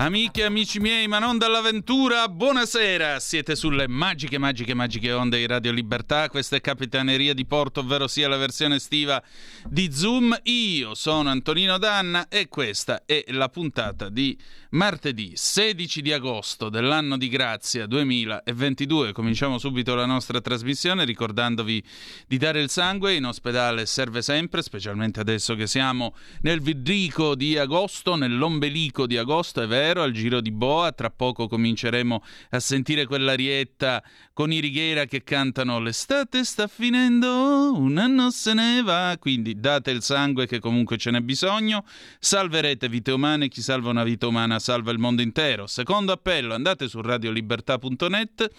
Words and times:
Amiche 0.00 0.42
e 0.42 0.44
amici 0.44 0.78
miei, 0.78 1.08
ma 1.08 1.18
non 1.18 1.38
dall'avventura, 1.38 2.28
buonasera! 2.28 3.18
Siete 3.18 3.56
sulle 3.56 3.88
magiche, 3.88 4.38
magiche, 4.38 4.72
magiche 4.72 5.10
onde 5.10 5.38
di 5.38 5.46
Radio 5.48 5.72
Libertà. 5.72 6.28
Questa 6.28 6.54
è 6.54 6.60
Capitaneria 6.60 7.34
di 7.34 7.44
Porto, 7.44 7.80
ovvero 7.80 8.06
sia 8.06 8.28
la 8.28 8.36
versione 8.36 8.76
estiva 8.76 9.20
di 9.66 9.90
Zoom. 9.92 10.38
Io 10.44 10.94
sono 10.94 11.30
Antonino 11.30 11.78
Danna 11.78 12.28
e 12.28 12.46
questa 12.46 13.02
è 13.06 13.24
la 13.30 13.48
puntata 13.48 14.08
di 14.08 14.38
martedì 14.70 15.32
16 15.34 16.00
di 16.00 16.12
agosto 16.12 16.68
dell'anno 16.68 17.16
di 17.16 17.28
grazia 17.28 17.86
2022. 17.86 19.10
Cominciamo 19.10 19.58
subito 19.58 19.96
la 19.96 20.06
nostra 20.06 20.40
trasmissione 20.40 21.04
ricordandovi 21.04 21.82
di 22.28 22.36
dare 22.36 22.60
il 22.60 22.70
sangue. 22.70 23.14
In 23.14 23.24
ospedale 23.24 23.84
serve 23.84 24.22
sempre, 24.22 24.62
specialmente 24.62 25.18
adesso 25.18 25.56
che 25.56 25.66
siamo 25.66 26.14
nel 26.42 26.60
vidrico 26.60 27.34
di 27.34 27.58
agosto, 27.58 28.14
nell'ombelico 28.14 29.04
di 29.04 29.16
agosto, 29.16 29.60
è 29.60 29.66
vero 29.66 29.86
Zero 29.88 30.02
al 30.02 30.12
giro 30.12 30.42
di 30.42 30.50
Boa. 30.50 30.92
Tra 30.92 31.08
poco 31.08 31.48
cominceremo 31.48 32.22
a 32.50 32.60
sentire 32.60 33.06
quell'arietta 33.06 34.02
con 34.34 34.52
i 34.52 34.60
Righiera 34.60 35.06
che 35.06 35.24
cantano 35.24 35.78
L'estate 35.78 36.44
sta 36.44 36.66
finendo, 36.66 37.72
un 37.74 37.96
anno 37.96 38.30
se 38.30 38.52
ne 38.52 38.82
va. 38.82 39.16
Quindi 39.18 39.58
date 39.58 39.90
il 39.90 40.02
sangue 40.02 40.46
che 40.46 40.58
comunque 40.58 40.98
ce 40.98 41.10
n'è 41.10 41.20
bisogno. 41.20 41.86
Salverete 42.18 42.86
vite 42.90 43.12
umane. 43.12 43.48
Chi 43.48 43.62
salva 43.62 43.88
una 43.88 44.04
vita 44.04 44.26
umana 44.26 44.58
salva 44.58 44.90
il 44.90 44.98
mondo 44.98 45.22
intero. 45.22 45.66
Secondo 45.66 46.12
appello, 46.12 46.52
andate 46.52 46.86
su 46.86 47.00
radiolibertà.net, 47.00 48.50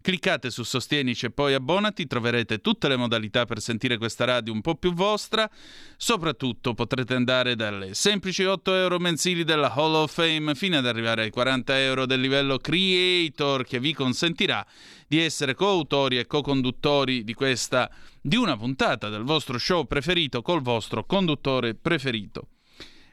cliccate 0.00 0.48
su 0.48 0.62
Sostienici 0.62 1.26
e 1.26 1.30
poi 1.30 1.52
abbonati. 1.52 2.06
Troverete 2.06 2.62
tutte 2.62 2.88
le 2.88 2.96
modalità 2.96 3.44
per 3.44 3.60
sentire 3.60 3.98
questa 3.98 4.24
radio 4.24 4.54
un 4.54 4.62
po' 4.62 4.76
più 4.76 4.94
vostra. 4.94 5.50
Soprattutto 5.98 6.72
potrete 6.72 7.12
andare 7.14 7.56
dalle 7.56 7.92
semplici 7.92 8.44
8 8.44 8.74
euro 8.74 8.98
mensili 8.98 9.44
della 9.44 9.70
Hall 9.74 9.94
of 9.94 10.14
Fame 10.14 10.54
fino 10.54 10.77
ad 10.78 10.86
arrivare 10.86 11.22
ai 11.22 11.30
40 11.30 11.80
euro 11.80 12.06
del 12.06 12.20
livello 12.20 12.58
Creator 12.58 13.64
che 13.64 13.80
vi 13.80 13.92
consentirà 13.92 14.64
di 15.06 15.20
essere 15.20 15.54
coautori 15.54 16.18
e 16.18 16.26
co-conduttori 16.26 17.24
di 17.24 17.34
questa 17.34 17.90
di 18.20 18.36
una 18.36 18.56
puntata 18.56 19.08
del 19.08 19.22
vostro 19.22 19.58
show 19.58 19.86
preferito 19.86 20.42
col 20.42 20.62
vostro 20.62 21.04
conduttore 21.04 21.74
preferito. 21.74 22.48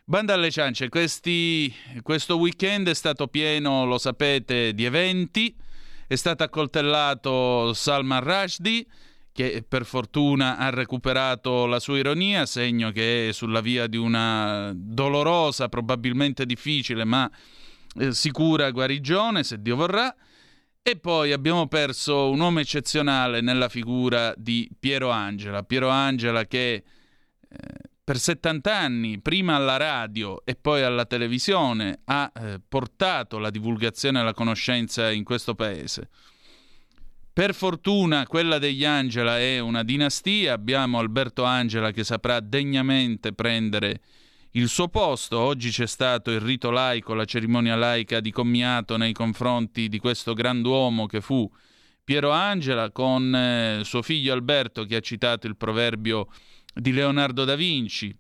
Banda 0.04 0.34
alle 0.36 0.52
ciance, 0.52 0.88
questi, 0.90 1.74
questo 2.04 2.38
weekend 2.38 2.88
è 2.90 2.94
stato 2.94 3.28
pieno, 3.28 3.86
lo 3.86 3.98
sapete, 3.98 4.74
di 4.76 4.86
eventi. 4.86 5.56
È 6.06 6.14
stato 6.14 6.44
accoltellato 6.44 7.74
Salman 7.74 8.24
Rushdie, 8.24 8.86
che 9.36 9.66
per 9.68 9.84
fortuna 9.84 10.56
ha 10.56 10.70
recuperato 10.70 11.66
la 11.66 11.82
sua 11.82 11.98
ironia, 11.98 12.46
segno 12.46 12.92
che 12.92 13.28
è 13.28 13.32
sulla 13.34 13.60
via 13.60 13.86
di 13.86 13.98
una 13.98 14.72
dolorosa, 14.74 15.68
probabilmente 15.68 16.46
difficile, 16.46 17.04
ma 17.04 17.30
eh, 18.00 18.14
sicura 18.14 18.72
guarigione, 18.72 19.44
se 19.44 19.62
Dio 19.62 19.76
vorrà. 19.76 20.16
E 20.82 20.96
poi 20.96 21.34
abbiamo 21.34 21.68
perso 21.68 22.30
un 22.30 22.40
uomo 22.40 22.62
eccezionale 22.62 23.42
nella 23.42 23.68
figura 23.68 24.34
di 24.38 24.70
Piero 24.80 25.10
Angela. 25.10 25.64
Piero 25.64 25.90
Angela 25.90 26.46
che 26.46 26.72
eh, 27.50 27.58
per 28.02 28.18
70 28.18 28.74
anni, 28.74 29.20
prima 29.20 29.56
alla 29.56 29.76
radio 29.76 30.46
e 30.46 30.56
poi 30.56 30.82
alla 30.82 31.04
televisione, 31.04 32.00
ha 32.06 32.32
eh, 32.34 32.62
portato 32.66 33.38
la 33.38 33.50
divulgazione 33.50 34.22
e 34.22 34.24
la 34.24 34.34
conoscenza 34.34 35.12
in 35.12 35.26
questo 35.26 35.56
paese. 35.56 36.08
Per 37.36 37.54
fortuna 37.54 38.26
quella 38.26 38.60
degli 38.60 38.86
Angela 38.86 39.38
è 39.38 39.60
una 39.60 39.84
dinastia, 39.84 40.54
abbiamo 40.54 41.00
Alberto 41.00 41.44
Angela 41.44 41.92
che 41.92 42.06
saprà 42.06 42.40
degnamente 42.40 43.34
prendere 43.34 44.00
il 44.52 44.70
suo 44.70 44.88
posto. 44.88 45.38
Oggi 45.38 45.70
c'è 45.70 45.86
stato 45.86 46.32
il 46.32 46.40
rito 46.40 46.70
laico, 46.72 47.14
la 47.14 47.26
cerimonia 47.26 47.76
laica 47.76 48.22
di 48.22 48.32
commiato 48.32 48.96
nei 48.96 49.12
confronti 49.12 49.90
di 49.90 50.00
questo 50.00 50.32
grand'uomo 50.34 51.08
che 51.08 51.20
fu 51.20 51.52
Piero 52.06 52.32
Angela 52.32 52.90
con 52.92 53.36
eh, 53.36 53.82
suo 53.84 54.02
figlio 54.02 54.32
Alberto 54.32 54.86
che 54.86 54.96
ha 54.96 55.02
citato 55.02 55.46
il 55.46 55.58
proverbio 55.58 56.30
di 56.74 56.94
Leonardo 56.94 57.44
da 57.44 57.56
Vinci, 57.58 58.18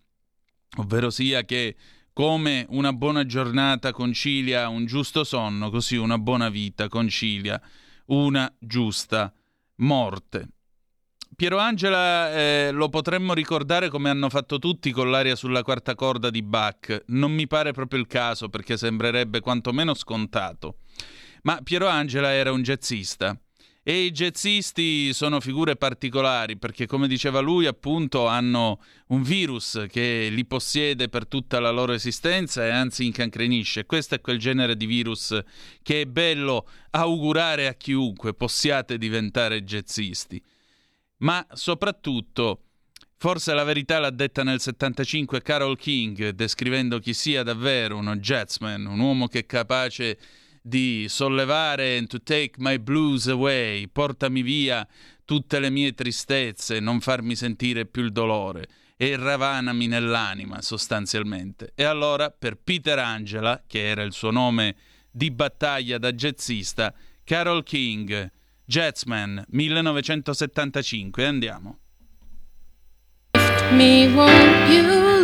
ovvero 0.76 1.09
sia 1.09 1.46
che 1.46 1.78
come 2.12 2.66
una 2.68 2.92
buona 2.92 3.26
giornata 3.26 3.94
concilia 3.94 4.68
un 4.68 4.86
giusto 4.86 5.24
sonno, 5.24 5.70
così 5.70 5.96
una 5.96 6.18
buona 6.18 6.50
vita 6.50 6.90
concilia 6.90 7.62
una 8.07 8.53
giusta 8.59 9.33
morte. 9.77 10.47
Piero 11.35 11.57
Angela 11.57 12.31
eh, 12.33 12.71
lo 12.71 12.88
potremmo 12.88 13.33
ricordare 13.33 13.89
come 13.89 14.09
hanno 14.09 14.29
fatto 14.29 14.57
tutti 14.57 14.91
con 14.91 15.11
l'aria 15.11 15.35
sulla 15.35 15.63
quarta 15.63 15.93
corda 15.93 16.29
di 16.29 16.41
Bach. 16.41 17.03
Non 17.07 17.33
mi 17.33 17.45
pare 17.45 17.73
proprio 17.73 17.99
il 17.99 18.07
caso 18.07 18.47
perché 18.47 18.77
sembrerebbe 18.77 19.41
quantomeno 19.41 19.93
scontato. 19.93 20.77
Ma 21.43 21.59
Piero 21.61 21.88
Angela 21.88 22.31
era 22.31 22.53
un 22.53 22.61
jazzista 22.61 23.38
e 23.88 24.06
i 24.06 24.12
jazzisti 24.12 25.13
sono 25.13 25.40
figure 25.40 25.75
particolari 25.75 26.57
perché, 26.57 26.88
come 26.88 27.07
diceva 27.07 27.40
lui, 27.40 27.68
appunto 27.68 28.25
hanno 28.25 28.81
un 29.09 29.22
virus 29.22 29.85
che 29.91 30.29
li 30.31 30.44
possiede 30.44 31.07
per 31.07 31.28
tutta 31.28 31.59
la 31.59 31.69
loro 31.69 31.94
esistenza 31.94 32.66
e 32.66 32.72
anzi 32.72 33.06
incancrenisce. 33.06 33.85
Questo 33.85 34.16
è 34.16 34.22
quel 34.22 34.40
genere 34.40 34.75
di 34.75 34.88
virus 34.88 35.40
che 35.84 36.01
è 36.01 36.06
bello 36.07 36.68
augurare 36.90 37.68
a 37.68 37.75
chiunque 37.75 38.34
possiate 38.34 38.97
diventare 38.97 39.63
jazzisti. 39.63 40.44
Ma 41.17 41.46
soprattutto, 41.53 42.63
forse 43.17 43.53
la 43.53 43.63
verità 43.63 44.00
l'ha 44.00 44.09
detta 44.09 44.41
nel 44.41 44.62
75 44.62 45.44
Carol 45.44 45.78
King, 45.78 46.29
descrivendo 46.29 46.97
chi 46.97 47.13
sia 47.13 47.44
davvero 47.44 47.97
uno 47.97 48.16
jazzman, 48.16 48.88
un 48.88 49.00
uomo 49.00 49.28
che 49.28 49.41
è 49.41 49.46
capace 49.46 50.13
di 50.13 50.44
sollevare 51.08 51.98
and 51.98 52.08
to 52.08 52.20
take 52.22 52.53
my 52.58 52.80
blues 52.80 53.28
away, 53.28 53.88
portami 53.88 54.42
via 54.42 54.88
tutte 55.24 55.59
le 55.59 55.70
mie 55.70 55.94
tristezze, 55.94 56.80
non 56.80 57.00
farmi 57.02 57.36
sentire 57.36 57.86
più 57.86 58.03
il 58.03 58.12
dolore 58.12 58.68
e 58.98 59.18
ravanami 59.18 59.88
nell'anima 59.88 60.62
sostanzialmente. 60.62 61.72
E 61.76 61.84
allora 61.84 62.30
per 62.31 62.58
Peter 62.58 62.98
Angela, 63.00 63.64
che 63.68 63.86
era 63.86 64.03
il 64.03 64.14
suo 64.14 64.31
nome 64.31 64.76
di 65.12 65.31
battaglia 65.31 65.98
da 65.98 66.12
jazzista, 66.12 66.94
Carol 67.24 67.64
King, 67.64 68.32
Jazzman 68.64 69.44
1975, 69.50 71.26
andiamo. 71.26 71.80
Me, 73.72 74.08
won't 74.14 74.70
you 74.70 75.15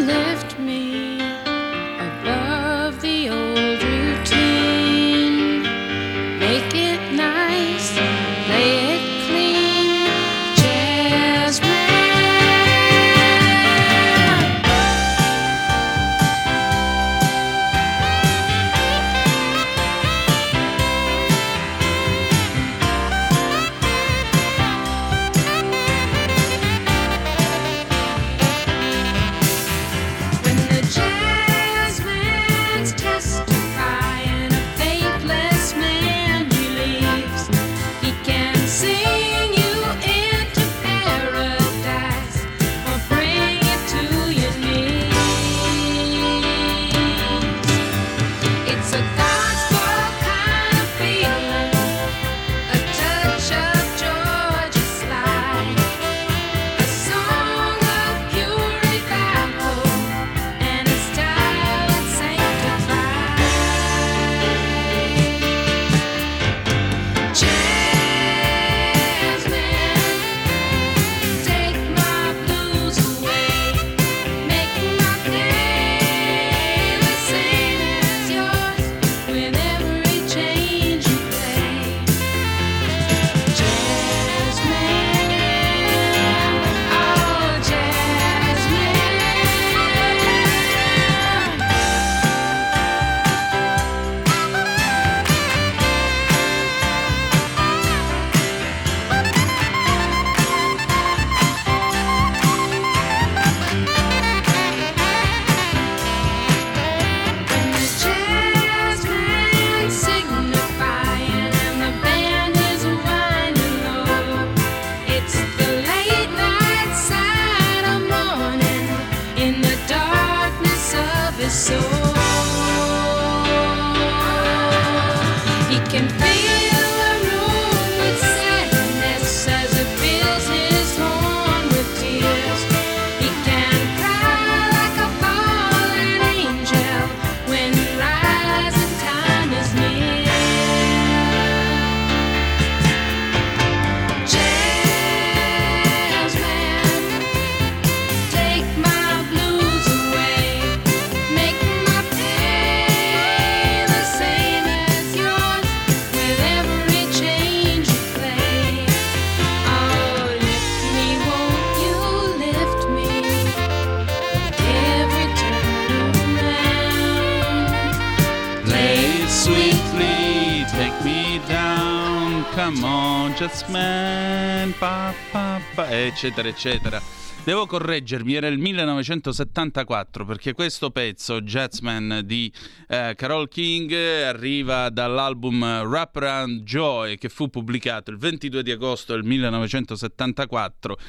eccetera, 176.22 176.48
eccetera. 176.50 177.02
Devo 177.44 177.66
correggermi, 177.66 178.36
era 178.36 178.46
il 178.46 178.60
1974 178.60 180.24
perché 180.24 180.54
questo 180.54 180.92
pezzo, 180.92 181.42
Jazzman 181.42 182.22
di 182.24 182.52
eh, 182.88 183.16
Carol 183.16 183.50
King, 183.50 183.92
arriva 183.92 184.92
dall'album 184.92 185.64
Wrap 185.84 186.16
Around 186.18 186.62
Joy 186.62 187.18
che 187.18 187.30
fu 187.30 187.50
pubblicato 187.50 188.12
il 188.12 188.18
22 188.18 188.62
di 188.62 188.70
agosto 188.70 189.14
del 189.14 189.24
1974 189.24 191.00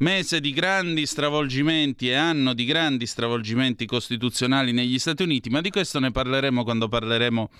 mese 0.00 0.38
di 0.40 0.52
grandi 0.52 1.06
stravolgimenti 1.06 2.10
e 2.10 2.14
anno 2.14 2.52
di 2.52 2.66
grandi 2.66 3.06
stravolgimenti 3.06 3.86
costituzionali 3.86 4.72
negli 4.72 4.98
Stati 4.98 5.22
Uniti, 5.22 5.48
ma 5.48 5.62
di 5.62 5.70
questo 5.70 5.98
ne 5.98 6.10
parleremo 6.10 6.62
quando 6.62 6.88
parleremo 6.88 7.50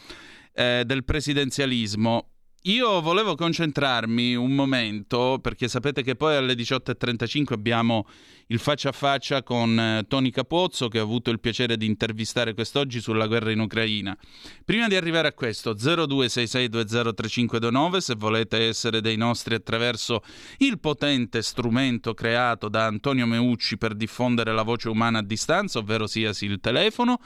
eh, 0.52 0.82
del 0.84 1.04
presidenzialismo. 1.04 2.32
Io 2.62 3.00
volevo 3.00 3.36
concentrarmi 3.36 4.34
un 4.34 4.52
momento, 4.52 5.38
perché 5.40 5.68
sapete 5.68 6.02
che 6.02 6.16
poi 6.16 6.34
alle 6.34 6.54
18.35 6.54 7.52
abbiamo 7.52 8.04
il 8.48 8.58
faccia 8.58 8.88
a 8.88 8.92
faccia 8.92 9.44
con 9.44 9.78
eh, 9.78 10.04
Tony 10.08 10.30
Capozzo, 10.30 10.88
che 10.88 10.98
ho 10.98 11.04
avuto 11.04 11.30
il 11.30 11.38
piacere 11.38 11.76
di 11.76 11.86
intervistare 11.86 12.54
quest'oggi 12.54 13.00
sulla 13.00 13.28
guerra 13.28 13.52
in 13.52 13.60
Ucraina. 13.60 14.18
Prima 14.64 14.88
di 14.88 14.96
arrivare 14.96 15.28
a 15.28 15.34
questo, 15.34 15.74
0266203529, 15.74 17.98
se 17.98 18.16
volete 18.16 18.66
essere 18.66 19.00
dei 19.00 19.16
nostri 19.16 19.54
attraverso 19.54 20.24
il 20.58 20.80
potente 20.80 21.42
strumento 21.42 22.12
creato 22.12 22.68
da 22.68 22.86
Antonio 22.86 23.26
Meucci 23.26 23.78
per 23.78 23.94
diffondere 23.94 24.52
la 24.52 24.62
voce 24.62 24.88
umana 24.88 25.20
a 25.20 25.22
distanza, 25.22 25.78
ovvero 25.78 26.08
sia 26.08 26.32
il 26.40 26.58
telefono 26.60 27.20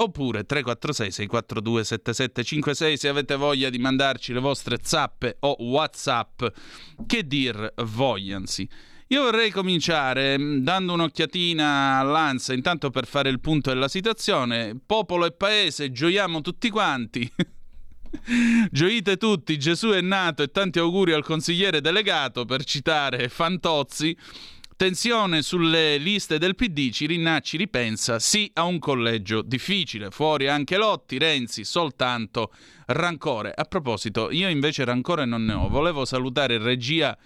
oppure 0.00 0.44
346 0.44 1.10
642 1.10 1.84
7756 1.84 2.96
se 2.96 3.08
avete 3.08 3.36
voglia 3.36 3.70
di 3.70 3.78
mandarci 3.78 4.32
le 4.32 4.40
vostre 4.40 4.78
zappe 4.82 5.36
o 5.40 5.56
whatsapp 5.60 6.44
che 7.06 7.26
dir 7.26 7.72
vogliansi 7.76 8.68
io 9.10 9.22
vorrei 9.22 9.50
cominciare 9.50 10.38
mm, 10.38 10.58
dando 10.58 10.92
un'occhiatina 10.92 11.98
all'Ansa, 11.98 12.52
intanto 12.52 12.90
per 12.90 13.06
fare 13.06 13.30
il 13.30 13.40
punto 13.40 13.70
della 13.70 13.88
situazione. 13.88 14.78
Popolo 14.84 15.24
e 15.24 15.32
paese, 15.32 15.90
gioiamo 15.90 16.42
tutti 16.42 16.68
quanti. 16.68 17.30
Gioite 18.70 19.16
tutti, 19.16 19.58
Gesù 19.58 19.88
è 19.88 20.02
nato 20.02 20.42
e 20.42 20.50
tanti 20.50 20.78
auguri 20.78 21.12
al 21.12 21.24
consigliere 21.24 21.80
delegato, 21.80 22.44
per 22.44 22.64
citare 22.64 23.30
Fantozzi. 23.30 24.14
Tensione 24.78 25.42
sulle 25.42 25.96
liste 25.96 26.38
del 26.38 26.54
PD, 26.54 26.90
Cirinnacci 26.92 27.56
ripensa 27.56 28.20
sì 28.20 28.48
a 28.54 28.62
un 28.62 28.78
collegio 28.78 29.42
difficile, 29.42 30.12
fuori 30.12 30.46
anche 30.46 30.76
Lotti, 30.76 31.18
Renzi, 31.18 31.64
soltanto 31.64 32.52
rancore. 32.86 33.52
A 33.52 33.64
proposito, 33.64 34.30
io 34.30 34.48
invece 34.48 34.84
rancore 34.84 35.24
non 35.24 35.44
ne 35.44 35.54
ho, 35.54 35.68
volevo 35.68 36.04
salutare 36.04 36.54
in 36.54 36.62
regia 36.62 37.18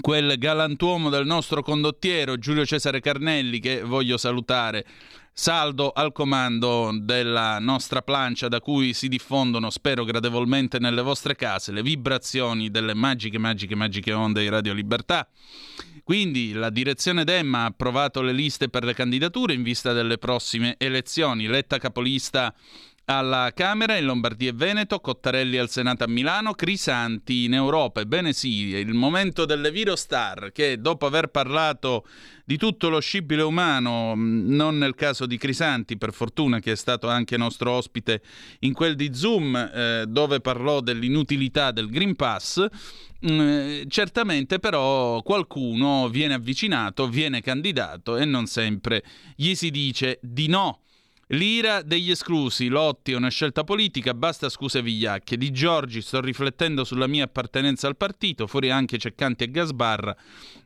quel 0.00 0.36
galantuomo 0.38 1.08
del 1.08 1.24
nostro 1.24 1.62
condottiero 1.62 2.36
Giulio 2.36 2.66
Cesare 2.66 2.98
Carnelli 2.98 3.60
che 3.60 3.84
voglio 3.84 4.16
salutare 4.16 4.84
saldo 5.32 5.92
al 5.92 6.10
comando 6.10 6.90
della 7.00 7.60
nostra 7.60 8.02
plancia 8.02 8.48
da 8.48 8.60
cui 8.60 8.92
si 8.92 9.06
diffondono, 9.06 9.70
spero 9.70 10.02
gradevolmente 10.02 10.80
nelle 10.80 11.02
vostre 11.02 11.36
case, 11.36 11.70
le 11.70 11.82
vibrazioni 11.82 12.72
delle 12.72 12.94
magiche, 12.94 13.38
magiche, 13.38 13.76
magiche 13.76 14.12
onde 14.12 14.40
di 14.40 14.48
Radio 14.48 14.72
Libertà. 14.72 15.28
Quindi 16.10 16.50
la 16.50 16.70
direzione 16.70 17.22
Demma 17.22 17.60
ha 17.60 17.66
approvato 17.66 18.20
le 18.20 18.32
liste 18.32 18.68
per 18.68 18.82
le 18.82 18.94
candidature 18.94 19.54
in 19.54 19.62
vista 19.62 19.92
delle 19.92 20.18
prossime 20.18 20.74
elezioni. 20.76 21.46
Letta 21.46 21.78
capolista 21.78 22.52
alla 23.10 23.50
Camera 23.52 23.96
in 23.96 24.04
Lombardia 24.04 24.50
e 24.50 24.52
Veneto, 24.52 25.00
Cottarelli 25.00 25.58
al 25.58 25.68
Senato 25.68 26.04
a 26.04 26.06
Milano, 26.06 26.52
Crisanti 26.52 27.42
in 27.42 27.54
Europa. 27.54 28.00
Ebbene 28.00 28.32
sì, 28.32 28.72
è 28.72 28.78
il 28.78 28.94
momento 28.94 29.46
delle 29.46 29.72
Virostar 29.72 30.52
che 30.52 30.80
dopo 30.80 31.06
aver 31.06 31.26
parlato 31.26 32.06
di 32.44 32.56
tutto 32.56 32.88
lo 32.88 33.00
scibile 33.00 33.42
umano, 33.42 34.14
mm, 34.14 34.54
non 34.54 34.78
nel 34.78 34.94
caso 34.94 35.26
di 35.26 35.38
Crisanti, 35.38 35.98
per 35.98 36.12
fortuna 36.12 36.60
che 36.60 36.72
è 36.72 36.76
stato 36.76 37.08
anche 37.08 37.36
nostro 37.36 37.72
ospite 37.72 38.22
in 38.60 38.72
quel 38.72 38.94
di 38.94 39.12
Zoom, 39.12 39.56
eh, 39.56 40.04
dove 40.06 40.40
parlò 40.40 40.78
dell'inutilità 40.78 41.72
del 41.72 41.90
Green 41.90 42.14
Pass, 42.14 42.64
mm, 43.28 43.88
certamente 43.88 44.60
però 44.60 45.20
qualcuno 45.22 46.08
viene 46.08 46.34
avvicinato, 46.34 47.08
viene 47.08 47.40
candidato 47.40 48.16
e 48.16 48.24
non 48.24 48.46
sempre 48.46 49.02
gli 49.34 49.56
si 49.56 49.72
dice 49.72 50.20
di 50.22 50.46
no. 50.46 50.82
L'ira 51.32 51.82
degli 51.82 52.10
esclusi, 52.10 52.66
Lotti 52.66 53.12
è 53.12 53.14
una 53.14 53.28
scelta 53.28 53.62
politica, 53.62 54.14
basta 54.14 54.48
scuse 54.48 54.82
vigliacche. 54.82 55.36
Di 55.36 55.52
Giorgi 55.52 56.02
sto 56.02 56.20
riflettendo 56.20 56.82
sulla 56.82 57.06
mia 57.06 57.24
appartenenza 57.24 57.86
al 57.86 57.96
partito, 57.96 58.48
fuori 58.48 58.70
anche 58.70 58.98
Ceccanti 58.98 59.44
e 59.44 59.50
Gasbarra. 59.52 60.16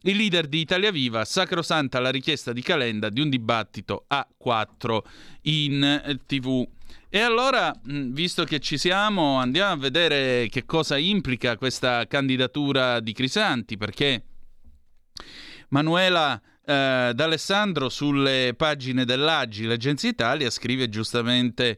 Il 0.04 0.16
leader 0.16 0.46
di 0.46 0.60
Italia 0.60 0.90
Viva, 0.90 1.26
sacrosanta 1.26 2.00
la 2.00 2.10
richiesta 2.10 2.54
di 2.54 2.62
Calenda 2.62 3.10
di 3.10 3.20
un 3.20 3.28
dibattito 3.28 4.04
a 4.08 4.26
4 4.34 5.06
in 5.42 6.18
tv. 6.26 6.66
E 7.10 7.18
allora, 7.18 7.70
visto 7.82 8.44
che 8.44 8.58
ci 8.58 8.78
siamo, 8.78 9.36
andiamo 9.36 9.72
a 9.72 9.76
vedere 9.76 10.48
che 10.48 10.64
cosa 10.64 10.96
implica 10.96 11.58
questa 11.58 12.06
candidatura 12.06 13.00
di 13.00 13.12
Crisanti, 13.12 13.76
perché 13.76 14.24
Manuela 15.68 16.40
eh, 16.64 17.12
D'Alessandro 17.14 17.88
sulle 17.88 18.54
pagine 18.56 19.04
dell'Agi, 19.04 19.64
l'Agenzia 19.64 20.08
Italia 20.08 20.50
scrive 20.50 20.88
giustamente 20.88 21.76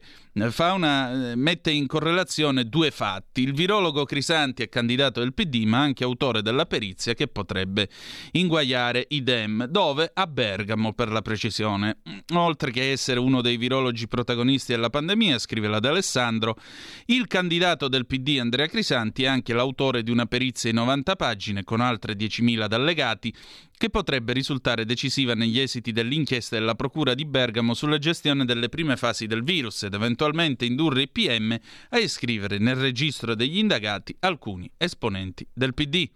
una, 0.73 1.33
mette 1.35 1.71
in 1.71 1.87
correlazione 1.87 2.65
due 2.65 2.91
fatti. 2.91 3.41
Il 3.41 3.53
virologo 3.53 4.05
Crisanti 4.05 4.61
è 4.61 4.69
candidato 4.69 5.19
del 5.19 5.33
PD, 5.33 5.63
ma 5.63 5.79
anche 5.79 6.03
autore 6.03 6.43
della 6.43 6.67
perizia 6.67 7.15
che 7.15 7.27
potrebbe 7.27 7.89
inguaiare 8.33 9.05
i 9.09 9.23
Dem, 9.23 9.65
dove? 9.65 10.11
A 10.13 10.27
Bergamo, 10.27 10.93
per 10.93 11.09
la 11.09 11.23
precisione. 11.23 12.01
Oltre 12.33 12.69
che 12.69 12.91
essere 12.91 13.19
uno 13.19 13.41
dei 13.41 13.57
virologi 13.57 14.07
protagonisti 14.07 14.73
della 14.73 14.91
pandemia, 14.91 15.39
scrive 15.39 15.67
la 15.67 15.79
D'Alessandro, 15.79 16.55
il 17.05 17.25
candidato 17.25 17.87
del 17.87 18.05
PD 18.05 18.37
Andrea 18.39 18.67
Crisanti 18.67 19.23
è 19.23 19.27
anche 19.27 19.53
l'autore 19.53 20.03
di 20.03 20.11
una 20.11 20.27
perizia 20.27 20.69
in 20.69 20.75
90 20.75 21.15
pagine 21.15 21.63
con 21.63 21.81
altre 21.81 22.13
10.000 22.13 22.71
allegati 22.71 23.33
che 23.75 23.89
potrebbe 23.91 24.33
risultare 24.33 24.85
decisiva 24.85 25.35
negli 25.35 25.59
esiti 25.59 25.91
dell'inchiesta 25.91 26.57
della 26.57 26.73
Procura 26.73 27.13
di 27.13 27.25
Bergamo 27.25 27.75
sulla 27.75 27.99
gestione 27.99 28.43
delle 28.43 28.69
prime 28.69 28.97
fasi 28.97 29.27
del 29.27 29.43
virus 29.43 29.83
ed 29.83 29.93
eventualmente 29.93 30.26
eventualmente 30.27 30.65
indurre 30.65 31.03
i 31.03 31.07
PM 31.07 31.57
a 31.89 31.97
iscrivere 31.97 32.57
nel 32.57 32.75
registro 32.75 33.35
degli 33.35 33.57
indagati 33.57 34.15
alcuni 34.19 34.69
esponenti 34.77 35.47
del 35.53 35.73
PD. 35.73 36.09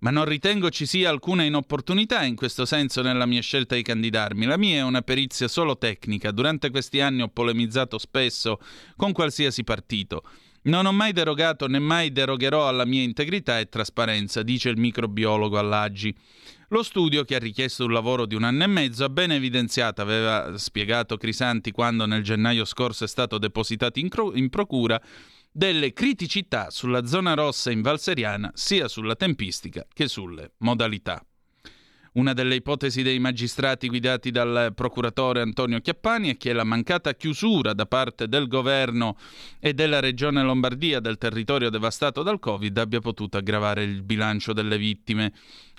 Ma 0.00 0.10
non 0.10 0.24
ritengo 0.24 0.70
ci 0.70 0.86
sia 0.86 1.10
alcuna 1.10 1.42
inopportunità 1.42 2.24
in 2.24 2.34
questo 2.34 2.64
senso 2.64 3.02
nella 3.02 3.26
mia 3.26 3.42
scelta 3.42 3.74
di 3.74 3.82
candidarmi. 3.82 4.46
La 4.46 4.56
mia 4.56 4.78
è 4.78 4.82
una 4.82 5.02
perizia 5.02 5.46
solo 5.46 5.76
tecnica. 5.76 6.30
Durante 6.30 6.70
questi 6.70 7.00
anni 7.00 7.20
ho 7.20 7.28
polemizzato 7.28 7.98
spesso 7.98 8.60
con 8.96 9.12
qualsiasi 9.12 9.62
partito. 9.62 10.22
Non 10.62 10.84
ho 10.84 10.92
mai 10.92 11.12
derogato 11.12 11.66
né 11.68 11.78
mai 11.78 12.12
derogherò 12.12 12.68
alla 12.68 12.84
mia 12.84 13.02
integrità 13.02 13.58
e 13.58 13.68
trasparenza, 13.68 14.42
dice 14.42 14.68
il 14.68 14.78
microbiologo 14.78 15.58
all'Aggi. 15.58 16.14
Lo 16.68 16.82
studio, 16.82 17.24
che 17.24 17.34
ha 17.34 17.38
richiesto 17.38 17.86
un 17.86 17.92
lavoro 17.92 18.26
di 18.26 18.34
un 18.34 18.44
anno 18.44 18.64
e 18.64 18.66
mezzo, 18.66 19.04
ha 19.04 19.08
ben 19.08 19.32
evidenziato, 19.32 20.02
aveva 20.02 20.56
spiegato 20.58 21.16
Crisanti 21.16 21.70
quando 21.70 22.04
nel 22.04 22.22
gennaio 22.22 22.64
scorso 22.64 23.04
è 23.04 23.08
stato 23.08 23.38
depositato 23.38 23.98
in, 23.98 24.08
cro- 24.08 24.34
in 24.34 24.50
procura, 24.50 25.00
delle 25.50 25.92
criticità 25.92 26.70
sulla 26.70 27.06
zona 27.06 27.34
rossa 27.34 27.70
in 27.70 27.80
Valseriana, 27.80 28.50
sia 28.54 28.86
sulla 28.86 29.16
tempistica 29.16 29.86
che 29.92 30.08
sulle 30.08 30.52
modalità. 30.58 31.24
Una 32.12 32.32
delle 32.32 32.56
ipotesi 32.56 33.02
dei 33.02 33.20
magistrati 33.20 33.86
guidati 33.86 34.32
dal 34.32 34.72
procuratore 34.74 35.42
Antonio 35.42 35.80
Chiappani 35.80 36.30
è 36.30 36.36
che 36.36 36.52
la 36.52 36.64
mancata 36.64 37.14
chiusura 37.14 37.72
da 37.72 37.86
parte 37.86 38.26
del 38.26 38.48
governo 38.48 39.16
e 39.60 39.74
della 39.74 40.00
regione 40.00 40.42
Lombardia 40.42 40.98
del 40.98 41.18
territorio 41.18 41.70
devastato 41.70 42.24
dal 42.24 42.40
Covid 42.40 42.76
abbia 42.78 42.98
potuto 42.98 43.36
aggravare 43.36 43.84
il 43.84 44.02
bilancio 44.02 44.52
delle 44.52 44.76
vittime. 44.76 45.32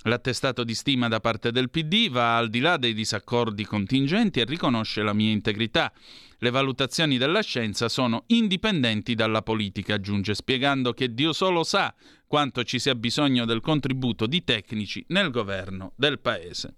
L'attestato 0.03 0.63
di 0.63 0.73
stima 0.73 1.07
da 1.07 1.19
parte 1.19 1.51
del 1.51 1.69
PD 1.69 2.09
va 2.09 2.37
al 2.37 2.49
di 2.49 2.59
là 2.59 2.77
dei 2.77 2.93
disaccordi 2.93 3.65
contingenti 3.65 4.39
e 4.39 4.45
riconosce 4.45 5.03
la 5.03 5.13
mia 5.13 5.31
integrità. 5.31 5.93
Le 6.39 6.49
valutazioni 6.49 7.19
della 7.19 7.41
scienza 7.41 7.87
sono 7.87 8.23
indipendenti 8.27 9.13
dalla 9.13 9.43
politica, 9.43 9.93
aggiunge, 9.93 10.33
spiegando 10.33 10.93
che 10.93 11.13
Dio 11.13 11.33
solo 11.33 11.63
sa 11.63 11.93
quanto 12.25 12.63
ci 12.63 12.79
sia 12.79 12.95
bisogno 12.95 13.45
del 13.45 13.61
contributo 13.61 14.25
di 14.25 14.43
tecnici 14.43 15.05
nel 15.09 15.29
governo 15.29 15.93
del 15.95 16.19
Paese. 16.19 16.77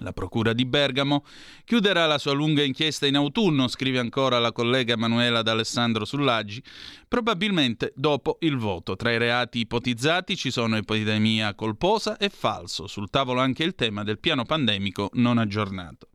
La 0.00 0.12
Procura 0.12 0.52
di 0.52 0.64
Bergamo 0.64 1.24
chiuderà 1.64 2.06
la 2.06 2.18
sua 2.18 2.32
lunga 2.32 2.64
inchiesta 2.64 3.06
in 3.06 3.14
autunno, 3.14 3.68
scrive 3.68 4.00
ancora 4.00 4.40
la 4.40 4.50
collega 4.50 4.94
Emanuela 4.94 5.40
D'Alessandro 5.40 6.04
Sullaggi, 6.04 6.60
probabilmente 7.06 7.92
dopo 7.94 8.38
il 8.40 8.56
voto. 8.56 8.96
Tra 8.96 9.12
i 9.12 9.18
reati 9.18 9.60
ipotizzati 9.60 10.36
ci 10.36 10.50
sono 10.50 10.74
epidemia 10.74 11.54
colposa 11.54 12.16
e 12.16 12.28
falso, 12.28 12.88
sul 12.88 13.08
tavolo 13.08 13.38
anche 13.38 13.62
il 13.62 13.76
tema 13.76 14.02
del 14.02 14.18
piano 14.18 14.44
pandemico 14.44 15.10
non 15.12 15.38
aggiornato. 15.38 16.08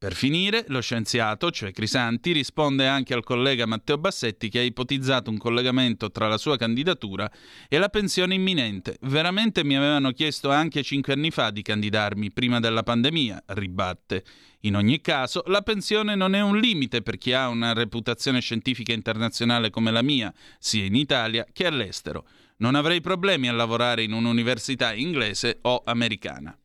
Per 0.00 0.14
finire, 0.14 0.64
lo 0.68 0.80
scienziato, 0.80 1.50
cioè 1.50 1.72
Crisanti, 1.72 2.30
risponde 2.30 2.86
anche 2.86 3.14
al 3.14 3.24
collega 3.24 3.66
Matteo 3.66 3.98
Bassetti 3.98 4.48
che 4.48 4.60
ha 4.60 4.62
ipotizzato 4.62 5.28
un 5.28 5.38
collegamento 5.38 6.12
tra 6.12 6.28
la 6.28 6.38
sua 6.38 6.56
candidatura 6.56 7.28
e 7.68 7.78
la 7.78 7.88
pensione 7.88 8.36
imminente. 8.36 8.96
Veramente 9.00 9.64
mi 9.64 9.76
avevano 9.76 10.12
chiesto 10.12 10.52
anche 10.52 10.84
cinque 10.84 11.14
anni 11.14 11.32
fa 11.32 11.50
di 11.50 11.62
candidarmi, 11.62 12.30
prima 12.30 12.60
della 12.60 12.84
pandemia, 12.84 13.42
ribatte. 13.46 14.22
In 14.60 14.76
ogni 14.76 15.00
caso, 15.00 15.42
la 15.46 15.62
pensione 15.62 16.14
non 16.14 16.36
è 16.36 16.40
un 16.42 16.60
limite 16.60 17.02
per 17.02 17.18
chi 17.18 17.32
ha 17.32 17.48
una 17.48 17.72
reputazione 17.72 18.40
scientifica 18.40 18.92
internazionale 18.92 19.70
come 19.70 19.90
la 19.90 20.02
mia, 20.02 20.32
sia 20.60 20.84
in 20.84 20.94
Italia 20.94 21.44
che 21.52 21.66
all'estero. 21.66 22.24
Non 22.58 22.76
avrei 22.76 23.00
problemi 23.00 23.48
a 23.48 23.52
lavorare 23.52 24.04
in 24.04 24.12
un'università 24.12 24.94
inglese 24.94 25.58
o 25.62 25.82
americana. 25.84 26.56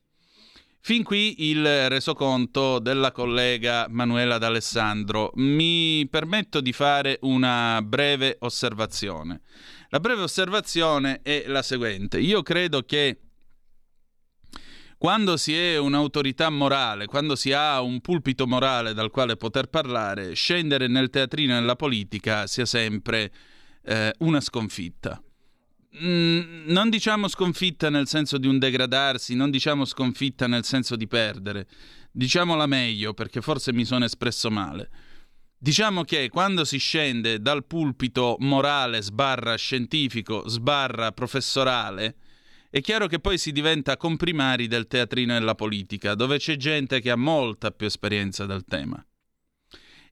Fin 0.86 1.04
qui 1.04 1.50
il 1.50 1.88
resoconto 1.88 2.78
della 2.80 3.14
collega 3.14 3.88
Manuela 3.90 4.38
D'Alessandro. 4.38 5.32
Mi 5.36 6.06
permetto 6.10 6.60
di 6.60 6.74
fare 6.74 7.20
una 7.22 7.82
breve 7.82 8.36
osservazione. 8.42 9.40
La 9.92 10.02
breve 10.02 10.24
osservazione 10.24 11.22
è 11.22 11.46
la 11.48 11.62
seguente. 11.62 12.20
Io 12.20 12.42
credo 12.42 12.82
che 12.82 13.18
quando 14.98 15.38
si 15.38 15.56
è 15.56 15.78
un'autorità 15.78 16.50
morale, 16.50 17.06
quando 17.06 17.38
si 17.38 17.54
ha 17.54 17.80
un 17.80 18.02
pulpito 18.02 18.46
morale 18.46 18.94
dal 18.94 19.10
quale 19.10 19.38
poter 19.38 19.68
parlare, 19.68 20.34
scendere 20.34 20.88
nel 20.88 21.10
teatrino 21.10 21.54
e 21.54 21.60
nella 21.62 21.78
politica 21.78 22.46
sia 22.46 22.66
sempre 22.66 23.32
eh, 23.84 24.14
una 24.18 24.42
sconfitta. 24.42 25.24
Mm, 26.02 26.70
non 26.72 26.90
diciamo 26.90 27.28
sconfitta 27.28 27.90
nel 27.90 28.08
senso 28.08 28.40
di 28.40 28.48
un 28.48 28.58
degradarsi, 28.58 29.36
non 29.36 29.52
diciamo 29.52 29.86
sconfitta 29.86 30.48
nel 30.48 30.64
senso 30.64 30.96
di 30.96 31.08
perdere, 31.08 31.68
diciamola 32.12 32.66
meglio 32.66 33.14
perché 33.14 33.42
forse 33.42 33.72
mi 33.74 33.86
sono 33.86 34.06
espresso 34.06 34.50
male. 34.50 34.90
Diciamo 35.56 36.04
che 36.04 36.30
quando 36.30 36.66
si 36.66 36.78
scende 36.78 37.40
dal 37.40 37.66
pulpito 37.66 38.38
morale 38.40 39.02
sbarra 39.02 39.56
scientifico 39.56 40.48
sbarra 40.50 41.12
professorale, 41.12 42.16
è 42.72 42.82
chiaro 42.82 43.06
che 43.06 43.20
poi 43.20 43.38
si 43.38 43.52
diventa 43.52 43.96
comprimari 43.96 44.68
del 44.68 44.88
teatrino 44.88 45.36
e 45.36 45.40
della 45.40 45.56
politica, 45.56 46.16
dove 46.16 46.40
c'è 46.40 46.58
gente 46.58 47.02
che 47.02 47.12
ha 47.12 47.16
molta 47.16 47.70
più 47.70 47.86
esperienza 47.86 48.48
del 48.48 48.66
tema. 48.66 49.06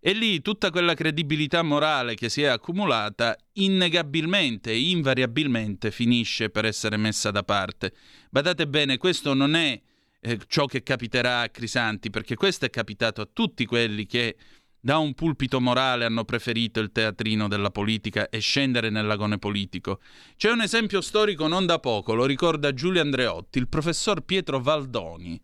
E 0.03 0.13
lì 0.13 0.41
tutta 0.41 0.71
quella 0.71 0.95
credibilità 0.95 1.61
morale 1.61 2.15
che 2.15 2.27
si 2.27 2.41
è 2.41 2.47
accumulata 2.47 3.37
innegabilmente 3.53 4.73
invariabilmente 4.73 5.91
finisce 5.91 6.49
per 6.49 6.65
essere 6.65 6.97
messa 6.97 7.29
da 7.29 7.43
parte. 7.43 7.93
Badate 8.31 8.67
bene, 8.67 8.97
questo 8.97 9.35
non 9.35 9.53
è 9.53 9.79
eh, 10.19 10.39
ciò 10.47 10.65
che 10.65 10.81
capiterà 10.81 11.41
a 11.41 11.49
Crisanti, 11.49 12.09
perché 12.09 12.33
questo 12.33 12.65
è 12.65 12.71
capitato 12.71 13.21
a 13.21 13.29
tutti 13.31 13.63
quelli 13.67 14.07
che 14.07 14.35
da 14.79 14.97
un 14.97 15.13
pulpito 15.13 15.61
morale 15.61 16.05
hanno 16.05 16.25
preferito 16.25 16.79
il 16.79 16.91
teatrino 16.91 17.47
della 17.47 17.69
politica 17.69 18.27
e 18.29 18.39
scendere 18.39 18.89
nell'agone 18.89 19.37
politico. 19.37 19.99
C'è 20.35 20.49
un 20.49 20.61
esempio 20.61 21.01
storico 21.01 21.47
non 21.47 21.67
da 21.67 21.77
poco, 21.77 22.15
lo 22.15 22.25
ricorda 22.25 22.73
Giulio 22.73 23.01
Andreotti, 23.01 23.59
il 23.59 23.67
professor 23.67 24.21
Pietro 24.21 24.59
Valdoni. 24.59 25.39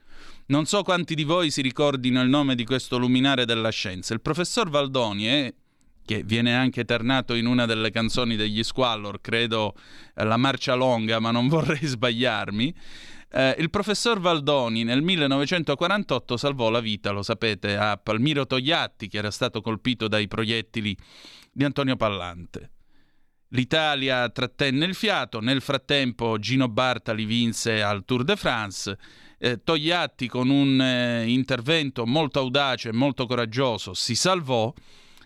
Non 0.50 0.66
so 0.66 0.82
quanti 0.82 1.14
di 1.14 1.26
voi 1.26 1.52
si 1.52 1.62
ricordino 1.62 2.22
il 2.22 2.30
nome 2.30 2.56
di 2.56 2.64
questo 2.64 2.98
luminare 2.98 3.44
della 3.44 3.70
scienza. 3.70 4.14
Il 4.14 4.22
professor 4.22 4.70
Valdoni 4.70 5.26
è 5.26 5.54
che 6.06 6.24
viene 6.24 6.56
anche 6.56 6.82
eternato 6.82 7.34
in 7.34 7.48
una 7.48 7.66
delle 7.66 7.92
canzoni 7.92 8.38
degli 8.38 8.64
Squallor, 8.64 9.20
credo 9.20 9.76
eh, 10.16 10.24
la 10.24 10.38
marcia 10.38 10.74
longa, 10.74 11.20
ma 11.20 11.32
non 11.32 11.48
vorrei 11.50 11.86
sbagliarmi. 11.86 12.74
Eh, 13.30 13.56
il 13.60 13.70
professor 13.70 14.22
Valdoni 14.22 14.86
nel 14.86 15.02
1948 15.02 16.38
salvò 16.38 16.70
la 16.70 16.80
vita, 16.80 17.12
lo 17.12 17.24
sapete, 17.24 17.76
a 17.76 17.98
Palmiro 17.98 18.48
Togliatti, 18.48 19.10
che 19.10 19.18
era 19.18 19.32
stato 19.32 19.60
colpito 19.60 20.08
dai 20.08 20.30
proiettili 20.30 20.96
di 21.52 21.66
Antonio 21.66 21.98
Pallante. 21.98 22.72
L'Italia 23.50 24.30
trattenne 24.30 24.86
il 24.86 24.96
fiato, 24.96 25.42
nel 25.42 25.60
frattempo 25.60 26.40
Gino 26.40 26.70
Bartali 26.70 27.26
vinse 27.26 27.82
al 27.82 28.06
Tour 28.06 28.24
de 28.24 28.38
France 28.38 28.98
eh, 29.40 29.64
Togliatti 29.64 30.28
con 30.28 30.50
un 30.50 30.82
eh, 30.82 31.26
intervento 31.28 32.06
molto 32.06 32.40
audace 32.40 32.90
e 32.90 32.94
molto 32.94 33.26
coraggioso 33.26 33.94
si 33.94 34.16
salvò, 34.16 34.74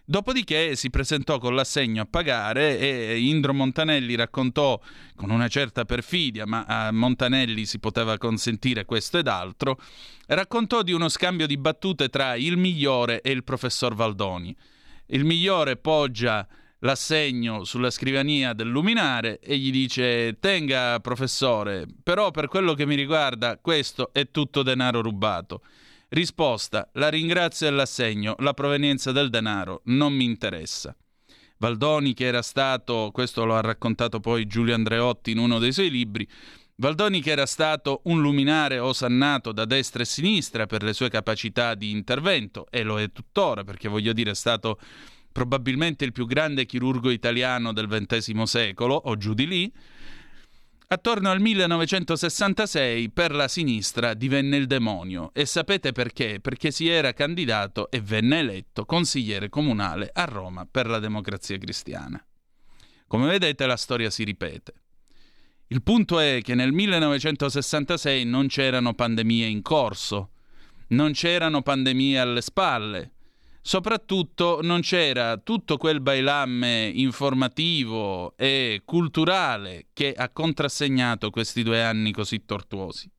dopodiché 0.03 0.75
si 0.75 0.89
presentò 0.89 1.38
con 1.39 1.56
l'assegno 1.56 2.01
a 2.01 2.08
pagare 2.10 2.77
e 2.77 3.20
Indro 3.20 3.53
Montanelli 3.53 4.15
raccontò 4.15 4.80
con 5.15 5.30
una 5.30 5.48
certa 5.48 5.86
perfidia, 5.86 6.46
ma 6.46 6.65
a 6.65 6.91
Montanelli 6.91 7.65
si 7.65 7.80
poteva 7.80 8.18
consentire 8.18 8.86
questo 8.86 9.18
ed 9.18 9.27
altro, 9.27 9.80
raccontò 10.27 10.82
di 10.82 10.91
uno 10.91 11.08
scambio 11.08 11.48
di 11.48 11.58
battute 11.58 12.10
tra 12.10 12.36
il 12.36 12.58
migliore 12.58 13.22
e 13.22 13.32
il 13.32 13.44
professor 13.44 13.96
Valdoni. 13.96 14.56
Il 15.08 15.25
migliore 15.25 15.75
poggia 15.75 16.48
l'assegno 16.82 17.64
sulla 17.64 17.90
scrivania 17.90 18.54
del 18.54 18.70
luminare 18.70 19.40
e 19.40 19.58
gli 19.58 19.72
dice 19.72 20.38
tenga 20.40 21.00
professore, 21.00 21.86
però 22.04 22.32
per 22.32 22.48
quello 22.48 22.74
che 22.74 22.86
mi 22.86 22.96
riguarda 22.96 23.58
questo 23.58 24.12
è 24.14 24.30
tutto 24.30 24.64
denaro 24.64 25.02
rubato. 25.02 25.62
Risposta, 26.10 26.90
la 26.94 27.10
ringrazio 27.10 27.70
dell'assegno, 27.70 28.36
la 28.40 28.54
provenienza 28.54 29.12
del 29.12 29.30
denaro 29.30 29.82
non 29.86 30.14
mi 30.14 30.26
interessa. 30.26 30.96
Valdoni 31.58 32.14
che 32.14 32.26
era 32.26 32.42
stato, 32.42 33.12
questo 33.14 33.46
lo 33.46 33.56
ha 33.56 33.62
raccontato 33.62 34.20
poi 34.20 34.48
Giulio 34.48 34.74
Andreotti 34.74 35.32
in 35.32 35.38
uno 35.38 35.60
dei 35.60 35.72
suoi 35.72 35.92
libri, 35.92 36.28
Valdoni 36.76 37.22
che 37.22 37.30
era 37.30 37.46
stato 37.46 38.02
un 38.06 38.22
luminare 38.22 38.80
osannato 38.80 39.52
da 39.52 39.66
destra 39.66 40.02
e 40.02 40.06
sinistra 40.06 40.66
per 40.66 40.82
le 40.82 40.94
sue 40.94 41.10
capacità 41.10 41.76
di 41.76 41.92
intervento 41.92 42.66
e 42.72 42.82
lo 42.82 43.00
è 43.00 43.12
tuttora 43.12 43.64
perché 43.64 43.88
voglio 43.88 44.14
dire 44.14 44.32
è 44.32 44.36
stato 44.36 44.80
probabilmente 45.32 46.06
il 46.06 46.12
più 46.12 46.26
grande 46.26 46.66
chirurgo 46.66 47.10
italiano 47.10 47.74
del 47.74 47.88
XX 47.88 48.42
secolo, 48.44 48.96
o 48.96 49.16
giù 49.18 49.34
di 49.34 49.48
lì, 49.48 49.74
attorno 50.88 51.30
al 51.30 51.40
1966 51.40 53.12
per 53.12 53.34
la 53.34 53.48
sinistra 53.48 54.14
divenne 54.14 54.58
il 54.58 54.68
demonio. 54.68 55.32
E 55.34 55.46
sapete 55.46 55.94
perché? 55.94 56.40
Perché 56.42 56.72
si 56.72 56.88
era 56.88 57.14
candidato 57.14 57.90
e 57.90 58.02
venne 58.02 58.40
eletto 58.40 58.86
consigliere 58.86 59.50
comunale 59.50 60.10
a 60.14 60.26
Roma 60.26 60.68
per 60.70 60.88
la 60.88 61.00
democrazia 61.00 61.58
cristiana. 61.58 62.24
Come 63.08 63.28
vedete 63.28 63.66
la 63.66 63.78
storia 63.78 64.10
si 64.10 64.24
ripete. 64.24 64.74
Il 65.68 65.82
punto 65.84 66.20
è 66.20 66.42
che 66.42 66.54
nel 66.54 66.74
1966 66.74 68.26
non 68.26 68.48
c'erano 68.48 68.94
pandemie 68.94 69.48
in 69.48 69.62
corso, 69.62 70.32
non 70.88 71.14
c'erano 71.14 71.62
pandemie 71.62 72.20
alle 72.20 72.42
spalle, 72.42 73.14
soprattutto 73.62 74.60
non 74.62 74.82
c'era 74.82 75.38
tutto 75.38 75.77
quel 75.77 76.01
bailamme 76.01 76.91
informativo 76.94 78.36
e 78.36 78.82
culturale 78.84 79.88
che 79.94 80.13
ha 80.13 80.30
contrassegnato 80.30 81.30
questi 81.30 81.63
due 81.63 81.84
anni 81.84 82.12
così 82.12 82.44
tortuosi. 82.46 83.10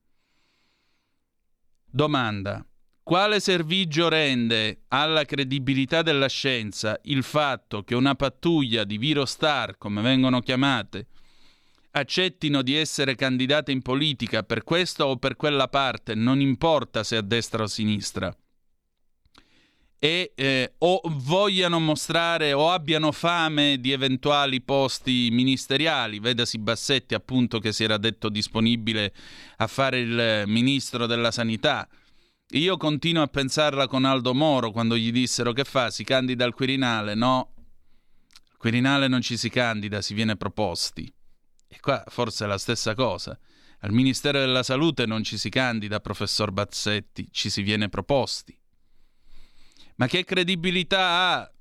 Domanda. 1.84 2.66
Quale 3.04 3.40
servigio 3.40 4.08
rende 4.08 4.82
alla 4.88 5.24
credibilità 5.24 6.02
della 6.02 6.28
scienza 6.28 6.98
il 7.04 7.24
fatto 7.24 7.82
che 7.82 7.96
una 7.96 8.14
pattuglia 8.14 8.84
di 8.84 8.96
virostar, 8.96 9.76
come 9.76 10.02
vengono 10.02 10.38
chiamate, 10.38 11.08
accettino 11.90 12.62
di 12.62 12.74
essere 12.74 13.16
candidate 13.16 13.72
in 13.72 13.82
politica 13.82 14.44
per 14.44 14.62
questa 14.62 15.06
o 15.06 15.16
per 15.16 15.34
quella 15.34 15.66
parte, 15.66 16.14
non 16.14 16.40
importa 16.40 17.02
se 17.02 17.16
a 17.16 17.22
destra 17.22 17.62
o 17.62 17.64
a 17.66 17.68
sinistra, 17.68 18.34
e 20.04 20.32
eh, 20.34 20.72
o 20.78 21.00
vogliano 21.04 21.78
mostrare 21.78 22.52
o 22.52 22.72
abbiano 22.72 23.12
fame 23.12 23.78
di 23.78 23.92
eventuali 23.92 24.60
posti 24.60 25.28
ministeriali. 25.30 26.18
Vedasi 26.18 26.58
Bassetti, 26.58 27.14
appunto, 27.14 27.60
che 27.60 27.72
si 27.72 27.84
era 27.84 27.98
detto 27.98 28.28
disponibile 28.28 29.14
a 29.58 29.68
fare 29.68 30.00
il 30.00 30.42
ministro 30.46 31.06
della 31.06 31.30
sanità. 31.30 31.88
Io 32.54 32.76
continuo 32.78 33.22
a 33.22 33.28
pensarla 33.28 33.86
con 33.86 34.04
Aldo 34.04 34.34
Moro 34.34 34.72
quando 34.72 34.96
gli 34.96 35.12
dissero 35.12 35.52
che 35.52 35.62
fa, 35.62 35.88
si 35.92 36.02
candida 36.02 36.44
al 36.44 36.52
Quirinale. 36.52 37.14
No, 37.14 37.54
al 38.50 38.56
Quirinale 38.56 39.06
non 39.06 39.20
ci 39.20 39.36
si 39.36 39.50
candida, 39.50 40.02
si 40.02 40.14
viene 40.14 40.34
proposti. 40.34 41.14
E 41.68 41.78
qua 41.78 42.02
forse 42.08 42.42
è 42.42 42.48
la 42.48 42.58
stessa 42.58 42.96
cosa. 42.96 43.38
Al 43.82 43.92
Ministero 43.92 44.40
della 44.40 44.64
Salute 44.64 45.06
non 45.06 45.22
ci 45.22 45.38
si 45.38 45.48
candida, 45.48 46.00
professor 46.00 46.50
Bassetti, 46.50 47.28
ci 47.30 47.50
si 47.50 47.62
viene 47.62 47.88
proposti. 47.88 48.58
Ma 49.96 50.06
che 50.06 50.24
credibilità 50.24 51.08
ha 51.08 51.52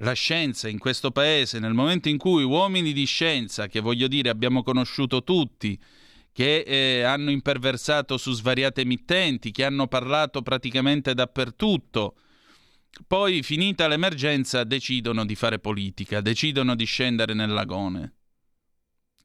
la 0.00 0.12
scienza 0.12 0.68
in 0.68 0.78
questo 0.78 1.10
paese 1.10 1.58
nel 1.58 1.72
momento 1.72 2.08
in 2.08 2.18
cui 2.18 2.42
uomini 2.42 2.92
di 2.92 3.04
scienza, 3.06 3.66
che 3.66 3.80
voglio 3.80 4.08
dire 4.08 4.28
abbiamo 4.28 4.62
conosciuto 4.62 5.22
tutti, 5.22 5.78
che 6.32 6.64
eh, 6.66 7.02
hanno 7.02 7.30
imperversato 7.30 8.18
su 8.18 8.32
svariate 8.32 8.82
emittenti, 8.82 9.52
che 9.52 9.64
hanno 9.64 9.86
parlato 9.86 10.42
praticamente 10.42 11.14
dappertutto, 11.14 12.16
poi 13.06 13.42
finita 13.42 13.88
l'emergenza 13.88 14.64
decidono 14.64 15.24
di 15.24 15.34
fare 15.34 15.58
politica, 15.58 16.20
decidono 16.20 16.74
di 16.74 16.84
scendere 16.84 17.32
nel 17.32 17.52
lagone. 17.52 18.12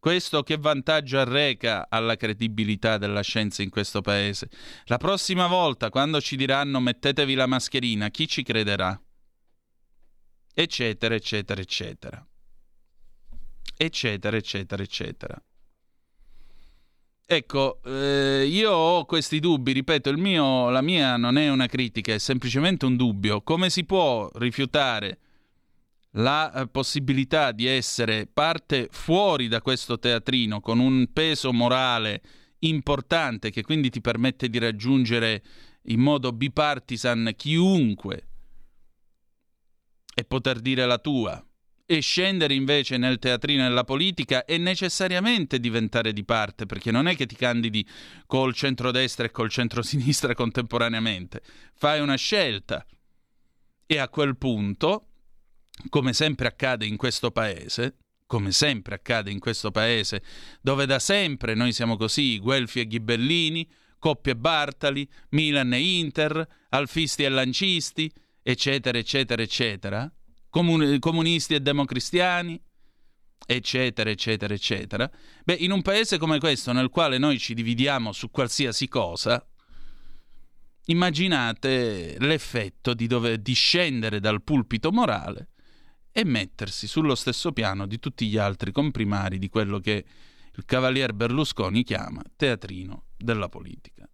Questo 0.02 0.42
che 0.42 0.58
vantaggio 0.58 1.20
arreca 1.20 1.86
alla 1.88 2.16
credibilità 2.16 2.98
della 2.98 3.22
scienza 3.22 3.62
in 3.62 3.70
questo 3.70 4.02
paese? 4.02 4.50
La 4.86 4.98
prossima 4.98 5.46
volta, 5.46 5.92
quando 5.92 6.20
ci 6.20 6.36
diranno 6.36 6.80
mettetevi 6.80 7.36
la 7.36 7.46
mascherina, 7.46 8.10
chi 8.10 8.28
ci 8.28 8.42
crederà? 8.42 9.00
Eccetera, 10.56 11.14
eccetera, 11.14 11.62
eccetera. 11.62 12.28
Eccetera, 13.78 14.36
eccetera, 14.36 14.82
eccetera. 14.82 15.44
Ecco, 17.24 17.80
eh, 17.84 18.48
io 18.48 18.72
ho 18.72 19.06
questi 19.06 19.40
dubbi, 19.40 19.72
ripeto, 19.72 20.12
mio, 20.14 20.72
la 20.72 20.82
mia 20.82 21.16
non 21.16 21.38
è 21.38 21.48
una 21.48 21.68
critica, 21.68 22.12
è 22.12 22.18
semplicemente 22.18 22.88
un 22.88 22.96
dubbio. 22.96 23.44
Come 23.44 23.70
si 23.70 23.84
può 23.84 24.28
rifiutare 24.34 25.20
la 26.16 26.52
eh, 26.52 26.68
possibilità 26.68 27.52
di 27.52 27.66
essere 27.66 28.28
parte 28.28 28.88
fuori 28.92 29.48
da 29.48 29.62
questo 29.62 29.98
teatrino 29.98 30.60
con 30.60 30.80
un 30.80 31.08
peso 31.14 31.54
morale 31.54 32.22
importante 32.60 33.50
che 33.50 33.62
quindi 33.64 33.90
ti 33.90 34.02
permette 34.02 34.50
di 34.50 34.60
raggiungere 34.60 35.44
in 35.86 36.00
modo 36.00 36.32
bipartisan 36.32 37.34
chiunque 37.36 38.28
e 40.14 40.24
poter 40.26 40.60
dire 40.60 40.86
la 40.86 40.98
tua? 40.98 41.44
e 41.92 42.00
scendere 42.00 42.54
invece 42.54 42.96
nel 42.96 43.20
teatrino 43.20 43.64
della 43.64 43.84
politica 43.84 44.46
e 44.46 44.58
necessariamente 44.58 45.60
diventare 45.60 46.14
di 46.14 46.24
parte, 46.24 46.66
perché 46.66 46.90
non 46.90 47.06
è 47.06 47.18
che 47.18 47.26
ti 47.26 47.36
candidi 47.36 47.86
col 48.28 48.54
centrodestra 48.54 49.26
e 49.26 49.32
col 49.32 49.50
centrosinistra 49.50 50.32
contemporaneamente, 50.34 51.42
fai 51.74 52.00
una 52.00 52.16
scelta 52.16 52.86
e 53.86 53.98
a 53.98 54.08
quel 54.08 54.38
punto, 54.38 55.08
come 55.90 56.14
sempre 56.14 56.48
accade 56.48 56.86
in 56.86 56.98
questo 56.98 57.32
paese, 57.32 57.96
come 58.28 58.52
sempre 58.52 58.96
accade 58.96 59.32
in 59.32 59.40
questo 59.40 59.72
paese, 59.72 60.24
dove 60.62 60.86
da 60.86 61.00
sempre 61.00 61.54
noi 61.54 61.74
siamo 61.74 61.98
così, 61.98 62.40
Guelfi 62.40 62.80
e 62.80 62.88
Ghibellini, 62.88 63.70
Coppie 64.00 64.32
e 64.32 64.36
Bartali, 64.36 65.08
Milan 65.30 65.74
e 65.74 65.80
Inter, 65.80 66.48
Alfisti 66.70 67.24
e 67.24 67.30
Lancisti, 67.30 68.12
eccetera, 68.42 68.98
eccetera, 68.98 69.42
eccetera, 69.42 70.12
comun- 70.50 70.98
comunisti 71.00 71.56
e 71.56 71.60
democristiani, 71.60 72.60
eccetera, 73.46 74.10
eccetera, 74.10 74.54
eccetera. 74.54 75.12
Beh, 75.44 75.56
in 75.56 75.72
un 75.72 75.82
paese 75.82 76.18
come 76.18 76.40
questo, 76.40 76.72
nel 76.72 76.90
quale 76.90 77.18
noi 77.18 77.38
ci 77.38 77.54
dividiamo 77.54 78.12
su 78.12 78.32
qualsiasi 78.32 78.88
cosa, 78.88 79.46
immaginate 80.86 82.16
l'effetto 82.20 82.94
di 82.94 83.08
dover 83.08 83.38
discendere 83.40 84.20
dal 84.20 84.42
pulpito 84.42 84.92
morale 84.92 85.51
e 86.12 86.24
mettersi 86.26 86.88
sullo 86.88 87.16
stesso 87.16 87.52
piano 87.52 87.86
di 87.86 88.00
tutti 88.00 88.28
gli 88.28 88.38
altri 88.38 88.72
comprimari 88.72 89.38
di 89.38 89.50
quello 89.50 89.80
che 89.80 90.06
il 90.54 90.66
cavalier 90.66 91.14
Berlusconi 91.14 91.84
chiama 91.84 92.22
teatrino 92.36 93.06
della 93.18 93.50
politica 93.50 94.10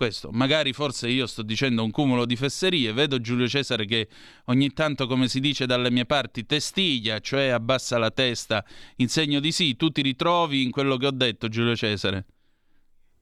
questo. 0.00 0.30
Magari 0.32 0.72
forse 0.72 1.10
io 1.10 1.26
sto 1.26 1.42
dicendo 1.42 1.84
un 1.84 1.90
cumulo 1.90 2.24
di 2.24 2.34
fesserie, 2.34 2.94
vedo 2.94 3.20
Giulio 3.20 3.46
Cesare 3.46 3.84
che 3.84 4.08
ogni 4.46 4.72
tanto, 4.72 5.06
come 5.06 5.28
si 5.28 5.40
dice 5.40 5.66
dalle 5.66 5.90
mie 5.90 6.06
parti, 6.06 6.46
testiglia, 6.46 7.18
cioè 7.18 7.48
abbassa 7.48 7.98
la 7.98 8.10
testa 8.10 8.64
in 8.96 9.10
segno 9.10 9.40
di 9.40 9.52
sì, 9.52 9.76
tu 9.76 9.90
ti 9.90 10.00
ritrovi 10.00 10.62
in 10.62 10.70
quello 10.70 10.96
che 10.96 11.06
ho 11.06 11.10
detto 11.10 11.48
Giulio 11.48 11.76
Cesare. 11.76 12.24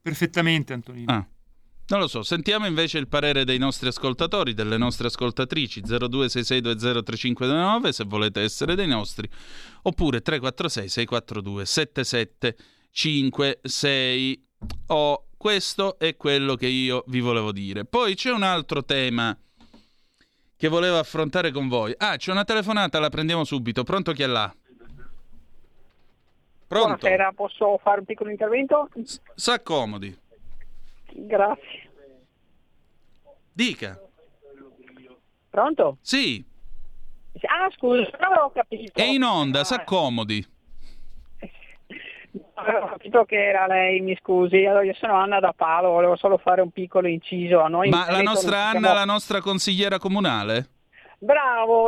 Perfettamente 0.01 0.71
Antonino. 0.71 1.11
Ah. 1.11 1.27
Non 1.89 1.99
lo 2.01 2.07
so, 2.07 2.21
sentiamo 2.21 2.67
invece 2.67 2.99
il 2.99 3.07
parere 3.07 3.43
dei 3.43 3.57
nostri 3.57 3.87
ascoltatori, 3.87 4.53
delle 4.53 4.77
nostre 4.77 5.07
ascoltatrici 5.07 5.81
0266203529 5.81 7.89
se 7.89 8.03
volete 8.03 8.41
essere 8.41 8.75
dei 8.75 8.85
nostri, 8.85 9.27
oppure 9.81 10.21
346 10.21 10.87
642 10.87 11.65
7756 11.65 14.45
o 14.87 15.25
questo 15.35 15.97
è 15.97 16.15
quello 16.15 16.53
che 16.53 16.67
io 16.67 17.03
vi 17.07 17.21
volevo 17.21 17.51
dire. 17.51 17.85
Poi 17.85 18.13
c'è 18.13 18.31
un 18.31 18.43
altro 18.43 18.85
tema 18.85 19.35
che 20.55 20.67
volevo 20.67 20.99
affrontare 20.99 21.51
con 21.51 21.67
voi. 21.67 21.91
Ah, 21.97 22.17
c'è 22.17 22.29
una 22.29 22.43
telefonata, 22.43 22.99
la 22.99 23.09
prendiamo 23.09 23.43
subito. 23.43 23.83
Pronto 23.83 24.11
chi 24.11 24.21
è 24.21 24.27
là? 24.27 24.55
Pronto? 26.67 26.97
Buonasera, 26.97 27.31
posso 27.31 27.79
fare 27.81 28.01
un 28.01 28.05
piccolo 28.05 28.29
intervento? 28.29 28.89
S'accomodi. 29.33 30.27
Grazie. 31.13 31.89
Dica. 33.51 33.99
Pronto? 35.49 35.97
Sì. 36.01 36.45
Ah, 37.41 37.69
scusa, 37.75 38.09
non 38.19 38.31
avevo 38.31 38.51
capito. 38.53 38.93
È 38.93 39.03
in 39.03 39.23
onda, 39.23 39.63
s'accomodi. 39.63 40.45
Avevo 42.53 42.87
capito 42.87 43.23
che 43.23 43.47
era 43.47 43.65
lei, 43.65 44.01
mi 44.01 44.17
scusi. 44.21 44.65
Allora, 44.65 44.83
io 44.83 44.93
sono 44.93 45.15
Anna 45.15 45.39
da 45.39 45.53
Palo, 45.53 45.91
volevo 45.91 46.15
solo 46.17 46.37
fare 46.37 46.61
un 46.61 46.71
piccolo 46.71 47.07
inciso. 47.07 47.61
A 47.61 47.67
noi 47.69 47.89
Ma 47.89 48.11
la 48.11 48.21
nostra 48.21 48.67
Anna 48.67 48.79
siamo... 48.79 48.93
la 48.93 49.05
nostra 49.05 49.41
consigliera 49.41 49.97
comunale? 49.97 50.67
Bravo, 51.21 51.87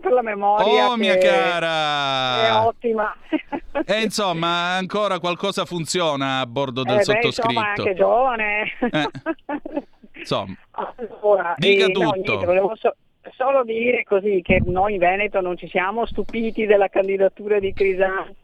per 0.00 0.12
la 0.12 0.22
memoria. 0.22 0.90
Oh, 0.90 0.96
mia 0.96 1.16
cara! 1.16 2.46
È 2.46 2.66
ottima. 2.66 3.14
E 3.86 4.02
insomma, 4.02 4.76
ancora 4.76 5.18
qualcosa 5.18 5.64
funziona 5.64 6.38
a 6.38 6.46
bordo 6.46 6.84
del 6.84 6.98
eh 6.98 7.02
sottoscritto. 7.02 7.48
Beh, 7.48 7.52
insomma, 7.52 7.74
anche 7.76 7.94
giovane. 7.94 8.62
Eh. 8.78 9.82
Insomma, 10.16 10.54
allora, 10.70 11.54
dica 11.58 11.86
eh, 11.86 11.90
tutto. 11.90 12.04
No, 12.04 12.12
niente, 12.12 12.46
volevo 12.46 12.76
so- 12.76 12.94
solo 13.36 13.64
dire 13.64 14.04
così 14.04 14.40
che 14.42 14.62
noi 14.64 14.94
in 14.94 15.00
Veneto 15.00 15.40
non 15.40 15.56
ci 15.56 15.68
siamo 15.68 16.06
stupiti 16.06 16.66
della 16.66 16.88
candidatura 16.88 17.58
di 17.58 17.72
Crisanti 17.72 18.36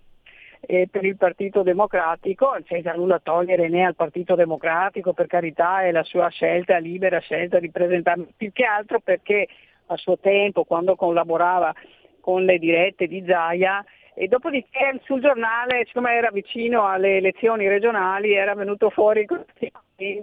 eh, 0.61 0.89
per 0.91 1.05
il 1.05 1.17
Partito 1.17 1.63
Democratico, 1.63 2.57
senza 2.67 2.93
nulla 2.93 3.21
togliere 3.21 3.69
né 3.69 3.85
al 3.85 3.95
Partito 3.95 4.35
Democratico, 4.35 5.13
per 5.13 5.27
carità 5.27 5.83
è 5.83 5.91
la 5.91 6.03
sua 6.03 6.29
scelta, 6.29 6.77
libera 6.79 7.19
scelta 7.21 7.59
di 7.59 7.71
presentarmi, 7.71 8.35
più 8.37 8.53
che 8.53 8.65
altro 8.65 9.01
perché 9.01 9.49
a 9.93 9.97
suo 9.97 10.19
tempo, 10.19 10.65
quando 10.65 10.95
collaborava 10.95 11.75
con 12.21 12.45
le 12.45 12.59
dirette 12.59 13.07
di 13.07 13.25
Zaia, 13.27 13.85
e 14.15 14.29
dopodiché 14.29 15.01
sul 15.05 15.21
giornale, 15.21 15.85
siccome 15.87 16.13
era 16.13 16.31
vicino 16.31 16.87
alle 16.87 17.17
elezioni 17.17 17.69
regionali, 17.69 18.35
era 18.35 18.55
venuto 18.55 18.91
fuori 18.91 19.27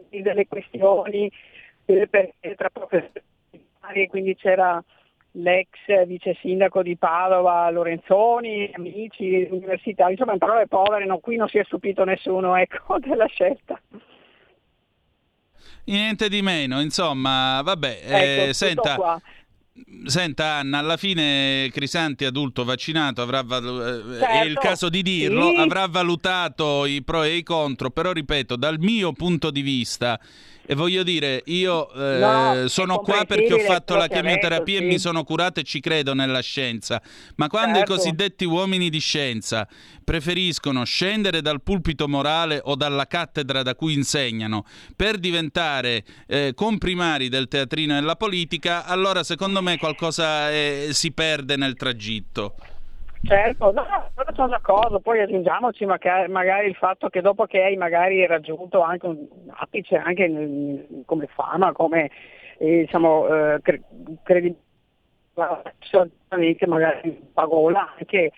delle 0.10 0.48
questioni 0.48 1.32
delle 1.86 2.08
tra 2.56 2.70
professori, 2.70 4.08
quindi 4.10 4.36
c'era 4.36 4.84
l'ex 5.32 6.06
vice 6.06 6.36
sindaco 6.42 6.82
di 6.82 6.98
Padova 6.98 7.70
Lorenzoni, 7.70 8.72
amici, 8.74 9.48
università, 9.50 10.10
insomma 10.10 10.34
in 10.34 10.40
parole 10.40 10.68
povere, 10.68 11.06
no, 11.06 11.20
qui 11.20 11.36
non 11.36 11.48
si 11.48 11.58
è 11.58 11.64
stupito 11.64 12.04
nessuno 12.04 12.56
ecco, 12.56 13.00
della 13.02 13.28
scelta. 13.28 13.80
Niente 15.86 16.28
di 16.28 16.42
meno, 16.42 16.82
insomma, 16.82 17.62
vabbè, 17.62 18.00
ecco, 18.04 18.50
eh, 18.50 18.54
senta, 18.54 18.96
qua. 18.96 19.22
Senta 20.06 20.56
Anna, 20.56 20.80
alla 20.80 20.98
fine 20.98 21.70
Crisanti 21.72 22.26
adulto 22.26 22.64
vaccinato 22.64 23.22
avrà 23.22 23.44
valu- 23.44 24.18
certo, 24.18 24.26
è 24.26 24.42
il 24.42 24.54
certo, 24.54 24.60
caso 24.60 24.90
di 24.90 25.02
dirlo, 25.02 25.50
sì. 25.50 25.56
avrà 25.58 25.88
valutato 25.88 26.86
i 26.86 27.04
pro 27.04 27.24
e 27.24 27.36
i 27.36 27.44
contro, 27.44 27.90
però 27.92 28.12
ripeto, 28.12 28.56
dal 28.56 28.80
mio 28.80 29.12
punto 29.14 29.52
di 29.52 29.62
vista 29.62 30.20
e 30.70 30.76
voglio 30.76 31.02
dire, 31.04 31.44
io 31.46 31.90
eh, 31.94 32.20
no, 32.20 32.68
sono 32.68 33.00
qua 33.00 33.24
perché 33.24 33.54
ho 33.54 33.60
fatto 33.60 33.96
la 33.96 34.08
chemioterapia 34.10 34.80
detto, 34.80 34.84
e 34.84 34.94
mi 34.94 35.00
sono 35.00 35.24
curato 35.24 35.62
e 35.62 35.64
ci 35.64 35.80
credo 35.80 36.14
nella 36.14 36.42
scienza. 36.42 37.02
Ma 37.38 37.48
quando 37.48 37.78
certo. 37.78 37.94
i 37.94 37.96
cosiddetti 37.96 38.44
uomini 38.44 38.90
di 38.90 39.00
scienza 39.00 39.66
preferiscono 40.04 40.84
scendere 40.84 41.42
dal 41.42 41.62
pulpito 41.62 42.10
morale 42.10 42.60
o 42.62 42.76
dalla 42.76 43.08
cattedra 43.08 43.62
da 43.62 43.76
cui 43.76 43.94
insegnano 43.94 44.66
per 44.94 45.20
diventare 45.20 46.04
eh, 46.28 46.52
comprimari 46.54 47.30
del 47.30 47.48
teatrino 47.48 47.94
e 47.94 48.00
della 48.02 48.18
politica, 48.18 48.84
allora 48.84 49.24
secondo 49.24 49.62
me 49.62 49.78
qualcosa 49.78 50.52
eh, 50.52 50.90
si 50.92 51.14
perde 51.14 51.56
nel 51.56 51.76
tragitto. 51.76 52.56
Certo, 53.24 53.72
no, 53.72 53.86
sono 54.34 54.48
d'accordo, 54.48 55.00
poi 55.00 55.20
aggiungiamoci 55.20 55.86
magari 55.86 56.68
il 56.68 56.76
fatto 56.76 57.10
che 57.10 57.22
dopo 57.22 57.46
che 57.46 57.62
hai 57.62 58.26
raggiunto 58.26 58.82
anche 58.82 59.06
un 59.06 59.28
apice 59.50 59.98
anche 59.98 60.86
come 61.06 61.28
fama, 61.28 61.74
come 61.74 62.10
eh, 62.58 62.80
diciamo, 62.82 63.28
eh, 63.28 63.62
cre- 63.62 63.82
credibilità, 64.24 65.62
magari 66.68 67.12
pagola 67.34 67.94
anche 67.98 68.32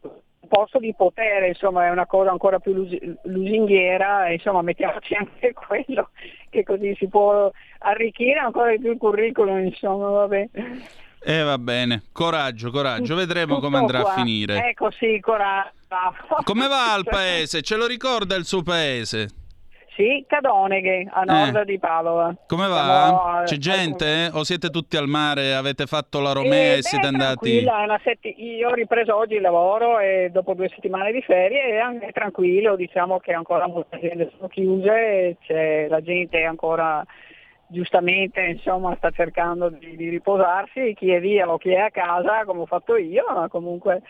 un 0.00 0.48
posto 0.48 0.78
di 0.78 0.94
potere, 0.94 1.48
insomma 1.48 1.86
è 1.86 1.90
una 1.90 2.06
cosa 2.06 2.30
ancora 2.30 2.58
più 2.58 2.72
lus- 2.74 2.98
lusinghiera, 3.24 4.30
insomma 4.30 4.62
mettiamoci 4.62 5.14
anche 5.14 5.52
quello, 5.66 6.10
che 6.50 6.62
così 6.62 6.94
si 6.96 7.08
può 7.08 7.50
arricchire 7.78 8.38
ancora 8.38 8.70
di 8.70 8.78
più 8.78 8.92
il 8.92 8.98
curriculum, 8.98 9.64
insomma, 9.64 10.08
vabbè. 10.10 10.48
Eh 11.26 11.42
va 11.42 11.56
bene, 11.56 12.02
coraggio, 12.12 12.70
coraggio, 12.70 13.14
vedremo 13.14 13.54
Tutto 13.54 13.66
come 13.66 13.78
andrà 13.78 14.02
qua. 14.02 14.12
a 14.12 14.14
finire. 14.14 14.68
Ecco 14.68 14.90
sì, 14.90 15.18
coraggio. 15.20 15.72
Come 16.44 16.66
va 16.66 16.92
al 16.92 17.04
paese? 17.04 17.62
Ce 17.62 17.76
lo 17.76 17.86
ricorda 17.86 18.34
il 18.34 18.44
suo 18.44 18.62
paese? 18.62 19.28
Sì, 19.96 20.24
Cadoneghe, 20.26 21.08
a 21.08 21.22
nord 21.22 21.56
eh. 21.56 21.64
di 21.64 21.78
Padova. 21.78 22.34
Come 22.48 22.66
va? 22.66 23.42
C'è 23.44 23.56
gente? 23.58 24.28
O 24.32 24.42
siete 24.42 24.68
tutti 24.70 24.96
al 24.96 25.06
mare? 25.06 25.54
Avete 25.54 25.86
fatto 25.86 26.20
la 26.20 26.32
Romea 26.32 26.74
eh, 26.74 26.78
e 26.78 26.82
siete 26.82 27.06
andati... 27.06 27.64
Setti... 28.02 28.34
Io 28.56 28.70
ho 28.70 28.74
ripreso 28.74 29.16
oggi 29.16 29.34
il 29.34 29.40
lavoro 29.40 30.00
e 30.00 30.30
dopo 30.32 30.54
due 30.54 30.68
settimane 30.68 31.12
di 31.12 31.22
ferie 31.22 31.78
è 32.00 32.12
tranquillo, 32.12 32.74
diciamo 32.74 33.20
che 33.20 33.32
ancora 33.32 33.68
molte 33.68 33.96
aziende 33.96 34.32
sono 34.36 34.48
chiuse, 34.48 35.36
c'è 35.46 35.86
la 35.88 36.02
gente 36.02 36.42
ancora 36.42 37.04
giustamente 37.74 38.40
insomma, 38.40 38.94
sta 38.96 39.10
cercando 39.10 39.68
di, 39.68 39.96
di 39.96 40.08
riposarsi, 40.08 40.94
chi 40.94 41.10
è 41.10 41.20
via 41.20 41.50
o 41.50 41.58
chi 41.58 41.70
è 41.70 41.80
a 41.80 41.90
casa 41.90 42.44
come 42.44 42.60
ho 42.60 42.66
fatto 42.66 42.96
io, 42.96 43.24
ma 43.28 43.48
comunque 43.48 44.00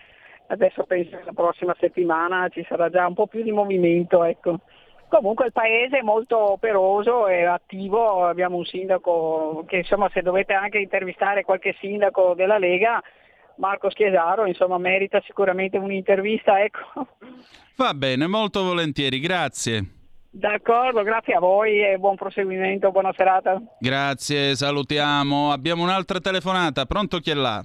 adesso 0.49 0.85
penso 0.85 1.17
che 1.17 1.25
la 1.25 1.33
prossima 1.33 1.75
settimana 1.81 2.49
ci 2.51 2.65
sarà 2.69 2.91
già 2.91 3.07
un 3.07 3.15
po' 3.15 3.27
più 3.27 3.43
di 3.43 3.51
movimento. 3.51 4.23
Ecco. 4.23 4.61
Comunque 5.09 5.47
il 5.47 5.53
paese 5.53 5.99
è 5.99 6.03
molto 6.03 6.53
operoso 6.53 7.27
e 7.27 7.45
attivo, 7.45 8.27
abbiamo 8.27 8.57
un 8.57 8.65
sindaco 8.65 9.65
che 9.67 9.79
insomma 9.79 10.09
se 10.13 10.23
dovete 10.23 10.53
anche 10.53 10.79
intervistare 10.79 11.45
qualche 11.45 11.75
sindaco 11.79 12.35
della 12.35 12.59
Lega, 12.59 13.03
Marco 13.57 13.91
Schiesaro, 13.91 14.47
insomma 14.47 14.79
merita 14.79 15.21
sicuramente 15.25 15.79
un'intervista. 15.79 16.63
Ecco. 16.63 17.07
Va 17.77 17.95
bene, 17.95 18.27
molto 18.27 18.63
volentieri, 18.63 19.21
grazie. 19.21 20.04
D'accordo, 20.37 21.05
grazie 21.05 21.35
a 21.35 21.39
voi 21.39 21.81
e 21.81 21.97
buon 21.97 22.17
proseguimento, 22.17 22.91
buona 22.91 23.13
serata. 23.17 23.63
Grazie, 23.79 24.57
salutiamo. 24.57 25.53
Abbiamo 25.53 25.85
un'altra 25.85 26.19
telefonata, 26.19 26.87
pronto 26.87 27.19
chi 27.19 27.31
è 27.31 27.35
là? 27.35 27.65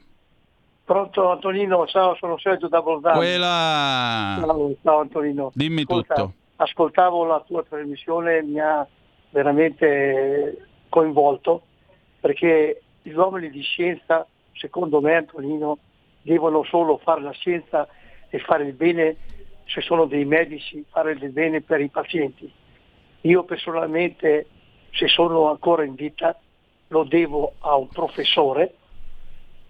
Pronto 0.86 1.32
Antonino, 1.32 1.88
ciao, 1.88 2.15
sono 2.15 2.38
Sergio 2.38 2.67
da 2.67 2.82
Bolzano. 2.82 3.17
Quella... 3.17 4.38
Ciao, 4.39 4.75
ciao 4.84 4.99
Antonino. 4.99 5.51
Dimmi 5.55 5.82
Ascolta, 5.82 6.13
tutto 6.13 6.34
ascoltavo 6.58 7.25
la 7.25 7.43
tua 7.45 7.63
trasmissione 7.63 8.38
e 8.38 8.43
mi 8.43 8.60
ha 8.60 8.86
veramente 9.32 10.67
coinvolto 10.89 11.63
perché 12.19 12.84
gli 13.01 13.13
uomini 13.13 13.49
di 13.49 13.62
scienza, 13.62 14.27
secondo 14.53 15.01
me 15.01 15.15
Antonino, 15.15 15.79
devono 16.21 16.63
solo 16.65 16.99
fare 17.03 17.21
la 17.21 17.32
scienza 17.32 17.88
e 18.29 18.38
fare 18.39 18.65
il 18.65 18.73
bene, 18.73 19.15
se 19.65 19.82
sono 19.82 20.05
dei 20.05 20.25
medici, 20.25 20.86
fare 20.88 21.13
il 21.13 21.29
bene 21.32 21.62
per 21.62 21.82
i 21.82 21.89
pazienti. 21.89 22.58
Io 23.21 23.43
personalmente, 23.43 24.47
se 24.91 25.08
sono 25.08 25.49
ancora 25.49 25.84
in 25.84 25.95
vita, 25.95 26.38
lo 26.88 27.03
devo 27.03 27.53
a 27.60 27.75
un 27.75 27.88
professore 27.89 28.75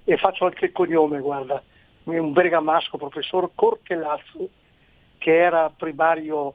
e 0.04 0.18
faccio 0.18 0.46
anche 0.46 0.66
il 0.66 0.72
cognome, 0.72 1.20
guarda, 1.20 1.62
un 2.04 2.32
bergamasco 2.32 2.98
professor 2.98 3.52
Cortelazzo, 3.54 4.50
che 5.18 5.36
era 5.36 5.70
primario 5.76 6.54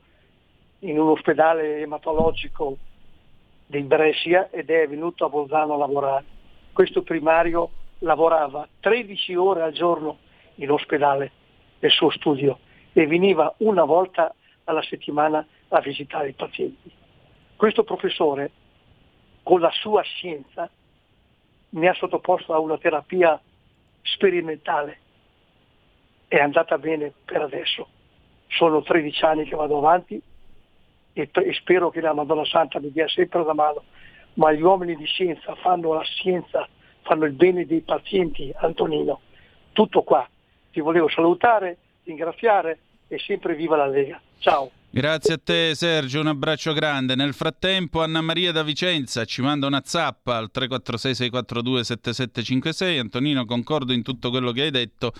in 0.80 0.98
un 0.98 1.08
ospedale 1.08 1.80
ematologico 1.80 2.76
di 3.66 3.80
Brescia 3.82 4.50
ed 4.50 4.70
è 4.70 4.86
venuto 4.88 5.24
a 5.24 5.28
Bolzano 5.28 5.74
a 5.74 5.78
lavorare. 5.78 6.24
Questo 6.72 7.02
primario 7.02 7.70
lavorava 7.98 8.66
13 8.80 9.34
ore 9.34 9.62
al 9.62 9.72
giorno 9.72 10.18
in 10.56 10.70
ospedale 10.70 11.30
nel 11.78 11.90
suo 11.90 12.10
studio 12.10 12.58
e 12.92 13.06
veniva 13.06 13.52
una 13.58 13.84
volta 13.84 14.34
alla 14.64 14.82
settimana 14.82 15.46
a 15.68 15.80
visitare 15.80 16.28
i 16.28 16.32
pazienti. 16.32 16.90
Questo 17.56 17.84
professore, 17.84 18.50
con 19.42 19.60
la 19.60 19.70
sua 19.70 20.02
scienza, 20.02 20.68
mi 21.70 21.88
ha 21.88 21.94
sottoposto 21.94 22.52
a 22.52 22.58
una 22.58 22.78
terapia 22.78 23.40
sperimentale. 24.02 24.98
È 26.28 26.38
andata 26.38 26.78
bene 26.78 27.12
per 27.24 27.42
adesso. 27.42 27.88
Sono 28.48 28.82
13 28.82 29.24
anni 29.24 29.44
che 29.44 29.56
vado 29.56 29.78
avanti 29.78 30.20
e, 31.12 31.30
e 31.32 31.52
spero 31.54 31.90
che 31.90 32.00
la 32.00 32.12
Madonna 32.12 32.44
Santa 32.44 32.80
mi 32.80 32.90
dia 32.90 33.08
sempre 33.08 33.42
la 33.44 33.54
mano, 33.54 33.84
ma 34.34 34.52
gli 34.52 34.62
uomini 34.62 34.96
di 34.96 35.04
scienza 35.04 35.54
fanno 35.56 35.92
la 35.92 36.02
scienza, 36.02 36.68
fanno 37.02 37.24
il 37.24 37.32
bene 37.32 37.66
dei 37.66 37.80
pazienti, 37.80 38.52
Antonino. 38.56 39.20
Tutto 39.72 40.02
qua. 40.02 40.28
Ti 40.70 40.80
volevo 40.80 41.08
salutare, 41.08 41.78
ringraziare 42.04 42.78
e 43.08 43.18
sempre 43.18 43.54
viva 43.54 43.76
la 43.76 43.86
Lega. 43.86 44.20
Ciao. 44.38 44.70
Grazie 44.94 45.34
a 45.34 45.40
te 45.42 45.74
Sergio, 45.74 46.20
un 46.20 46.28
abbraccio 46.28 46.72
grande. 46.72 47.16
Nel 47.16 47.34
frattempo 47.34 48.00
Anna 48.00 48.20
Maria 48.20 48.52
da 48.52 48.62
Vicenza 48.62 49.24
ci 49.24 49.42
manda 49.42 49.66
una 49.66 49.82
zappa 49.84 50.36
al 50.36 50.52
346-642-7756. 50.54 53.00
Antonino, 53.00 53.44
concordo 53.44 53.92
in 53.92 54.02
tutto 54.02 54.30
quello 54.30 54.52
che 54.52 54.62
hai 54.62 54.70
detto. 54.70 55.12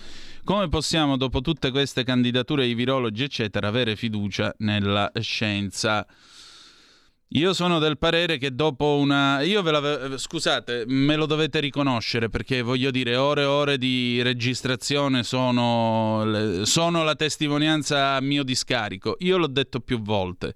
Come 0.45 0.69
possiamo, 0.69 1.17
dopo 1.17 1.41
tutte 1.41 1.71
queste 1.71 2.05
candidature 2.05 2.63
ai 2.63 2.73
virologi, 2.73 3.23
eccetera, 3.23 3.67
avere 3.67 3.97
fiducia 3.97 4.55
nella 4.59 5.11
scienza? 5.19 6.07
Io 7.29 7.53
sono 7.53 7.79
del 7.79 7.97
parere 7.97 8.37
che 8.37 8.53
dopo 8.53 8.97
una... 8.97 9.41
Io 9.41 9.61
ve 9.61 9.71
la... 9.71 10.17
Scusate, 10.17 10.83
me 10.87 11.15
lo 11.15 11.25
dovete 11.25 11.59
riconoscere 11.59 12.29
perché 12.29 12.61
voglio 12.61 12.91
dire, 12.91 13.15
ore 13.15 13.41
e 13.41 13.45
ore 13.45 13.77
di 13.77 14.21
registrazione 14.21 15.23
sono, 15.23 16.63
sono 16.63 17.03
la 17.03 17.15
testimonianza 17.15 18.15
a 18.15 18.21
mio 18.21 18.43
discarico. 18.43 19.15
Io 19.19 19.37
l'ho 19.37 19.47
detto 19.47 19.79
più 19.79 20.01
volte. 20.01 20.53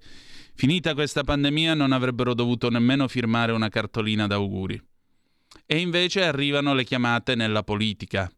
Finita 0.54 0.94
questa 0.94 1.24
pandemia 1.24 1.74
non 1.74 1.92
avrebbero 1.92 2.34
dovuto 2.34 2.70
nemmeno 2.70 3.08
firmare 3.08 3.52
una 3.52 3.68
cartolina 3.68 4.26
d'auguri. 4.26 4.80
E 5.66 5.78
invece 5.78 6.24
arrivano 6.24 6.72
le 6.74 6.84
chiamate 6.84 7.34
nella 7.34 7.62
politica. 7.62 8.30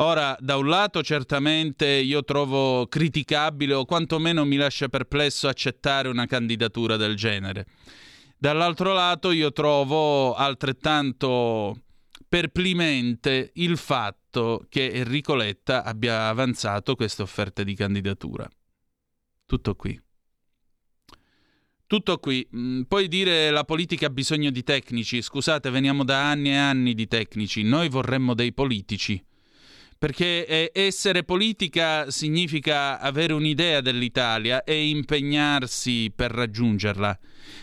Ora, 0.00 0.36
da 0.38 0.56
un 0.56 0.68
lato 0.68 1.02
certamente 1.02 1.86
io 1.86 2.22
trovo 2.22 2.86
criticabile 2.86 3.74
o 3.74 3.84
quantomeno 3.84 4.44
mi 4.44 4.54
lascia 4.54 4.88
perplesso 4.88 5.48
accettare 5.48 6.06
una 6.06 6.26
candidatura 6.26 6.96
del 6.96 7.16
genere. 7.16 7.66
Dall'altro 8.38 8.92
lato 8.92 9.32
io 9.32 9.50
trovo 9.50 10.34
altrettanto 10.34 11.82
perplimente 12.28 13.50
il 13.54 13.76
fatto 13.76 14.66
che 14.68 14.88
Enrico 14.88 15.34
Letta 15.34 15.82
abbia 15.82 16.28
avanzato 16.28 16.94
queste 16.94 17.22
offerte 17.22 17.64
di 17.64 17.74
candidatura. 17.74 18.48
Tutto 19.46 19.74
qui. 19.74 20.00
Tutto 21.88 22.18
qui. 22.18 22.46
Mm, 22.54 22.82
puoi 22.82 23.08
dire 23.08 23.50
la 23.50 23.64
politica 23.64 24.06
ha 24.06 24.10
bisogno 24.10 24.50
di 24.50 24.62
tecnici. 24.62 25.22
Scusate, 25.22 25.70
veniamo 25.70 26.04
da 26.04 26.30
anni 26.30 26.50
e 26.50 26.56
anni 26.56 26.94
di 26.94 27.08
tecnici. 27.08 27.64
Noi 27.64 27.88
vorremmo 27.88 28.34
dei 28.34 28.52
politici 28.52 29.20
perché 29.98 30.46
eh, 30.46 30.70
essere 30.72 31.24
politica 31.24 32.08
significa 32.10 33.00
avere 33.00 33.32
un'idea 33.32 33.80
dell'Italia 33.80 34.62
e 34.62 34.88
impegnarsi 34.88 36.12
per 36.14 36.30
raggiungerla. 36.30 37.18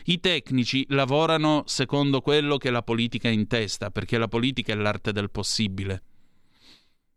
I 0.06 0.20
tecnici 0.20 0.86
lavorano 0.90 1.64
secondo 1.66 2.20
quello 2.20 2.58
che 2.58 2.72
la 2.72 2.84
politica 2.84 3.30
ha 3.30 3.32
in 3.32 3.48
testa, 3.48 3.90
perché 3.90 4.18
la 4.18 4.28
politica 4.28 4.74
è 4.74 4.76
l'arte 4.76 5.14
del 5.14 5.32
possibile. 5.32 6.04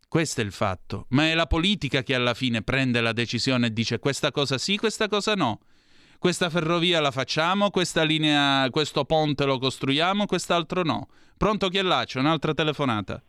Questo 0.07 0.40
è 0.40 0.44
il 0.44 0.52
fatto, 0.52 1.07
ma 1.11 1.28
è 1.28 1.35
la 1.35 1.46
politica 1.46 2.02
che 2.02 2.14
alla 2.14 2.33
fine 2.33 2.62
prende 2.62 3.00
la 3.00 3.12
decisione 3.12 3.66
e 3.66 3.72
dice 3.72 3.98
questa 3.98 4.31
cosa 4.31 4.57
sì, 4.57 4.76
questa 4.76 5.09
cosa 5.09 5.35
no. 5.35 5.61
Questa 6.18 6.48
ferrovia 6.48 7.00
la 7.00 7.11
facciamo, 7.11 7.70
questa 7.70 8.02
linea, 8.04 8.68
questo 8.70 9.04
ponte 9.04 9.44
lo 9.44 9.59
costruiamo, 9.59 10.26
quest'altro 10.26 10.83
no. 10.83 11.09
Pronto 11.37 11.68
chi 11.68 11.78
è 11.78 11.83
là? 11.83 12.04
C'è 12.04 12.20
un'altra 12.20 12.54
telefonata. 12.54 13.22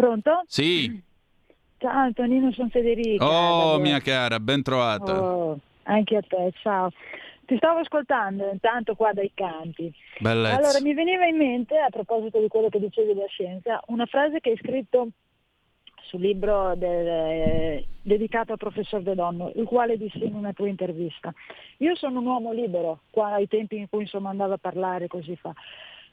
Pronto? 0.00 0.44
Sì. 0.46 0.98
Ciao 1.76 1.98
Antonino, 1.98 2.50
sono 2.52 2.70
Federica. 2.70 3.22
Oh, 3.22 3.78
mia 3.78 4.00
cara, 4.00 4.40
ben 4.40 4.62
trovata. 4.62 5.22
Oh, 5.22 5.58
anche 5.82 6.16
a 6.16 6.22
te, 6.26 6.54
ciao. 6.62 6.90
Ti 7.44 7.54
stavo 7.58 7.80
ascoltando 7.80 8.48
intanto 8.50 8.94
qua 8.94 9.12
dai 9.12 9.30
campi. 9.34 9.92
Bellezza. 10.18 10.56
Allora, 10.56 10.80
mi 10.80 10.94
veniva 10.94 11.26
in 11.26 11.36
mente, 11.36 11.76
a 11.76 11.90
proposito 11.90 12.40
di 12.40 12.48
quello 12.48 12.70
che 12.70 12.80
dicevi 12.80 13.12
della 13.12 13.26
scienza, 13.26 13.82
una 13.88 14.06
frase 14.06 14.40
che 14.40 14.50
hai 14.50 14.56
scritto 14.56 15.08
sul 16.04 16.22
libro 16.22 16.74
del, 16.76 17.06
eh, 17.06 17.86
dedicato 18.00 18.52
al 18.52 18.58
professor 18.58 19.02
De 19.02 19.14
Donno, 19.14 19.52
il 19.54 19.64
quale 19.64 19.98
disse 19.98 20.24
in 20.24 20.34
una 20.34 20.54
tua 20.54 20.68
intervista. 20.68 21.30
Io 21.78 21.94
sono 21.94 22.20
un 22.20 22.26
uomo 22.26 22.52
libero, 22.52 23.00
qua 23.10 23.34
ai 23.34 23.48
tempi 23.48 23.76
in 23.76 23.88
cui 23.90 24.00
insomma 24.00 24.30
andavo 24.30 24.54
a 24.54 24.58
parlare 24.58 25.08
così 25.08 25.36
fa. 25.36 25.52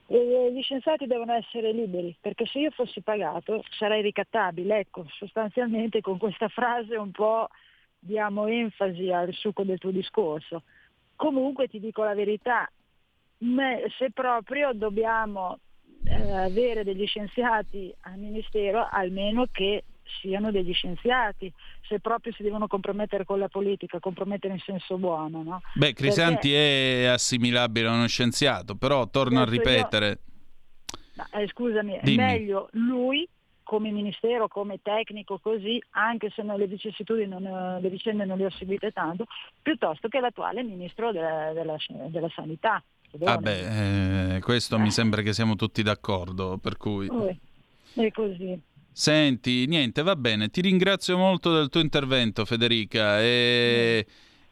Gli 0.10 0.62
scienziati 0.62 1.06
devono 1.06 1.34
essere 1.34 1.74
liberi, 1.74 2.16
perché 2.22 2.46
se 2.46 2.60
io 2.60 2.72
fossi 2.72 3.02
pagato 3.02 3.62
sarei 3.78 4.02
ricattabile. 4.02 4.80
Ecco, 4.80 5.06
sostanzialmente 5.10 6.00
con 6.00 6.18
questa 6.18 6.48
frase 6.48 6.96
un 6.96 7.12
po' 7.12 7.50
diamo 8.00 8.48
enfasi 8.48 9.12
al 9.12 9.34
succo 9.34 9.64
del 9.64 9.80
tuo 9.80 9.92
discorso. 9.92 10.64
Comunque 11.16 11.68
ti 11.68 11.80
dico 11.80 12.04
la 12.04 12.14
verità, 12.14 12.70
se 13.98 14.12
proprio 14.12 14.72
dobbiamo 14.74 15.60
eh, 16.06 16.32
avere 16.32 16.86
degli 16.86 17.06
scienziati 17.06 17.94
al 18.02 18.18
Ministero, 18.18 18.88
almeno 18.90 19.46
che 19.52 19.84
siano 20.22 20.52
degli 20.52 20.74
scienziati, 20.74 21.52
se 21.88 22.00
proprio 22.00 22.34
si 22.34 22.44
devono 22.44 22.68
compromettere 22.68 23.26
con 23.26 23.40
la 23.40 23.48
politica, 23.48 24.00
compromettere 24.00 24.54
in 24.54 24.60
senso 24.60 24.98
buono. 24.98 25.44
No? 25.44 25.62
Beh, 25.76 25.94
Crisanti 25.94 26.50
Perché... 26.50 27.04
è 27.04 27.06
assimilabile 27.06 27.88
a 27.88 27.94
uno 27.94 28.08
scienziato, 28.08 28.76
però 28.76 29.08
torno 29.10 29.42
a 29.42 29.46
ripetere. 29.46 30.08
Io... 30.08 31.40
Eh, 31.40 31.48
scusami, 31.48 32.00
Dimmi. 32.02 32.24
è 32.24 32.26
meglio 32.26 32.70
lui 32.74 33.28
come 33.64 33.92
ministero, 33.92 34.48
come 34.48 34.80
tecnico, 34.82 35.40
così, 35.40 35.82
anche 35.92 36.32
se 36.34 36.42
le 36.42 36.68
vicissitudini, 36.68 37.28
non, 37.28 37.80
le 37.82 37.90
vicende 37.90 38.24
non 38.24 38.38
le 38.38 38.46
ho 38.46 38.50
seguite 38.50 38.92
tanto, 38.92 39.26
piuttosto 39.62 40.08
che 40.08 40.22
l'attuale 40.22 40.64
ministro 40.64 41.12
della, 41.12 41.52
della, 41.52 41.76
della 42.08 42.30
sanità. 42.34 42.82
Ah 43.24 43.38
beh, 43.38 44.36
eh, 44.36 44.40
questo 44.40 44.78
eh. 44.78 44.80
mi 44.80 44.90
sembra 44.90 45.22
che 45.22 45.34
siamo 45.34 45.56
tutti 45.56 45.84
d'accordo, 45.84 46.58
per 46.58 46.78
cui... 46.78 47.08
È 47.08 48.12
così. 48.12 48.58
Senti, 49.00 49.68
niente, 49.68 50.02
va 50.02 50.16
bene, 50.16 50.50
ti 50.50 50.60
ringrazio 50.60 51.20
molto 51.20 51.54
del 51.54 51.70
tuo 51.70 51.82
intervento 51.82 52.46
Federica 52.46 53.22
e 53.22 54.04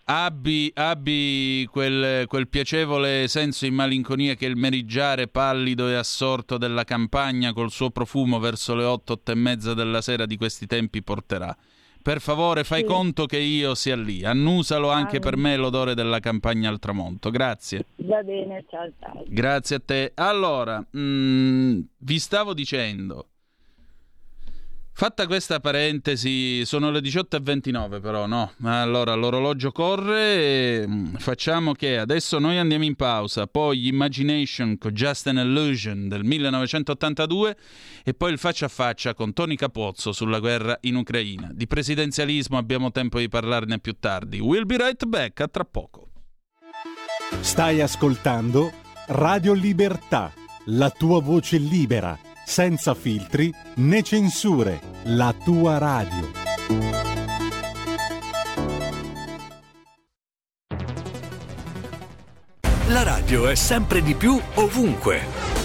abbi, 0.04 0.72
abbi 0.76 1.68
quel, 1.72 2.28
quel, 2.28 2.48
piacevole 2.48 3.28
senso 3.28 3.66
di 3.66 3.72
malinconia 3.72 4.36
che 4.36 4.46
il 4.46 4.56
merigiare 4.56 5.28
pallido 5.28 5.90
e 5.90 5.96
assorto 5.96 6.60
della 6.60 6.84
campagna 6.84 7.54
col 7.54 7.72
suo 7.72 7.90
profumo 7.90 8.38
verso 8.38 8.76
le 8.76 8.84
otto, 8.84 9.14
otto 9.14 9.32
e 9.32 9.36
mezza 9.36 9.74
della 9.74 10.02
sera 10.02 10.28
di 10.28 10.38
questi 10.38 10.68
tempi 10.68 11.02
porterà. 11.02 11.58
Per 12.04 12.22
favore 12.22 12.64
fai 12.64 12.82
sì. 12.82 12.86
conto 12.86 13.26
che 13.26 13.40
io 13.40 13.74
sia 13.74 13.96
lì, 13.96 14.24
annusalo 14.24 14.92
anche 14.92 15.18
ah, 15.18 15.22
per 15.22 15.38
me 15.38 15.58
l'odore 15.58 15.96
della 15.96 16.20
campagna 16.20 16.70
al 16.70 16.78
tramonto, 16.78 17.32
grazie. 17.32 17.86
Va 17.96 18.22
bene, 18.22 18.64
ciao 18.70 18.88
ciao. 19.00 19.24
Grazie 19.26 19.76
a 19.78 19.82
te. 19.84 20.12
Allora, 20.14 20.86
mh, 20.88 21.00
mm, 21.00 21.80
vi 21.98 22.20
stavo 22.20 22.54
dicendo 22.54 23.30
Fatta 24.98 25.28
questa 25.28 25.60
parentesi, 25.60 26.64
sono 26.64 26.90
le 26.90 27.02
18.29 27.02 28.00
però, 28.00 28.28
no? 28.28 28.54
Allora 28.64 29.14
l'orologio 29.14 29.74
corre, 29.74 30.36
e 30.36 30.86
mm, 30.88 31.16
facciamo 31.16 31.74
che 31.74 31.98
adesso 31.98 32.40
noi 32.40 32.58
andiamo 32.58 32.86
in 32.86 32.96
pausa, 32.96 33.46
poi 33.46 33.88
Imagination 33.88 34.78
con 34.78 34.94
Just 34.94 35.28
an 35.28 35.36
Illusion 35.36 36.08
del 36.08 36.24
1982 36.24 37.58
e 38.06 38.14
poi 38.14 38.32
il 38.32 38.38
faccia 38.38 38.68
a 38.68 38.70
faccia 38.70 39.14
con 39.14 39.34
Tony 39.34 39.56
Capozzo 39.56 40.14
sulla 40.14 40.40
guerra 40.40 40.78
in 40.84 40.96
Ucraina. 40.96 41.50
Di 41.52 41.68
presidenzialismo 41.68 42.58
abbiamo 42.58 42.90
tempo 42.92 43.20
di 43.20 43.28
parlarne 43.28 43.80
più 43.80 43.98
tardi. 44.00 44.40
We'll 44.40 44.64
be 44.64 44.78
right 44.78 45.04
back, 45.04 45.42
a 45.42 45.50
tra 45.50 45.66
poco. 45.66 46.12
Stai 47.42 47.82
ascoltando 47.82 48.72
Radio 49.08 49.52
Libertà, 49.52 50.32
la 50.68 50.90
tua 50.90 51.20
voce 51.20 51.58
libera 51.58 52.25
senza 52.46 52.94
filtri 52.94 53.54
né 53.76 54.02
censure, 54.04 54.80
la 55.04 55.34
tua 55.44 55.78
radio. 55.78 56.32
La 62.88 63.04
radio 63.04 63.48
è 63.48 63.56
sempre 63.56 64.02
di 64.02 64.14
più 64.14 64.40
ovunque. 64.54 65.65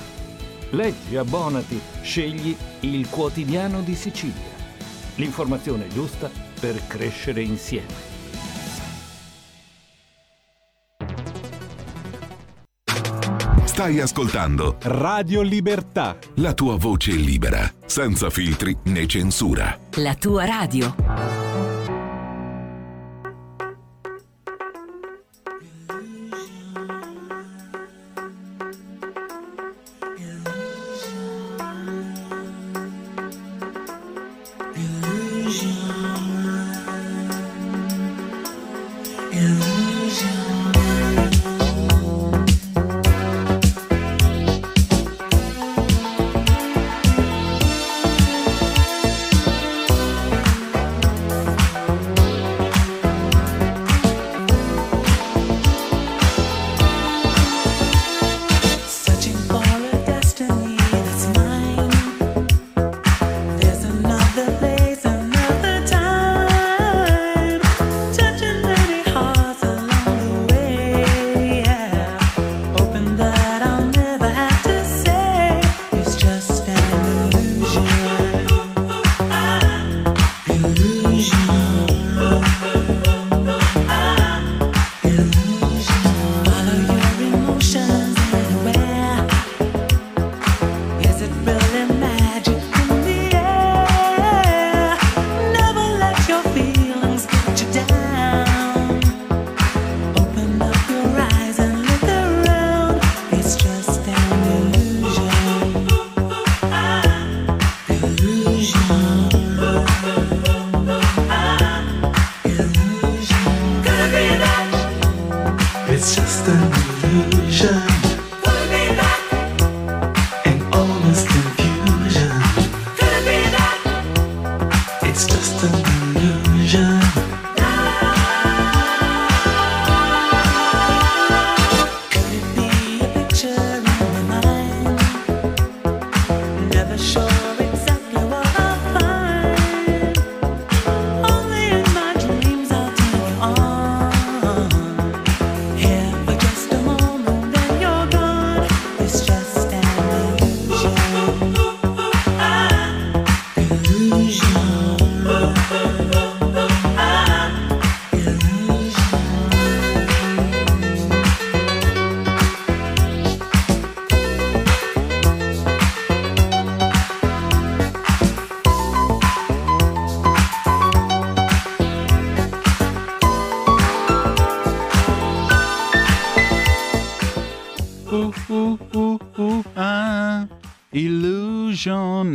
Leggi, 0.71 1.17
abbonati, 1.17 1.79
scegli 2.01 2.55
il 2.81 3.09
quotidiano 3.09 3.81
di 3.81 3.95
Sicilia. 3.95 4.59
L'informazione 5.15 5.87
giusta 5.89 6.29
per 6.59 6.87
crescere 6.87 7.41
insieme. 7.41 8.09
Stai 13.65 13.99
ascoltando 13.99 14.77
Radio 14.83 15.41
Libertà. 15.41 16.17
La 16.35 16.53
tua 16.53 16.77
voce 16.77 17.11
libera, 17.11 17.69
senza 17.85 18.29
filtri 18.29 18.77
né 18.85 19.07
censura. 19.07 19.77
La 19.95 20.15
tua 20.15 20.45
radio. 20.45 21.40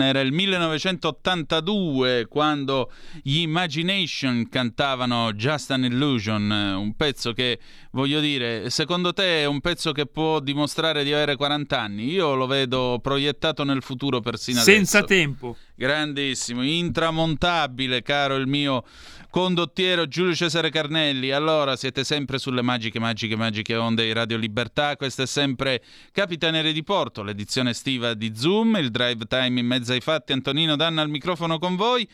Era 0.06 0.20
il 0.20 0.32
1982 0.32 2.26
quando 2.28 2.92
gli 3.26 3.40
Imagination 3.40 4.48
cantavano 4.48 5.32
Just 5.32 5.72
an 5.72 5.82
Illusion, 5.82 6.48
un 6.48 6.94
pezzo 6.94 7.32
che, 7.32 7.58
voglio 7.90 8.20
dire, 8.20 8.70
secondo 8.70 9.12
te 9.12 9.40
è 9.40 9.46
un 9.46 9.60
pezzo 9.60 9.90
che 9.90 10.06
può 10.06 10.38
dimostrare 10.38 11.02
di 11.02 11.12
avere 11.12 11.34
40 11.34 11.80
anni? 11.80 12.08
Io 12.08 12.36
lo 12.36 12.46
vedo 12.46 13.00
proiettato 13.02 13.64
nel 13.64 13.82
futuro 13.82 14.20
persino 14.20 14.60
Senza 14.60 14.98
adesso. 14.98 15.12
tempo. 15.12 15.56
Grandissimo, 15.74 16.62
intramontabile, 16.62 18.00
caro 18.02 18.36
il 18.36 18.46
mio 18.46 18.84
condottiero 19.28 20.06
Giulio 20.06 20.32
Cesare 20.32 20.70
Carnelli. 20.70 21.32
Allora, 21.32 21.74
siete 21.74 22.04
sempre 22.04 22.38
sulle 22.38 22.62
magiche, 22.62 23.00
magiche, 23.00 23.34
magiche 23.34 23.74
onde 23.74 24.04
di 24.04 24.12
Radio 24.12 24.36
Libertà. 24.36 24.94
Questo 24.94 25.22
è 25.22 25.26
sempre 25.26 25.82
Capitaneria 26.12 26.72
di 26.72 26.84
Porto, 26.84 27.24
l'edizione 27.24 27.70
estiva 27.70 28.14
di 28.14 28.36
Zoom, 28.36 28.76
il 28.76 28.92
drive 28.92 29.24
time 29.26 29.58
in 29.58 29.66
mezzo 29.66 29.90
ai 29.90 30.00
fatti. 30.00 30.32
Antonino 30.32 30.76
Danna 30.76 31.02
al 31.02 31.10
microfono 31.10 31.58
con 31.58 31.74
voi. 31.74 32.08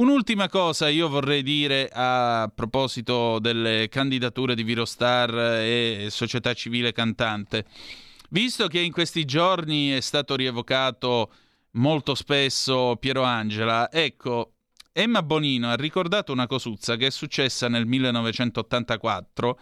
Un'ultima 0.00 0.48
cosa 0.48 0.88
io 0.88 1.10
vorrei 1.10 1.42
dire 1.42 1.90
a 1.92 2.50
proposito 2.54 3.38
delle 3.38 3.90
candidature 3.90 4.54
di 4.54 4.62
Virostar 4.62 5.60
e 5.60 6.06
Società 6.08 6.54
Civile 6.54 6.92
Cantante. 6.92 7.66
Visto 8.30 8.66
che 8.66 8.80
in 8.80 8.92
questi 8.92 9.26
giorni 9.26 9.90
è 9.90 10.00
stato 10.00 10.36
rievocato 10.36 11.30
molto 11.72 12.14
spesso 12.14 12.96
Piero 12.98 13.24
Angela, 13.24 13.92
ecco, 13.92 14.52
Emma 14.90 15.22
Bonino 15.22 15.68
ha 15.68 15.76
ricordato 15.76 16.32
una 16.32 16.46
cosuzza 16.46 16.96
che 16.96 17.08
è 17.08 17.10
successa 17.10 17.68
nel 17.68 17.84
1984 17.84 19.60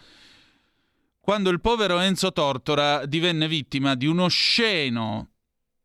quando 1.19 1.49
il 1.49 1.59
povero 1.59 1.99
Enzo 1.99 2.31
Tortora 2.31 3.05
divenne 3.05 3.49
vittima 3.49 3.93
di 3.93 4.05
uno 4.05 4.29
sceno, 4.29 5.31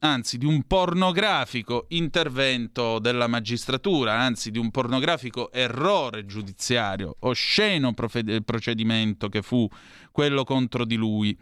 anzi 0.05 0.37
di 0.37 0.45
un 0.45 0.65
pornografico 0.65 1.87
intervento 1.89 2.99
della 2.99 3.27
magistratura, 3.27 4.19
anzi 4.19 4.51
di 4.51 4.59
un 4.59 4.71
pornografico 4.71 5.51
errore 5.51 6.27
giudiziario, 6.27 7.17
osceno 7.21 7.95
procedimento 7.95 9.29
che 9.29 9.41
fu 9.41 9.67
quello 10.13 10.45
contro 10.45 10.85
di 10.85 10.97
lui. 10.97 11.37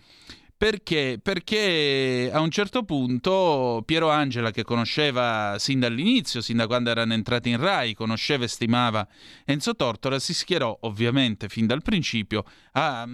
Perché? 0.57 1.19
Perché 1.21 2.31
a 2.33 2.39
un 2.39 2.51
certo 2.51 2.85
punto 2.85 3.83
Piero 3.85 4.11
Angela, 4.11 4.53
che 4.53 4.63
conosceva 4.63 5.57
sin 5.59 5.81
dall'inizio, 5.81 6.41
sin 6.41 6.59
da 6.59 6.69
quando 6.69 6.91
erano 6.91 7.15
entrati 7.15 7.49
in 7.49 7.57
Rai, 7.57 7.95
conosceva 7.95 8.45
e 8.45 8.49
stimava 8.49 9.05
Enzo 9.45 9.75
Tortora, 9.75 10.21
si 10.21 10.33
schierò 10.33 10.79
ovviamente 10.83 11.49
fin 11.49 11.67
dal 11.67 11.83
principio 11.83 12.45
a, 12.75 13.05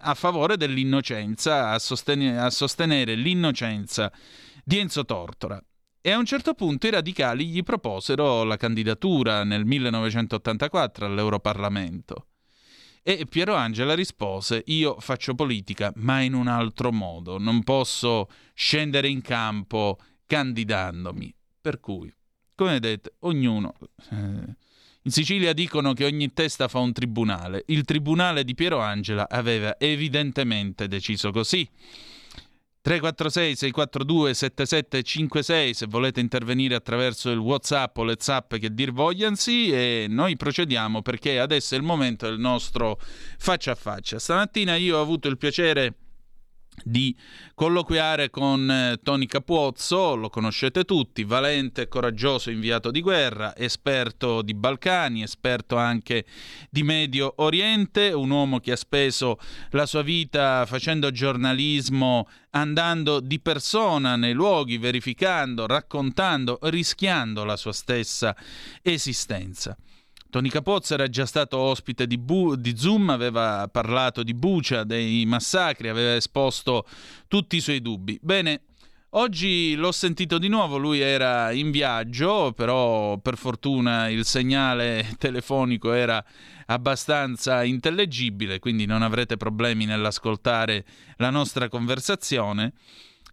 a 0.00 0.14
favore 0.14 0.56
dell'innocenza, 0.56 1.70
a, 1.70 1.78
sostenere, 1.78 2.38
a 2.38 2.50
sostenere 2.50 3.14
l'innocenza 3.14 4.10
di 4.62 4.78
Enzo 4.78 5.04
Tortora. 5.04 5.62
E 6.00 6.10
a 6.10 6.18
un 6.18 6.24
certo 6.24 6.54
punto 6.54 6.86
i 6.86 6.90
radicali 6.90 7.46
gli 7.46 7.62
proposero 7.62 8.42
la 8.42 8.56
candidatura 8.56 9.44
nel 9.44 9.64
1984 9.64 11.06
all'Europarlamento. 11.06 12.26
E 13.04 13.26
Piero 13.28 13.54
Angela 13.54 13.94
rispose: 13.94 14.62
Io 14.66 14.98
faccio 15.00 15.34
politica, 15.34 15.92
ma 15.96 16.20
in 16.20 16.34
un 16.34 16.46
altro 16.46 16.92
modo. 16.92 17.38
Non 17.38 17.62
posso 17.62 18.28
scendere 18.54 19.08
in 19.08 19.20
campo 19.22 19.98
candidandomi. 20.26 21.34
Per 21.60 21.80
cui, 21.80 22.12
come 22.54 22.72
vedete, 22.72 23.14
ognuno. 23.20 23.74
Eh, 24.10 24.56
in 25.04 25.10
Sicilia 25.10 25.52
dicono 25.52 25.94
che 25.94 26.04
ogni 26.04 26.32
testa 26.32 26.68
fa 26.68 26.78
un 26.78 26.92
tribunale. 26.92 27.64
Il 27.66 27.82
tribunale 27.82 28.44
di 28.44 28.54
Piero 28.54 28.78
Angela 28.78 29.28
aveva 29.28 29.76
evidentemente 29.78 30.86
deciso 30.86 31.32
così. 31.32 31.68
346 32.82 33.54
642 33.54 34.34
7756 34.34 35.74
se 35.74 35.86
volete 35.86 36.18
intervenire 36.18 36.74
attraverso 36.74 37.30
il 37.30 37.38
whatsapp 37.38 37.96
o 37.98 38.02
le 38.02 38.16
zap 38.18 38.58
che 38.58 38.74
dir 38.74 38.92
vogliansi 38.92 39.70
e 39.70 40.06
noi 40.08 40.36
procediamo 40.36 41.00
perché 41.00 41.38
adesso 41.38 41.76
è 41.76 41.78
il 41.78 41.84
momento 41.84 42.28
del 42.28 42.40
nostro 42.40 42.98
faccia 43.38 43.70
a 43.70 43.76
faccia. 43.76 44.18
Stamattina 44.18 44.74
io 44.74 44.98
ho 44.98 45.00
avuto 45.00 45.28
il 45.28 45.38
piacere 45.38 45.94
di 46.84 47.14
colloquiare 47.54 48.30
con 48.30 48.68
eh, 48.70 48.98
Tony 49.02 49.26
Capuozzo, 49.26 50.14
lo 50.14 50.30
conoscete 50.30 50.84
tutti, 50.84 51.24
valente 51.24 51.82
e 51.82 51.88
coraggioso 51.88 52.50
inviato 52.50 52.90
di 52.90 53.00
guerra, 53.00 53.56
esperto 53.56 54.42
di 54.42 54.54
Balcani, 54.54 55.22
esperto 55.22 55.76
anche 55.76 56.24
di 56.70 56.82
Medio 56.82 57.34
Oriente, 57.36 58.12
un 58.12 58.30
uomo 58.30 58.58
che 58.58 58.72
ha 58.72 58.76
speso 58.76 59.38
la 59.70 59.86
sua 59.86 60.02
vita 60.02 60.64
facendo 60.66 61.10
giornalismo, 61.10 62.28
andando 62.50 63.20
di 63.20 63.38
persona 63.38 64.16
nei 64.16 64.32
luoghi, 64.32 64.78
verificando, 64.78 65.66
raccontando, 65.66 66.58
rischiando 66.62 67.44
la 67.44 67.56
sua 67.56 67.72
stessa 67.72 68.34
esistenza. 68.82 69.76
Tony 70.32 70.48
Capozza 70.48 70.94
era 70.94 71.10
già 71.10 71.26
stato 71.26 71.58
ospite 71.58 72.06
di, 72.06 72.16
Bu- 72.16 72.56
di, 72.56 72.74
Zoom, 72.74 73.10
aveva 73.10 73.68
parlato 73.70 74.22
di 74.22 74.32
Bucia, 74.32 74.82
dei 74.82 75.26
massacri, 75.26 75.90
aveva 75.90 76.14
esposto 76.14 76.86
tutti 77.28 77.56
i 77.56 77.60
suoi 77.60 77.82
dubbi. 77.82 78.18
Bene, 78.22 78.62
oggi 79.10 79.74
l'ho 79.74 79.92
sentito 79.92 80.38
di 80.38 80.48
nuovo, 80.48 80.78
lui 80.78 81.00
era 81.00 81.52
in 81.52 81.70
viaggio, 81.70 82.54
però 82.56 83.18
per 83.18 83.36
fortuna 83.36 84.08
il 84.08 84.24
segnale 84.24 85.16
telefonico 85.20 85.92
era 85.92 86.24
abbastanza 86.64 87.62
intellegibile, 87.62 88.58
quindi 88.58 88.86
non 88.86 89.02
avrete 89.02 89.36
problemi 89.36 89.84
nell'ascoltare 89.84 90.86
la 91.18 91.28
nostra 91.28 91.68
conversazione. 91.68 92.72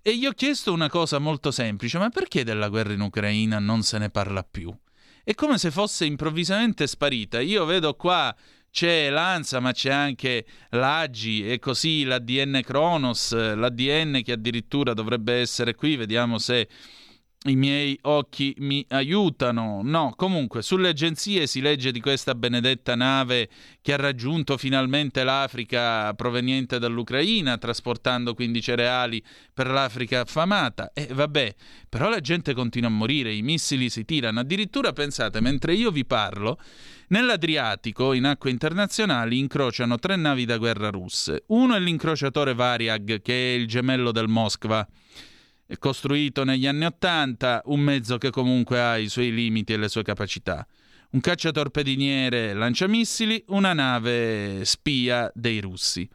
E 0.02 0.18
gli 0.18 0.26
ho 0.26 0.34
chiesto 0.34 0.74
una 0.74 0.90
cosa 0.90 1.18
molto 1.18 1.52
semplice, 1.52 1.98
ma 1.98 2.10
perché 2.10 2.44
della 2.44 2.68
guerra 2.68 2.92
in 2.92 3.00
Ucraina 3.00 3.58
non 3.60 3.84
se 3.84 4.00
ne 4.00 4.10
parla 4.10 4.44
più? 4.44 4.76
È 5.24 5.34
come 5.34 5.58
se 5.58 5.72
fosse 5.72 6.06
improvvisamente 6.06 6.88
sparita. 6.88 7.40
Io 7.40 7.66
vedo 7.66 7.96
qua 7.96 8.36
c'è 8.72 9.10
l'ANSA, 9.10 9.60
ma 9.60 9.72
c'è 9.72 9.92
anche 9.92 10.46
l'AGI 10.70 11.52
e 11.52 11.60
così 11.60 12.04
l'ADN 12.04 12.62
Kronos, 12.64 13.34
l'ADN 13.34 14.22
che 14.24 14.34
addirittura 14.34 14.94
dovrebbe 14.94 15.34
essere 15.34 15.76
qui, 15.76 15.96
vediamo 15.96 16.38
se 16.38 16.68
i 17.46 17.56
miei 17.56 17.98
occhi 18.02 18.54
mi 18.58 18.86
aiutano. 18.90 19.80
No, 19.82 20.14
comunque 20.18 20.62
sulle 20.62 20.90
agenzie 20.90 21.48
si 21.48 21.62
legge 21.62 21.94
di 21.94 22.02
questa 22.02 22.36
benedetta 22.36 22.96
nave 22.96 23.48
che 23.82 23.94
ha 23.94 23.98
raggiunto 23.98 24.58
finalmente 24.58 25.24
l'Africa 25.24 26.14
proveniente 26.16 26.80
dall'Ucraina, 26.80 27.58
trasportando 27.58 28.34
quindi 28.34 28.62
cereali 28.62 29.24
per 29.54 29.68
l'Africa 29.68 30.22
affamata. 30.22 30.92
E 30.94 31.08
vabbè, 31.14 31.56
però 31.88 32.10
la 32.10 32.20
gente 32.20 32.54
continua 32.54 32.90
a 32.90 32.94
morire, 32.94 33.34
i 33.34 33.42
missili 33.42 33.90
si 33.90 34.04
tirano. 34.04 34.42
Addirittura 34.42 34.92
pensate, 34.92 35.40
mentre 35.40 35.74
io 35.74 35.92
vi 35.92 36.04
parlo, 36.04 36.60
nell'Adriatico, 37.08 38.12
in 38.12 38.26
acque 38.26 38.50
internazionali, 38.50 39.38
incrociano 39.38 39.98
tre 39.98 40.18
navi 40.18 40.44
da 40.44 40.58
guerra 40.58 40.90
russe. 40.90 41.44
Uno 41.48 41.74
è 41.74 41.80
l'incrociatore 41.80 42.54
Variag, 42.54 43.22
che 43.22 43.54
è 43.54 43.58
il 43.58 43.66
gemello 43.66 44.12
del 44.12 44.28
Moskva 44.28 44.86
costruito 45.78 46.44
negli 46.44 46.66
anni 46.66 46.86
Ottanta, 46.86 47.62
un 47.66 47.80
mezzo 47.80 48.18
che 48.18 48.32
comunque 48.32 48.82
ha 48.82 48.98
i 48.98 49.08
suoi 49.08 49.32
limiti 49.32 49.74
e 49.74 49.78
le 49.78 49.88
sue 49.88 50.04
capacità. 50.04 50.66
Un 51.12 51.22
cacciatorpediniere 51.22 52.54
lanciamissili, 52.54 53.44
una 53.48 53.74
nave 53.74 54.66
spia 54.66 55.32
dei 55.34 55.60
russi. 55.60 56.10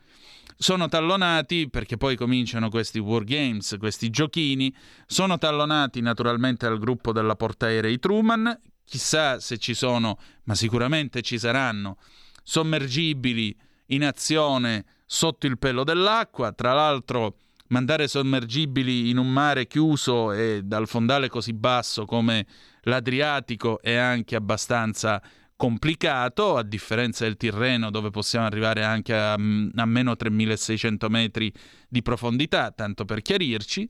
Sono 0.57 0.89
tallonati, 0.89 1.69
perché 1.69 1.97
poi 1.97 2.17
cominciano 2.17 2.69
questi 2.69 2.99
wargames, 2.99 3.77
questi 3.79 4.11
giochini, 4.11 4.75
sono 5.07 5.37
tallonati 5.37 6.01
naturalmente 6.01 6.67
al 6.67 6.79
gruppo 6.79 7.13
della 7.13 7.35
portaerei 7.35 7.99
Truman, 7.99 8.61
chissà 8.85 9.41
se 9.41 9.59
ci 9.59 9.75
sono, 9.75 10.19
ma 10.45 10.55
sicuramente 10.55 11.23
ci 11.23 11.39
saranno, 11.39 11.99
sommergibili 12.43 13.57
in 13.89 14.05
azione 14.05 14.85
sotto 15.07 15.47
il 15.47 15.59
pelo 15.59 15.85
dell'acqua, 15.85 16.53
tra 16.53 16.73
l'altro 16.73 17.37
mandare 17.75 18.07
sommergibili 18.07 19.11
in 19.11 19.19
un 19.19 19.33
mare 19.33 19.67
chiuso 19.67 20.31
e 20.31 20.61
dal 20.63 20.87
fondale 20.87 21.29
così 21.29 21.53
basso 21.53 22.05
come 22.05 22.47
l'Adriatico 22.83 23.81
è 23.83 23.95
anche 23.95 24.37
abbastanza 24.37 25.21
complicato, 25.57 26.57
a 26.57 26.63
differenza 26.63 27.25
del 27.25 27.37
Tirreno 27.37 27.91
dove 27.91 28.11
possiamo 28.11 28.47
arrivare 28.47 28.85
anche 28.85 29.13
a, 29.13 29.33
a 29.33 29.87
meno 29.87 30.15
3600 30.15 31.09
metri 31.09 31.53
di 31.89 32.01
profondità, 32.01 32.71
tanto 32.71 33.05
per 33.05 33.23
chiarirci. 33.23 33.89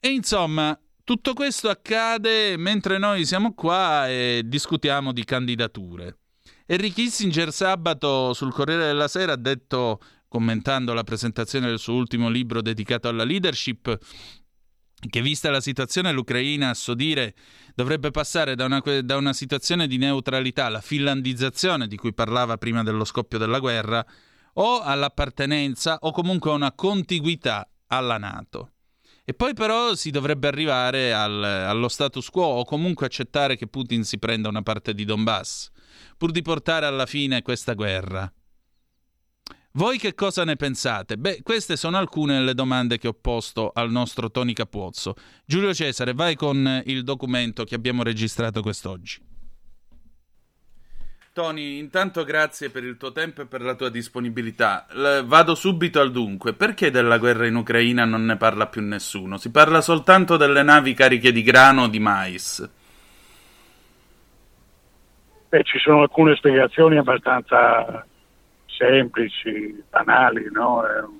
E 0.00 0.08
insomma, 0.08 0.76
tutto 1.04 1.32
questo 1.32 1.68
accade 1.68 2.56
mentre 2.56 2.98
noi 2.98 3.24
siamo 3.24 3.54
qua 3.54 4.08
e 4.08 4.42
discutiamo 4.44 5.12
di 5.12 5.22
candidature. 5.24 6.18
Henry 6.66 6.90
Kissinger 6.90 7.52
sabato 7.52 8.32
sul 8.32 8.52
Corriere 8.52 8.86
della 8.86 9.06
Sera 9.06 9.34
ha 9.34 9.36
detto 9.36 10.00
commentando 10.36 10.92
la 10.92 11.02
presentazione 11.02 11.66
del 11.66 11.78
suo 11.78 11.94
ultimo 11.94 12.28
libro 12.28 12.60
dedicato 12.60 13.08
alla 13.08 13.24
leadership, 13.24 13.98
che 15.08 15.22
vista 15.22 15.48
la 15.48 15.62
situazione 15.62 16.12
l'Ucraina, 16.12 16.68
a 16.68 16.74
suo 16.74 16.92
dire, 16.92 17.34
dovrebbe 17.74 18.10
passare 18.10 18.54
da 18.54 18.66
una, 18.66 18.82
da 19.02 19.16
una 19.16 19.32
situazione 19.32 19.86
di 19.86 19.96
neutralità, 19.96 20.68
la 20.68 20.82
finlandizzazione 20.82 21.86
di 21.86 21.96
cui 21.96 22.12
parlava 22.12 22.58
prima 22.58 22.82
dello 22.82 23.06
scoppio 23.06 23.38
della 23.38 23.60
guerra, 23.60 24.04
o 24.58 24.80
all'appartenenza 24.80 25.96
o 26.02 26.12
comunque 26.12 26.50
a 26.50 26.54
una 26.54 26.72
contiguità 26.72 27.66
alla 27.86 28.18
Nato. 28.18 28.72
E 29.24 29.32
poi 29.32 29.54
però 29.54 29.94
si 29.94 30.10
dovrebbe 30.10 30.48
arrivare 30.48 31.14
al, 31.14 31.42
allo 31.42 31.88
status 31.88 32.28
quo 32.28 32.44
o 32.44 32.64
comunque 32.66 33.06
accettare 33.06 33.56
che 33.56 33.68
Putin 33.68 34.04
si 34.04 34.18
prenda 34.18 34.50
una 34.50 34.62
parte 34.62 34.92
di 34.92 35.06
Donbass, 35.06 35.70
pur 36.18 36.30
di 36.30 36.42
portare 36.42 36.84
alla 36.84 37.06
fine 37.06 37.40
questa 37.40 37.72
guerra. 37.72 38.30
Voi 39.76 39.98
che 39.98 40.14
cosa 40.14 40.42
ne 40.44 40.56
pensate? 40.56 41.18
Beh, 41.18 41.42
queste 41.42 41.76
sono 41.76 41.98
alcune 41.98 42.38
delle 42.38 42.54
domande 42.54 42.96
che 42.96 43.08
ho 43.08 43.12
posto 43.12 43.72
al 43.74 43.90
nostro 43.90 44.30
Tony 44.30 44.54
Capuozzo. 44.54 45.14
Giulio 45.44 45.74
Cesare, 45.74 46.14
vai 46.14 46.34
con 46.34 46.82
il 46.86 47.04
documento 47.04 47.64
che 47.64 47.74
abbiamo 47.74 48.02
registrato 48.02 48.62
quest'oggi. 48.62 49.20
Tony, 51.34 51.76
intanto 51.76 52.24
grazie 52.24 52.70
per 52.70 52.84
il 52.84 52.96
tuo 52.96 53.12
tempo 53.12 53.42
e 53.42 53.46
per 53.46 53.60
la 53.60 53.74
tua 53.74 53.90
disponibilità. 53.90 54.86
L- 54.92 55.24
vado 55.26 55.54
subito 55.54 56.00
al 56.00 56.10
dunque. 56.10 56.54
Perché 56.54 56.90
della 56.90 57.18
guerra 57.18 57.46
in 57.46 57.56
Ucraina 57.56 58.06
non 58.06 58.24
ne 58.24 58.38
parla 58.38 58.68
più 58.68 58.80
nessuno? 58.80 59.36
Si 59.36 59.50
parla 59.50 59.82
soltanto 59.82 60.38
delle 60.38 60.62
navi 60.62 60.94
cariche 60.94 61.32
di 61.32 61.42
grano 61.42 61.82
o 61.82 61.88
di 61.88 61.98
mais. 61.98 62.66
Beh, 65.50 65.62
ci 65.64 65.78
sono 65.80 66.00
alcune 66.00 66.34
spiegazioni 66.34 66.96
abbastanza 66.96 68.06
semplici, 68.76 69.82
banali, 69.90 70.48
no? 70.50 70.84
È 70.84 71.00
un 71.00 71.18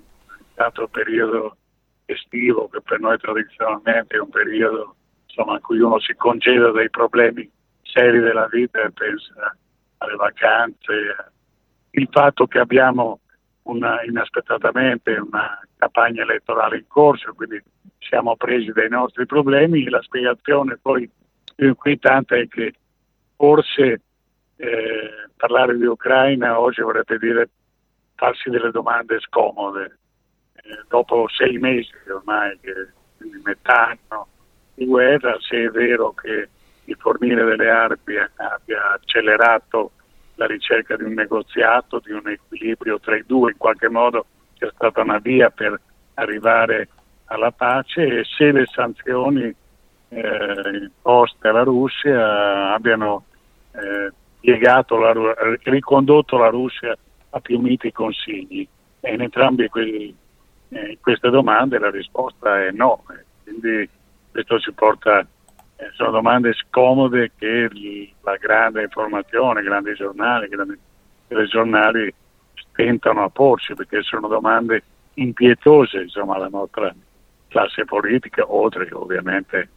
altro 0.56 0.88
periodo 0.88 1.56
estivo 2.04 2.68
che 2.68 2.80
per 2.80 3.00
noi 3.00 3.18
tradizionalmente 3.18 4.16
è 4.16 4.20
un 4.20 4.30
periodo 4.30 4.96
insomma, 5.26 5.54
in 5.54 5.60
cui 5.60 5.80
uno 5.80 5.98
si 5.98 6.14
congeda 6.14 6.70
dai 6.70 6.88
problemi 6.88 7.50
seri 7.82 8.20
della 8.20 8.46
vita 8.46 8.82
e 8.82 8.90
pensa 8.92 9.56
alle 9.98 10.14
vacanze, 10.16 11.32
il 11.90 12.08
fatto 12.10 12.46
che 12.46 12.58
abbiamo 12.58 13.20
una, 13.62 14.02
inaspettatamente 14.02 15.16
una 15.16 15.60
campagna 15.76 16.22
elettorale 16.22 16.78
in 16.78 16.86
corso, 16.86 17.32
quindi 17.34 17.62
siamo 17.98 18.36
presi 18.36 18.70
dai 18.72 18.88
nostri 18.88 19.26
problemi. 19.26 19.88
La 19.88 20.02
spiegazione 20.02 20.78
poi 20.80 21.10
più 21.54 21.68
inquietante 21.68 22.40
è 22.40 22.48
che 22.48 22.74
forse 23.36 24.02
eh, 24.56 25.28
parlare 25.36 25.76
di 25.76 25.84
Ucraina 25.84 26.58
oggi 26.58 26.80
vorrebbe 26.80 27.18
dire 27.18 27.48
farsi 28.14 28.50
delle 28.50 28.70
domande 28.70 29.18
scomode. 29.20 29.98
Eh, 30.54 30.84
dopo 30.88 31.28
sei 31.28 31.58
mesi 31.58 31.92
ormai, 32.08 32.58
che, 32.60 32.72
quindi 33.18 33.40
metà 33.44 33.88
anno 33.88 34.28
di 34.74 34.86
guerra, 34.86 35.36
se 35.40 35.64
è 35.64 35.68
vero 35.68 36.12
che 36.12 36.48
il 36.84 36.96
fornire 36.98 37.44
delle 37.44 37.68
armi 37.68 38.16
abbia 38.36 38.92
accelerato 38.92 39.92
la 40.36 40.46
ricerca 40.46 40.96
di 40.96 41.04
un 41.04 41.14
negoziato, 41.14 42.00
di 42.04 42.12
un 42.12 42.28
equilibrio 42.28 43.00
tra 43.00 43.16
i 43.16 43.24
due, 43.26 43.52
in 43.52 43.56
qualche 43.56 43.88
modo 43.88 44.26
c'è 44.58 44.70
stata 44.74 45.02
una 45.02 45.18
via 45.18 45.50
per 45.50 45.78
arrivare 46.14 46.88
alla 47.26 47.50
pace 47.50 48.20
e 48.20 48.24
se 48.24 48.52
le 48.52 48.66
sanzioni 48.66 49.54
eh, 50.08 50.78
imposte 50.80 51.48
alla 51.48 51.62
Russia 51.62 52.72
abbiano 52.72 53.24
eh, 53.72 54.12
la, 54.40 55.12
ricondotto 55.64 56.36
la 56.36 56.48
Russia 56.48 56.96
a 57.30 57.40
più 57.40 57.58
miti 57.58 57.92
consigli. 57.92 58.66
E 59.00 59.14
in 59.14 59.22
entrambe 59.22 59.70
eh, 60.68 60.98
queste 61.00 61.30
domande 61.30 61.78
la 61.78 61.90
risposta 61.90 62.64
è 62.64 62.70
no, 62.70 63.04
quindi 63.44 63.88
questo 64.30 64.58
ci 64.58 64.72
porta 64.72 65.26
eh, 65.76 65.90
sono 65.92 66.10
domande 66.10 66.54
scomode 66.54 67.32
che 67.36 67.68
la 68.22 68.36
grande 68.36 68.82
informazione, 68.82 69.60
i 69.60 69.64
grandi 69.64 69.94
giornali, 69.94 70.46
i 70.46 70.48
grandi 70.48 70.78
telegiornali 71.28 72.14
tentano 72.72 73.24
a 73.24 73.28
porci 73.28 73.74
perché 73.74 74.02
sono 74.02 74.28
domande 74.28 74.82
impietose 75.14 76.02
insomma, 76.02 76.36
alla 76.36 76.48
nostra 76.48 76.94
classe 77.48 77.84
politica, 77.84 78.50
oltre 78.50 78.86
che 78.86 78.94
ovviamente 78.94 79.68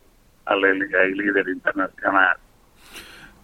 alle, 0.44 0.70
ai 0.70 1.16
leader 1.16 1.48
internazionali. 1.48 2.40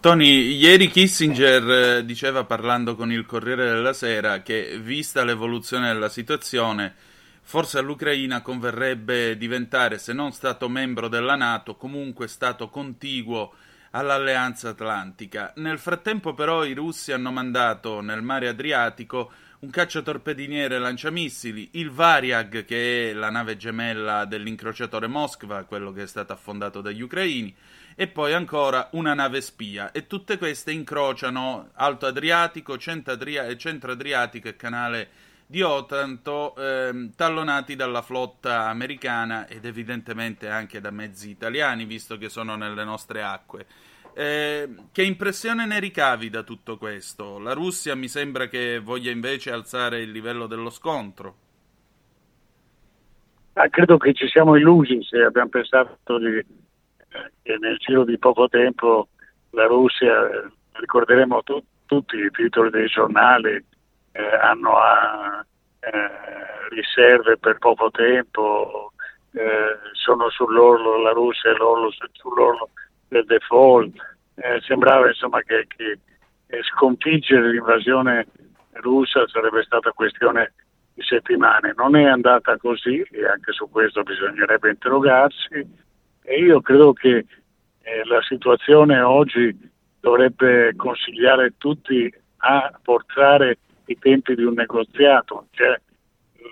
Tony, 0.00 0.56
ieri 0.56 0.88
Kissinger 0.88 1.70
eh, 1.70 2.04
diceva 2.04 2.44
parlando 2.44 2.94
con 2.94 3.10
il 3.10 3.26
Corriere 3.26 3.64
della 3.68 3.92
Sera 3.92 4.42
che 4.42 4.78
vista 4.78 5.24
l'evoluzione 5.24 5.88
della 5.88 6.08
situazione 6.08 6.94
Forse 7.48 7.78
all'Ucraina 7.78 8.42
converrebbe 8.42 9.36
diventare, 9.36 9.98
se 9.98 10.12
non 10.12 10.32
Stato 10.32 10.68
membro 10.68 11.06
della 11.06 11.36
Nato, 11.36 11.76
comunque 11.76 12.26
Stato 12.26 12.68
contiguo 12.68 13.54
all'Alleanza 13.92 14.70
Atlantica. 14.70 15.52
Nel 15.54 15.78
frattempo 15.78 16.34
però 16.34 16.64
i 16.64 16.74
russi 16.74 17.12
hanno 17.12 17.30
mandato 17.30 18.00
nel 18.00 18.20
mare 18.20 18.48
Adriatico 18.48 19.30
un 19.60 19.70
cacciatorpediniere 19.70 20.80
lanciamissili, 20.80 21.68
il 21.74 21.92
Variag, 21.92 22.64
che 22.64 23.10
è 23.10 23.12
la 23.12 23.30
nave 23.30 23.56
gemella 23.56 24.24
dell'incrociatore 24.24 25.06
Moskva, 25.06 25.62
quello 25.66 25.92
che 25.92 26.02
è 26.02 26.06
stato 26.08 26.32
affondato 26.32 26.80
dagli 26.80 27.00
ucraini, 27.00 27.54
e 27.98 28.06
poi 28.08 28.34
ancora 28.34 28.90
una 28.92 29.14
nave 29.14 29.40
spia. 29.40 29.90
E 29.90 30.06
tutte 30.06 30.36
queste 30.36 30.70
incrociano 30.70 31.70
Alto 31.72 32.06
Adriatico, 32.06 32.76
Centro 32.76 33.14
Adriatico 33.92 34.48
e 34.48 34.56
Canale 34.56 35.08
di 35.46 35.62
Otranto 35.62 36.54
ehm, 36.56 37.14
tallonati 37.14 37.74
dalla 37.74 38.02
flotta 38.02 38.68
americana 38.68 39.46
ed 39.46 39.64
evidentemente 39.64 40.48
anche 40.48 40.80
da 40.80 40.90
mezzi 40.90 41.30
italiani 41.30 41.84
visto 41.84 42.18
che 42.18 42.28
sono 42.28 42.54
nelle 42.54 42.84
nostre 42.84 43.22
acque. 43.22 43.66
Eh, 44.12 44.68
che 44.92 45.02
impressione 45.02 45.66
ne 45.66 45.78
ricavi 45.78 46.28
da 46.30 46.42
tutto 46.42 46.76
questo? 46.76 47.38
La 47.38 47.52
Russia 47.52 47.94
mi 47.94 48.08
sembra 48.08 48.48
che 48.48 48.78
voglia 48.78 49.10
invece 49.10 49.50
alzare 49.52 50.00
il 50.00 50.10
livello 50.10 50.46
dello 50.46 50.70
scontro. 50.70 51.44
Ah, 53.54 53.68
credo 53.70 53.96
che 53.96 54.12
ci 54.12 54.26
siamo 54.28 54.56
illusi 54.56 55.02
se 55.02 55.22
abbiamo 55.22 55.48
pensato 55.48 56.18
di, 56.18 56.44
che 57.42 57.56
nel 57.58 57.76
giro 57.78 58.04
di 58.04 58.18
poco 58.18 58.48
tempo 58.48 59.08
la 59.50 59.66
Russia, 59.66 60.12
ricorderemo 60.72 61.42
tu, 61.42 61.62
tutti 61.86 62.16
i 62.16 62.30
titoli 62.30 62.70
dei 62.70 62.86
giornali, 62.86 63.64
eh, 64.12 64.36
hanno 64.40 64.76
a, 64.76 65.44
eh, 65.80 66.68
riserve 66.70 67.38
per 67.38 67.58
poco 67.58 67.90
tempo, 67.90 68.92
eh, 69.32 69.78
sono 69.92 70.28
sull'orlo, 70.30 71.02
la 71.02 71.12
Russia 71.12 71.50
è 71.50 71.56
sull'orlo 72.12 72.70
del 73.08 73.24
default. 73.24 73.94
Eh, 74.34 74.60
sembrava 74.60 75.08
insomma 75.08 75.40
che, 75.42 75.66
che 75.68 75.98
sconfiggere 76.62 77.50
l'invasione 77.50 78.26
russa 78.72 79.26
sarebbe 79.28 79.62
stata 79.62 79.92
questione 79.92 80.52
di 80.94 81.02
settimane. 81.02 81.72
Non 81.76 81.96
è 81.96 82.04
andata 82.04 82.56
così 82.58 83.00
e 83.10 83.26
anche 83.26 83.52
su 83.52 83.68
questo 83.70 84.02
bisognerebbe 84.02 84.70
interrogarsi 84.70 85.84
e 86.28 86.40
io 86.40 86.60
credo 86.60 86.92
che 86.92 87.24
eh, 87.82 88.04
la 88.04 88.20
situazione 88.22 89.00
oggi 89.00 89.56
dovrebbe 90.00 90.74
consigliare 90.74 91.54
tutti 91.56 92.12
a 92.38 92.72
portare 92.82 93.58
i 93.86 93.96
tempi 93.96 94.34
di 94.34 94.42
un 94.42 94.54
negoziato, 94.54 95.46
cioè 95.52 95.80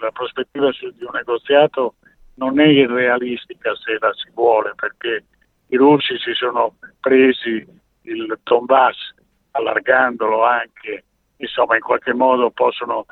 la 0.01 0.11
prospettiva 0.12 0.70
di 0.70 1.05
un 1.05 1.11
negoziato 1.12 1.97
non 2.35 2.61
è 2.61 2.66
irrealistica 2.66 3.75
se 3.75 3.97
la 3.99 4.12
si 4.12 4.31
vuole, 4.33 4.72
perché 4.77 5.25
i 5.68 5.77
russi 5.77 6.16
si 6.18 6.33
sono 6.35 6.77
presi 7.01 7.66
il 8.03 8.39
Donbass 8.45 9.14
allargandolo 9.51 10.45
anche, 10.45 11.05
insomma 11.39 11.75
in 11.75 11.83
qualche 11.83 12.14
modo 12.14 12.51
possono 12.51 13.07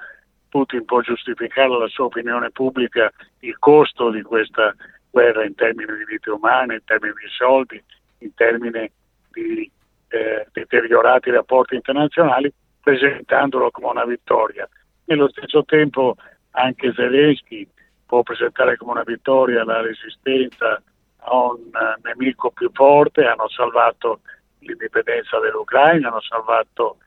Putin 0.48 0.84
può 0.84 1.00
giustificare 1.00 1.76
la 1.76 1.88
sua 1.88 2.04
opinione 2.04 2.50
pubblica 2.50 3.10
il 3.40 3.58
costo 3.58 4.10
di 4.10 4.22
questa 4.22 4.74
guerra 5.12 5.44
in 5.44 5.54
termini 5.54 5.94
di 5.98 6.04
vite 6.04 6.30
umane, 6.30 6.74
in 6.74 6.84
termini 6.84 7.12
di 7.14 7.28
soldi, 7.28 7.82
in 8.18 8.34
termini 8.34 8.90
di 9.30 9.70
eh, 10.08 10.46
deteriorati 10.52 11.30
rapporti 11.30 11.74
internazionali, 11.74 12.52
presentandolo 12.80 13.70
come 13.70 13.88
una 13.88 14.06
vittoria. 14.06 14.68
Nello 15.04 15.28
stesso 15.28 15.64
tempo 15.64 16.16
anche 16.52 16.92
Zelensky 16.94 17.68
può 18.06 18.22
presentare 18.22 18.76
come 18.76 18.92
una 18.92 19.04
vittoria 19.04 19.64
la 19.64 19.80
resistenza 19.82 20.82
a 21.24 21.36
un 21.36 21.60
uh, 21.72 22.00
nemico 22.02 22.50
più 22.50 22.70
forte, 22.72 23.24
hanno 23.24 23.48
salvato 23.48 24.20
l'indipendenza 24.60 25.38
dell'Ucraina, 25.38 26.08
hanno 26.08 26.20
salvato, 26.20 26.98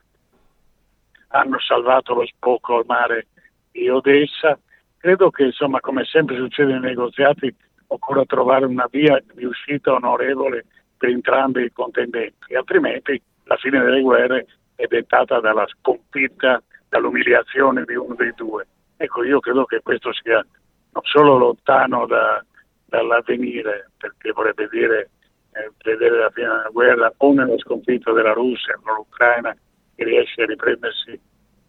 hanno 1.30 1.60
salvato 1.60 2.14
lo 2.14 2.26
sbocco 2.26 2.78
al 2.78 2.86
mare 2.88 3.28
di 3.72 3.90
Odessa. 3.90 4.58
Credo 4.98 5.30
che 5.30 5.44
insomma, 5.44 5.80
come 5.80 6.06
sempre 6.06 6.38
succede 6.38 6.72
nei 6.72 6.82
negoziati, 6.82 7.54
occorra 7.88 8.26
trovare 8.26 8.66
una 8.66 8.88
via 8.90 9.22
di 9.34 9.46
uscita 9.46 9.94
onorevole 9.94 10.66
per 10.98 11.10
entrambi 11.10 11.64
i 11.64 11.72
contendenti, 11.72 12.56
altrimenti 12.56 13.22
la 13.44 13.56
fine 13.58 13.80
delle 13.80 14.02
guerre 14.02 14.48
è 14.76 14.86
dettata 14.88 15.40
dalla 15.40 15.66
sconfitta, 15.68 16.62
dall'umiliazione 16.90 17.84
di 17.86 17.96
uno 17.96 18.16
dei 18.16 18.34
due. 18.36 18.68
Ecco, 18.98 19.24
io 19.24 19.40
credo 19.40 19.66
che 19.66 19.82
questo 19.82 20.12
sia 20.14 20.46
non 20.92 21.04
solo 21.04 21.38
lontano 21.38 22.06
da, 22.06 22.44
dall'avvenire, 22.86 23.92
perché 23.98 24.32
vorrebbe 24.32 24.68
dire 24.70 25.10
eh, 25.52 25.72
vedere 25.84 26.20
la 26.20 26.30
fine 26.30 26.48
della 26.48 26.70
guerra 26.72 27.14
o 27.18 27.34
nella 27.34 27.58
sconfitta 27.58 28.12
della 28.12 28.34
Russia 28.34 28.80
o 28.82 28.94
l'Ucraina 28.94 29.56
che 29.96 30.04
riesce 30.04 30.42
a 30.42 30.46
riprendersi 30.46 31.20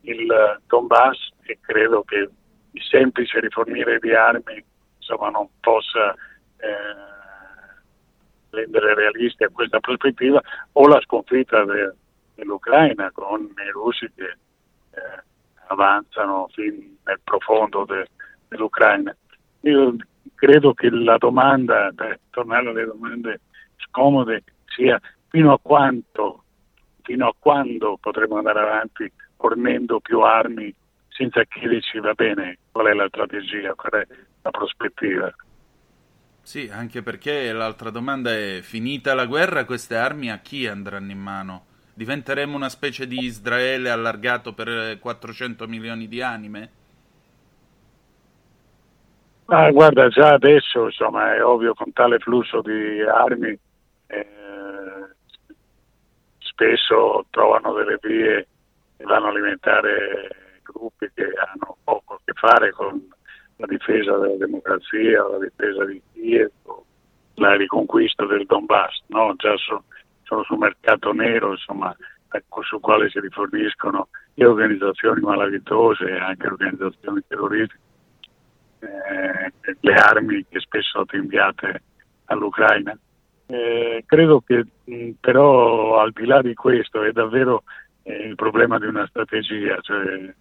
il 0.03 0.61
Donbass 0.67 1.31
e 1.43 1.59
credo 1.61 2.03
che 2.03 2.29
il 2.71 2.83
semplice 2.83 3.41
rifornire 3.41 3.99
di 3.99 4.13
armi 4.13 4.65
insomma, 5.07 5.31
non 5.31 5.49
possa 5.61 6.13
eh, 6.13 7.15
rendere 8.51 8.95
realistica 8.95 9.49
questa 9.51 9.79
prospettiva 9.79 10.43
o 10.73 10.89
la 10.89 11.01
sconfitta 11.01 11.65
de, 11.65 11.95
dell'Ucraina 12.35 13.11
con 13.13 13.43
i 13.43 13.71
russi 13.71 14.11
che 14.15 14.25
eh, 14.25 15.23
avanzano 15.69 16.49
fin 16.53 16.97
nel 17.05 17.21
profondo 17.23 17.85
de, 17.85 18.09
dell'Ucraina. 18.49 19.15
Io 19.61 19.97
credo 20.35 20.75
che 20.75 20.91
la 20.91 21.17
domanda, 21.19 21.93
per 21.95 22.19
tornare 22.31 22.69
alle 22.69 22.85
domande 22.85 23.41
scomode, 23.77 24.43
sia 24.67 25.01
fino 25.29 25.53
a 25.53 25.59
quanto, 25.61 26.43
fino 27.03 27.29
a 27.29 27.35
quando 27.39 27.99
potremo 28.01 28.37
andare 28.37 28.61
avanti 28.61 29.11
fornendo 29.37 30.01
più 30.01 30.21
armi 30.21 30.75
senza 31.17 31.43
chiederci 31.45 31.99
va 31.99 32.13
bene 32.13 32.59
qual 32.71 32.87
è 32.87 32.93
la 32.93 33.09
strategia, 33.09 33.75
qual 33.75 34.03
è 34.03 34.07
la 34.43 34.51
prospettiva. 34.51 35.35
Sì, 36.43 36.71
anche 36.73 37.03
perché 37.03 37.51
l'altra 37.53 37.91
domanda 37.91 38.31
è, 38.31 38.61
finita 38.63 39.15
la 39.15 39.27
guerra, 39.27 39.65
queste 39.65 39.97
armi 39.97 40.31
a 40.31 40.39
chi 40.39 40.67
andranno 40.67 41.11
in 41.11 41.19
mano? 41.19 41.65
Diventeremo 41.95 42.55
una 42.55 42.69
specie 42.69 43.07
di 43.07 43.25
Israele 43.25 43.91
allargato 43.91 44.53
per 44.53 44.99
400 45.01 45.67
milioni 45.67 46.07
di 46.07 46.21
anime? 46.21 46.71
Ah, 49.47 49.71
guarda, 49.71 50.09
già 50.09 50.35
adesso 50.35 50.85
insomma, 50.85 51.35
è 51.35 51.43
ovvio 51.43 51.73
con 51.75 51.93
tale 51.93 52.19
flusso 52.19 52.61
di 52.61 53.01
armi 53.01 53.59
eh, 54.07 54.27
spesso 56.39 57.27
trovano 57.31 57.73
delle 57.73 57.99
vie 58.01 58.47
che 58.97 59.05
vanno 59.05 59.27
a 59.27 59.31
alimentare 59.31 60.46
gruppi 60.77 61.11
che 61.15 61.25
hanno 61.25 61.77
poco 61.83 62.15
a 62.15 62.21
che 62.25 62.33
fare 62.35 62.73
con 62.73 63.09
la 63.57 63.67
difesa 63.67 64.17
della 64.19 64.37
democrazia, 64.37 65.27
la 65.27 65.39
difesa 65.39 65.85
di 65.85 66.01
Kiev, 66.13 66.51
la 67.35 67.57
riconquista 67.57 68.25
del 68.27 68.47
Donbass, 68.47 69.03
no? 69.09 69.35
già 69.37 69.57
so, 69.57 69.85
sono 70.23 70.43
sul 70.45 70.59
mercato 70.59 71.13
nero 71.13 71.53
insomma, 71.53 71.95
ecco, 72.31 72.63
su 72.63 72.81
quale 72.81 73.09
si 73.11 73.21
riforniscono 73.21 74.09
le 74.35 74.47
organizzazioni 74.47 75.21
malavitose 75.21 76.05
e 76.05 76.19
anche 76.19 76.47
organizzazioni 76.47 77.23
terroristiche, 77.27 77.81
eh, 78.81 79.75
le 79.81 79.95
armi 79.95 80.45
che 80.49 80.61
spesso 80.61 81.05
sono 81.07 81.23
inviate 81.23 81.83
all'Ucraina. 82.27 82.97
Eh, 83.49 84.03
credo 84.07 84.43
che 84.45 84.67
però 85.21 86.01
al 86.01 86.11
di 86.13 86.27
là 86.27 86.43
di 86.43 86.55
questo 86.55 87.03
è 87.03 87.13
davvero 87.13 87.63
eh, 88.03 88.27
il 88.27 88.35
problema 88.35 88.79
di 88.79 88.87
una 88.87 89.07
strategia, 89.07 89.79
cioè 89.81 90.35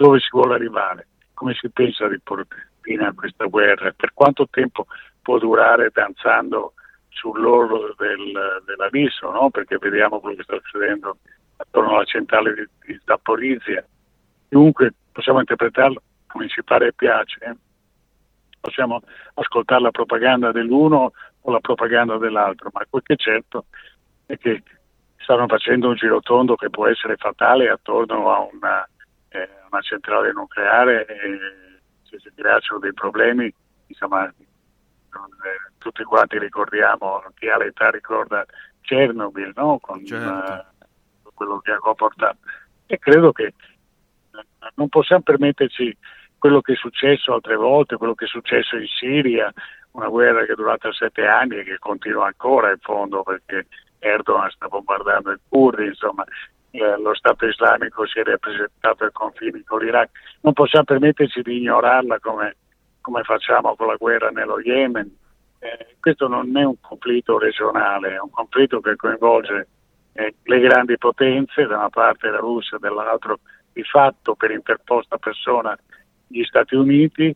dove 0.00 0.18
si 0.18 0.28
vuole 0.30 0.54
arrivare 0.54 1.08
come 1.34 1.52
si 1.52 1.68
pensa 1.68 2.08
di 2.08 2.18
porre 2.20 2.46
fine 2.80 3.04
a 3.04 3.12
questa 3.12 3.44
guerra? 3.44 3.92
Per 3.92 4.14
quanto 4.14 4.48
tempo 4.50 4.86
può 5.20 5.38
durare 5.38 5.90
danzando 5.92 6.72
sull'orlo 7.10 7.94
del, 7.98 8.62
dell'abisso? 8.64 9.30
No? 9.30 9.50
Perché 9.50 9.76
vediamo 9.76 10.20
quello 10.20 10.36
che 10.36 10.42
sta 10.44 10.56
succedendo 10.56 11.18
attorno 11.56 11.96
alla 11.96 12.04
centrale 12.04 12.54
di, 12.54 12.66
di 12.86 13.00
Zaporizia. 13.04 13.84
Comunque 14.48 14.94
possiamo 15.12 15.40
interpretarlo 15.40 16.02
come 16.26 16.48
ci 16.48 16.64
pare 16.64 16.86
e 16.88 16.92
piace. 16.94 17.38
Eh? 17.44 17.56
Possiamo 18.58 19.02
ascoltare 19.34 19.82
la 19.82 19.90
propaganda 19.90 20.50
dell'uno 20.50 21.12
o 21.42 21.50
la 21.50 21.60
propaganda 21.60 22.16
dell'altro, 22.16 22.70
ma 22.72 22.86
quel 22.88 23.02
che 23.02 23.14
è 23.14 23.16
certo 23.16 23.66
è 24.24 24.38
che 24.38 24.62
stanno 25.18 25.46
facendo 25.46 25.88
un 25.88 25.94
girotondo 25.94 26.54
che 26.54 26.70
può 26.70 26.86
essere 26.86 27.16
fatale 27.16 27.68
attorno 27.68 28.30
a 28.30 28.48
una 28.50 28.88
eh, 29.30 29.48
una 29.70 29.80
centrale 29.80 30.32
nucleare 30.32 31.06
e 31.06 31.38
se 32.02 32.18
si 32.18 32.30
creassero 32.34 32.78
dei 32.78 32.92
problemi, 32.92 33.52
insomma, 33.86 34.26
eh, 34.28 34.34
tutti 35.78 36.02
quanti 36.04 36.38
ricordiamo, 36.38 37.22
chi 37.34 37.48
ha 37.48 37.56
l'età 37.56 37.90
ricorda 37.90 38.44
Chernobyl, 38.80 39.52
no? 39.54 39.78
con 39.80 40.04
certo. 40.04 40.64
uh, 41.24 41.32
quello 41.34 41.58
che 41.60 41.72
ha 41.72 41.78
comportato. 41.78 42.38
E 42.86 42.98
credo 42.98 43.32
che 43.32 43.44
eh, 43.44 43.54
non 44.74 44.88
possiamo 44.88 45.22
permetterci 45.22 45.96
quello 46.38 46.60
che 46.60 46.72
è 46.72 46.76
successo 46.76 47.34
altre 47.34 47.56
volte, 47.56 47.96
quello 47.96 48.14
che 48.14 48.24
è 48.24 48.28
successo 48.28 48.76
in 48.76 48.86
Siria, 48.86 49.52
una 49.92 50.08
guerra 50.08 50.44
che 50.44 50.52
è 50.52 50.56
durata 50.56 50.92
sette 50.92 51.26
anni 51.26 51.58
e 51.58 51.64
che 51.64 51.78
continua 51.78 52.26
ancora 52.26 52.70
in 52.70 52.78
fondo 52.80 53.22
perché 53.22 53.66
Erdogan 53.98 54.50
sta 54.50 54.68
bombardando 54.68 55.32
i 55.32 55.38
curdi, 55.48 55.86
insomma, 55.86 56.24
eh, 56.70 56.96
lo 56.98 57.14
Stato 57.14 57.46
islamico 57.46 58.06
si 58.06 58.20
è 58.20 58.24
rappresentato 58.24 59.04
ai 59.04 59.12
confini 59.12 59.62
con 59.64 59.80
l'Iraq. 59.80 60.10
Non 60.42 60.52
possiamo 60.52 60.84
permetterci 60.84 61.42
di 61.42 61.58
ignorarla 61.58 62.18
come, 62.20 62.56
come 63.00 63.22
facciamo 63.22 63.74
con 63.74 63.88
la 63.88 63.96
guerra 63.96 64.30
nello 64.30 64.60
Yemen. 64.60 65.16
Eh, 65.58 65.96
questo 66.00 66.28
non 66.28 66.56
è 66.56 66.64
un 66.64 66.80
conflitto 66.80 67.38
regionale, 67.38 68.14
è 68.14 68.20
un 68.20 68.30
conflitto 68.30 68.80
che 68.80 68.96
coinvolge 68.96 69.68
eh, 70.12 70.34
le 70.42 70.60
grandi 70.60 70.96
potenze, 70.96 71.66
da 71.66 71.78
una 71.78 71.90
parte 71.90 72.30
la 72.30 72.38
Russia, 72.38 72.78
dall'altro 72.78 73.40
di 73.72 73.82
fatto 73.84 74.34
per 74.34 74.50
interposta 74.50 75.18
persona 75.18 75.76
gli 76.26 76.42
Stati 76.44 76.74
Uniti, 76.74 77.34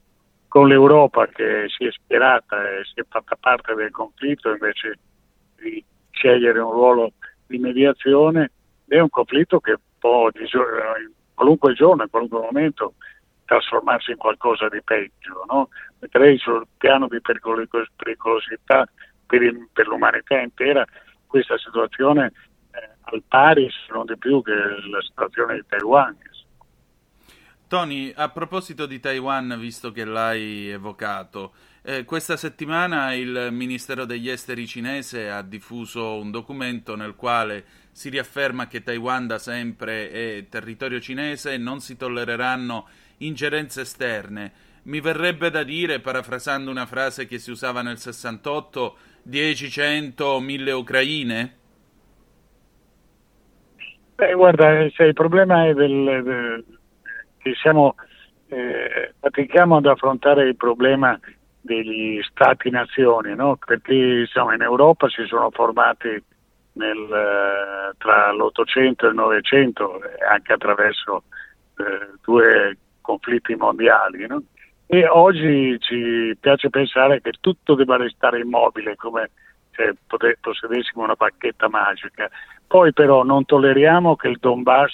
con 0.49 0.69
l'Europa 0.69 1.27
che 1.27 1.67
si 1.69 1.85
è 1.85 1.91
schierata 1.91 2.63
e 2.63 2.85
si 2.85 3.01
è 3.01 3.05
fatta 3.09 3.37
parte 3.39 3.75
del 3.75 3.91
conflitto 3.91 4.51
invece 4.51 4.99
di 5.57 5.85
scegliere 6.11 6.61
un 6.61 6.71
ruolo 6.71 7.13
di 7.47 7.59
mediazione 7.59 8.51
è 8.87 8.99
un 8.99 9.11
conflitto 9.11 9.61
che 9.61 9.77
può 9.99 10.29
in 10.35 11.13
qualunque 11.35 11.75
giorno, 11.75 12.03
in 12.03 12.11
qualunque 12.11 12.41
momento 12.41 12.95
trasformarsi 13.45 14.13
in 14.13 14.17
qualcosa 14.17 14.69
di 14.69 14.83
peggio. 14.83 15.45
No? 15.49 15.69
Metterei 15.99 16.39
sul 16.39 16.67
piano 16.77 17.09
di 17.09 17.21
pericolosità 17.21 18.89
per, 19.27 19.43
il, 19.43 19.69
per 19.73 19.87
l'umanità 19.87 20.41
intera 20.41 20.85
questa 21.27 21.59
situazione 21.59 22.33
eh, 22.73 22.89
al 23.03 23.23
pari, 23.27 23.69
se 23.71 23.93
non 23.93 24.07
di 24.07 24.17
più, 24.17 24.43
che 24.43 24.53
la 24.53 25.03
situazione 25.03 25.55
di 25.55 25.65
Taiwan. 25.69 26.17
Tony, 27.67 28.13
a 28.15 28.29
proposito 28.29 28.87
di 28.87 29.01
Taiwan, 29.01 29.57
visto 29.59 29.91
che 29.91 30.05
l'hai 30.05 30.69
evocato, 30.69 31.55
eh, 31.87 32.05
questa 32.07 32.39
settimana 32.39 33.13
il 33.13 33.49
Ministero 33.51 34.07
degli 34.07 34.31
Esteri 34.31 34.67
cinese 34.67 35.29
ha 35.29 35.43
diffuso 35.43 36.17
un 36.17 36.31
documento 36.31 36.97
nel 36.97 37.15
quale 37.15 37.65
si 37.93 38.09
riafferma 38.09 38.67
che 38.67 38.83
Taiwan 38.83 39.27
da 39.27 39.39
sempre 39.39 40.11
è 40.11 40.47
territorio 40.49 40.99
cinese 40.99 41.53
e 41.53 41.59
non 41.59 41.81
si 41.81 41.99
tollereranno 41.99 42.89
ingerenze 43.19 43.83
esterne. 43.83 44.53
Mi 44.85 45.01
verrebbe 45.01 45.51
da 45.51 45.63
dire, 45.63 46.01
parafrasando 46.01 46.71
una 46.71 46.87
frase 46.87 47.27
che 47.27 47.39
si 47.39 47.51
usava 47.51 47.83
nel 47.83 47.99
68, 47.99 48.97
10, 49.23 49.71
100, 49.71 50.41
1000 50.41 50.73
ucraine? 50.73 51.57
Beh, 54.15 54.33
guarda, 54.33 54.81
il 54.81 55.13
problema 55.13 55.67
è 55.67 55.75
del, 55.75 56.23
del, 56.25 56.65
che 57.37 57.53
siamo, 57.61 57.95
eh, 58.49 59.13
fatichiamo 59.21 59.77
ad 59.77 59.85
affrontare 59.85 60.49
il 60.49 60.57
problema 60.57 61.19
degli 61.65 62.21
stati-nazioni, 62.23 63.35
no? 63.35 63.57
perché 63.65 63.95
insomma, 63.95 64.55
in 64.55 64.61
Europa 64.61 65.09
si 65.09 65.25
sono 65.27 65.51
formati 65.51 66.23
nel, 66.73 66.99
eh, 66.99 67.97
tra 67.97 68.33
l'Ottocento 68.33 69.07
e 69.07 69.09
il 69.09 69.15
Novecento, 69.15 69.99
anche 70.31 70.53
attraverso 70.53 71.23
eh, 71.79 72.19
due 72.23 72.77
conflitti 73.01 73.55
mondiali. 73.55 74.27
No? 74.27 74.43
E 74.87 75.09
oggi 75.09 75.79
ci 75.81 76.37
piace 76.39 76.69
pensare 76.69 77.23
che 77.23 77.33
tutto 77.41 77.75
debba 77.75 77.97
restare 77.97 78.41
immobile, 78.41 78.97
come 78.97 79.31
se 79.75 79.97
possedessimo 80.41 81.03
una 81.03 81.15
bacchetta 81.15 81.69
magica. 81.71 82.29
Poi 82.67 82.93
però 82.93 83.23
non 83.25 83.47
tolleriamo 83.47 84.17
che 84.17 84.29
il 84.29 84.37
Donbass 84.39 84.93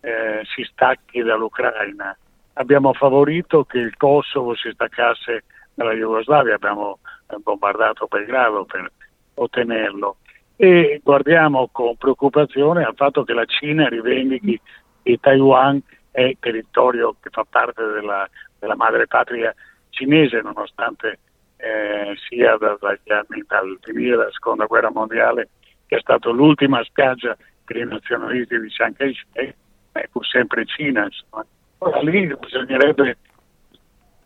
eh, 0.00 0.40
si 0.54 0.62
stacchi 0.72 1.20
dall'Ucraina. 1.20 2.16
Abbiamo 2.54 2.94
favorito 2.94 3.64
che 3.64 3.78
il 3.78 3.94
Kosovo 3.96 4.56
si 4.56 4.70
staccasse 4.72 5.44
dalla 5.78 5.92
Jugoslavia, 5.92 6.56
abbiamo 6.56 6.98
bombardato 7.40 8.08
Belgrado 8.08 8.64
per 8.64 8.90
ottenerlo 9.34 10.16
e 10.56 11.00
guardiamo 11.04 11.68
con 11.70 11.96
preoccupazione 11.96 12.82
al 12.82 12.96
fatto 12.96 13.22
che 13.22 13.32
la 13.32 13.44
Cina 13.44 13.86
rivendichi 13.86 14.60
che 15.04 15.18
Taiwan 15.20 15.80
è 16.10 16.36
territorio 16.40 17.14
che 17.20 17.30
fa 17.30 17.46
parte 17.48 17.84
della, 17.84 18.28
della 18.58 18.74
madre 18.74 19.06
patria 19.06 19.54
cinese 19.90 20.40
nonostante 20.40 21.20
eh, 21.58 22.14
sia 22.28 22.56
da, 22.56 22.76
dagli 22.80 23.12
anni 23.12 23.44
dal 23.46 23.78
finire 23.80 24.16
della 24.16 24.32
seconda 24.32 24.64
guerra 24.64 24.90
mondiale 24.90 25.50
che 25.86 25.96
è 25.96 26.00
stata 26.00 26.28
l'ultima 26.30 26.82
spiaggia 26.82 27.36
per 27.64 27.76
i 27.76 27.86
nazionalisti 27.86 28.58
di 28.58 28.68
Chiang 28.68 28.96
Kai-shek 28.96 29.54
è 29.92 30.08
pur 30.10 30.26
sempre 30.26 30.64
Cina 30.64 31.04
insomma. 31.04 31.46
Ora 31.78 32.00
lì 32.00 32.34
bisognerebbe 32.36 33.16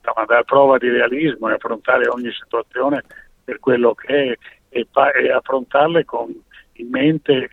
insomma, 0.03 0.27
dare 0.27 0.45
prova 0.45 0.79
di 0.79 0.89
realismo 0.89 1.49
e 1.49 1.55
affrontare 1.55 2.09
ogni 2.09 2.33
situazione 2.33 3.05
per 3.45 3.61
quello 3.61 3.95
che 3.95 4.33
è 4.33 4.39
e, 4.69 4.87
pa- 4.91 5.13
e 5.13 5.31
affrontarle 5.31 6.05
con 6.05 6.35
in 6.75 6.89
mente 6.89 7.51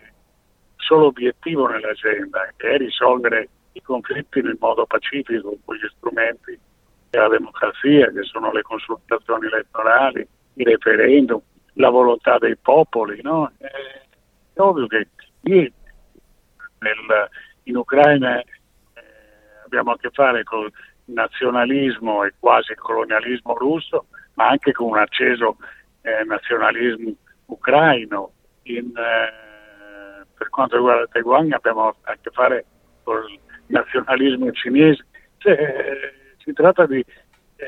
solo 0.76 1.06
obiettivo 1.06 1.68
nell'agenda, 1.68 2.52
che 2.56 2.70
è 2.70 2.78
risolvere 2.78 3.48
i 3.72 3.82
conflitti 3.82 4.42
nel 4.42 4.56
modo 4.58 4.86
pacifico 4.86 5.56
con 5.64 5.76
gli 5.76 5.86
strumenti 5.96 6.58
della 7.10 7.28
democrazia, 7.28 8.10
che 8.10 8.22
sono 8.22 8.50
le 8.50 8.62
consultazioni 8.62 9.46
elettorali, 9.46 10.26
i 10.54 10.64
referendum, 10.64 11.40
la 11.74 11.90
volontà 11.90 12.38
dei 12.38 12.56
popoli, 12.56 13.20
no? 13.22 13.52
È 13.58 14.60
ovvio 14.60 14.86
che 14.86 15.08
lì 15.42 15.72
in 17.64 17.76
Ucraina 17.76 18.40
eh, 18.40 18.46
abbiamo 19.64 19.92
a 19.92 19.98
che 19.98 20.10
fare 20.12 20.42
con 20.44 20.68
nazionalismo 21.12 22.24
e 22.24 22.34
quasi 22.38 22.74
colonialismo 22.74 23.54
russo, 23.56 24.06
ma 24.34 24.48
anche 24.48 24.72
con 24.72 24.88
un 24.88 24.98
acceso 24.98 25.56
eh, 26.02 26.24
nazionalismo 26.24 27.14
ucraino. 27.46 28.32
In, 28.62 28.92
eh, 28.96 30.26
per 30.36 30.48
quanto 30.48 30.76
riguarda 30.76 31.06
Taiwan 31.06 31.52
abbiamo 31.52 31.88
a 31.88 32.16
che 32.20 32.30
fare 32.30 32.64
con 33.02 33.22
il 33.28 33.38
nazionalismo 33.66 34.50
cinese. 34.52 35.04
Cioè, 35.38 36.12
si 36.38 36.52
tratta 36.52 36.86
di 36.86 36.98
eh, 36.98 37.66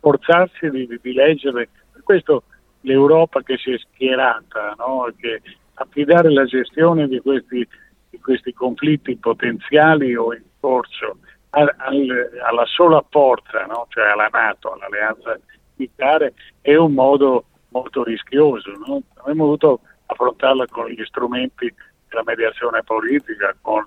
forzarsi 0.00 0.70
di, 0.70 0.98
di, 1.00 1.12
leggere. 1.12 1.68
Per 1.92 2.02
questo 2.02 2.44
l'Europa 2.80 3.42
che 3.42 3.56
si 3.58 3.72
è 3.72 3.78
schierata, 3.78 4.74
no? 4.78 5.12
che 5.16 5.40
affidare 5.74 6.30
la 6.30 6.44
gestione 6.44 7.08
di 7.08 7.20
questi, 7.20 7.66
di 8.10 8.18
questi 8.18 8.52
conflitti 8.52 9.16
potenziali 9.16 10.14
o 10.14 10.32
in 10.34 10.42
corso 10.60 11.18
al, 11.54 11.74
al, 11.76 12.30
alla 12.42 12.66
sola 12.66 13.04
forza, 13.08 13.64
no? 13.66 13.86
cioè 13.88 14.08
alla 14.08 14.28
Nato, 14.30 14.72
all'alleanza 14.72 15.38
militare, 15.76 16.34
è 16.60 16.74
un 16.76 16.92
modo 16.92 17.44
molto 17.68 18.02
rischioso. 18.04 18.70
No? 18.86 19.02
Avremmo 19.16 19.44
dovuto 19.44 19.80
affrontarla 20.06 20.66
con 20.66 20.88
gli 20.88 21.02
strumenti 21.04 21.72
della 22.08 22.22
mediazione 22.24 22.82
politica, 22.82 23.54
con 23.60 23.86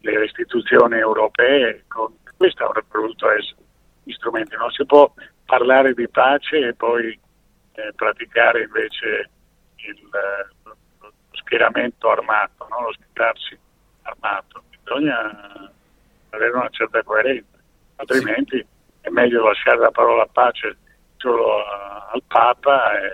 le 0.00 0.24
istituzioni 0.24 0.96
europee, 0.96 1.84
con... 1.88 2.14
questo 2.36 2.64
avrebbe 2.64 2.88
dovuto 2.92 3.30
essere 3.30 3.60
gli 4.04 4.12
strumenti. 4.12 4.56
Non 4.56 4.70
si 4.70 4.84
può 4.86 5.12
parlare 5.44 5.92
di 5.94 6.08
pace 6.08 6.68
e 6.68 6.74
poi 6.74 7.18
eh, 7.72 7.92
praticare 7.94 8.62
invece 8.62 9.30
il, 9.76 10.08
lo 10.62 11.14
schieramento 11.32 12.10
armato, 12.10 12.66
no? 12.70 12.86
lo 12.86 12.92
schierarsi 12.92 13.58
armato. 14.02 14.62
Bisogna 14.82 15.70
avere 16.32 16.56
una 16.56 16.68
certa 16.70 17.02
coerenza, 17.02 17.58
altrimenti 17.96 18.56
sì. 18.56 18.66
è 19.02 19.08
meglio 19.10 19.44
lasciare 19.44 19.78
la 19.78 19.90
parola 19.90 20.26
pace 20.26 20.76
solo 21.16 21.64
a, 21.64 22.10
al 22.12 22.22
Papa 22.26 22.98
e 23.00 23.12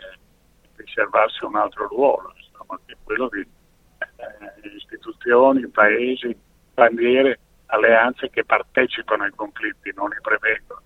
riservarsi 0.77 1.45
un 1.45 1.57
altro 1.57 1.87
ruolo, 1.89 2.33
insomma, 2.37 2.79
che 2.87 2.93
è 2.93 2.97
quello 3.03 3.29
di 3.29 3.41
eh, 3.41 4.77
istituzioni, 4.77 5.66
paesi, 5.69 6.37
bandiere, 6.75 7.39
alleanze 7.66 8.31
che 8.31 8.45
partecipano 8.45 9.25
ai 9.25 9.33
conflitti, 9.35 9.93
non 9.95 10.09
li 10.09 10.19
prevengono. 10.23 10.83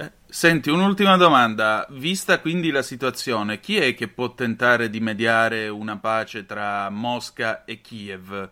Eh, 0.00 0.12
senti, 0.26 0.70
un'ultima 0.70 1.16
domanda. 1.16 1.84
Vista 1.90 2.38
quindi 2.38 2.70
la 2.70 2.82
situazione, 2.82 3.58
chi 3.58 3.78
è 3.78 3.94
che 3.94 4.06
può 4.06 4.32
tentare 4.34 4.90
di 4.90 5.00
mediare 5.00 5.68
una 5.68 5.98
pace 5.98 6.46
tra 6.46 6.88
Mosca 6.90 7.64
e 7.64 7.80
Kiev? 7.80 8.50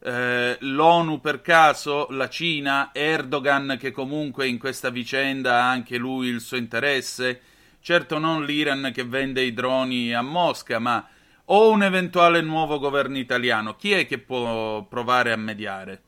Eh, 0.00 0.56
L'ONU 0.60 1.20
per 1.20 1.40
caso, 1.40 2.06
la 2.10 2.28
Cina, 2.28 2.90
Erdogan 2.92 3.76
che 3.78 3.90
comunque 3.90 4.46
in 4.46 4.58
questa 4.58 4.90
vicenda 4.90 5.54
ha 5.54 5.70
anche 5.70 5.96
lui 5.96 6.28
il 6.28 6.40
suo 6.40 6.56
interesse? 6.56 7.40
Certo 7.80 8.18
non 8.18 8.44
l'Iran 8.44 8.90
che 8.94 9.04
vende 9.04 9.42
i 9.42 9.52
droni 9.52 10.14
a 10.14 10.22
Mosca, 10.22 10.78
ma 10.78 11.06
o 11.46 11.70
un 11.70 11.82
eventuale 11.82 12.40
nuovo 12.42 12.78
governo 12.78 13.18
italiano. 13.18 13.74
Chi 13.74 13.92
è 13.92 14.06
che 14.06 14.18
può 14.18 14.82
provare 14.82 15.32
a 15.32 15.36
mediare? 15.36 16.02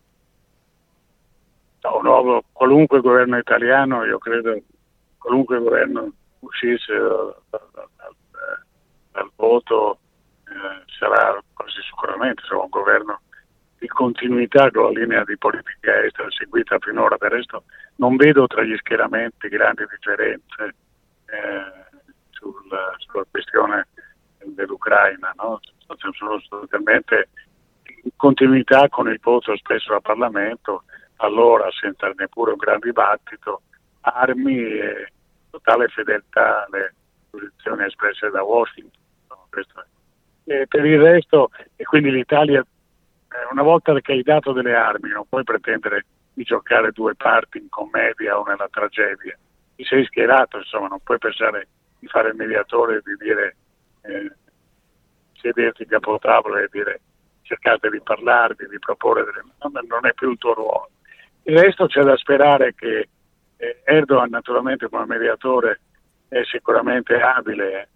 No, 1.82 2.00
nuovo, 2.02 2.44
qualunque 2.52 3.00
governo 3.00 3.38
italiano, 3.38 4.04
io 4.04 4.18
credo 4.18 4.56
qualunque 5.16 5.58
governo 5.58 6.12
uscisse 6.40 6.92
dal, 6.92 7.34
dal, 7.48 7.88
dal 9.12 9.30
voto 9.36 9.98
eh, 10.44 10.84
sarà 10.98 11.42
quasi 11.54 11.80
sicuramente 11.82 12.42
sarà 12.46 12.60
un 12.60 12.68
governo 12.68 13.20
di 13.80 13.88
continuità 13.88 14.70
con 14.70 14.92
la 14.92 15.00
linea 15.00 15.24
di 15.24 15.38
politica 15.38 16.04
estera 16.04 16.30
seguita 16.30 16.78
finora. 16.78 17.16
Del 17.18 17.30
resto 17.30 17.64
non 17.96 18.16
vedo 18.16 18.46
tra 18.46 18.62
gli 18.62 18.76
schieramenti 18.76 19.48
grandi 19.48 19.84
differenze 19.88 20.74
eh, 21.24 21.98
sulla, 22.28 22.94
sulla, 22.98 23.24
questione 23.30 23.88
dell'Ucraina. 24.44 25.32
No? 25.36 25.60
Sono 26.12 26.38
sostanzialmente 26.40 27.30
in 28.04 28.10
continuità 28.16 28.86
con 28.90 29.08
il 29.08 29.18
voto 29.20 29.56
spesso 29.56 29.94
al 29.94 30.02
Parlamento, 30.02 30.84
allora 31.16 31.66
senza 31.72 32.12
neppure 32.14 32.52
un 32.52 32.58
gran 32.58 32.80
dibattito, 32.80 33.62
armi 34.02 34.58
e 34.58 35.12
totale 35.48 35.88
fedeltà 35.88 36.66
alle 36.66 36.94
posizioni 37.30 37.84
espresse 37.84 38.28
da 38.28 38.42
Washington. 38.42 39.00
No? 39.30 39.46
E 40.44 40.66
per 40.66 40.84
il 40.84 41.00
resto, 41.00 41.50
e 41.76 41.84
quindi 41.84 42.10
l'Italia, 42.10 42.62
una 43.50 43.62
volta 43.62 43.98
che 44.00 44.12
hai 44.12 44.22
dato 44.22 44.52
delle 44.52 44.74
armi, 44.74 45.10
non 45.10 45.24
puoi 45.28 45.44
pretendere 45.44 46.04
di 46.32 46.42
giocare 46.42 46.92
due 46.92 47.14
parti 47.14 47.58
in 47.58 47.68
commedia 47.68 48.38
o 48.38 48.44
nella 48.44 48.68
tragedia. 48.70 49.36
Ti 49.76 49.84
sei 49.84 50.04
schierato, 50.04 50.58
insomma, 50.58 50.88
non 50.88 51.00
puoi 51.02 51.18
pensare 51.18 51.68
di 51.98 52.06
fare 52.06 52.30
il 52.30 52.36
mediatore 52.36 52.96
e 52.96 53.02
di 53.04 53.16
dire 53.18 53.56
eh, 54.02 54.32
sederti 55.40 55.86
capo 55.86 56.18
tavola 56.18 56.60
e 56.60 56.68
dire 56.70 57.00
cercate 57.42 57.90
di 57.90 58.00
parlarvi, 58.00 58.68
di 58.68 58.78
proporre 58.78 59.24
delle... 59.24 59.42
non 59.86 60.06
è 60.06 60.12
più 60.14 60.30
il 60.30 60.38
tuo 60.38 60.54
ruolo. 60.54 60.90
Il 61.42 61.58
resto 61.58 61.86
c'è 61.86 62.02
da 62.02 62.16
sperare 62.16 62.74
che 62.74 63.08
eh, 63.56 63.80
Erdogan 63.84 64.30
naturalmente 64.30 64.88
come 64.88 65.06
mediatore 65.06 65.80
è 66.28 66.42
sicuramente 66.44 67.20
abile, 67.20 67.88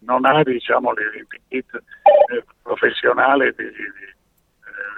non 0.00 0.24
ha 0.24 0.42
diciamo 0.42 0.92
l'input 0.92 1.74
eh, 2.30 2.44
professionale 2.62 3.52
di, 3.56 3.64
di, 3.64 4.16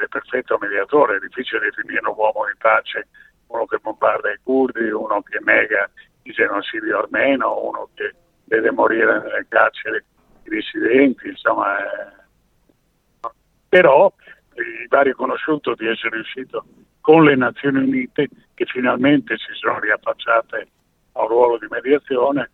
di, 0.00 0.08
perfetto 0.08 0.58
mediatore, 0.58 1.16
è 1.16 1.20
difficile 1.20 1.70
definire 1.70 2.08
un 2.08 2.14
uomo 2.16 2.46
di 2.46 2.56
pace, 2.58 3.08
uno 3.48 3.66
che 3.66 3.78
bombarda 3.78 4.30
i 4.32 4.38
curdi, 4.42 4.90
uno 4.90 5.22
che 5.22 5.38
nega 5.42 5.90
il 6.22 6.32
genocidio 6.32 6.98
armeno, 6.98 7.62
uno 7.62 7.88
che 7.94 8.14
deve 8.44 8.70
morire 8.70 9.20
nelle 9.20 9.46
carceri 9.48 10.02
i 10.44 10.48
dissidenti, 10.48 11.28
insomma. 11.28 11.78
Eh. 11.78 13.28
Però 13.68 14.12
gli 14.54 14.86
va 14.88 15.02
riconosciuto 15.02 15.74
di 15.74 15.86
essere 15.86 16.16
riuscito 16.16 16.64
con 17.00 17.24
le 17.24 17.36
Nazioni 17.36 17.78
Unite 17.78 18.28
che 18.54 18.64
finalmente 18.66 19.36
si 19.38 19.52
sono 19.54 19.78
riaffacciate 19.78 20.68
a 21.12 21.22
un 21.22 21.28
ruolo 21.28 21.58
di 21.58 21.66
mediazione, 21.70 22.50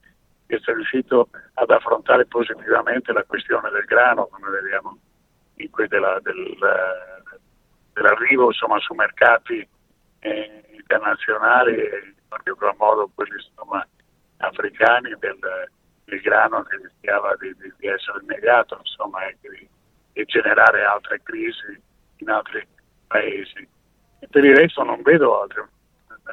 di 0.47 0.55
essere 0.55 0.76
riuscito 0.76 1.30
ad 1.55 1.70
affrontare 1.70 2.26
positivamente 2.26 3.12
la 3.12 3.24
questione 3.24 3.70
del 3.70 3.84
grano, 3.84 4.28
come 4.30 4.51
vediamo 4.51 4.99
in 5.57 5.70
della, 5.88 6.18
del, 6.22 6.57
dell'arrivo 7.97 8.47
insomma, 8.49 8.78
su 8.80 8.92
mercati 8.92 9.66
eh, 10.18 10.64
internazionali 10.70 11.72
in 11.72 12.28
particolar 12.28 12.76
modo 12.76 13.11
quelli 13.14 13.32
insomma, 13.32 13.86
africani 14.36 15.14
del, 15.18 15.38
del, 16.05 16.20
grano 16.20 16.62
che 16.64 16.76
rischiava 16.76 17.34
di, 17.40 17.55
di, 17.59 17.72
di 17.78 17.86
essere 17.86 18.20
negato 18.26 18.76
insomma, 18.78 19.26
e 19.26 19.36
di, 19.40 19.68
di 20.12 20.24
generare 20.26 20.84
altre 20.84 21.22
crisi 21.22 21.80
in 22.18 22.28
altri 22.28 22.66
paesi. 23.07 23.66
E 24.18 24.26
per 24.28 24.44
il 24.44 24.55
resto 24.55 24.82
non 24.82 25.01
vedo 25.01 25.40
altro, 25.40 25.66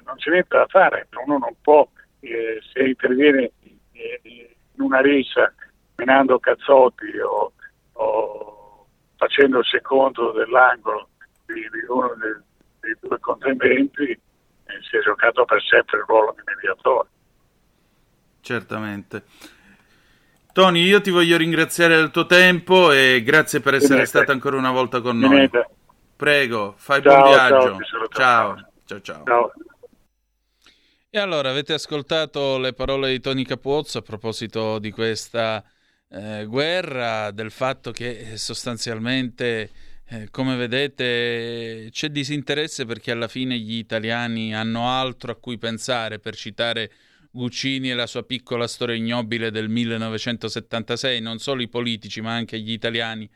non 0.03 0.17
c'è 0.17 0.31
niente 0.31 0.57
da 0.57 0.67
fare, 0.67 1.07
uno 1.25 1.37
non 1.37 1.55
può, 1.61 1.87
eh, 2.19 2.59
se 2.73 2.83
interviene 2.83 3.51
eh, 3.93 4.21
in 4.23 4.81
una 4.81 4.99
rissa 4.99 5.53
menando 5.95 6.39
cazzotti 6.39 7.17
o, 7.19 7.53
o 7.93 8.87
facendo 9.15 9.59
il 9.59 9.65
secondo 9.65 10.31
dell'angolo 10.31 11.07
di, 11.53 11.61
di 11.61 11.85
uno 11.87 12.15
dei, 12.15 12.35
dei, 12.79 12.95
due 12.99 13.19
contendenti, 13.19 14.09
eh, 14.11 14.19
si 14.89 14.97
è 14.97 15.01
giocato 15.01 15.45
per 15.45 15.61
sempre 15.61 15.97
il 15.99 16.05
ruolo 16.07 16.33
di 16.35 16.41
mediatore. 16.45 17.09
Certamente. 18.41 19.23
Tony, 20.51 20.83
io 20.83 21.01
ti 21.01 21.09
voglio 21.09 21.37
ringraziare 21.37 21.95
del 21.95 22.11
tuo 22.11 22.25
tempo 22.25 22.91
e 22.91 23.23
grazie 23.23 23.59
per 23.59 23.75
essere 23.75 24.05
stata 24.05 24.31
ancora 24.31 24.57
una 24.57 24.71
volta 24.71 25.01
con 25.01 25.17
noi. 25.17 25.49
Prego, 26.15 26.75
fai 26.77 27.01
ciao, 27.01 27.17
buon 27.17 27.29
viaggio. 27.29 27.77
Ciao, 27.79 28.07
ciao. 28.09 28.55
ciao. 28.85 29.01
ciao. 29.01 29.23
ciao. 29.23 29.51
E 31.15 31.19
allora 31.19 31.51
avete 31.51 31.73
ascoltato 31.73 32.57
le 32.57 32.73
parole 32.73 33.11
di 33.11 33.19
Tony 33.19 33.43
Capuozzo 33.43 33.99
a 33.99 34.01
proposito 34.01 34.79
di 34.79 34.89
questa 34.89 35.63
eh, 36.09 36.45
guerra, 36.45 37.29
del 37.29 37.51
fatto 37.51 37.91
che 37.91 38.35
sostanzialmente, 38.35 39.69
eh, 40.13 40.29
come 40.29 40.55
vedete, 40.55 41.89
c'è 41.91 42.09
disinteresse 42.09 42.85
perché 42.85 43.09
alla 43.09 43.27
fine 43.27 43.57
gli 43.57 43.77
italiani 43.77 44.53
hanno 44.53 44.87
altro 44.87 45.31
a 45.31 45.35
cui 45.35 45.57
pensare, 45.57 46.19
per 46.19 46.35
citare 46.35 46.91
Guccini 47.31 47.89
e 47.89 47.95
la 47.95 48.05
sua 48.05 48.21
piccola 48.23 48.67
storia 48.67 48.95
ignobile 48.95 49.49
del 49.49 49.69
1976, 49.69 51.19
non 51.19 51.39
solo 51.39 51.63
i 51.63 51.67
politici 51.67 52.21
ma 52.21 52.33
anche 52.33 52.59
gli 52.59 52.71
italiani 52.71 53.27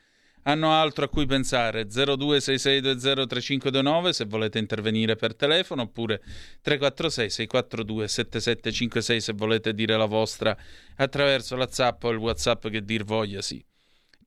hanno 0.44 0.72
altro 0.72 1.06
a 1.06 1.10
cui 1.10 1.26
pensare. 1.26 1.88
0266203529 1.88 4.10
se 4.12 4.26
volete 4.26 4.60
intervenire 4.60 5.16
per 5.16 5.36
telefono 5.36 5.82
oppure 5.82 6.22
346 6.62 7.30
642 7.32 8.08
7756 8.08 9.20
se 9.20 9.34
volete 9.34 9.74
dire 9.74 9.98
la 9.98 10.06
vostra 10.06 10.56
attraverso 10.96 11.56
la 11.56 11.68
zap 11.72 12.04
o 12.04 12.12
il 12.12 12.18
whatsapp 12.18 12.68
che 12.68 12.86
dir 12.86 13.04
voglia 13.04 13.42
sì. 13.42 13.67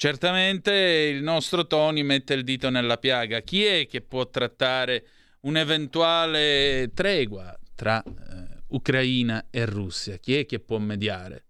Certamente 0.01 0.73
il 1.15 1.23
nostro 1.23 1.67
Tony 1.67 2.01
mette 2.01 2.33
il 2.33 2.43
dito 2.43 2.71
nella 2.71 2.97
piaga. 2.97 3.41
Chi 3.41 3.65
è 3.65 3.87
che 3.87 4.01
può 4.01 4.31
trattare 4.31 5.05
un'eventuale 5.41 6.91
tregua 6.95 7.55
tra 7.75 8.03
eh, 8.03 8.63
Ucraina 8.69 9.49
e 9.51 9.67
Russia? 9.67 10.17
Chi 10.17 10.39
è 10.39 10.47
che 10.47 10.59
può 10.59 10.79
mediare? 10.79 11.45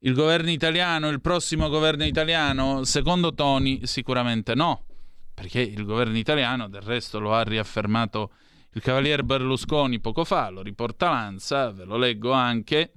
Il 0.00 0.12
governo 0.12 0.50
italiano, 0.50 1.08
il 1.08 1.22
prossimo 1.22 1.70
governo 1.70 2.04
italiano? 2.04 2.84
Secondo 2.84 3.32
Tony 3.32 3.86
sicuramente 3.86 4.54
no, 4.54 4.84
perché 5.32 5.62
il 5.62 5.86
governo 5.86 6.18
italiano 6.18 6.68
del 6.68 6.82
resto 6.82 7.20
lo 7.20 7.32
ha 7.32 7.42
riaffermato 7.42 8.32
il 8.72 8.82
cavaliere 8.82 9.24
Berlusconi 9.24 9.98
poco 9.98 10.24
fa, 10.24 10.50
lo 10.50 10.60
riporta 10.60 11.08
Lanza, 11.08 11.70
ve 11.70 11.84
lo 11.84 11.96
leggo 11.96 12.32
anche. 12.32 12.92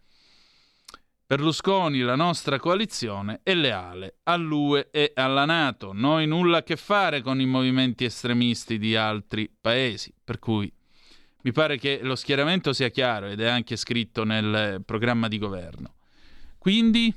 Berlusconi, 1.28 2.02
la 2.02 2.16
nostra 2.16 2.60
coalizione, 2.60 3.40
è 3.42 3.56
leale 3.56 4.18
all'UE 4.26 4.90
e 4.92 5.12
alla 5.16 5.46
Nato. 5.46 5.92
Noi 5.92 6.28
nulla 6.28 6.58
a 6.60 6.64
che 6.64 6.76
fare 6.76 7.24
con 7.24 7.42
i 7.42 7.48
movimenti 7.48 8.06
estremisti 8.06 8.78
di 8.78 8.96
altri 8.96 9.52
paesi. 9.60 10.14
Per 10.24 10.38
cui 10.38 10.72
mi 11.42 11.52
pare 11.52 11.80
che 11.80 12.00
lo 12.04 12.16
schieramento 12.16 12.74
sia 12.74 12.90
chiaro 12.90 13.26
ed 13.26 13.40
è 13.40 13.48
anche 13.48 13.76
scritto 13.76 14.24
nel 14.24 14.84
programma 14.86 15.28
di 15.28 15.40
governo. 15.40 15.96
Quindi, 16.60 17.12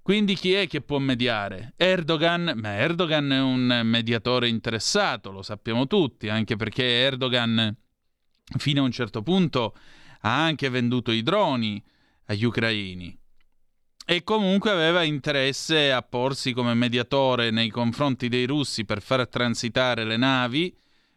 quindi 0.00 0.36
chi 0.36 0.52
è 0.52 0.68
che 0.68 0.80
può 0.80 0.98
mediare? 0.98 1.72
Erdogan? 1.76 2.52
Ma 2.54 2.76
Erdogan 2.76 3.32
è 3.32 3.40
un 3.40 3.80
mediatore 3.82 4.46
interessato, 4.46 5.32
lo 5.32 5.42
sappiamo 5.42 5.88
tutti, 5.88 6.28
anche 6.28 6.54
perché 6.54 6.84
Erdogan 6.84 7.76
fino 8.58 8.82
a 8.82 8.84
un 8.84 8.92
certo 8.92 9.24
punto 9.24 9.74
ha 10.20 10.44
anche 10.44 10.68
venduto 10.68 11.10
i 11.10 11.24
droni 11.24 11.82
agli 12.26 12.44
ucraini 12.44 13.22
e 14.04 14.22
comunque 14.22 14.70
aveva 14.70 15.02
interesse 15.02 15.92
a 15.92 16.02
porsi 16.02 16.52
come 16.52 16.74
mediatore 16.74 17.50
nei 17.50 17.70
confronti 17.70 18.28
dei 18.28 18.46
russi 18.46 18.84
per 18.84 19.00
far 19.00 19.26
transitare 19.28 20.04
le 20.04 20.16
navi. 20.16 20.76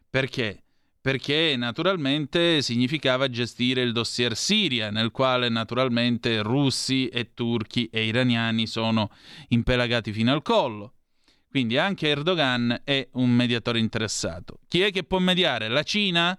Perché? 0.10 0.64
perché 1.08 1.56
naturalmente 1.56 2.62
significava 2.62 3.30
gestire 3.30 3.82
il 3.82 3.94
dossier 3.94 4.36
Siria, 4.36 4.92
nel 4.92 5.12
quale 5.12 5.48
naturalmente 5.48 6.42
russi 6.42 7.08
e 7.08 7.34
turchi 7.34 7.88
e 7.90 8.04
iraniani 8.04 8.68
sono 8.68 9.10
impelagati 9.48 10.12
fino 10.12 10.34
al 10.34 10.42
collo. 10.42 10.96
Quindi 11.50 11.78
anche 11.78 12.10
Erdogan 12.10 12.82
è 12.84 13.08
un 13.14 13.30
mediatore 13.30 13.80
interessato. 13.80 14.60
Chi 14.68 14.82
è 14.82 14.92
che 14.92 15.06
può 15.06 15.20
mediare? 15.20 15.70
La 15.70 15.84
Cina? 15.84 16.38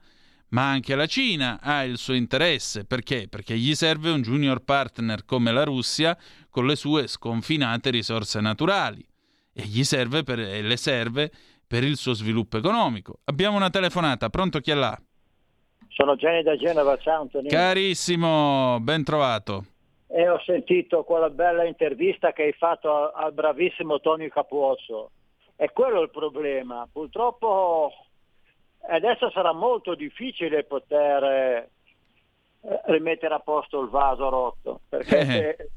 Ma 0.50 0.70
anche 0.70 0.94
la 0.94 1.06
Cina 1.06 1.58
ha 1.60 1.84
il 1.84 1.98
suo 1.98 2.14
interesse. 2.14 2.84
Perché? 2.84 3.28
Perché 3.28 3.56
gli 3.56 3.74
serve 3.74 4.10
un 4.10 4.22
junior 4.22 4.64
partner 4.64 5.24
come 5.24 5.52
la 5.52 5.64
Russia 5.64 6.16
con 6.48 6.66
le 6.66 6.76
sue 6.76 7.06
sconfinate 7.06 7.90
risorse 7.90 8.40
naturali. 8.40 9.06
E 9.52 9.62
gli 9.64 9.84
serve 9.84 10.22
per, 10.22 10.38
e 10.38 10.62
le 10.62 10.76
serve 10.76 11.30
per 11.66 11.84
il 11.84 11.96
suo 11.96 12.14
sviluppo 12.14 12.56
economico. 12.56 13.18
Abbiamo 13.24 13.56
una 13.56 13.70
telefonata, 13.70 14.30
pronto 14.30 14.60
chi 14.60 14.70
è 14.70 14.74
là? 14.74 14.98
Sono 15.88 16.16
Gianni 16.16 16.42
da 16.42 16.56
Genova, 16.56 16.96
ciao 16.96 17.22
Antonino. 17.22 17.50
Carissimo, 17.50 18.78
ben 18.80 19.04
trovato. 19.04 19.64
E 20.06 20.28
ho 20.28 20.40
sentito 20.46 21.02
quella 21.02 21.28
bella 21.28 21.64
intervista 21.64 22.32
che 22.32 22.44
hai 22.44 22.52
fatto 22.52 23.12
al 23.12 23.32
bravissimo 23.32 24.00
Tonio 24.00 24.28
Capuozzo. 24.28 25.10
E 25.56 25.70
quello 25.72 25.98
è 25.98 26.02
il 26.04 26.10
problema. 26.10 26.88
Purtroppo 26.90 27.92
adesso 28.96 29.30
sarà 29.30 29.52
molto 29.52 29.94
difficile 29.94 30.64
poter 30.64 31.22
eh, 31.24 31.70
rimettere 32.86 33.34
a 33.34 33.40
posto 33.40 33.80
il 33.80 33.88
vaso 33.88 34.28
rotto, 34.28 34.80
perché 34.88 35.18
eh. 35.18 35.24
se, 35.24 35.70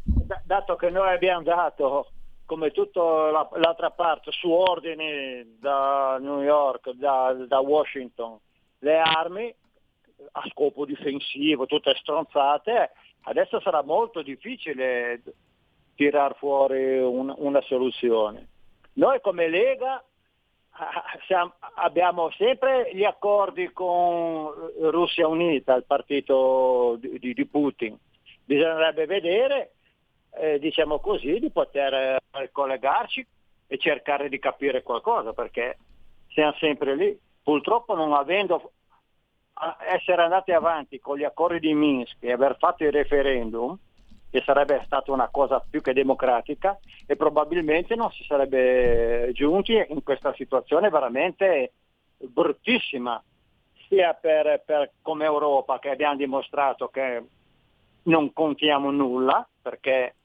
dato 0.45 0.75
che 0.75 0.89
noi 0.89 1.13
abbiamo 1.13 1.43
dato 1.43 2.07
come 2.45 2.71
tutta 2.71 3.01
la, 3.31 3.47
l'altra 3.53 3.91
parte, 3.91 4.31
su 4.31 4.49
ordine 4.49 5.55
da 5.59 6.17
New 6.19 6.41
York, 6.41 6.91
da, 6.91 7.33
da, 7.47 7.59
Washington, 7.59 8.37
le 8.79 8.99
armi 8.99 9.55
a 10.33 10.43
scopo 10.49 10.85
difensivo, 10.85 11.65
tutte 11.65 11.95
stronzate, 11.95 12.91
adesso 13.23 13.61
sarà 13.61 13.83
molto 13.83 14.21
difficile 14.21 15.21
tirar 15.95 16.35
fuori 16.35 16.99
un, 16.99 17.33
una 17.37 17.61
soluzione. 17.61 18.47
Noi 18.93 19.21
come 19.21 19.47
Lega 19.47 20.03
abbiamo 21.75 22.31
sempre 22.31 22.89
gli 22.93 23.03
accordi 23.03 23.71
con 23.71 24.51
Russia 24.89 25.27
Unita, 25.27 25.75
il 25.75 25.85
partito 25.85 26.97
di, 26.99 27.33
di 27.33 27.45
Putin. 27.45 27.97
Bisognerebbe 28.43 29.05
vedere 29.05 29.73
eh, 30.33 30.59
diciamo 30.59 30.99
così, 30.99 31.39
di 31.39 31.51
poter 31.51 31.93
eh, 31.93 32.51
collegarci 32.51 33.25
e 33.67 33.77
cercare 33.77 34.29
di 34.29 34.39
capire 34.39 34.83
qualcosa, 34.83 35.33
perché 35.33 35.77
siamo 36.29 36.53
sempre 36.53 36.95
lì. 36.95 37.19
Purtroppo 37.43 37.95
non 37.95 38.13
avendo 38.13 38.71
essere 39.87 40.23
andati 40.23 40.51
avanti 40.51 40.99
con 40.99 41.17
gli 41.17 41.23
accordi 41.23 41.59
di 41.59 41.73
Minsk 41.73 42.17
e 42.19 42.31
aver 42.31 42.57
fatto 42.57 42.83
il 42.83 42.91
referendum, 42.91 43.77
che 44.31 44.41
sarebbe 44.45 44.81
stata 44.85 45.11
una 45.11 45.27
cosa 45.29 45.63
più 45.69 45.81
che 45.81 45.93
democratica, 45.93 46.79
e 47.05 47.15
probabilmente 47.17 47.95
non 47.95 48.09
si 48.11 48.23
sarebbe 48.23 49.29
giunti 49.33 49.73
in 49.89 50.01
questa 50.03 50.33
situazione 50.33 50.89
veramente 50.89 51.73
bruttissima, 52.17 53.21
sia 53.87 54.13
per, 54.13 54.63
per 54.65 54.91
come 55.01 55.25
Europa 55.25 55.79
che 55.79 55.89
abbiamo 55.89 56.15
dimostrato 56.15 56.87
che 56.87 57.21
non 58.03 58.31
contiamo 58.31 58.89
nulla, 58.89 59.45
perché 59.61 60.15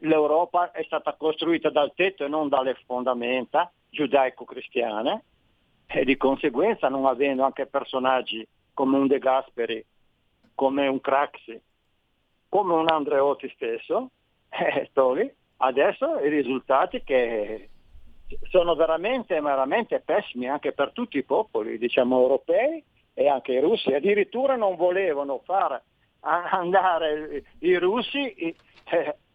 l'Europa 0.00 0.70
è 0.72 0.82
stata 0.82 1.14
costruita 1.14 1.70
dal 1.70 1.92
tetto 1.94 2.24
e 2.24 2.28
non 2.28 2.48
dalle 2.48 2.76
fondamenta 2.84 3.72
giudaico-cristiane 3.88 5.24
e 5.86 6.04
di 6.04 6.16
conseguenza 6.18 6.88
non 6.88 7.06
avendo 7.06 7.44
anche 7.44 7.66
personaggi 7.66 8.46
come 8.74 8.98
un 8.98 9.06
De 9.06 9.18
Gasperi, 9.18 9.82
come 10.54 10.86
un 10.86 11.00
Craxi, 11.00 11.58
come 12.48 12.74
un 12.74 12.88
Andreotti 12.88 13.50
stesso, 13.54 14.10
eh, 14.48 14.90
Toli, 14.92 15.32
adesso 15.58 16.18
i 16.18 16.28
risultati 16.28 17.02
che 17.02 17.70
sono 18.50 18.74
veramente, 18.74 19.40
veramente 19.40 20.00
pessimi 20.00 20.48
anche 20.48 20.72
per 20.72 20.92
tutti 20.92 21.18
i 21.18 21.22
popoli, 21.22 21.78
diciamo 21.78 22.20
europei 22.20 22.82
e 23.14 23.28
anche 23.28 23.52
i 23.52 23.60
russi. 23.60 23.92
Addirittura 23.92 24.56
non 24.56 24.76
volevano 24.76 25.40
far 25.44 25.80
andare 26.20 27.44
i 27.60 27.76
russi 27.76 28.34
eh, 28.34 28.54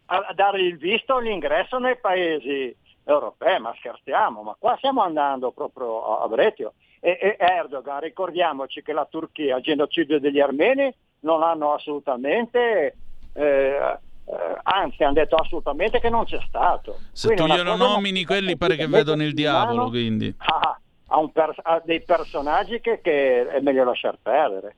a 0.06 0.34
dare 0.34 0.62
il 0.62 0.78
visto 0.78 1.16
all'ingresso 1.16 1.78
nei 1.80 1.98
paesi 1.98 2.76
europei, 3.06 3.60
ma 3.60 3.74
scherziamo, 3.78 4.42
ma 4.42 4.56
qua 4.60 4.76
stiamo 4.78 5.02
andando 5.02 5.52
proprio 5.52 6.20
a 6.20 6.28
Bretio. 6.28 6.74
E, 7.00 7.18
e 7.20 7.36
Erdogan, 7.40 8.02
ricordiamoci 8.02 8.84
che 8.84 8.94
la 8.94 9.06
Turchia, 9.06 9.58
il 9.58 9.64
genocidio 9.64 10.20
degli 10.20 10.40
armeni, 10.40 10.94
non 11.22 11.44
hanno 11.44 11.74
assolutamente... 11.74 12.96
Eh, 13.34 13.98
eh, 14.26 14.60
anzi 14.64 15.04
hanno 15.04 15.14
detto 15.14 15.36
assolutamente 15.36 16.00
che 16.00 16.10
non 16.10 16.26
c'è 16.26 16.40
stato. 16.48 17.00
Se 17.12 17.28
quindi 17.28 17.44
tu 17.44 17.58
glielo 17.58 17.76
nomini 17.76 18.24
quelli 18.24 18.56
pare 18.56 18.76
che 18.76 18.88
vedono 18.88 19.24
il 19.24 19.34
diavolo, 19.34 19.90
quindi. 19.90 20.34
Ha, 20.38 20.80
ha, 21.08 21.30
per, 21.32 21.54
ha 21.64 21.82
dei 21.84 22.02
personaggi 22.02 22.80
che, 22.80 23.02
che, 23.02 23.48
è 23.48 23.60
meglio 23.60 23.84
lasciar 23.84 24.18
perdere. 24.22 24.76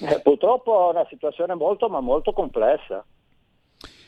Eh, 0.00 0.20
purtroppo 0.20 0.88
è 0.88 0.92
una 0.92 1.06
situazione 1.08 1.54
molto 1.54 1.88
ma 1.88 2.00
molto 2.00 2.32
complessa. 2.32 3.04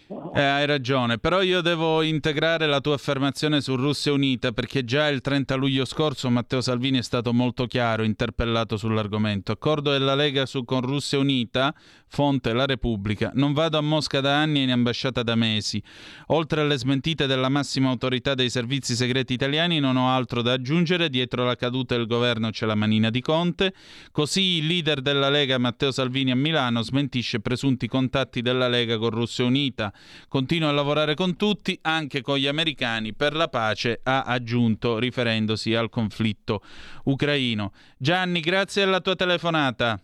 Eh, 0.06 0.40
hai 0.42 0.66
ragione, 0.66 1.18
però 1.18 1.40
io 1.40 1.62
devo 1.62 2.02
integrare 2.02 2.66
la 2.66 2.80
tua 2.80 2.94
affermazione 2.94 3.62
su 3.62 3.74
Russia 3.74 4.12
Unita 4.12 4.52
perché 4.52 4.84
già 4.84 5.08
il 5.08 5.22
30 5.22 5.54
luglio 5.54 5.86
scorso 5.86 6.28
Matteo 6.28 6.60
Salvini 6.60 6.98
è 6.98 7.02
stato 7.02 7.32
molto 7.32 7.66
chiaro, 7.66 8.02
interpellato 8.02 8.76
sull'argomento. 8.76 9.52
Accordo 9.52 9.92
della 9.92 10.14
Lega 10.14 10.44
su, 10.44 10.64
con 10.64 10.82
Russia 10.82 11.18
Unita, 11.18 11.74
fonte 12.14 12.52
La 12.52 12.64
Repubblica. 12.64 13.32
Non 13.34 13.52
vado 13.52 13.76
a 13.76 13.80
Mosca 13.80 14.20
da 14.20 14.40
anni 14.40 14.60
e 14.60 14.62
in 14.62 14.70
ambasciata 14.70 15.24
da 15.24 15.34
mesi. 15.34 15.82
Oltre 16.28 16.60
alle 16.60 16.78
smentite 16.78 17.26
della 17.26 17.48
massima 17.48 17.90
autorità 17.90 18.34
dei 18.34 18.50
servizi 18.50 18.94
segreti 18.94 19.32
italiani 19.32 19.80
non 19.80 19.96
ho 19.96 20.14
altro 20.14 20.40
da 20.40 20.52
aggiungere. 20.52 21.10
Dietro 21.10 21.44
la 21.44 21.56
caduta 21.56 21.96
del 21.96 22.06
governo 22.06 22.50
c'è 22.50 22.66
la 22.66 22.76
manina 22.76 23.10
di 23.10 23.20
Conte. 23.20 23.74
Così 24.12 24.58
il 24.58 24.66
leader 24.68 25.00
della 25.00 25.28
Lega 25.28 25.58
Matteo 25.58 25.90
Salvini 25.90 26.30
a 26.30 26.36
Milano 26.36 26.82
smentisce 26.82 27.40
presunti 27.40 27.88
contatti 27.88 28.42
della 28.42 28.68
Lega 28.68 28.96
con 28.96 29.10
Russia 29.10 29.44
Unita. 29.44 29.92
Continua 30.28 30.68
a 30.68 30.72
lavorare 30.72 31.16
con 31.16 31.34
tutti, 31.34 31.76
anche 31.82 32.22
con 32.22 32.38
gli 32.38 32.46
americani, 32.46 33.12
per 33.12 33.34
la 33.34 33.48
pace, 33.48 33.98
ha 34.04 34.22
aggiunto, 34.22 35.00
riferendosi 35.00 35.74
al 35.74 35.88
conflitto 35.88 36.62
ucraino. 37.06 37.72
Gianni, 37.98 38.38
grazie 38.38 38.82
alla 38.82 39.00
tua 39.00 39.16
telefonata. 39.16 40.00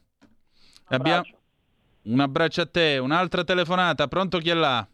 Abbiamo 0.92 1.22
un 2.10 2.20
abbraccio 2.20 2.62
a 2.62 2.66
te, 2.66 2.98
un'altra 2.98 3.44
telefonata, 3.44 4.08
pronto 4.08 4.38
chi 4.38 4.50
è 4.50 4.54
là? 4.54 4.86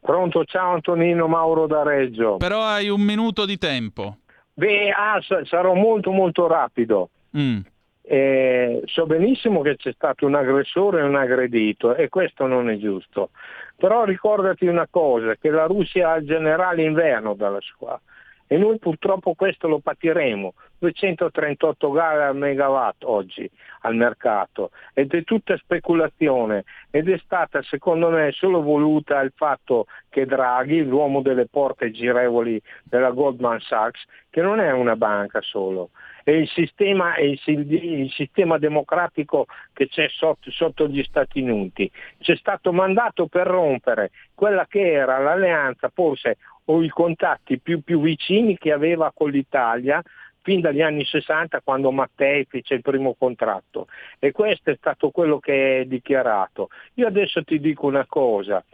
Pronto, 0.00 0.44
ciao 0.44 0.74
Antonino 0.74 1.26
Mauro 1.26 1.66
da 1.66 1.82
Reggio. 1.82 2.36
Però 2.36 2.62
hai 2.62 2.88
un 2.88 3.00
minuto 3.00 3.44
di 3.46 3.58
tempo. 3.58 4.18
Beh, 4.54 4.90
ah, 4.90 5.20
sa- 5.22 5.44
sarò 5.44 5.74
molto 5.74 6.10
molto 6.10 6.46
rapido. 6.46 7.10
Mm. 7.36 7.60
Eh, 8.02 8.82
so 8.86 9.06
benissimo 9.06 9.60
che 9.60 9.76
c'è 9.76 9.92
stato 9.92 10.24
un 10.24 10.34
aggressore 10.34 11.00
e 11.00 11.04
un 11.04 11.16
aggredito 11.16 11.94
e 11.94 12.08
questo 12.08 12.46
non 12.46 12.70
è 12.70 12.76
giusto. 12.78 13.30
Però 13.76 14.04
ricordati 14.04 14.66
una 14.66 14.86
cosa, 14.90 15.36
che 15.36 15.50
la 15.50 15.66
Russia 15.66 16.12
ha 16.12 16.16
il 16.16 16.26
generale 16.26 16.82
inverno 16.82 17.34
dalla 17.34 17.60
sua 17.60 18.00
e 18.48 18.56
noi 18.56 18.78
purtroppo 18.78 19.34
questo 19.34 19.68
lo 19.68 19.78
patiremo. 19.78 20.54
238 20.78 21.90
gare 21.90 22.24
al 22.24 22.36
megawatt 22.36 23.02
oggi 23.04 23.50
al 23.80 23.96
mercato 23.96 24.70
ed 24.94 25.12
è 25.12 25.24
tutta 25.24 25.56
speculazione 25.56 26.64
ed 26.90 27.08
è 27.08 27.18
stata 27.18 27.62
secondo 27.62 28.10
me 28.10 28.30
solo 28.32 28.62
voluta 28.62 29.20
il 29.20 29.32
fatto 29.34 29.86
che 30.08 30.24
Draghi, 30.24 30.84
l'uomo 30.84 31.20
delle 31.20 31.46
porte 31.46 31.90
girevoli 31.90 32.60
della 32.84 33.10
Goldman 33.10 33.60
Sachs, 33.60 34.04
che 34.30 34.40
non 34.40 34.60
è 34.60 34.72
una 34.72 34.96
banca 34.96 35.40
solo, 35.42 35.90
è 36.22 36.30
il 36.30 36.48
sistema, 36.48 37.14
è 37.14 37.22
il, 37.22 38.10
sistema 38.10 38.58
democratico 38.58 39.46
che 39.72 39.88
c'è 39.88 40.08
sotto, 40.08 40.50
sotto 40.50 40.86
gli 40.86 41.02
Stati 41.02 41.40
Uniti. 41.40 41.90
C'è 42.18 42.36
stato 42.36 42.72
mandato 42.72 43.26
per 43.26 43.46
rompere 43.46 44.10
quella 44.34 44.66
che 44.66 44.92
era 44.92 45.18
l'alleanza 45.18 45.90
forse 45.92 46.36
o 46.70 46.82
i 46.82 46.88
contatti 46.88 47.58
più, 47.58 47.82
più 47.82 48.00
vicini 48.00 48.56
che 48.56 48.72
aveva 48.72 49.12
con 49.14 49.30
l'Italia 49.30 50.02
fin 50.42 50.60
dagli 50.60 50.80
anni 50.80 51.04
60 51.04 51.60
quando 51.62 51.90
Mattei 51.90 52.46
fece 52.48 52.74
il 52.74 52.82
primo 52.82 53.14
contratto. 53.18 53.86
E 54.18 54.32
questo 54.32 54.70
è 54.70 54.76
stato 54.76 55.10
quello 55.10 55.38
che 55.38 55.80
è 55.80 55.84
dichiarato. 55.84 56.68
Io 56.94 57.06
adesso 57.06 57.42
ti 57.42 57.58
dico 57.60 57.86
una 57.86 58.06
cosa, 58.06 58.64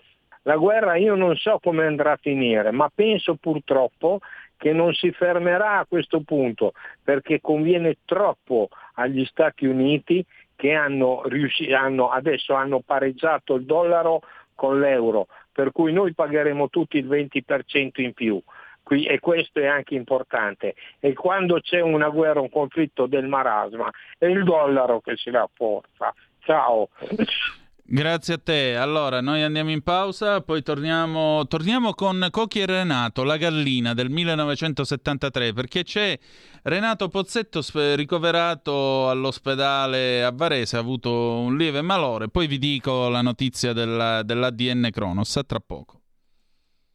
la 0.43 0.57
guerra 0.57 0.97
io 0.97 1.15
non 1.15 1.37
so 1.37 1.59
come 1.63 1.87
andrà 1.87 2.13
a 2.13 2.19
finire, 2.21 2.71
ma 2.71 2.91
penso 2.95 3.37
purtroppo 3.37 4.21
che 4.57 4.73
non 4.73 4.93
si 4.93 5.11
fermerà 5.11 5.79
a 5.79 5.87
questo 5.87 6.21
punto 6.21 6.73
perché 7.03 7.41
conviene 7.41 7.99
troppo 8.05 8.69
agli 8.95 9.25
Stati 9.25 9.67
Uniti 9.67 10.25
che 10.55 10.73
hanno, 10.73 11.23
riusci- 11.27 11.73
hanno, 11.73 12.11
adesso 12.11 12.55
hanno 12.55 12.81
pareggiato 12.81 13.55
il 13.55 13.65
dollaro 13.65 14.21
con 14.55 14.79
l'euro, 14.79 15.27
per 15.55 15.71
cui 15.71 15.93
noi 15.93 16.13
pagheremo 16.13 16.69
tutti 16.69 16.99
il 16.99 17.07
20% 17.07 18.03
in 18.03 18.13
più. 18.13 18.43
Qui, 18.83 19.07
e 19.07 19.19
questo 19.21 19.61
è 19.61 19.67
anche 19.67 19.95
importante. 19.95 20.75
E 21.01 21.15
quando 21.15 21.61
c'è 21.61 21.81
una 21.81 22.11
guerra, 22.11 22.41
un 22.41 22.51
conflitto 22.51 23.07
del 23.07 23.27
marasma, 23.27 23.89
è 24.19 24.27
il 24.27 24.45
dollaro 24.45 25.01
che 25.01 25.17
si 25.17 25.31
rafforza. 25.31 26.13
Ciao. 26.41 26.91
Grazie 27.87 28.35
a 28.35 28.39
te. 28.39 28.77
Allora, 28.77 29.21
noi 29.21 29.43
andiamo 29.43 29.71
in 29.71 29.83
pausa, 29.83 30.41
poi 30.41 30.63
torniamo, 30.63 31.47
torniamo 31.47 31.93
con 31.93 32.29
Cocchi 32.31 32.61
e 32.61 32.67
Renato, 32.67 33.25
La 33.25 33.37
gallina 33.37 33.93
del 33.93 34.09
1973, 34.09 35.53
perché 35.53 35.85
c'è 35.85 36.19
Renato 36.63 37.09
Pozzetto 37.09 37.63
ricoverato 37.95 39.11
all'ospedale 39.11 40.25
a 40.25 40.33
Varese, 40.33 40.77
ha 40.79 40.81
avuto 40.81 41.13
un 41.41 41.59
lieve 41.59 41.83
malore. 41.83 42.31
Poi 42.31 42.47
vi 42.47 42.59
dico 42.59 43.11
la 43.11 43.21
notizia 43.21 43.75
della, 43.75 44.23
dell'ADN 44.23 44.89
Cronos, 44.91 45.37
a 45.37 45.45
tra 45.45 45.61
poco. 45.61 46.04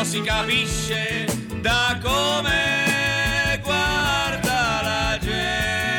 Lo 0.00 0.06
si 0.06 0.22
capisce 0.22 1.26
da 1.60 1.98
come 2.02 3.60
guarda 3.62 4.80
la 4.82 5.18
gente. 5.20 5.98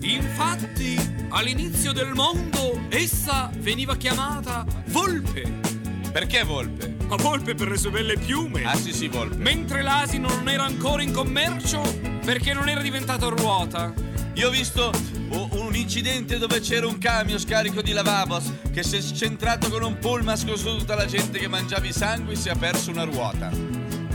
Infatti, 0.00 0.96
all'inizio 1.28 1.92
del 1.92 2.14
mondo, 2.14 2.86
essa 2.88 3.48
veniva 3.58 3.96
chiamata 3.96 4.64
volpe. 4.86 5.60
Perché 6.10 6.42
volpe? 6.42 6.96
Ma 7.06 7.14
volpe 7.16 7.54
per 7.54 7.68
le 7.68 7.76
sue 7.76 7.90
belle 7.90 8.16
piume. 8.16 8.64
Ah 8.64 8.74
sì 8.74 8.92
sì, 8.92 9.06
volpe. 9.06 9.36
Mentre 9.36 9.82
l'asino 9.82 10.26
non 10.28 10.48
era 10.48 10.64
ancora 10.64 11.02
in 11.02 11.12
commercio 11.12 11.80
perché 12.24 12.52
non 12.52 12.68
era 12.68 12.80
diventato 12.80 13.30
ruota. 13.30 13.92
Io 14.34 14.48
ho 14.48 14.50
visto 14.50 14.90
u- 15.34 15.48
un 15.52 15.74
incidente 15.74 16.38
dove 16.38 16.60
c'era 16.60 16.86
un 16.86 16.98
camion 16.98 17.38
scarico 17.38 17.82
di 17.82 17.92
lavabos 17.92 18.52
che 18.72 18.82
si 18.82 18.96
è 18.96 19.00
scentrato 19.00 19.68
con 19.68 19.82
un 19.82 19.98
pullman 19.98 20.36
su 20.36 20.46
tutta 20.54 20.94
la 20.94 21.06
gente 21.06 21.38
che 21.38 21.48
mangiava 21.48 21.86
i 21.86 21.92
sangui 21.92 22.36
si 22.36 22.48
è 22.48 22.56
perso 22.56 22.90
una 22.90 23.04
ruota. 23.04 23.50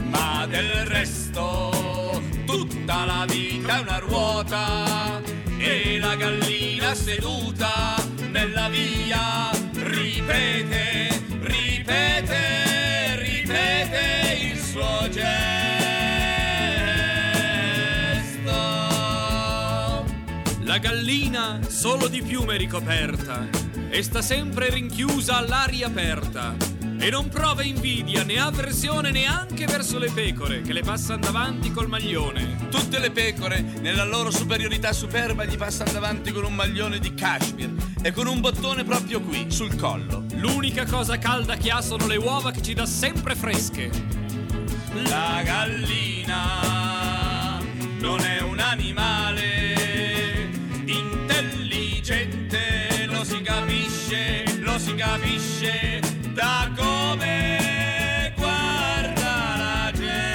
Ma 0.09 0.45
del 0.47 0.85
resto 0.85 2.21
tutta 2.45 3.05
la 3.05 3.25
vita 3.27 3.77
è 3.77 3.81
una 3.81 3.99
ruota 3.99 5.21
e 5.57 5.99
la 5.99 6.15
gallina 6.15 6.95
seduta 6.95 7.95
nella 8.31 8.69
via 8.69 9.49
ripete, 9.73 11.21
ripete, 11.41 13.15
ripete 13.17 14.51
il 14.51 14.59
suo 14.61 15.09
gesto. 15.09 15.68
Gallina 20.79 21.59
solo 21.67 22.07
di 22.07 22.21
piume 22.21 22.57
ricoperta 22.57 23.47
e 23.89 24.01
sta 24.01 24.21
sempre 24.21 24.69
rinchiusa 24.69 25.37
all'aria 25.37 25.87
aperta. 25.87 26.55
E 27.01 27.09
non 27.09 27.29
prova 27.29 27.63
invidia 27.63 28.23
né 28.23 28.37
avversione 28.37 29.11
neanche 29.11 29.65
verso 29.65 29.97
le 29.97 30.11
pecore 30.11 30.61
che 30.61 30.73
le 30.73 30.81
passano 30.81 31.21
davanti 31.21 31.71
col 31.71 31.87
maglione. 31.87 32.67
Tutte 32.69 32.99
le 32.99 33.11
pecore, 33.11 33.61
nella 33.79 34.03
loro 34.03 34.31
superiorità 34.31 34.91
superba, 34.91 35.45
gli 35.45 35.55
passano 35.55 35.93
davanti 35.93 36.31
con 36.31 36.43
un 36.43 36.53
maglione 36.53 36.99
di 36.99 37.13
cashmere 37.13 37.71
e 38.01 38.11
con 38.11 38.27
un 38.27 38.41
bottone 38.41 38.83
proprio 38.83 39.21
qui, 39.21 39.45
sul 39.49 39.75
collo. 39.77 40.25
L'unica 40.35 40.85
cosa 40.85 41.17
calda 41.17 41.55
che 41.55 41.71
ha 41.71 41.81
sono 41.81 42.05
le 42.05 42.17
uova 42.17 42.51
che 42.51 42.61
ci 42.61 42.73
dà 42.73 42.85
sempre 42.85 43.35
fresche. 43.35 43.89
La 45.07 45.41
gallina 45.43 46.99
non 47.99 48.19
è 48.21 48.41
un 48.41 48.48
capisce 55.09 55.99
da 56.33 56.71
come 56.75 58.31
guarda 58.37 59.55
la 59.57 59.91
gente. 59.91 60.27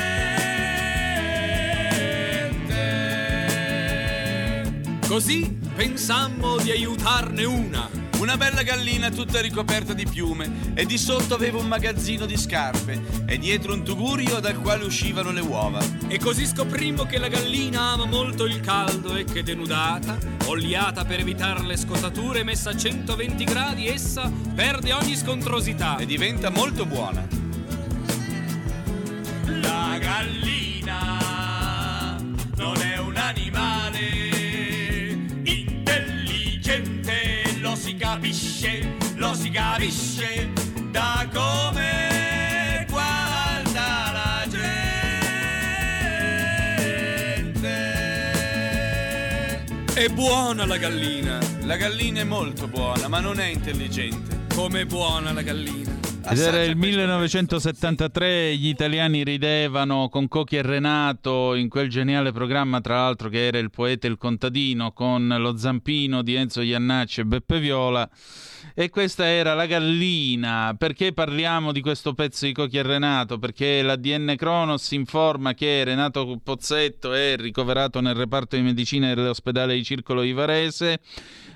Così 5.07 5.57
pensammo 5.77 6.57
di 6.57 6.73
aiutarne 6.73 7.45
una. 7.45 7.94
Una 8.25 8.39
bella 8.39 8.63
gallina 8.63 9.11
tutta 9.11 9.43
ricoperta 9.43 9.93
di 9.93 10.07
piume 10.07 10.73
e 10.73 10.87
di 10.87 10.97
sotto 10.97 11.35
aveva 11.35 11.59
un 11.59 11.67
magazzino 11.67 12.25
di 12.25 12.39
scarpe 12.39 12.99
e 13.27 13.37
dietro 13.37 13.75
un 13.75 13.85
tugurio 13.85 14.41
dal 14.41 14.59
quale 14.63 14.83
uscivano 14.85 15.31
le 15.31 15.43
uova. 15.43 15.85
E 16.09 16.19
così 16.19 16.47
scoprimmo 16.47 17.05
che 17.05 17.19
la 17.19 17.29
gallina 17.29 17.93
ama 17.93 18.07
molto 18.07 18.47
il 18.47 18.61
caldo 18.61 19.15
e 19.15 19.25
che 19.25 19.43
denudata, 19.43 20.17
oliata 20.47 21.05
per 21.05 21.21
evitare 21.21 21.63
le 21.65 21.77
scottature 21.77 22.43
messa 22.45 22.71
a 22.71 22.77
120 22.77 23.45
gradi, 23.45 23.89
essa 23.89 24.33
perde 24.55 24.95
ogni 24.95 25.17
scontrosità. 25.17 25.99
E 25.99 26.07
diventa 26.07 26.49
molto 26.49 26.87
buona. 26.87 27.29
La 29.45 29.99
gallina 30.01 31.19
non 32.57 32.81
è 32.81 32.97
un 32.97 33.17
animale 33.17 34.24
capisce, 38.65 38.97
lo 39.17 39.35
si 39.35 39.51
capisce 39.51 40.51
da 40.91 41.29
come 41.33 42.87
guarda 42.89 44.11
la 44.13 44.47
gente. 44.49 44.83
È 49.95 50.09
buona 50.09 50.65
la 50.65 50.79
gallina. 50.79 51.39
La 51.63 51.77
gallina 51.77 52.21
è 52.21 52.25
molto 52.25 52.67
buona, 52.67 53.09
ma 53.09 53.21
non 53.21 53.39
è 53.39 53.47
intelligente. 53.47 54.43
Come 54.55 54.87
buona 54.87 55.33
la 55.33 55.43
gallina. 55.43 55.93
Ed 56.27 56.39
era 56.39 56.63
il 56.63 56.75
1973, 56.75 58.57
gli 58.57 58.69
italiani 58.69 59.25
ridevano 59.25 60.09
con 60.09 60.27
Cocchi 60.27 60.57
e 60.57 60.63
Renato 60.63 61.55
in 61.55 61.69
quel 61.69 61.91
geniale 61.91 62.33
programma, 62.33 62.81
tra 62.81 63.03
l'altro, 63.03 63.29
che 63.29 63.47
era 63.47 63.59
Il 63.59 63.69
poeta 63.71 64.07
e 64.07 64.11
il 64.11 64.17
contadino, 64.17 64.93
con 64.93 65.29
lo 65.39 65.59
zampino 65.59 66.23
di 66.23 66.35
Enzo 66.35 66.63
Iannacci 66.63 67.21
e 67.21 67.27
Beppe 67.27 67.61
Viola. 67.61 68.09
E 68.73 68.89
questa 68.89 69.27
era 69.27 69.55
la 69.55 69.67
gallina. 69.67 70.75
Perché 70.79 71.13
parliamo 71.13 71.73
di 71.73 71.81
questo 71.81 72.15
pezzo 72.15 72.47
di 72.47 72.53
Cocchi 72.53 72.79
e 72.79 72.83
Renato? 72.83 73.39
Perché 73.39 73.83
l'ADN 73.83 74.35
Cronos 74.37 74.91
informa 74.93 75.55
che 75.55 75.85
Renato 75.85 76.41
Pozzetto 76.43 77.13
è 77.13 77.37
ricoverato 77.37 78.01
nel 78.01 78.15
reparto 78.15 78.57
di 78.57 78.63
medicina 78.63 79.13
dell'ospedale 79.13 79.75
di 79.75 79.85
Circolo 79.85 80.23
Ivarese 80.23 81.01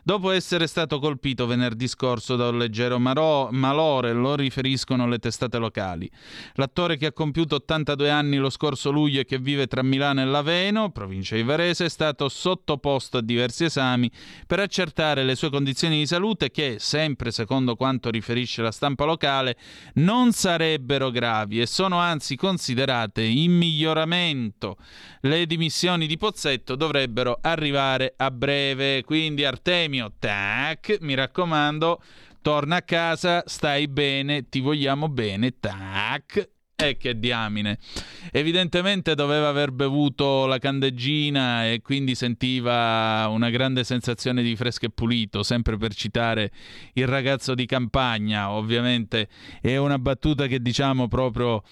dopo 0.08 0.30
essere 0.30 0.66
stato 0.66 0.98
colpito 1.00 1.46
venerdì 1.46 1.86
scorso 1.86 2.34
da 2.34 2.48
un 2.48 2.56
leggero 2.56 2.98
maro- 2.98 3.50
malore, 3.50 4.14
lo 4.14 4.36
riferiscono 4.36 5.06
le 5.06 5.18
testate 5.18 5.58
locali. 5.58 6.10
L'attore 6.54 6.96
che 6.96 7.04
ha 7.04 7.12
compiuto 7.12 7.56
82 7.56 8.08
anni 8.08 8.38
lo 8.38 8.48
scorso 8.48 8.90
luglio 8.90 9.20
e 9.20 9.26
che 9.26 9.36
vive 9.36 9.66
tra 9.66 9.82
Milano 9.82 10.22
e 10.22 10.24
Laveno, 10.24 10.88
provincia 10.88 11.34
di 11.34 11.42
Varese, 11.42 11.84
è 11.84 11.88
stato 11.90 12.30
sottoposto 12.30 13.18
a 13.18 13.20
diversi 13.20 13.64
esami 13.64 14.10
per 14.46 14.60
accertare 14.60 15.24
le 15.24 15.34
sue 15.34 15.50
condizioni 15.50 15.98
di 15.98 16.06
salute 16.06 16.50
che, 16.50 16.76
sempre 16.98 17.30
secondo 17.30 17.76
quanto 17.76 18.10
riferisce 18.10 18.60
la 18.60 18.72
stampa 18.72 19.04
locale, 19.04 19.56
non 19.94 20.32
sarebbero 20.32 21.12
gravi 21.12 21.60
e 21.60 21.66
sono 21.66 21.98
anzi 21.98 22.34
considerate 22.34 23.22
in 23.22 23.52
miglioramento. 23.52 24.76
Le 25.20 25.46
dimissioni 25.46 26.08
di 26.08 26.16
Pozzetto 26.16 26.74
dovrebbero 26.74 27.38
arrivare 27.40 28.14
a 28.16 28.32
breve, 28.32 29.04
quindi 29.04 29.44
Artemio 29.44 30.14
tac, 30.18 30.98
mi 31.02 31.14
raccomando, 31.14 32.02
torna 32.42 32.76
a 32.76 32.82
casa, 32.82 33.44
stai 33.46 33.86
bene, 33.86 34.48
ti 34.48 34.58
vogliamo 34.58 35.08
bene, 35.08 35.60
tac. 35.60 36.57
E 36.80 36.96
che 36.96 37.18
diamine. 37.18 37.76
Evidentemente 38.30 39.16
doveva 39.16 39.48
aver 39.48 39.72
bevuto 39.72 40.46
la 40.46 40.58
candeggina 40.58 41.66
e 41.68 41.82
quindi 41.82 42.14
sentiva 42.14 43.26
una 43.26 43.50
grande 43.50 43.82
sensazione 43.82 44.44
di 44.44 44.54
fresco 44.54 44.86
e 44.86 44.90
pulito, 44.90 45.42
sempre 45.42 45.76
per 45.76 45.92
citare 45.92 46.52
il 46.92 47.08
ragazzo 47.08 47.56
di 47.56 47.66
campagna. 47.66 48.50
Ovviamente 48.50 49.26
è 49.60 49.76
una 49.76 49.98
battuta 49.98 50.46
che 50.46 50.62
diciamo 50.62 51.08
proprio 51.08 51.64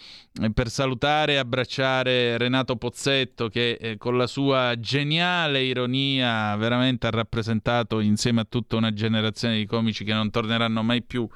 per 0.52 0.68
salutare 0.70 1.34
e 1.34 1.36
abbracciare 1.36 2.36
Renato 2.36 2.74
Pozzetto 2.74 3.48
che 3.48 3.78
eh, 3.80 3.96
con 3.98 4.16
la 4.16 4.26
sua 4.26 4.74
geniale 4.80 5.62
ironia 5.62 6.56
veramente 6.56 7.06
ha 7.06 7.10
rappresentato 7.10 8.00
insieme 8.00 8.40
a 8.40 8.46
tutta 8.48 8.74
una 8.74 8.92
generazione 8.92 9.56
di 9.56 9.66
comici 9.66 10.02
che 10.02 10.12
non 10.12 10.30
torneranno 10.30 10.82
mai 10.82 11.04
più 11.04 11.28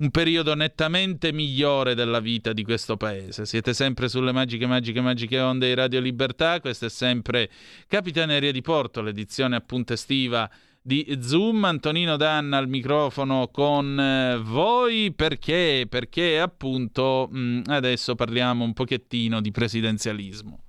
un 0.00 0.10
periodo 0.10 0.54
nettamente 0.54 1.32
migliore 1.32 1.94
della 1.94 2.20
vita 2.20 2.52
di 2.52 2.62
questo 2.62 2.96
paese. 2.96 3.46
Siete 3.46 3.74
sempre 3.74 4.08
sulle 4.08 4.30
magiche, 4.30 4.66
magiche, 4.66 5.00
magiche 5.00 5.40
onde 5.40 5.66
di 5.66 5.74
Radio 5.74 5.98
Libertà. 6.00 6.60
Questa 6.60 6.86
è 6.86 6.90
sempre 6.90 7.50
Capitaneria 7.88 8.52
di 8.52 8.60
Porto, 8.60 9.02
l'edizione 9.02 9.56
appunto 9.56 9.94
estiva 9.94 10.48
di 10.80 11.18
Zoom. 11.20 11.64
Antonino 11.64 12.16
Danna 12.16 12.58
al 12.58 12.68
microfono 12.68 13.48
con 13.48 13.98
eh, 13.98 14.38
voi 14.40 15.12
perché? 15.12 15.86
Perché 15.88 16.38
appunto 16.38 17.28
mh, 17.28 17.62
adesso 17.66 18.14
parliamo 18.14 18.62
un 18.62 18.74
pochettino 18.74 19.40
di 19.40 19.50
presidenzialismo. 19.50 20.60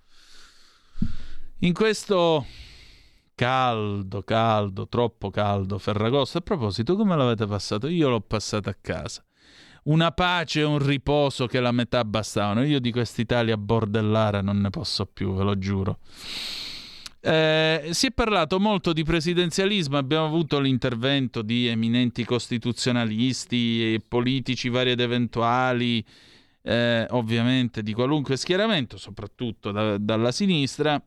In 1.59 1.73
questo 1.73 2.47
caldo, 3.39 4.21
caldo, 4.23 4.89
troppo 4.89 5.29
caldo 5.29 5.77
Ferragosto. 5.77 6.39
A 6.39 6.41
proposito, 6.41 6.97
come 6.97 7.15
l'avete 7.15 7.45
passato? 7.45 7.87
Io 7.87 8.09
l'ho 8.09 8.19
passato 8.19 8.67
a 8.67 8.75
casa. 8.79 9.23
Una 9.83 10.11
pace 10.11 10.59
e 10.59 10.63
un 10.65 10.77
riposo 10.77 11.47
che 11.47 11.61
la 11.61 11.71
metà 11.71 12.03
bastavano. 12.03 12.65
Io 12.65 12.81
di 12.81 12.91
quest'Italia 12.91 13.55
bordellara 13.55 14.41
non 14.41 14.59
ne 14.59 14.69
posso 14.69 15.05
più, 15.05 15.33
ve 15.35 15.43
lo 15.43 15.57
giuro. 15.57 15.99
Eh, 17.21 17.87
si 17.91 18.07
è 18.07 18.11
parlato 18.11 18.59
molto 18.59 18.91
di 18.91 19.03
presidenzialismo, 19.03 19.97
abbiamo 19.97 20.25
avuto 20.25 20.59
l'intervento 20.59 21.41
di 21.41 21.67
eminenti 21.67 22.25
costituzionalisti 22.25 23.93
e 23.93 24.01
politici 24.05 24.67
vari 24.67 24.91
ed 24.91 24.99
eventuali, 24.99 26.03
eh, 26.61 27.07
ovviamente 27.11 27.83
di 27.83 27.93
qualunque 27.93 28.35
schieramento, 28.35 28.97
soprattutto 28.97 29.71
da, 29.71 29.97
dalla 29.97 30.33
sinistra 30.33 31.01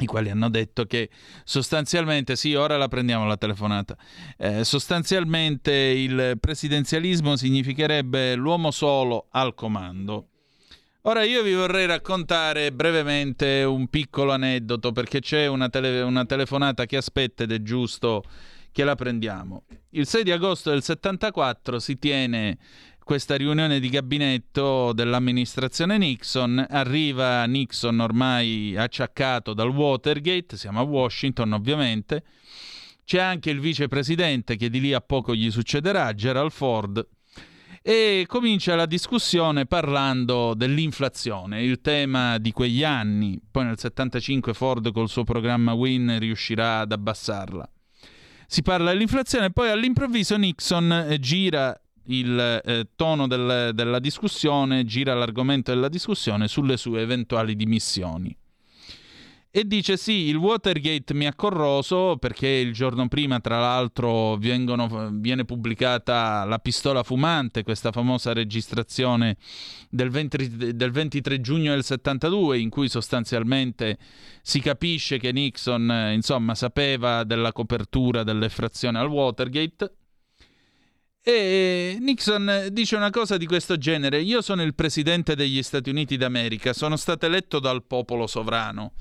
i 0.00 0.06
quali 0.06 0.30
hanno 0.30 0.48
detto 0.48 0.86
che 0.86 1.10
sostanzialmente, 1.44 2.34
sì, 2.34 2.54
ora 2.54 2.76
la 2.76 2.88
prendiamo 2.88 3.26
la 3.26 3.36
telefonata, 3.36 3.96
eh, 4.38 4.64
sostanzialmente 4.64 5.72
il 5.72 6.38
presidenzialismo 6.40 7.36
significherebbe 7.36 8.34
l'uomo 8.34 8.70
solo 8.70 9.26
al 9.30 9.54
comando. 9.54 10.28
Ora 11.02 11.24
io 11.24 11.42
vi 11.42 11.52
vorrei 11.52 11.86
raccontare 11.86 12.72
brevemente 12.72 13.64
un 13.64 13.88
piccolo 13.88 14.30
aneddoto 14.30 14.92
perché 14.92 15.20
c'è 15.20 15.46
una, 15.46 15.68
tele- 15.68 16.00
una 16.00 16.24
telefonata 16.24 16.86
che 16.86 16.96
aspetta 16.96 17.42
ed 17.42 17.50
è 17.50 17.60
giusto 17.60 18.22
che 18.70 18.84
la 18.84 18.94
prendiamo. 18.94 19.64
Il 19.90 20.06
6 20.06 20.22
di 20.22 20.30
agosto 20.30 20.70
del 20.70 20.82
74 20.82 21.78
si 21.80 21.98
tiene 21.98 22.56
questa 23.04 23.36
riunione 23.36 23.80
di 23.80 23.88
gabinetto 23.88 24.92
dell'amministrazione 24.92 25.98
Nixon. 25.98 26.64
Arriva 26.68 27.44
Nixon 27.44 28.00
ormai 28.00 28.76
acciaccato 28.76 29.54
dal 29.54 29.68
Watergate, 29.68 30.56
siamo 30.56 30.80
a 30.80 30.82
Washington 30.82 31.52
ovviamente. 31.52 32.24
C'è 33.04 33.18
anche 33.18 33.50
il 33.50 33.60
vicepresidente 33.60 34.56
che 34.56 34.70
di 34.70 34.80
lì 34.80 34.92
a 34.92 35.00
poco 35.00 35.34
gli 35.34 35.50
succederà, 35.50 36.14
Gerald 36.14 36.50
Ford. 36.50 37.06
E 37.82 38.26
comincia 38.28 38.76
la 38.76 38.86
discussione 38.86 39.66
parlando 39.66 40.54
dell'inflazione, 40.54 41.64
il 41.64 41.80
tema 41.80 42.38
di 42.38 42.52
quegli 42.52 42.84
anni. 42.84 43.40
Poi 43.50 43.64
nel 43.64 43.78
75 43.78 44.54
Ford 44.54 44.92
col 44.92 45.08
suo 45.08 45.24
programma 45.24 45.72
Win 45.72 46.16
riuscirà 46.20 46.80
ad 46.80 46.92
abbassarla. 46.92 47.68
Si 48.46 48.62
parla 48.62 48.92
dell'inflazione 48.92 49.50
poi 49.50 49.70
all'improvviso 49.70 50.36
Nixon 50.36 51.16
gira 51.18 51.81
il 52.06 52.62
eh, 52.64 52.88
tono 52.96 53.26
del, 53.26 53.70
della 53.74 53.98
discussione, 53.98 54.84
gira 54.84 55.14
l'argomento 55.14 55.72
della 55.72 55.88
discussione 55.88 56.48
sulle 56.48 56.76
sue 56.76 57.02
eventuali 57.02 57.54
dimissioni. 57.56 58.36
E 59.54 59.66
dice 59.66 59.98
sì, 59.98 60.28
il 60.28 60.36
Watergate 60.36 61.12
mi 61.12 61.26
ha 61.26 61.34
corroso 61.34 62.16
perché 62.16 62.48
il 62.48 62.72
giorno 62.72 63.06
prima, 63.08 63.38
tra 63.38 63.60
l'altro, 63.60 64.36
vengono, 64.36 65.10
viene 65.12 65.44
pubblicata 65.44 66.42
La 66.46 66.58
pistola 66.58 67.02
fumante, 67.02 67.62
questa 67.62 67.92
famosa 67.92 68.32
registrazione 68.32 69.36
del, 69.90 70.08
20, 70.08 70.74
del 70.74 70.90
23 70.90 71.42
giugno 71.42 71.74
del 71.74 71.84
72, 71.84 72.60
in 72.60 72.70
cui 72.70 72.88
sostanzialmente 72.88 73.98
si 74.40 74.58
capisce 74.60 75.18
che 75.18 75.32
Nixon, 75.32 76.12
insomma, 76.14 76.54
sapeva 76.54 77.22
della 77.22 77.52
copertura 77.52 78.22
dell'effrazione 78.22 78.98
al 79.00 79.08
Watergate. 79.08 79.96
E 81.24 81.98
Nixon 82.00 82.66
dice 82.72 82.96
una 82.96 83.10
cosa 83.10 83.36
di 83.36 83.46
questo 83.46 83.78
genere: 83.78 84.20
Io 84.20 84.42
sono 84.42 84.64
il 84.64 84.74
presidente 84.74 85.36
degli 85.36 85.62
Stati 85.62 85.88
Uniti 85.88 86.16
d'America, 86.16 86.72
sono 86.72 86.96
stato 86.96 87.26
eletto 87.26 87.60
dal 87.60 87.84
popolo 87.84 88.26
sovrano. 88.26 88.94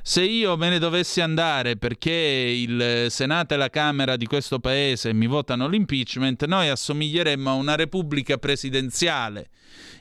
Se 0.00 0.22
io 0.22 0.56
me 0.56 0.68
ne 0.68 0.78
dovessi 0.78 1.20
andare 1.20 1.76
perché 1.76 2.12
il 2.12 3.06
Senato 3.10 3.54
e 3.54 3.56
la 3.56 3.68
Camera 3.68 4.14
di 4.14 4.26
questo 4.26 4.60
paese 4.60 5.12
mi 5.12 5.26
votano 5.26 5.66
l'impeachment, 5.66 6.44
noi 6.44 6.68
assomiglieremmo 6.68 7.50
a 7.50 7.54
una 7.54 7.74
repubblica 7.74 8.38
presidenziale, 8.38 9.48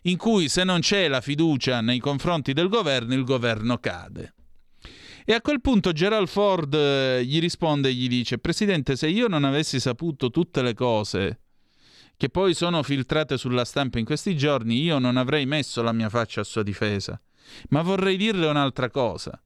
in 0.03 0.17
cui 0.17 0.49
se 0.49 0.63
non 0.63 0.81
c'è 0.81 1.07
la 1.07 1.19
fiducia 1.19 1.81
nei 1.81 1.97
confronti 1.97 2.53
del 2.53 2.67
governo, 2.67 3.15
il 3.15 3.23
governo 3.23 3.79
cade. 3.79 4.35
E 5.25 5.33
a 5.33 5.41
quel 5.41 5.61
punto 5.61 5.91
Gerald 5.93 6.27
Ford 6.27 6.75
gli 7.21 7.39
risponde 7.39 7.89
e 7.89 7.93
gli 7.93 8.07
dice: 8.07 8.37
Presidente, 8.37 8.95
se 8.95 9.07
io 9.07 9.27
non 9.27 9.43
avessi 9.43 9.79
saputo 9.79 10.29
tutte 10.29 10.61
le 10.61 10.75
cose 10.75 11.39
che 12.17 12.29
poi 12.29 12.53
sono 12.53 12.83
filtrate 12.83 13.37
sulla 13.37 13.65
stampa 13.65 13.99
in 13.99 14.05
questi 14.05 14.35
giorni, 14.35 14.81
io 14.81 14.99
non 14.99 15.17
avrei 15.17 15.45
messo 15.45 15.81
la 15.81 15.91
mia 15.91 16.09
faccia 16.09 16.41
a 16.41 16.45
sua 16.45 16.63
difesa. 16.63 17.19
Ma 17.69 17.81
vorrei 17.81 18.17
dirle 18.17 18.47
un'altra 18.47 18.89
cosa. 18.89 19.39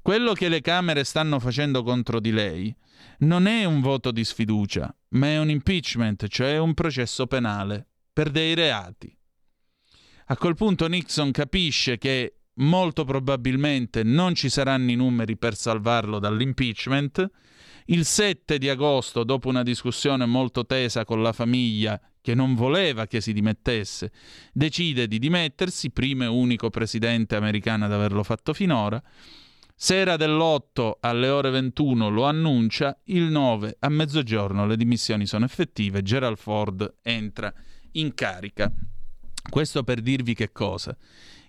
Quello 0.00 0.32
che 0.32 0.48
le 0.48 0.60
Camere 0.60 1.04
stanno 1.04 1.40
facendo 1.40 1.82
contro 1.82 2.20
di 2.20 2.30
lei 2.30 2.74
non 3.18 3.46
è 3.46 3.64
un 3.64 3.80
voto 3.80 4.10
di 4.10 4.24
sfiducia, 4.24 4.94
ma 5.10 5.26
è 5.26 5.38
un 5.38 5.50
impeachment, 5.50 6.28
cioè 6.28 6.58
un 6.58 6.74
processo 6.74 7.26
penale 7.26 7.86
per 8.12 8.30
dei 8.30 8.54
reati. 8.54 9.14
A 10.26 10.36
quel 10.36 10.54
punto 10.54 10.86
Nixon 10.86 11.30
capisce 11.30 11.98
che 11.98 12.40
molto 12.54 13.04
probabilmente 13.04 14.02
non 14.02 14.34
ci 14.34 14.48
saranno 14.48 14.90
i 14.90 14.96
numeri 14.96 15.36
per 15.36 15.54
salvarlo 15.54 16.18
dall'impeachment. 16.18 17.30
Il 17.88 18.04
7 18.04 18.58
di 18.58 18.68
agosto, 18.68 19.22
dopo 19.22 19.48
una 19.48 19.62
discussione 19.62 20.26
molto 20.26 20.66
tesa 20.66 21.04
con 21.04 21.22
la 21.22 21.32
famiglia 21.32 22.00
che 22.20 22.34
non 22.34 22.56
voleva 22.56 23.06
che 23.06 23.20
si 23.20 23.32
dimettesse, 23.32 24.10
decide 24.52 25.06
di 25.06 25.20
dimettersi, 25.20 25.90
primo 25.90 26.24
e 26.24 26.26
unico 26.26 26.68
presidente 26.68 27.36
americano 27.36 27.84
ad 27.84 27.92
averlo 27.92 28.24
fatto 28.24 28.52
finora. 28.52 29.00
Sera 29.72 30.16
dell'8 30.16 30.94
alle 30.98 31.28
ore 31.28 31.50
21 31.50 32.08
lo 32.08 32.24
annuncia, 32.24 32.98
il 33.04 33.22
9 33.22 33.76
a 33.78 33.88
mezzogiorno 33.88 34.66
le 34.66 34.76
dimissioni 34.76 35.24
sono 35.24 35.44
effettive, 35.44 36.02
Gerald 36.02 36.38
Ford 36.38 36.92
entra 37.02 37.54
in 37.92 38.14
carica. 38.14 38.72
Questo 39.48 39.84
per 39.84 40.00
dirvi 40.00 40.34
che 40.34 40.50
cosa? 40.50 40.96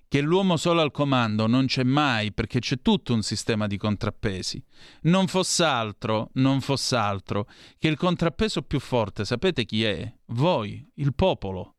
Che 0.08 0.22
l'uomo 0.22 0.58
solo 0.58 0.82
al 0.82 0.92
comando 0.92 1.48
non 1.48 1.66
c'è 1.66 1.84
mai 1.84 2.32
perché 2.32 2.60
c'è 2.60 2.82
tutto 2.82 3.14
un 3.14 3.22
sistema 3.22 3.68
di 3.68 3.78
contrappesi. 3.78 4.64
Non 5.04 5.28
fosse 5.28 5.64
altro, 5.64 6.30
non 6.34 6.62
fosse 6.62 6.96
altro 6.96 7.48
che 7.78 7.88
il 7.88 7.98
contrappeso 7.98 8.62
più 8.62 8.80
forte, 8.80 9.26
sapete 9.26 9.66
chi 9.66 9.84
è? 9.84 10.12
Voi, 10.28 10.86
il 10.96 11.14
popolo. 11.14 11.74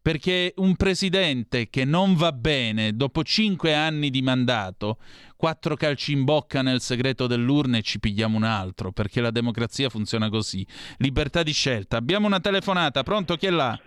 Perché 0.00 0.54
un 0.56 0.74
presidente 0.76 1.68
che 1.68 1.84
non 1.84 2.14
va 2.14 2.32
bene 2.32 2.94
dopo 2.94 3.22
cinque 3.22 3.74
anni 3.74 4.08
di 4.08 4.22
mandato, 4.22 4.98
quattro 5.36 5.76
calci 5.76 6.12
in 6.12 6.24
bocca 6.24 6.62
nel 6.62 6.80
segreto 6.80 7.26
dell'urna 7.26 7.76
e 7.76 7.82
ci 7.82 7.98
pigliamo 7.98 8.36
un 8.36 8.44
altro, 8.44 8.90
perché 8.90 9.20
la 9.20 9.30
democrazia 9.30 9.90
funziona 9.90 10.30
così. 10.30 10.66
Libertà 10.98 11.42
di 11.42 11.52
scelta. 11.52 11.98
Abbiamo 11.98 12.26
una 12.26 12.40
telefonata, 12.40 13.02
pronto 13.02 13.36
chi 13.36 13.46
è 13.46 13.50
là? 13.50 13.78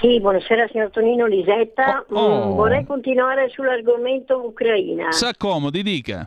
Sì, 0.00 0.20
buonasera 0.20 0.68
signor 0.68 0.90
Tonino 0.90 1.26
Lisetta. 1.26 2.04
Oh, 2.10 2.18
oh. 2.18 2.52
Mm, 2.52 2.56
vorrei 2.56 2.84
continuare 2.84 3.48
sull'argomento 3.48 4.44
Ucraina. 4.44 5.12
S'accomodi, 5.12 5.82
dica. 5.82 6.26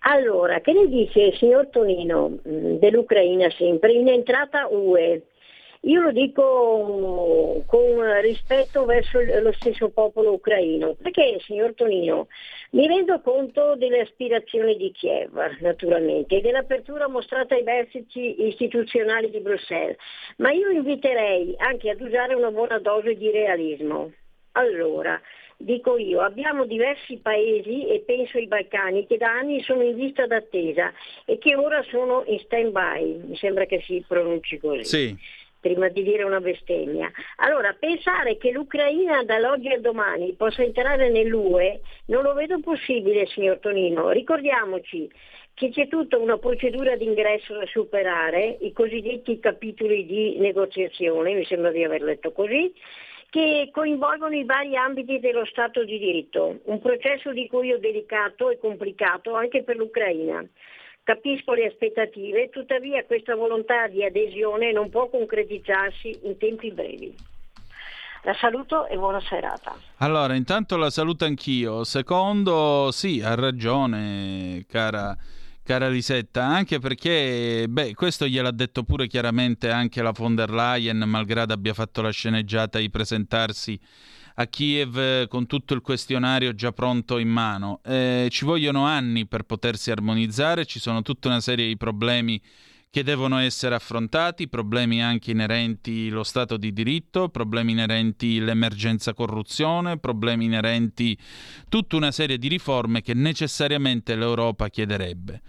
Allora, 0.00 0.60
che 0.60 0.72
ne 0.72 0.86
dice 0.86 1.34
signor 1.36 1.68
Tonino 1.68 2.28
mm, 2.28 2.76
dell'Ucraina 2.76 3.48
sempre 3.50 3.92
in 3.92 4.08
entrata 4.08 4.68
UE? 4.70 5.22
Io 5.86 6.00
lo 6.00 6.10
dico 6.10 7.62
con 7.64 8.20
rispetto 8.20 8.84
verso 8.86 9.20
lo 9.20 9.52
stesso 9.52 9.88
popolo 9.90 10.32
ucraino, 10.32 10.96
perché 11.00 11.38
signor 11.40 11.74
Tonino 11.74 12.26
mi 12.72 12.88
rendo 12.88 13.20
conto 13.20 13.76
delle 13.76 14.00
aspirazioni 14.00 14.76
di 14.76 14.90
Kiev, 14.90 15.38
naturalmente, 15.60 16.36
e 16.36 16.40
dell'apertura 16.40 17.08
mostrata 17.08 17.54
ai 17.54 17.62
vertici 17.62 18.46
istituzionali 18.48 19.30
di 19.30 19.38
Bruxelles, 19.38 19.96
ma 20.38 20.50
io 20.50 20.70
inviterei 20.70 21.54
anche 21.58 21.90
ad 21.90 22.00
usare 22.00 22.34
una 22.34 22.50
buona 22.50 22.80
dose 22.80 23.14
di 23.14 23.30
realismo. 23.30 24.10
Allora, 24.52 25.20
dico 25.56 25.96
io, 25.98 26.20
abbiamo 26.20 26.64
diversi 26.64 27.18
paesi 27.18 27.86
e 27.86 28.02
penso 28.04 28.38
ai 28.38 28.48
Balcani 28.48 29.06
che 29.06 29.18
da 29.18 29.30
anni 29.30 29.62
sono 29.62 29.82
in 29.82 29.94
lista 29.94 30.26
d'attesa 30.26 30.92
e 31.24 31.38
che 31.38 31.54
ora 31.54 31.80
sono 31.84 32.24
in 32.26 32.40
stand-by, 32.40 33.20
mi 33.28 33.36
sembra 33.36 33.66
che 33.66 33.80
si 33.82 34.04
pronunci 34.04 34.58
così. 34.58 34.84
Sì 34.84 35.44
prima 35.66 35.88
di 35.88 36.02
dire 36.02 36.22
una 36.22 36.40
bestemmia. 36.40 37.10
Allora, 37.36 37.74
pensare 37.78 38.36
che 38.36 38.52
l'Ucraina 38.52 39.24
dall'oggi 39.24 39.68
al 39.68 39.80
domani 39.80 40.32
possa 40.34 40.62
entrare 40.62 41.10
nell'UE 41.10 41.80
non 42.06 42.22
lo 42.22 42.34
vedo 42.34 42.60
possibile, 42.60 43.26
signor 43.26 43.58
Tonino. 43.58 44.10
Ricordiamoci 44.10 45.10
che 45.54 45.70
c'è 45.70 45.88
tutta 45.88 46.18
una 46.18 46.38
procedura 46.38 46.96
di 46.96 47.04
ingresso 47.04 47.54
da 47.54 47.66
superare, 47.66 48.58
i 48.60 48.72
cosiddetti 48.72 49.40
capitoli 49.40 50.06
di 50.06 50.36
negoziazione, 50.38 51.34
mi 51.34 51.44
sembra 51.46 51.70
di 51.70 51.82
aver 51.82 52.02
letto 52.02 52.30
così, 52.30 52.72
che 53.30 53.70
coinvolgono 53.72 54.36
i 54.36 54.44
vari 54.44 54.76
ambiti 54.76 55.18
dello 55.18 55.44
Stato 55.46 55.82
di 55.84 55.98
diritto, 55.98 56.60
un 56.64 56.80
processo 56.80 57.32
di 57.32 57.48
cui 57.48 57.72
ho 57.72 57.78
delicato 57.78 58.50
e 58.50 58.58
complicato 58.58 59.34
anche 59.34 59.62
per 59.62 59.76
l'Ucraina. 59.76 60.46
Capisco 61.06 61.52
le 61.52 61.66
aspettative, 61.66 62.50
tuttavia 62.50 63.04
questa 63.04 63.36
volontà 63.36 63.86
di 63.86 64.02
adesione 64.02 64.72
non 64.72 64.90
può 64.90 65.08
concretizzarsi 65.08 66.18
in 66.24 66.36
tempi 66.36 66.72
brevi. 66.72 67.14
La 68.24 68.34
saluto 68.34 68.88
e 68.88 68.96
buona 68.96 69.20
serata. 69.20 69.78
Allora, 69.98 70.34
intanto 70.34 70.76
la 70.76 70.90
saluto 70.90 71.24
anch'io. 71.24 71.84
Secondo, 71.84 72.90
sì, 72.90 73.22
ha 73.22 73.36
ragione, 73.36 74.64
cara, 74.68 75.16
cara 75.62 75.88
Lisetta, 75.88 76.42
anche 76.42 76.80
perché, 76.80 77.66
beh, 77.68 77.94
questo 77.94 78.26
gliel'ha 78.26 78.50
detto 78.50 78.82
pure 78.82 79.06
chiaramente 79.06 79.70
anche 79.70 80.02
la 80.02 80.10
von 80.10 80.34
der 80.34 80.50
Leyen, 80.50 81.04
malgrado 81.06 81.52
abbia 81.52 81.72
fatto 81.72 82.02
la 82.02 82.10
sceneggiata 82.10 82.80
di 82.80 82.90
presentarsi 82.90 83.78
a 84.38 84.46
Kiev 84.46 84.98
eh, 84.98 85.26
con 85.28 85.46
tutto 85.46 85.74
il 85.74 85.80
questionario 85.80 86.54
già 86.54 86.72
pronto 86.72 87.18
in 87.18 87.28
mano. 87.28 87.80
Eh, 87.84 88.28
ci 88.30 88.44
vogliono 88.44 88.84
anni 88.84 89.26
per 89.26 89.44
potersi 89.44 89.90
armonizzare, 89.90 90.66
ci 90.66 90.78
sono 90.78 91.02
tutta 91.02 91.28
una 91.28 91.40
serie 91.40 91.66
di 91.66 91.76
problemi 91.76 92.40
che 92.90 93.02
devono 93.02 93.38
essere 93.38 93.74
affrontati, 93.74 94.48
problemi 94.48 95.02
anche 95.02 95.30
inerenti 95.30 96.08
allo 96.10 96.22
Stato 96.22 96.56
di 96.56 96.72
diritto, 96.72 97.28
problemi 97.28 97.72
inerenti 97.72 98.38
all'emergenza 98.38 99.12
corruzione, 99.12 99.98
problemi 99.98 100.46
inerenti 100.46 101.16
tutta 101.68 101.96
una 101.96 102.10
serie 102.10 102.38
di 102.38 102.48
riforme 102.48 103.02
che 103.02 103.12
necessariamente 103.12 104.14
l'Europa 104.14 104.68
chiederebbe. 104.68 105.42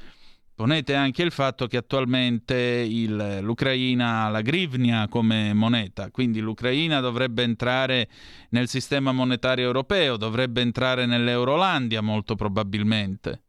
Ponete 0.58 0.96
anche 0.96 1.22
il 1.22 1.30
fatto 1.30 1.68
che 1.68 1.78
attualmente 1.78 2.56
il, 2.56 3.42
l'Ucraina 3.44 4.24
ha 4.24 4.30
la 4.30 4.42
grivnia 4.42 5.08
come 5.08 5.54
moneta, 5.54 6.10
quindi 6.10 6.40
l'Ucraina 6.40 7.00
dovrebbe 7.00 7.44
entrare 7.44 8.10
nel 8.50 8.68
sistema 8.68 9.12
monetario 9.12 9.66
europeo, 9.66 10.18
dovrebbe 10.18 10.62
entrare 10.62 11.06
nell'Eurolandia 11.06 12.02
molto 12.02 12.34
probabilmente. 12.34 13.44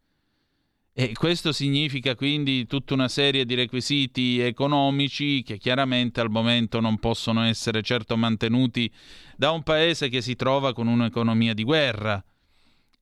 E 0.92 1.14
questo 1.14 1.50
significa 1.52 2.14
quindi 2.14 2.66
tutta 2.66 2.92
una 2.92 3.08
serie 3.08 3.46
di 3.46 3.54
requisiti 3.54 4.40
economici 4.40 5.42
che 5.42 5.56
chiaramente 5.56 6.20
al 6.20 6.28
momento 6.28 6.78
non 6.78 6.98
possono 6.98 7.42
essere 7.44 7.80
certo 7.80 8.18
mantenuti 8.18 8.92
da 9.34 9.50
un 9.50 9.62
paese 9.62 10.10
che 10.10 10.20
si 10.20 10.36
trova 10.36 10.74
con 10.74 10.86
un'economia 10.86 11.54
di 11.54 11.64
guerra 11.64 12.22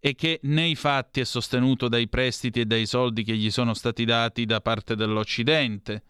e 0.07 0.15
che 0.15 0.39
nei 0.45 0.77
fatti 0.77 1.19
è 1.19 1.25
sostenuto 1.25 1.89
dai 1.89 2.07
prestiti 2.07 2.61
e 2.61 2.65
dai 2.65 2.87
soldi 2.87 3.25
che 3.25 3.35
gli 3.35 3.51
sono 3.51 3.75
stati 3.75 4.05
dati 4.05 4.45
da 4.45 4.61
parte 4.61 4.95
dell'Occidente. 4.95 6.05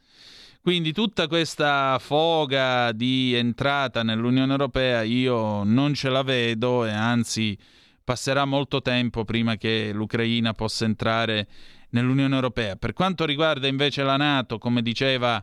Quindi 0.60 0.93
tutta 0.93 1.27
questa 1.28 1.98
foga 1.98 2.93
di 2.93 3.32
entrata 3.32 4.02
nell'Unione 4.02 4.52
Europea 4.52 5.01
io 5.01 5.64
non 5.64 5.94
ce 5.94 6.10
la 6.10 6.23
vedo 6.23 6.85
e 6.85 6.90
anzi 6.90 7.56
passerà 8.05 8.44
molto 8.44 8.82
tempo 8.82 9.24
prima 9.24 9.56
che 9.56 9.93
l'Ucraina 9.94 10.52
possa 10.52 10.85
entrare 10.85 11.48
nell'Unione 11.90 12.35
Europea. 12.35 12.77
Per 12.77 12.93
quanto 12.93 13.24
riguarda 13.24 13.66
invece 13.66 14.02
la 14.02 14.18
Nato, 14.18 14.59
come 14.59 14.82
diceva 14.82 15.43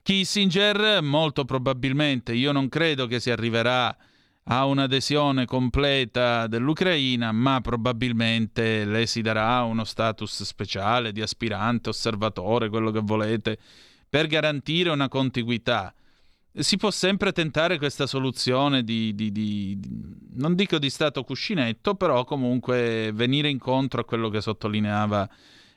Kissinger, 0.00 1.02
molto 1.02 1.44
probabilmente 1.44 2.34
io 2.34 2.52
non 2.52 2.68
credo 2.68 3.08
che 3.08 3.18
si 3.18 3.32
arriverà 3.32 3.88
a 3.88 3.96
un'adesione 4.44 5.44
completa 5.44 6.46
dell'Ucraina, 6.46 7.32
ma 7.32 7.60
probabilmente 7.60 8.84
le 8.84 9.06
si 9.06 9.20
darà 9.22 9.62
uno 9.62 9.84
status 9.84 10.42
speciale 10.42 11.12
di 11.12 11.20
aspirante, 11.20 11.90
osservatore, 11.90 12.68
quello 12.68 12.90
che 12.90 13.00
volete, 13.00 13.58
per 14.08 14.26
garantire 14.26 14.90
una 14.90 15.08
contiguità. 15.08 15.94
Si 16.52 16.76
può 16.76 16.90
sempre 16.90 17.30
tentare 17.32 17.78
questa 17.78 18.06
soluzione 18.06 18.82
di, 18.82 19.14
di, 19.14 19.30
di, 19.30 19.78
non 20.34 20.56
dico 20.56 20.78
di 20.78 20.90
stato 20.90 21.22
cuscinetto, 21.22 21.94
però 21.94 22.24
comunque 22.24 23.12
venire 23.14 23.48
incontro 23.48 24.00
a 24.00 24.04
quello 24.04 24.28
che 24.30 24.40
sottolineava 24.40 25.28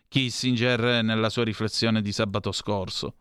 Kissinger 0.07 1.03
nella 1.03 1.29
sua 1.29 1.43
riflessione 1.43 2.01
di 2.01 2.11
sabato 2.11 2.51
scorso 2.51 3.15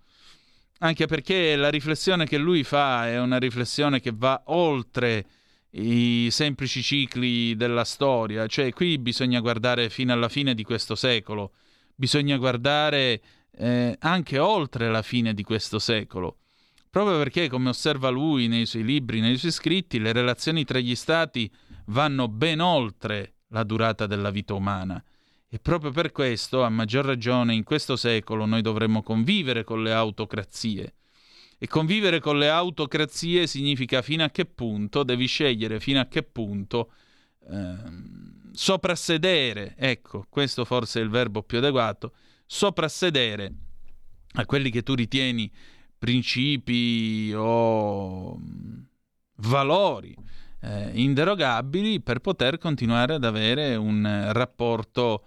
anche 0.82 1.06
perché 1.06 1.54
la 1.54 1.70
riflessione 1.70 2.26
che 2.26 2.38
lui 2.38 2.64
fa 2.64 3.08
è 3.08 3.18
una 3.18 3.38
riflessione 3.38 4.00
che 4.00 4.12
va 4.14 4.42
oltre 4.46 5.26
i 5.70 6.28
semplici 6.30 6.82
cicli 6.82 7.54
della 7.54 7.84
storia, 7.84 8.46
cioè 8.46 8.72
qui 8.72 8.98
bisogna 8.98 9.40
guardare 9.40 9.88
fino 9.90 10.12
alla 10.12 10.28
fine 10.28 10.54
di 10.54 10.64
questo 10.64 10.96
secolo, 10.96 11.52
bisogna 11.94 12.36
guardare 12.36 13.22
eh, 13.52 13.96
anche 14.00 14.38
oltre 14.38 14.90
la 14.90 15.02
fine 15.02 15.34
di 15.34 15.44
questo 15.44 15.78
secolo, 15.78 16.38
proprio 16.90 17.16
perché, 17.16 17.48
come 17.48 17.68
osserva 17.68 18.08
lui 18.08 18.48
nei 18.48 18.66
suoi 18.66 18.82
libri, 18.82 19.20
nei 19.20 19.38
suoi 19.38 19.52
scritti, 19.52 20.00
le 20.00 20.12
relazioni 20.12 20.64
tra 20.64 20.80
gli 20.80 20.96
stati 20.96 21.50
vanno 21.86 22.26
ben 22.26 22.60
oltre 22.60 23.34
la 23.48 23.62
durata 23.62 24.06
della 24.06 24.30
vita 24.30 24.54
umana. 24.54 25.02
E 25.54 25.58
proprio 25.58 25.90
per 25.90 26.12
questo, 26.12 26.62
a 26.62 26.70
maggior 26.70 27.04
ragione, 27.04 27.52
in 27.52 27.62
questo 27.62 27.94
secolo 27.94 28.46
noi 28.46 28.62
dovremmo 28.62 29.02
convivere 29.02 29.64
con 29.64 29.82
le 29.82 29.92
autocrazie. 29.92 30.94
E 31.58 31.66
convivere 31.66 32.20
con 32.20 32.38
le 32.38 32.48
autocrazie 32.48 33.46
significa 33.46 34.00
fino 34.00 34.24
a 34.24 34.30
che 34.30 34.46
punto 34.46 35.02
devi 35.02 35.26
scegliere, 35.26 35.78
fino 35.78 36.00
a 36.00 36.06
che 36.06 36.22
punto 36.22 36.92
ehm, 37.50 38.50
soprassedere, 38.54 39.74
ecco, 39.76 40.24
questo 40.30 40.64
forse 40.64 41.00
è 41.00 41.02
il 41.02 41.10
verbo 41.10 41.42
più 41.42 41.58
adeguato, 41.58 42.14
soprassedere 42.46 43.52
a 44.36 44.46
quelli 44.46 44.70
che 44.70 44.82
tu 44.82 44.94
ritieni 44.94 45.52
principi 45.98 47.30
o 47.36 48.40
valori 49.34 50.16
eh, 50.62 50.92
inderogabili 50.94 52.00
per 52.00 52.20
poter 52.20 52.56
continuare 52.56 53.12
ad 53.12 53.24
avere 53.24 53.76
un 53.76 54.30
rapporto 54.32 55.24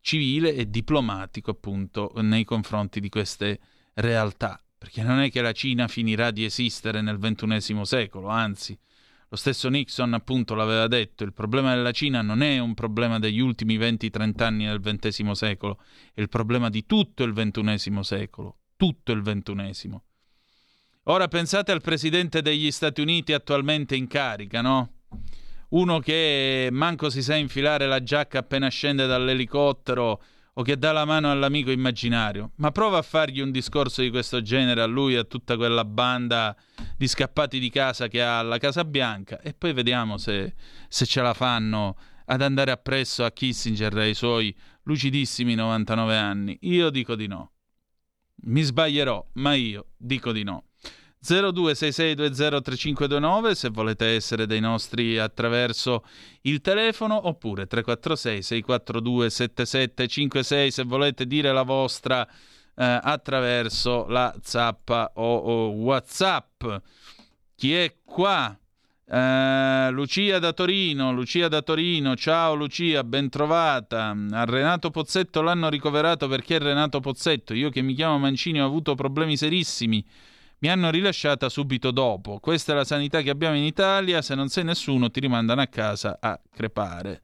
civile 0.00 0.54
e 0.54 0.68
diplomatico 0.68 1.50
appunto 1.50 2.12
nei 2.16 2.44
confronti 2.44 3.00
di 3.00 3.08
queste 3.08 3.60
realtà. 3.94 4.62
Perché 4.76 5.02
non 5.02 5.20
è 5.20 5.30
che 5.30 5.42
la 5.42 5.52
Cina 5.52 5.88
finirà 5.88 6.30
di 6.30 6.44
esistere 6.44 7.02
nel 7.02 7.18
XXI 7.18 7.84
secolo, 7.84 8.28
anzi, 8.28 8.78
lo 9.28 9.36
stesso 9.36 9.68
Nixon 9.68 10.14
appunto 10.14 10.54
l'aveva 10.54 10.88
detto, 10.88 11.22
il 11.22 11.32
problema 11.32 11.74
della 11.74 11.92
Cina 11.92 12.22
non 12.22 12.40
è 12.40 12.58
un 12.58 12.74
problema 12.74 13.18
degli 13.18 13.38
ultimi 13.38 13.78
20-30 13.78 14.42
anni 14.42 14.66
del 14.66 14.80
XX 14.80 15.30
secolo, 15.32 15.80
è 16.12 16.20
il 16.20 16.28
problema 16.28 16.68
di 16.68 16.84
tutto 16.86 17.22
il 17.22 17.32
XXI 17.32 17.98
secolo, 18.02 18.56
tutto 18.76 19.12
il 19.12 19.22
XXI. 19.22 20.00
Ora 21.04 21.28
pensate 21.28 21.72
al 21.72 21.80
presidente 21.80 22.42
degli 22.42 22.70
Stati 22.70 23.00
Uniti 23.00 23.32
attualmente 23.32 23.94
in 23.94 24.08
carica, 24.08 24.62
no? 24.62 24.94
Uno 25.70 26.00
che 26.00 26.68
manco 26.72 27.10
si 27.10 27.22
sa 27.22 27.36
infilare 27.36 27.86
la 27.86 28.02
giacca 28.02 28.40
appena 28.40 28.68
scende 28.68 29.06
dall'elicottero 29.06 30.22
o 30.52 30.62
che 30.62 30.76
dà 30.76 30.90
la 30.90 31.04
mano 31.04 31.30
all'amico 31.30 31.70
immaginario. 31.70 32.52
Ma 32.56 32.72
prova 32.72 32.98
a 32.98 33.02
fargli 33.02 33.40
un 33.40 33.52
discorso 33.52 34.02
di 34.02 34.10
questo 34.10 34.42
genere 34.42 34.82
a 34.82 34.86
lui 34.86 35.14
e 35.14 35.18
a 35.18 35.24
tutta 35.24 35.56
quella 35.56 35.84
banda 35.84 36.56
di 36.96 37.06
scappati 37.06 37.60
di 37.60 37.70
casa 37.70 38.08
che 38.08 38.20
ha 38.20 38.40
alla 38.40 38.58
Casa 38.58 38.84
Bianca 38.84 39.40
e 39.40 39.54
poi 39.54 39.72
vediamo 39.72 40.16
se, 40.16 40.54
se 40.88 41.06
ce 41.06 41.22
la 41.22 41.34
fanno 41.34 41.96
ad 42.26 42.42
andare 42.42 42.72
appresso 42.72 43.24
a 43.24 43.30
Kissinger 43.30 43.96
e 43.98 44.02
ai 44.02 44.14
suoi 44.14 44.54
lucidissimi 44.84 45.54
99 45.54 46.16
anni. 46.16 46.58
Io 46.62 46.90
dico 46.90 47.14
di 47.14 47.28
no. 47.28 47.52
Mi 48.42 48.62
sbaglierò, 48.62 49.24
ma 49.34 49.54
io 49.54 49.86
dico 49.96 50.32
di 50.32 50.42
no. 50.42 50.69
0266203529 51.22 53.50
se 53.52 53.68
volete 53.68 54.06
essere 54.06 54.46
dei 54.46 54.60
nostri 54.60 55.18
attraverso 55.18 56.04
il 56.42 56.60
telefono 56.60 57.28
oppure 57.28 57.66
346 57.66 58.42
642 58.42 59.30
7756 59.30 60.70
se 60.70 60.84
volete 60.84 61.26
dire 61.26 61.52
la 61.52 61.62
vostra 61.62 62.26
eh, 62.26 63.00
attraverso 63.02 64.06
la 64.08 64.34
zappa 64.40 65.12
o, 65.16 65.36
o 65.36 65.68
whatsapp 65.70 66.64
chi 67.60 67.74
è 67.74 67.94
qua? 68.06 68.58
Uh, 69.04 69.90
Lucia 69.90 70.38
da 70.38 70.54
Torino, 70.54 71.12
Lucia 71.12 71.46
da 71.48 71.60
Torino, 71.60 72.16
ciao 72.16 72.54
Lucia, 72.54 73.04
ben 73.04 73.28
trovata. 73.28 74.16
A 74.30 74.44
Renato 74.46 74.88
Pozzetto 74.88 75.42
l'hanno 75.42 75.68
ricoverato 75.68 76.26
perché 76.26 76.56
è 76.56 76.58
Renato 76.58 77.00
Pozzetto. 77.00 77.52
Io 77.52 77.68
che 77.68 77.82
mi 77.82 77.92
chiamo 77.92 78.18
Mancini 78.18 78.62
ho 78.62 78.64
avuto 78.64 78.94
problemi 78.94 79.36
serissimi 79.36 80.02
mi 80.60 80.68
hanno 80.68 80.90
rilasciata 80.90 81.48
subito 81.48 81.90
dopo. 81.90 82.38
Questa 82.38 82.72
è 82.72 82.74
la 82.74 82.84
sanità 82.84 83.22
che 83.22 83.30
abbiamo 83.30 83.56
in 83.56 83.64
Italia, 83.64 84.22
se 84.22 84.34
non 84.34 84.48
sei 84.48 84.64
nessuno 84.64 85.10
ti 85.10 85.20
rimandano 85.20 85.60
a 85.62 85.66
casa 85.66 86.18
a 86.20 86.38
crepare. 86.50 87.22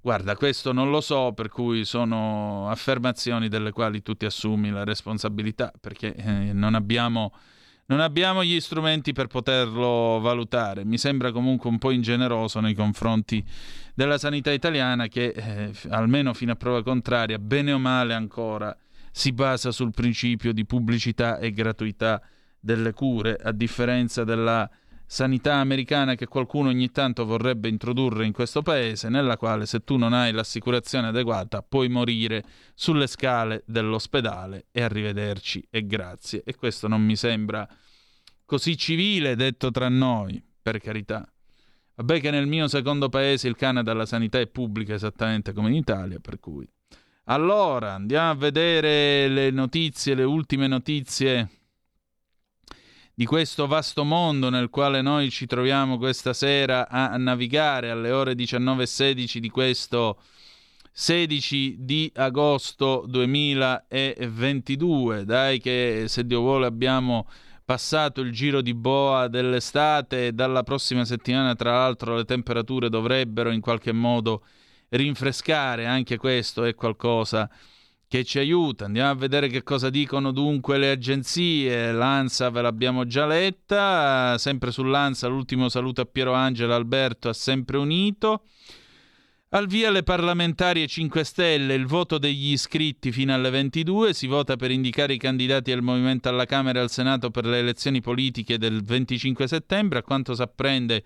Guarda, 0.00 0.36
questo 0.36 0.72
non 0.72 0.90
lo 0.90 1.00
so, 1.00 1.32
per 1.32 1.48
cui 1.48 1.84
sono 1.84 2.68
affermazioni 2.68 3.48
delle 3.48 3.70
quali 3.70 4.02
tu 4.02 4.14
ti 4.14 4.24
assumi 4.24 4.70
la 4.70 4.84
responsabilità, 4.84 5.72
perché 5.80 6.14
eh, 6.14 6.52
non, 6.52 6.74
abbiamo, 6.74 7.32
non 7.86 8.00
abbiamo 8.00 8.42
gli 8.44 8.58
strumenti 8.60 9.12
per 9.12 9.28
poterlo 9.28 10.18
valutare. 10.20 10.84
Mi 10.84 10.98
sembra 10.98 11.30
comunque 11.30 11.70
un 11.70 11.78
po' 11.78 11.92
ingeneroso 11.92 12.60
nei 12.60 12.74
confronti 12.74 13.42
della 13.94 14.18
sanità 14.18 14.50
italiana 14.50 15.06
che, 15.06 15.28
eh, 15.28 15.70
almeno 15.88 16.34
fino 16.34 16.52
a 16.52 16.56
prova 16.56 16.82
contraria, 16.82 17.38
bene 17.38 17.72
o 17.72 17.78
male 17.78 18.12
ancora, 18.12 18.76
si 19.10 19.32
basa 19.32 19.70
sul 19.70 19.92
principio 19.92 20.52
di 20.52 20.66
pubblicità 20.66 21.38
e 21.38 21.52
gratuità 21.52 22.20
delle 22.62 22.92
cure, 22.92 23.36
a 23.36 23.50
differenza 23.50 24.22
della 24.22 24.70
sanità 25.04 25.56
americana 25.56 26.14
che 26.14 26.26
qualcuno 26.26 26.68
ogni 26.68 26.90
tanto 26.90 27.26
vorrebbe 27.26 27.68
introdurre 27.68 28.24
in 28.24 28.32
questo 28.32 28.62
paese, 28.62 29.08
nella 29.08 29.36
quale 29.36 29.66
se 29.66 29.80
tu 29.80 29.96
non 29.96 30.12
hai 30.12 30.32
l'assicurazione 30.32 31.08
adeguata 31.08 31.60
puoi 31.60 31.88
morire 31.88 32.44
sulle 32.74 33.06
scale 33.08 33.64
dell'ospedale 33.66 34.68
e 34.70 34.80
arrivederci 34.80 35.66
e 35.68 35.86
grazie. 35.86 36.42
E 36.44 36.54
questo 36.54 36.88
non 36.88 37.02
mi 37.02 37.16
sembra 37.16 37.68
così 38.46 38.76
civile 38.76 39.34
detto 39.34 39.70
tra 39.70 39.88
noi, 39.88 40.42
per 40.62 40.78
carità. 40.78 41.30
Vabbè 41.96 42.20
che 42.20 42.30
nel 42.30 42.46
mio 42.46 42.68
secondo 42.68 43.08
paese 43.08 43.48
il 43.48 43.56
Canada 43.56 43.92
la 43.92 44.06
sanità 44.06 44.38
è 44.38 44.46
pubblica 44.46 44.94
esattamente 44.94 45.52
come 45.52 45.68
in 45.68 45.74
Italia, 45.74 46.20
per 46.20 46.38
cui... 46.38 46.66
Allora, 47.26 47.94
andiamo 47.94 48.30
a 48.30 48.34
vedere 48.34 49.28
le 49.28 49.50
notizie, 49.50 50.14
le 50.14 50.24
ultime 50.24 50.66
notizie 50.66 51.48
di 53.14 53.26
questo 53.26 53.66
vasto 53.66 54.04
mondo 54.04 54.48
nel 54.48 54.70
quale 54.70 55.02
noi 55.02 55.30
ci 55.30 55.44
troviamo 55.46 55.98
questa 55.98 56.32
sera 56.32 56.88
a 56.88 57.14
navigare 57.18 57.90
alle 57.90 58.10
ore 58.10 58.32
19.16 58.32 59.36
di 59.36 59.50
questo 59.50 60.18
16 60.90 61.76
di 61.80 62.10
agosto 62.14 63.04
2022. 63.06 65.24
Dai 65.24 65.60
che 65.60 66.06
se 66.08 66.26
Dio 66.26 66.40
vuole 66.40 66.64
abbiamo 66.66 67.28
passato 67.64 68.20
il 68.22 68.32
giro 68.32 68.60
di 68.62 68.74
boa 68.74 69.28
dell'estate 69.28 70.28
e 70.28 70.32
dalla 70.32 70.62
prossima 70.62 71.04
settimana 71.04 71.54
tra 71.54 71.72
l'altro 71.72 72.16
le 72.16 72.24
temperature 72.24 72.88
dovrebbero 72.88 73.50
in 73.50 73.60
qualche 73.60 73.92
modo 73.92 74.44
rinfrescare, 74.88 75.84
anche 75.86 76.16
questo 76.16 76.64
è 76.64 76.74
qualcosa 76.74 77.50
che 78.12 78.24
ci 78.24 78.38
aiuta. 78.38 78.84
Andiamo 78.84 79.08
a 79.08 79.14
vedere 79.14 79.48
che 79.48 79.62
cosa 79.62 79.88
dicono 79.88 80.32
dunque 80.32 80.76
le 80.76 80.90
agenzie. 80.90 81.92
L'ANSA 81.92 82.50
ve 82.50 82.60
l'abbiamo 82.60 83.06
già 83.06 83.24
letta, 83.24 84.36
sempre 84.36 84.70
sull'ANSA 84.70 85.28
l'ultimo 85.28 85.70
saluto 85.70 86.02
a 86.02 86.04
Piero 86.04 86.34
Angelo 86.34 86.74
Alberto 86.74 87.30
ha 87.30 87.32
sempre 87.32 87.78
unito. 87.78 88.42
Al 89.54 89.66
via 89.66 89.90
le 89.90 90.02
parlamentari 90.02 90.82
e 90.82 90.88
5 90.88 91.24
Stelle, 91.24 91.72
il 91.72 91.86
voto 91.86 92.18
degli 92.18 92.52
iscritti 92.52 93.12
fino 93.12 93.32
alle 93.32 93.48
22, 93.48 94.12
si 94.12 94.26
vota 94.26 94.56
per 94.56 94.70
indicare 94.70 95.14
i 95.14 95.18
candidati 95.18 95.70
del 95.70 95.80
movimento 95.80 96.28
alla 96.28 96.44
Camera 96.44 96.80
e 96.80 96.82
al 96.82 96.90
Senato 96.90 97.30
per 97.30 97.46
le 97.46 97.60
elezioni 97.60 98.02
politiche 98.02 98.58
del 98.58 98.82
25 98.82 99.48
settembre, 99.48 100.00
a 100.00 100.02
quanto 100.02 100.34
si 100.34 100.42
apprende 100.42 101.02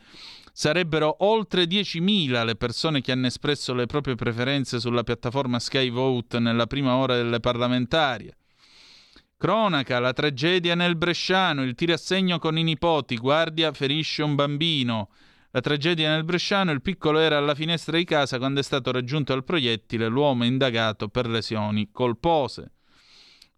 Sarebbero 0.58 1.16
oltre 1.18 1.64
10.000 1.64 2.42
le 2.42 2.56
persone 2.56 3.02
che 3.02 3.12
hanno 3.12 3.26
espresso 3.26 3.74
le 3.74 3.84
proprie 3.84 4.14
preferenze 4.14 4.80
sulla 4.80 5.02
piattaforma 5.02 5.58
Sky 5.58 5.90
Vote 5.90 6.38
nella 6.38 6.66
prima 6.66 6.96
ora 6.96 7.14
delle 7.14 7.40
parlamentari. 7.40 8.32
Cronaca, 9.36 9.98
la 9.98 10.14
tragedia 10.14 10.74
nel 10.74 10.96
Bresciano, 10.96 11.62
il 11.62 11.74
tiro 11.74 11.92
a 11.92 11.98
segno 11.98 12.38
con 12.38 12.56
i 12.56 12.62
nipoti, 12.62 13.18
guardia 13.18 13.70
ferisce 13.72 14.22
un 14.22 14.34
bambino. 14.34 15.10
La 15.50 15.60
tragedia 15.60 16.08
nel 16.08 16.24
Bresciano, 16.24 16.70
il 16.70 16.80
piccolo 16.80 17.18
era 17.18 17.36
alla 17.36 17.54
finestra 17.54 17.98
di 17.98 18.04
casa 18.04 18.38
quando 18.38 18.60
è 18.60 18.62
stato 18.62 18.90
raggiunto 18.90 19.34
dal 19.34 19.44
proiettile 19.44 20.08
l'uomo 20.08 20.46
indagato 20.46 21.08
per 21.08 21.28
lesioni 21.28 21.90
colpose. 21.92 22.75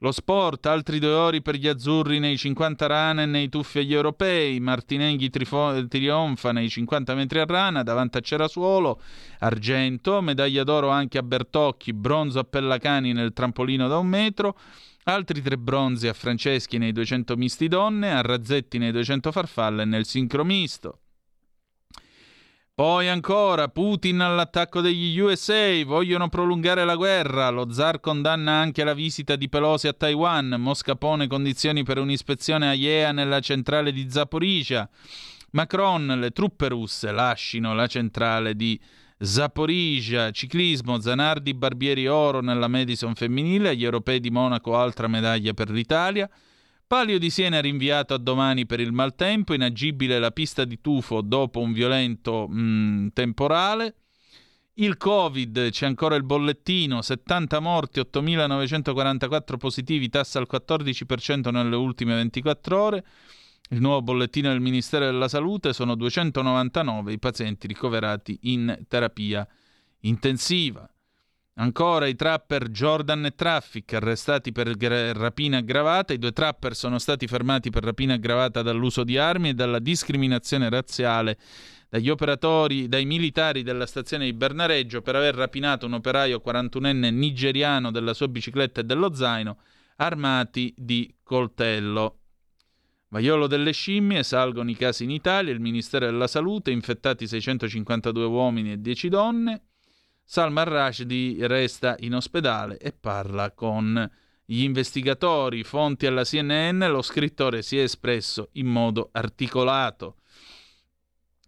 Lo 0.01 0.13
sport, 0.13 0.65
altri 0.67 1.01
due 1.01 1.11
ori 1.11 1.43
per 1.43 1.57
gli 1.57 1.67
azzurri 1.67 2.21
nei 2.21 2.37
50 2.37 2.87
rane 2.87 3.25
e 3.25 3.27
nei 3.27 3.49
tuffi 3.49 3.81
agli 3.81 3.95
europei. 3.95 4.61
Martinenghi 4.61 5.29
trifo- 5.29 5.89
trionfa 5.89 6.53
nei 6.53 6.69
50 6.69 7.17
metri 7.17 7.41
a 7.41 7.45
rana 7.45 7.83
davanti 7.83 8.17
a 8.19 8.21
Cerasuolo. 8.21 9.01
Argento, 9.41 10.21
medaglia 10.21 10.63
d'oro 10.63 10.91
anche 10.91 11.19
a 11.19 11.25
Bertocchi, 11.25 11.93
bronzo 11.93 12.39
a 12.39 12.45
Pellacani 12.45 13.13
nel 13.13 13.33
trampolino 13.33 13.89
da 13.89 13.99
un 13.99 14.07
metro. 14.07 14.57
Altri 15.03 15.43
tre 15.43 15.59
bronzi 15.59 16.07
a 16.07 16.13
Franceschi 16.13 16.79
nei 16.79 16.93
200 16.93 17.37
misti 17.37 17.67
donne, 17.67 18.13
a 18.13 18.21
Razzetti 18.21 18.79
nei 18.79 18.93
200 18.93 19.33
farfalle 19.33 19.83
e 19.83 19.87
nel 19.87 20.05
sincro 20.07 20.45
misto. 20.45 21.01
Poi 22.79 23.09
ancora, 23.09 23.67
Putin 23.67 24.21
all'attacco 24.21 24.81
degli 24.81 25.19
USA, 25.19 25.85
vogliono 25.85 26.29
prolungare 26.29 26.85
la 26.85 26.95
guerra, 26.95 27.49
lo 27.49 27.73
zar 27.73 27.99
condanna 27.99 28.53
anche 28.53 28.85
la 28.85 28.95
visita 28.95 29.35
di 29.35 29.49
Pelosi 29.49 29.89
a 29.89 29.93
Taiwan, 29.93 30.55
Mosca 30.61 30.95
pone 30.95 31.27
condizioni 31.27 31.83
per 31.83 31.99
un'ispezione 31.99 32.69
a 32.69 32.75
IEA 32.75 33.11
nella 33.11 33.41
centrale 33.41 33.91
di 33.91 34.09
Zaporizhia, 34.09 34.89
Macron, 35.51 36.07
le 36.21 36.31
truppe 36.31 36.69
russe 36.69 37.11
lasciano 37.11 37.75
la 37.75 37.89
centrale 37.89 38.55
di 38.55 38.81
Zaporizhia, 39.19 40.31
ciclismo, 40.31 41.01
Zanardi, 41.01 41.55
Barbieri 41.55 42.07
oro 42.07 42.41
nella 42.41 42.69
Madison 42.69 43.17
femminile, 43.17 43.71
agli 43.71 43.83
europei 43.83 44.21
di 44.21 44.31
Monaco 44.31 44.77
altra 44.77 45.09
medaglia 45.09 45.53
per 45.53 45.69
l'Italia, 45.69 46.31
Palio 46.89 47.19
di 47.19 47.29
Siena 47.29 47.61
rinviato 47.61 48.15
a 48.15 48.17
domani 48.17 48.65
per 48.65 48.81
il 48.81 48.93
maltempo, 48.93 49.53
inagibile 49.53 50.19
la 50.19 50.31
pista 50.31 50.65
di 50.65 50.81
tufo 50.81 51.21
dopo 51.21 51.61
un 51.61 51.75
violento 51.75 52.49
mh, 52.49 52.61
mm, 52.61 53.07
temporale. 53.13 53.95
Il 54.77 54.97
Covid, 54.97 55.69
c'è 55.69 55.85
ancora 55.85 56.15
il 56.15 56.23
bollettino, 56.23 57.03
70 57.03 57.61
morti, 57.61 58.01
8.944 58.01 59.59
positivi, 59.59 60.09
tassa 60.09 60.39
al 60.39 60.47
14% 60.51 61.51
nelle 61.51 61.77
ultime 61.77 62.15
24 62.15 62.81
ore. 62.81 63.05
Il 63.69 63.83
nuovo 63.83 64.01
bollettino 64.01 64.49
del 64.49 64.61
Ministero 64.61 65.05
della 65.05 65.29
Salute 65.29 65.75
sono 65.75 65.95
299 65.95 67.13
i 67.13 67.19
pazienti 67.19 67.67
ricoverati 67.67 68.39
in 68.45 68.87
terapia 68.89 69.47
intensiva. 70.01 70.91
Ancora 71.61 72.07
i 72.07 72.15
trapper 72.15 72.69
Jordan 72.69 73.25
e 73.25 73.35
Traffic 73.35 73.93
arrestati 73.95 74.53
per 74.53 74.77
gra- 74.77 75.13
rapina 75.13 75.57
aggravata. 75.59 76.13
I 76.13 76.19
due 76.19 76.31
trapper 76.31 76.77
sono 76.77 77.01
stati 77.01 77.27
fermati 77.27 77.71
per 77.71 77.83
rapina 77.83 78.15
aggravata 78.15 78.63
dall'uso 78.63 79.03
di 79.03 79.19
armi 79.19 79.49
e 79.49 79.55
dalla 79.55 79.81
discriminazione 79.81 80.69
razziale 80.69 81.37
dagli 81.89 82.11
operatori, 82.11 82.87
dai 82.87 83.07
militari 83.07 83.65
della 83.65 83.87
stazione 83.87 84.27
di 84.27 84.35
Bernareggio 84.35 85.03
per 85.03 85.17
aver 85.17 85.35
rapinato 85.35 85.87
un 85.87 85.95
operaio 85.95 86.41
41enne 86.45 87.13
nigeriano 87.13 87.91
della 87.91 88.15
sua 88.15 88.29
bicicletta 88.29 88.83
e 88.83 88.85
dello 88.85 89.13
zaino 89.13 89.59
armati 89.97 90.73
di 90.77 91.13
coltello. 91.25 92.21
Vaiolo 93.09 93.49
delle 93.49 93.73
scimmie, 93.73 94.23
salgono 94.23 94.71
i 94.71 94.77
casi 94.77 95.03
in 95.03 95.11
Italia, 95.11 95.53
il 95.53 95.61
Ministero 95.61 96.07
della 96.07 96.29
Salute, 96.29 96.71
infettati 96.71 97.27
652 97.27 98.25
uomini 98.27 98.73
e 98.73 98.81
10 98.81 99.09
donne. 99.09 99.63
Salman 100.31 100.67
Rushdie 100.67 101.47
resta 101.47 101.97
in 102.01 102.15
ospedale 102.15 102.77
e 102.77 102.93
parla 102.93 103.51
con 103.53 104.11
gli 104.45 104.61
investigatori, 104.61 105.65
fonti 105.65 106.05
alla 106.05 106.23
CNN, 106.23 106.85
lo 106.85 107.01
scrittore 107.01 107.63
si 107.63 107.79
è 107.79 107.83
espresso 107.85 108.51
in 108.53 108.67
modo 108.67 109.09
articolato. 109.13 110.17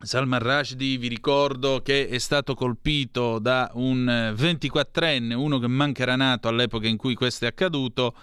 Salman 0.00 0.40
Rushdie, 0.40 0.96
vi 0.96 1.08
ricordo 1.08 1.82
che 1.82 2.08
è 2.08 2.16
stato 2.16 2.54
colpito 2.54 3.38
da 3.38 3.70
un 3.74 4.34
24enne, 4.34 5.34
uno 5.34 5.58
che 5.58 5.68
manca 5.68 6.04
era 6.04 6.16
nato 6.16 6.48
all'epoca 6.48 6.88
in 6.88 6.96
cui 6.96 7.12
questo 7.12 7.44
è 7.44 7.48
accaduto, 7.48 8.16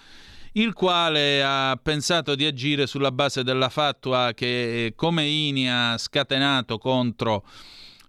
il 0.53 0.73
quale 0.73 1.43
ha 1.43 1.79
pensato 1.79 2.33
di 2.33 2.45
agire 2.45 2.87
sulla 2.87 3.11
base 3.11 3.43
della 3.43 3.69
fatua 3.69 4.31
che 4.33 4.93
Comeini 4.95 5.69
ha 5.69 5.95
scatenato 5.99 6.79
contro 6.79 7.45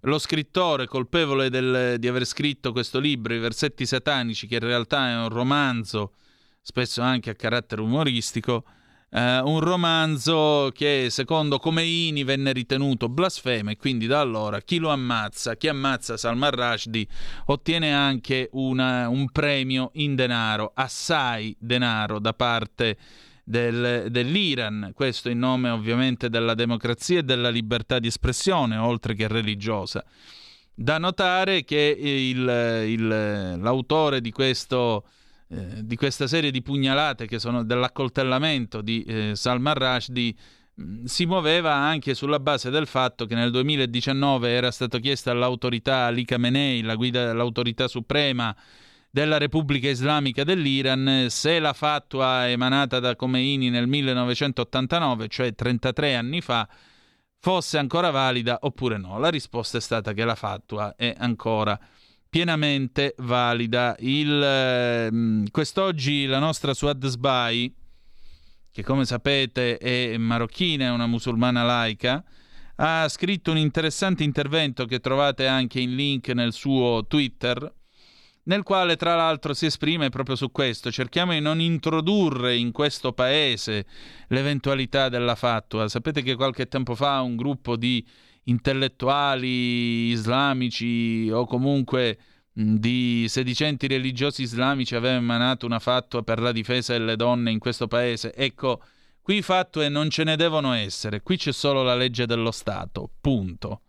lo 0.03 0.19
scrittore 0.19 0.87
colpevole 0.87 1.51
del, 1.51 1.97
di 1.99 2.09
aver 2.09 2.25
scritto 2.25 2.73
questo 2.73 2.99
libro, 2.99 3.35
I 3.35 3.39
versetti 3.39 3.87
satanici, 3.87 4.47
che 4.47 4.57
in 4.57 4.61
realtà 4.61 5.11
è 5.11 5.17
un 5.17 5.29
romanzo, 5.29 6.13
spesso 6.63 7.03
anche 7.03 7.31
a 7.31 7.35
carattere 7.35 7.81
umoristico, 7.81 8.65
eh, 9.11 9.39
un 9.39 9.61
romanzo 9.61 10.71
che 10.75 11.09
secondo 11.11 11.59
Comeini 11.59 12.25
venne 12.25 12.53
ritenuto 12.53 13.09
blasfemo 13.09 13.71
e 13.71 13.77
quindi 13.77 14.07
da 14.07 14.21
allora 14.21 14.61
chi 14.61 14.79
lo 14.79 14.91
ammazza, 14.91 15.57
chi 15.57 15.69
ammazza 15.69 16.19
Salman 16.19 16.51
Rushdie 16.51 17.07
ottiene 17.47 17.95
anche 17.95 18.51
una, 18.53 19.09
un 19.09 19.31
premio 19.31 19.91
in 19.95 20.15
denaro, 20.15 20.73
assai 20.75 21.57
denaro 21.59 22.19
da 22.19 22.35
parte 22.35 22.97
del, 23.49 24.09
dell'Iran, 24.11 24.91
questo 24.95 25.31
in 25.31 25.39
nome 25.39 25.71
ovviamente 25.71 26.29
della 26.29 26.53
democrazia 26.53 27.21
e 27.21 27.23
della 27.23 27.49
libertà 27.49 27.99
di 27.99 28.09
espressione, 28.09 28.77
oltre 28.77 29.15
che 29.15 29.27
religiosa. 29.27 30.05
Da 30.75 30.99
notare 30.99 31.65
che 31.65 31.97
il, 31.99 32.85
il, 32.87 33.09
l'autore 33.59 34.21
di, 34.21 34.31
questo, 34.31 35.07
eh, 35.49 35.83
di, 35.83 35.97
questa 35.97 36.27
serie 36.27 36.51
di 36.51 36.61
pugnalate, 36.61 37.27
che 37.27 37.39
sono 37.39 37.65
dell'accoltellamento 37.65 38.83
di 38.83 39.03
eh, 39.05 39.33
Salman 39.35 39.75
Rushdie, 39.75 40.35
mm, 40.81 41.05
si 41.05 41.25
muoveva 41.25 41.75
anche 41.75 42.13
sulla 42.13 42.41
base 42.41 42.69
del 42.69 42.87
fatto 42.87 43.25
che 43.25 43.35
nel 43.35 43.51
2019 43.51 44.51
era 44.51 44.71
stato 44.71 44.99
chiesto 44.99 45.31
all'autorità 45.31 46.05
Ali 46.05 46.27
Khamenei, 46.27 46.83
la 46.83 46.97
guida 46.97 47.27
dell'autorità 47.27 47.89
suprema, 47.89 48.55
della 49.19 49.39
Repubblica 49.39 49.89
Islamica 49.89 50.45
dell'Iran 50.45 51.27
se 51.29 51.59
la 51.59 51.73
fatwa 51.73 52.49
emanata 52.49 53.01
da 53.01 53.17
Khomeini 53.17 53.69
nel 53.69 53.89
1989, 53.89 55.27
cioè 55.27 55.57
33 55.57 56.15
anni 56.15 56.41
fa, 56.41 56.69
fosse 57.41 57.79
ancora 57.79 58.11
valida 58.11 58.59
oppure 58.61 58.97
no. 58.97 59.19
La 59.19 59.29
risposta 59.29 59.79
è 59.79 59.81
stata 59.81 60.13
che 60.13 60.25
la 60.25 60.37
fatwa 60.37 60.95
è 60.95 61.17
ancora 61.19 61.77
pienamente 62.31 63.17
valida. 63.19 63.97
Il, 63.99 64.41
eh, 64.41 65.51
quest'oggi 65.51 66.27
la 66.27 66.39
nostra 66.39 66.73
Suad 66.73 67.05
Sbai, 67.05 67.75
che 68.71 68.85
come 68.85 69.05
sapete 69.05 69.79
è 69.79 70.17
marocchina, 70.17 70.85
è 70.85 70.91
una 70.91 71.09
musulmana 71.09 71.65
laica, 71.65 72.23
ha 72.77 73.09
scritto 73.09 73.51
un 73.51 73.59
interessante 73.59 74.23
intervento 74.23 74.85
che 74.85 75.01
trovate 75.01 75.49
anche 75.49 75.81
in 75.81 75.97
link 75.97 76.29
nel 76.29 76.53
suo 76.53 77.05
Twitter, 77.09 77.75
nel 78.49 78.63
quale 78.63 78.97
tra 78.97 79.15
l'altro 79.15 79.55
si 79.55 79.67
esprime 79.67 80.09
proprio 80.09 80.35
su 80.35 80.51
questo. 80.51 80.91
Cerchiamo 80.91 81.33
di 81.33 81.41
non 81.41 81.61
introdurre 81.61 82.57
in 82.57 82.73
questo 82.73 83.13
paese 83.13 83.87
l'eventualità 84.29 85.09
della 85.09 85.35
fatua. 85.35 85.89
Sapete 85.89 86.23
che 86.23 86.35
qualche 86.35 86.67
tempo 86.67 86.95
fa 86.95 87.21
un 87.21 87.37
gruppo 87.37 87.77
di 87.77 88.05
intellettuali 88.45 90.11
islamici 90.11 91.29
o 91.31 91.47
comunque 91.47 92.19
di 92.51 93.27
sedicenti 93.29 93.87
religiosi 93.87 94.43
islamici 94.43 94.95
aveva 94.95 95.17
emanato 95.17 95.67
una 95.67 95.79
fatua 95.79 96.23
per 96.23 96.41
la 96.41 96.51
difesa 96.51 96.95
delle 96.95 97.17
donne 97.17 97.51
in 97.51 97.59
questo 97.59 97.87
paese. 97.87 98.35
Ecco, 98.35 98.83
qui 99.21 99.43
fatue 99.43 99.91
non 99.91 100.09
ce 100.09 100.25
ne 100.25 100.37
devono 100.37 100.73
essere, 100.73 101.21
qui 101.21 101.37
c'è 101.37 101.53
solo 101.53 101.83
la 101.83 101.95
legge 101.95 102.25
dello 102.25 102.51
Stato, 102.51 103.11
punto. 103.21 103.83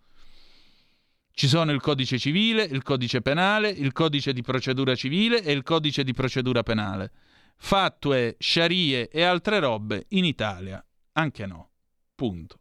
Ci 1.39 1.47
sono 1.47 1.71
il 1.71 1.79
codice 1.79 2.19
civile, 2.19 2.63
il 2.63 2.83
codice 2.83 3.21
penale, 3.21 3.69
il 3.69 3.93
codice 3.93 4.33
di 4.33 4.41
procedura 4.41 4.93
civile 4.93 5.41
e 5.41 5.53
il 5.53 5.63
codice 5.63 6.03
di 6.03 6.11
procedura 6.11 6.63
penale. 6.63 7.13
Fatue, 7.55 8.35
sciarie 8.37 9.07
e 9.07 9.23
altre 9.23 9.59
robe 9.59 10.07
in 10.09 10.25
Italia. 10.25 10.85
Anche 11.13 11.45
no. 11.45 11.69
Punto. 12.13 12.59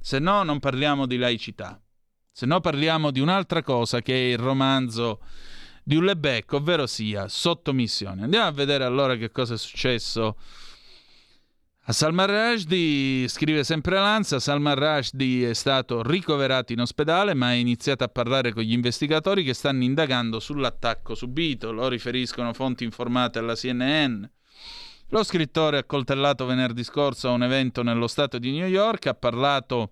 Se 0.00 0.18
no 0.18 0.42
non 0.44 0.60
parliamo 0.60 1.04
di 1.04 1.18
laicità. 1.18 1.78
Se 2.32 2.46
no 2.46 2.58
parliamo 2.60 3.10
di 3.10 3.20
un'altra 3.20 3.62
cosa 3.62 4.00
che 4.00 4.14
è 4.14 4.32
il 4.32 4.38
romanzo 4.38 5.20
di 5.82 5.96
Ullebec, 5.96 6.54
ovvero 6.54 6.86
sia 6.86 7.28
sottomissione. 7.28 8.22
Andiamo 8.22 8.46
a 8.46 8.52
vedere 8.52 8.84
allora 8.84 9.14
che 9.16 9.30
cosa 9.30 9.52
è 9.52 9.58
successo 9.58 10.38
a 11.86 11.92
Salman 11.92 12.26
Rushdie, 12.26 13.28
scrive 13.28 13.62
sempre 13.62 13.96
Lanza, 13.96 14.40
Salman 14.40 14.74
Rushdie 14.74 15.50
è 15.50 15.52
stato 15.52 16.02
ricoverato 16.02 16.72
in 16.72 16.80
ospedale 16.80 17.34
ma 17.34 17.48
ha 17.48 17.52
iniziato 17.52 18.04
a 18.04 18.08
parlare 18.08 18.54
con 18.54 18.62
gli 18.62 18.72
investigatori 18.72 19.44
che 19.44 19.52
stanno 19.52 19.82
indagando 19.82 20.40
sull'attacco 20.40 21.14
subito, 21.14 21.72
lo 21.72 21.86
riferiscono 21.88 22.54
fonti 22.54 22.84
informate 22.84 23.38
alla 23.38 23.54
CNN. 23.54 24.24
Lo 25.08 25.22
scrittore 25.22 25.76
accoltellato 25.76 26.46
venerdì 26.46 26.82
scorso 26.82 27.28
a 27.28 27.32
un 27.32 27.42
evento 27.42 27.82
nello 27.82 28.06
stato 28.06 28.38
di 28.38 28.50
New 28.52 28.66
York 28.66 29.06
ha 29.06 29.14
parlato 29.14 29.90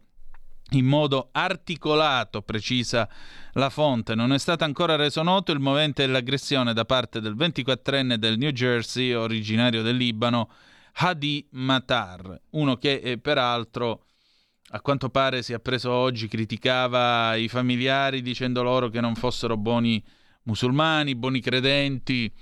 in 0.70 0.86
modo 0.86 1.28
articolato, 1.32 2.40
precisa 2.40 3.06
la 3.52 3.69
fonte. 3.69 4.14
Non 4.14 4.32
è 4.32 4.39
stato 4.39 4.64
ancora 4.64 4.97
reso 4.97 5.23
noto 5.23 5.52
il 5.52 5.60
movente 5.60 6.06
dell'aggressione 6.06 6.73
da 6.73 6.86
parte 6.86 7.20
del 7.20 7.36
24enne 7.36 8.14
del 8.14 8.39
New 8.39 8.51
Jersey, 8.51 9.12
originario 9.12 9.82
del 9.82 9.97
Libano, 9.97 10.48
Hadi 10.94 11.47
Matar, 11.52 12.40
uno 12.51 12.77
che 12.77 12.94
eh, 12.94 13.19
peraltro 13.19 14.05
a 14.74 14.81
quanto 14.81 15.10
pare 15.10 15.43
si 15.43 15.52
è 15.52 15.60
preso 15.60 15.90
oggi, 15.90 16.28
criticava 16.28 17.35
i 17.35 17.48
familiari 17.48 18.23
dicendo 18.23 18.62
loro 18.62 18.89
che 18.89 19.01
non 19.01 19.14
fossero 19.14 19.56
buoni 19.56 20.02
musulmani, 20.44 21.14
buoni 21.14 21.40
credenti, 21.40 22.32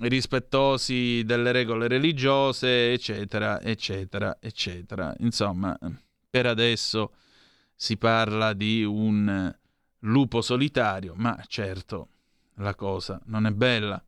rispettosi 0.00 1.22
delle 1.24 1.52
regole 1.52 1.88
religiose, 1.88 2.92
eccetera, 2.92 3.60
eccetera, 3.60 4.36
eccetera. 4.40 5.14
Insomma, 5.18 5.76
per 6.30 6.46
adesso 6.46 7.14
si 7.74 7.96
parla 7.96 8.52
di 8.52 8.84
un 8.84 9.54
lupo 10.00 10.40
solitario, 10.42 11.14
ma 11.16 11.36
certo 11.48 12.08
la 12.56 12.74
cosa 12.74 13.20
non 13.26 13.46
è 13.46 13.50
bella. 13.50 14.02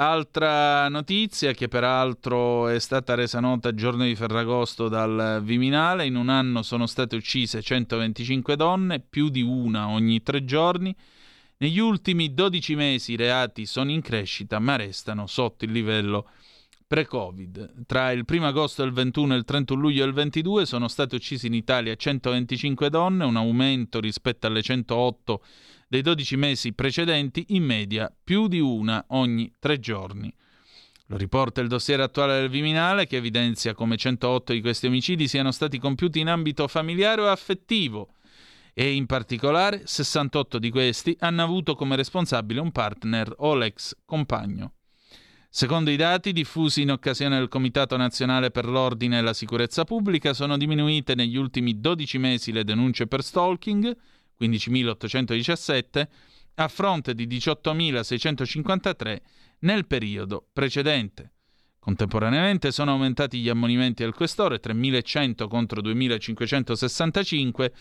Altra 0.00 0.88
notizia 0.88 1.52
che 1.52 1.68
peraltro 1.68 2.68
è 2.68 2.78
stata 2.78 3.14
resa 3.14 3.38
nota 3.38 3.68
a 3.68 3.74
giorno 3.74 4.04
di 4.04 4.14
Ferragosto 4.14 4.88
dal 4.88 5.42
Viminale, 5.42 6.06
in 6.06 6.16
un 6.16 6.30
anno 6.30 6.62
sono 6.62 6.86
state 6.86 7.16
uccise 7.16 7.60
125 7.60 8.56
donne, 8.56 9.00
più 9.00 9.28
di 9.28 9.42
una 9.42 9.90
ogni 9.90 10.22
tre 10.22 10.46
giorni. 10.46 10.96
Negli 11.58 11.78
ultimi 11.78 12.32
12 12.32 12.74
mesi 12.76 13.12
i 13.12 13.16
reati 13.16 13.66
sono 13.66 13.90
in 13.90 14.00
crescita 14.00 14.58
ma 14.58 14.76
restano 14.76 15.26
sotto 15.26 15.66
il 15.66 15.72
livello 15.72 16.30
pre-Covid. 16.86 17.84
Tra 17.84 18.10
il 18.10 18.24
1 18.26 18.46
agosto 18.46 18.82
del 18.82 18.92
21 18.92 19.34
e 19.34 19.36
il 19.36 19.44
31 19.44 19.80
luglio 19.82 20.04
del 20.06 20.14
22 20.14 20.64
sono 20.64 20.88
state 20.88 21.14
uccise 21.14 21.46
in 21.46 21.52
Italia 21.52 21.94
125 21.94 22.88
donne, 22.88 23.26
un 23.26 23.36
aumento 23.36 24.00
rispetto 24.00 24.46
alle 24.46 24.62
108 24.62 25.42
dei 25.90 26.02
12 26.02 26.36
mesi 26.36 26.72
precedenti, 26.72 27.46
in 27.48 27.64
media 27.64 28.14
più 28.22 28.46
di 28.46 28.60
una 28.60 29.04
ogni 29.08 29.52
tre 29.58 29.80
giorni. 29.80 30.32
Lo 31.06 31.16
riporta 31.16 31.60
il 31.60 31.66
dossier 31.66 31.98
attuale 31.98 32.38
del 32.38 32.48
Viminale 32.48 33.08
che 33.08 33.16
evidenzia 33.16 33.74
come 33.74 33.96
108 33.96 34.52
di 34.52 34.60
questi 34.60 34.86
omicidi 34.86 35.26
siano 35.26 35.50
stati 35.50 35.80
compiuti 35.80 36.20
in 36.20 36.28
ambito 36.28 36.68
familiare 36.68 37.22
o 37.22 37.26
affettivo 37.26 38.14
e 38.72 38.92
in 38.92 39.06
particolare 39.06 39.82
68 39.84 40.60
di 40.60 40.70
questi 40.70 41.16
hanno 41.18 41.42
avuto 41.42 41.74
come 41.74 41.96
responsabile 41.96 42.60
un 42.60 42.70
partner 42.70 43.34
o 43.38 43.56
l'ex 43.56 43.92
compagno. 44.04 44.74
Secondo 45.48 45.90
i 45.90 45.96
dati 45.96 46.32
diffusi 46.32 46.82
in 46.82 46.92
occasione 46.92 47.36
del 47.36 47.48
Comitato 47.48 47.96
Nazionale 47.96 48.52
per 48.52 48.66
l'Ordine 48.66 49.18
e 49.18 49.22
la 49.22 49.34
Sicurezza 49.34 49.82
Pubblica, 49.82 50.34
sono 50.34 50.56
diminuite 50.56 51.16
negli 51.16 51.36
ultimi 51.36 51.80
12 51.80 52.18
mesi 52.18 52.52
le 52.52 52.62
denunce 52.62 53.08
per 53.08 53.24
stalking, 53.24 53.96
15.817, 54.40 56.08
a 56.54 56.68
fronte 56.68 57.14
di 57.14 57.26
18.653 57.26 59.18
nel 59.60 59.86
periodo 59.86 60.48
precedente. 60.52 61.32
Contemporaneamente 61.78 62.72
sono 62.72 62.92
aumentati 62.92 63.38
gli 63.38 63.48
ammonimenti 63.48 64.02
al 64.02 64.14
questore, 64.14 64.60
3.100 64.60 65.48
contro 65.48 65.80
2.565, 65.80 67.72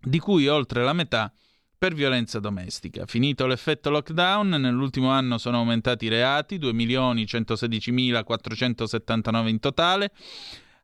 di 0.00 0.18
cui 0.18 0.48
oltre 0.48 0.82
la 0.82 0.92
metà 0.92 1.32
per 1.78 1.94
violenza 1.94 2.40
domestica. 2.40 3.06
Finito 3.06 3.46
l'effetto 3.46 3.90
lockdown, 3.90 4.48
nell'ultimo 4.48 5.10
anno 5.10 5.38
sono 5.38 5.58
aumentati 5.58 6.06
i 6.06 6.08
reati, 6.08 6.58
2.116.479 6.58 9.46
in 9.46 9.60
totale, 9.60 10.10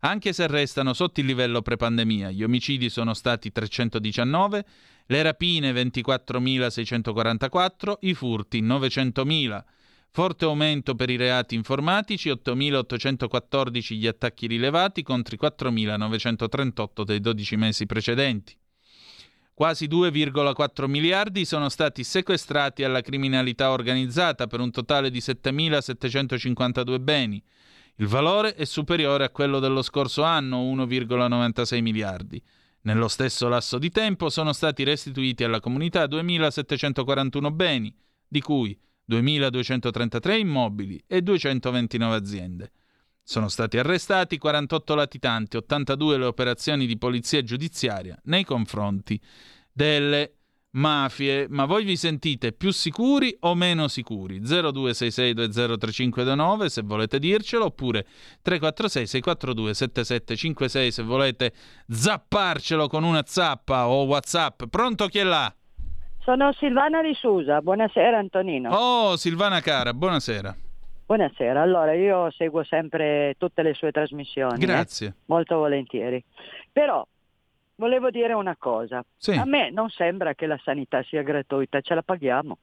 anche 0.05 0.33
se 0.33 0.47
restano 0.47 0.93
sotto 0.93 1.21
il 1.21 1.27
livello 1.27 1.63
pre-pandemia. 1.63 2.31
Gli 2.31 2.43
omicidi 2.43 2.91
sono 2.91 3.15
stati 3.15 3.51
319, 3.51 4.65
le 5.07 5.23
rapine 5.23 5.73
24.644, 5.73 7.95
i 8.01 8.15
furti 8.15 8.63
900.000. 8.63 9.63
Forte 10.11 10.45
aumento 10.45 10.95
per 10.95 11.11
i 11.11 11.17
reati 11.17 11.55
informatici, 11.55 12.29
8.814 12.29 13.95
gli 13.95 14.07
attacchi 14.07 14.47
rilevati 14.47 15.03
contro 15.03 15.35
i 15.35 15.39
4.938 15.41 17.03
dei 17.03 17.21
12 17.21 17.57
mesi 17.57 17.87
precedenti. 17.87 18.57
Quasi 19.55 19.87
2,4 19.87 20.87
miliardi 20.87 21.45
sono 21.45 21.69
stati 21.69 22.05
sequestrati 22.05 22.85
alla 22.85 23.01
criminalità 23.01 23.71
organizzata 23.71 24.47
per 24.47 24.61
un 24.61 24.71
totale 24.71 25.11
di 25.11 25.21
7.752 25.21 27.01
beni. 27.01 27.43
Il 27.97 28.09
valore 28.09 28.55
è 28.55 28.65
superiore 28.65 29.25
a 29.25 29.31
quello 29.31 29.61
dello 29.61 29.81
scorso 29.81 30.25
anno, 30.25 30.63
1,96 30.75 31.81
miliardi. 31.81 32.43
Nello 32.83 33.07
stesso 33.07 33.47
lasso 33.49 33.79
di 33.79 33.91
tempo 33.91 34.29
sono 34.31 34.53
stati 34.53 34.83
restituiti 34.83 35.45
alla 35.45 35.61
comunità 35.61 36.05
2.741 36.05 37.53
beni, 37.53 37.95
di 38.27 38.41
cui 38.41 38.77
2.233 39.09 40.39
immobili 40.39 41.03
e 41.07 41.23
229 41.23 42.17
aziende. 42.17 42.73
Sono 43.23 43.49
stati 43.49 43.79
arrestati 43.79 44.39
48 44.39 44.95
latitanti, 44.97 45.57
82 45.57 46.19
le 46.19 46.25
operazioni 46.25 46.87
di 46.87 46.99
polizia 46.99 47.43
giudiziaria 47.43 48.19
nei 48.25 48.45
confronti 48.45 49.19
delle 49.73 50.41
mafie. 50.75 51.47
Ma 51.49 51.65
voi 51.65 51.85
vi 51.85 51.97
sentite 51.97 52.53
più 52.53 52.71
sicuri 52.71 53.35
o 53.41 53.55
meno 53.55 53.89
sicuri? 53.89 54.41
0266203529 54.41 56.67
se 56.67 56.83
volete 56.83 57.19
dircelo, 57.19 57.65
oppure 57.67 58.05
346 58.43 59.07
642 59.07 59.75
7756 59.75 60.91
se 60.93 61.03
volete 61.03 61.53
zapparcelo 61.89 62.89
con 62.89 63.05
una 63.05 63.23
zappa 63.27 63.89
o 63.89 64.05
WhatsApp. 64.05 64.63
Pronto 64.71 65.07
chi 65.09 65.19
è 65.19 65.25
là? 65.25 65.53
Sono 66.21 66.53
Silvana 66.55 67.03
di 67.03 67.13
Susa, 67.15 67.61
buonasera 67.61 68.17
Antonino. 68.19 68.71
Oh, 68.75 69.17
Silvana 69.17 69.61
cara, 69.61 69.93
buonasera. 69.93 70.57
Buonasera, 71.07 71.61
allora 71.61 71.93
io 71.93 72.31
seguo 72.31 72.65
sempre 72.65 73.35
tutte 73.37 73.61
le 73.63 73.75
sue 73.75 73.91
trasmissioni. 73.91 74.55
eh, 74.55 74.59
Grazie. 74.67 75.17
molto 75.27 75.59
volentieri. 75.59 76.25
Però 76.73 77.07
volevo 77.77 78.11
dire 78.11 78.33
una 78.33 78.57
cosa. 78.57 79.05
Sì. 79.17 79.33
A 79.33 79.45
me 79.45 79.71
non 79.71 79.89
sembra 79.91 80.35
che 80.35 80.47
la 80.47 80.59
sanità 80.63 81.03
sia 81.03 81.23
gratuita, 81.23 81.81
ce 81.81 81.95
la 81.95 82.03
paghiamo. 82.03 82.59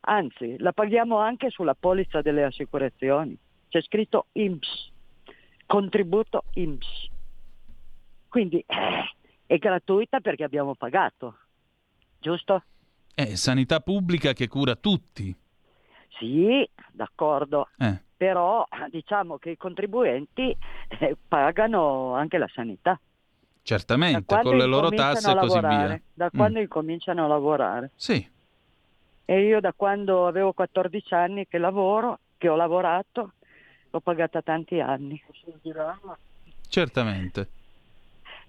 Anzi, 0.00 0.56
la 0.58 0.72
paghiamo 0.72 1.18
anche 1.18 1.50
sulla 1.50 1.74
polizza 1.74 2.22
delle 2.22 2.44
assicurazioni. 2.44 3.36
C'è 3.68 3.82
scritto 3.82 4.26
IMSS, 4.32 4.90
contributo 5.66 6.44
IMSS. 6.54 7.08
Quindi 8.28 8.64
eh, 8.66 9.14
è 9.46 9.58
gratuita 9.58 10.20
perché 10.20 10.44
abbiamo 10.44 10.74
pagato, 10.74 11.36
giusto? 12.18 12.62
È 13.14 13.34
sanità 13.34 13.80
pubblica 13.80 14.32
che 14.32 14.48
cura 14.48 14.76
tutti. 14.76 15.36
Sì, 16.18 16.68
d'accordo. 16.92 17.68
Eh. 17.78 18.02
Però 18.16 18.66
diciamo 18.90 19.38
che 19.38 19.50
i 19.50 19.56
contribuenti 19.56 20.56
eh, 20.98 21.16
pagano 21.26 22.14
anche 22.14 22.38
la 22.38 22.48
sanità. 22.52 22.98
Certamente, 23.74 24.40
con 24.42 24.56
le 24.56 24.64
loro 24.66 24.88
tasse 24.90 25.30
e 25.30 25.34
così 25.36 25.60
via. 25.60 26.00
Da 26.12 26.26
Mm. 26.26 26.36
quando 26.36 26.58
incominciano 26.58 27.24
a 27.24 27.28
lavorare. 27.28 27.90
Sì, 27.94 28.28
E 29.26 29.42
io 29.42 29.60
da 29.60 29.72
quando 29.72 30.26
avevo 30.26 30.52
14 30.52 31.14
anni 31.14 31.46
che 31.46 31.58
lavoro, 31.58 32.18
che 32.36 32.48
ho 32.48 32.56
lavorato, 32.56 33.34
l'ho 33.90 34.00
pagata 34.00 34.42
tanti 34.42 34.80
anni. 34.80 35.22
certamente. 36.68 37.48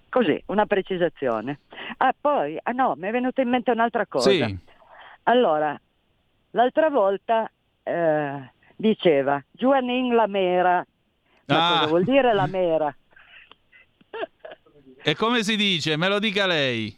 Così, 0.10 0.41
una 0.48 0.65
precisazione. 0.65 1.60
Ah, 1.98 2.14
poi, 2.19 2.57
ah 2.61 2.72
no, 2.72 2.95
mi 2.98 3.07
è 3.07 3.11
venuta 3.11 3.41
in 3.41 3.49
mente 3.49 3.69
un'altra 3.72 4.06
cosa. 4.07 4.30
Sì. 4.31 4.57
Allora, 5.23 5.80
l'altra 6.52 6.89
volta 6.89 7.49
eh, 7.84 8.52
diceva 8.76 9.41
Giovanin 9.52 10.15
la 10.15 10.26
mera. 10.27 10.85
Ma 11.45 11.68
Ah. 11.68 11.72
cosa 11.73 11.88
vuol 11.88 12.03
dire 12.06 12.34
la 12.34 12.48
mera? 12.48 12.93
E 15.03 15.15
come 15.15 15.44
si 15.44 15.56
dice? 15.56 15.98
Me 15.98 16.07
lo 16.07 16.19
dica 16.19 16.45
lei. 16.45 16.95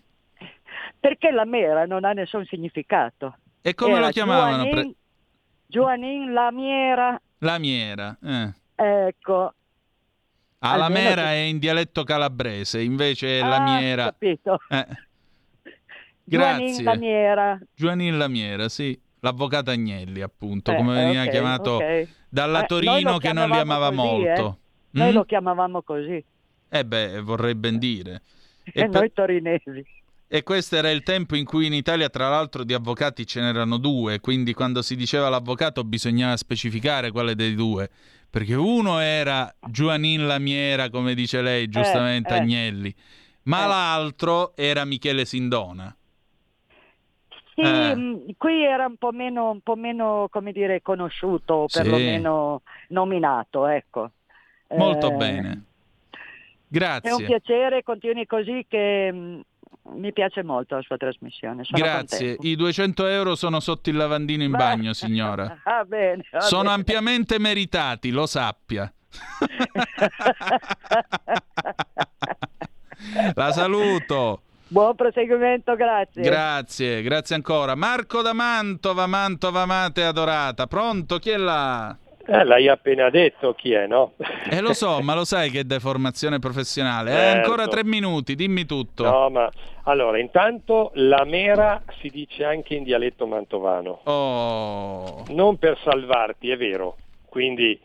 Perché 1.00 1.32
la 1.32 1.46
mera 1.46 1.86
non 1.86 2.04
ha 2.06 2.12
nessun 2.14 2.46
significato. 2.46 3.38
E 3.62 3.74
come 3.74 3.94
Era 3.94 4.06
lo 4.08 4.12
chiamavano? 4.12 4.64
Giovanin, 4.64 4.72
Pre- 4.72 4.96
Giovanin 5.68 6.34
la 6.34 6.52
miera, 6.52 7.22
La 7.40 7.58
miera. 7.60 8.18
eh. 8.24 8.54
ecco. 8.76 9.54
Ah, 10.60 10.78
la 10.78 10.88
mera 10.90 11.24
che- 11.24 11.28
è 11.30 11.38
in 11.40 11.60
dialetto 11.60 12.04
calabrese, 12.04 12.82
invece 12.82 13.40
Ah, 13.40 13.60
miera. 13.62 14.04
capito. 14.06 14.60
Eh. 14.70 14.86
Giovanin 16.26 16.66
Grazie. 16.68 16.84
la 16.84 16.96
miera. 16.96 17.60
Giovannin 17.76 18.18
Lamiera, 18.18 18.70
sì. 18.70 18.98
L'avvocato 19.20 19.72
Agnelli, 19.72 20.22
appunto, 20.22 20.72
Eh, 20.72 20.76
come 20.76 20.94
veniva 20.96 21.24
ok, 21.24 21.30
chiamato 21.30 21.72
ok. 21.72 22.08
dalla 22.30 22.64
Eh, 22.64 22.66
Torino 22.66 23.12
lo 23.12 23.18
che 23.18 23.32
non 23.34 23.50
li 23.50 23.58
amava 23.58 23.88
così, 23.90 24.00
eh. 24.00 24.02
molto. 24.28 24.58
Noi 24.92 25.12
Mm? 25.12 25.14
lo 25.14 25.24
chiamavamo 25.26 25.82
così. 25.82 26.24
Eh 26.76 26.86
beh, 26.86 27.22
vorrei 27.22 27.54
ben 27.54 27.78
dire. 27.78 28.22
E, 28.64 28.82
E, 28.82 28.90
per- 28.90 28.90
noi 28.90 29.14
torinesi. 29.14 29.86
e 30.28 30.42
questo 30.42 30.76
era 30.76 30.90
il 30.90 31.04
tempo 31.04 31.36
in 31.36 31.46
cui 31.46 31.68
in 31.68 31.74
Italia, 31.74 32.10
tra 32.10 32.30
l'altro, 32.30 32.64
di 32.64 32.74
avvocati 32.74 33.28
ce 33.28 33.42
n'erano 33.42 33.78
due, 33.78 34.20
quindi 34.20 34.54
quando 34.56 34.82
si 34.82 34.96
diceva 34.96 35.30
l'avvocato 35.30 35.84
bisognava 35.84 36.36
specificare 36.36 37.12
quale 37.12 37.36
dei 37.36 37.54
due, 37.54 37.88
perché 38.28 38.56
uno 38.56 38.98
era 38.98 39.54
Giovannin 39.70 40.26
Lamiera, 40.26 40.90
come 40.90 41.14
dice 41.14 41.44
lei 41.44 41.70
giustamente 41.70 42.34
eh. 42.34 42.40
Agnelli, 42.40 42.96
ma 43.44 43.66
Eh. 43.66 43.68
l'altro 43.68 44.56
era 44.56 44.84
Michele 44.84 45.26
Sindona. 45.26 45.96
Sì, 47.54 47.62
Eh. 47.62 47.96
mh, 47.96 48.34
qui 48.38 48.64
era 48.64 48.88
un 48.88 48.98
po' 48.98 49.12
meno, 49.12 49.52
un 49.52 49.62
po' 49.62 49.76
meno 49.76 50.28
come 50.32 50.52
dire, 50.52 50.82
conosciuto, 50.82 51.54
o 51.54 51.68
Sì. 51.68 51.78
perlomeno 51.84 52.64
nominato, 52.88 53.68
ecco. 53.68 54.10
Molto 54.76 55.12
Eh, 55.12 55.16
bene. 56.80 57.00
È 57.02 57.12
un 57.12 57.18
Grazie. 57.18 57.26
piacere, 57.26 57.84
continui 57.84 58.26
così 58.26 58.66
che 58.68 59.12
mh, 59.12 59.42
mi 59.96 60.14
piace 60.14 60.44
molto 60.44 60.76
la 60.76 60.82
sua 60.82 60.98
trasmissione. 60.98 61.64
Sono 61.64 61.78
Grazie. 61.84 62.18
contenta. 62.36 62.48
I 62.48 62.56
200 62.56 63.08
euro 63.08 63.36
sono 63.36 63.60
sotto 63.60 63.90
il 63.90 63.96
lavandino 63.98 64.44
in 64.44 64.52
bagno, 64.52 64.94
signora. 64.94 65.58
Ah, 65.66 65.84
bene. 65.86 66.24
va 66.32 66.40
Sono 66.42 66.64
bene. 66.64 66.76
ampiamente 66.76 67.40
meritati, 67.40 68.12
lo 68.12 68.26
sappia. 68.26 68.92
La 73.36 73.52
saluto. 73.52 74.42
Buon 74.68 74.96
proseguimento, 74.96 75.76
grazie. 75.76 76.22
Grazie, 76.24 77.02
grazie 77.04 77.36
ancora. 77.36 77.76
Marco 77.76 78.22
da 78.22 78.34
Mantova, 78.34 79.06
Mantova 79.06 79.62
amata 79.62 80.02
e 80.02 80.06
adorata. 80.06 80.66
Pronto? 80.68 81.20
Chi 81.20 81.30
è 81.30 81.38
là? 81.38 81.96
Eh, 82.26 82.44
l'hai 82.46 82.70
appena 82.70 83.10
detto 83.10 83.54
chi 83.54 83.74
è, 83.74 83.86
no? 83.86 84.14
Eh 84.50 84.62
lo 84.62 84.74
so, 84.74 85.00
ma 85.04 85.14
lo 85.14 85.26
sai 85.26 85.50
che 85.50 85.60
è 85.60 85.64
deformazione 85.66 86.40
professionale. 86.40 87.12
Eh, 87.12 87.16
Certo. 87.16 87.38
ancora 87.38 87.68
tre 87.68 87.84
minuti, 87.84 88.36
dimmi 88.36 88.66
tutto. 88.66 89.04
No, 89.04 89.30
ma 89.30 89.52
allora, 89.84 90.18
intanto 90.20 90.92
la 90.96 91.26
mera 91.26 91.82
si 92.00 92.08
dice 92.10 92.46
anche 92.46 92.76
in 92.76 92.84
dialetto 92.84 93.28
mantovano. 93.28 94.00
Oh. 94.04 95.26
Non 95.30 95.58
per 95.58 95.78
salvarti, 95.84 96.50
è 96.50 96.56
vero. 96.56 96.96
Quindi, 97.28 97.78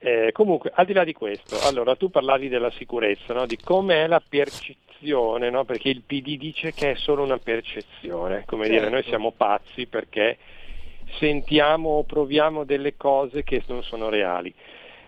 eh, 0.00 0.30
comunque, 0.32 0.70
al 0.74 0.84
di 0.84 0.92
là 0.92 1.04
di 1.04 1.14
questo, 1.14 1.56
allora 1.66 1.94
tu 1.96 2.10
parlavi 2.10 2.48
della 2.48 2.70
sicurezza, 2.72 3.32
no? 3.32 3.46
di 3.46 3.56
com'è 3.56 4.06
la 4.06 4.20
percezione, 4.26 5.48
no? 5.48 5.64
perché 5.64 5.88
il 5.88 6.02
PD 6.02 6.36
dice 6.36 6.72
che 6.74 6.90
è 6.90 6.94
solo 6.96 7.22
una 7.22 7.38
percezione, 7.38 8.42
come 8.44 8.64
dire, 8.64 8.80
Certo. 8.80 8.94
noi 8.94 9.02
siamo 9.04 9.32
pazzi 9.34 9.86
perché 9.86 10.36
sentiamo 11.18 11.90
o 11.90 12.04
proviamo 12.04 12.64
delle 12.64 12.96
cose 12.96 13.42
che 13.42 13.62
non 13.66 13.82
sono 13.82 14.08
reali. 14.08 14.52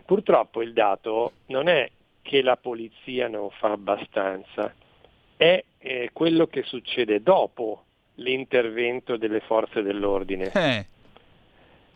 Purtroppo 0.05 0.63
il 0.63 0.73
dato 0.73 1.33
non 1.47 1.69
è 1.69 1.91
che 2.23 2.43
la 2.43 2.57
polizia 2.57 3.29
non 3.29 3.51
fa 3.51 3.73
abbastanza, 3.73 4.75
è 5.37 5.63
eh, 5.79 6.11
quello 6.13 6.47
che 6.47 6.63
succede 6.63 7.23
dopo 7.23 7.85
l'intervento 8.17 9.17
delle 9.17 9.41
forze 9.41 9.83
dell'ordine. 9.83 10.51
Eh, 10.55 10.87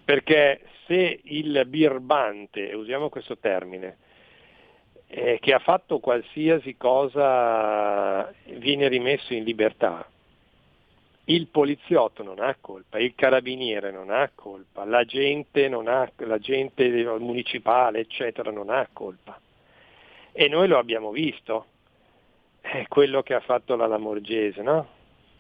Perché 0.04 0.62
se 0.86 1.20
il 1.22 1.64
birbante, 1.66 2.72
usiamo 2.74 3.08
questo 3.08 3.36
termine, 3.38 3.96
eh, 5.06 5.38
che 5.40 5.52
ha 5.52 5.58
fatto 5.58 5.98
qualsiasi 5.98 6.76
cosa 6.76 8.32
viene 8.56 8.88
rimesso 8.88 9.32
in 9.34 9.44
libertà, 9.44 10.06
il 11.28 11.46
poliziotto 11.48 12.22
non 12.22 12.38
ha 12.40 12.56
colpa, 12.58 12.98
il 12.98 13.14
carabiniere 13.14 13.90
non 13.90 14.10
ha 14.10 14.30
colpa, 14.34 14.84
l'agente, 14.84 15.68
non 15.68 15.86
ha, 15.86 16.10
l'agente 16.16 16.88
municipale, 17.18 18.00
eccetera, 18.00 18.50
non 18.50 18.70
ha 18.70 18.88
colpa. 18.92 19.38
E 20.32 20.48
noi 20.48 20.68
lo 20.68 20.78
abbiamo 20.78 21.10
visto, 21.10 21.66
è 22.60 22.86
quello 22.88 23.22
che 23.22 23.34
ha 23.34 23.40
fatto 23.40 23.76
la 23.76 23.86
Lamorgese, 23.86 24.62
no? 24.62 24.88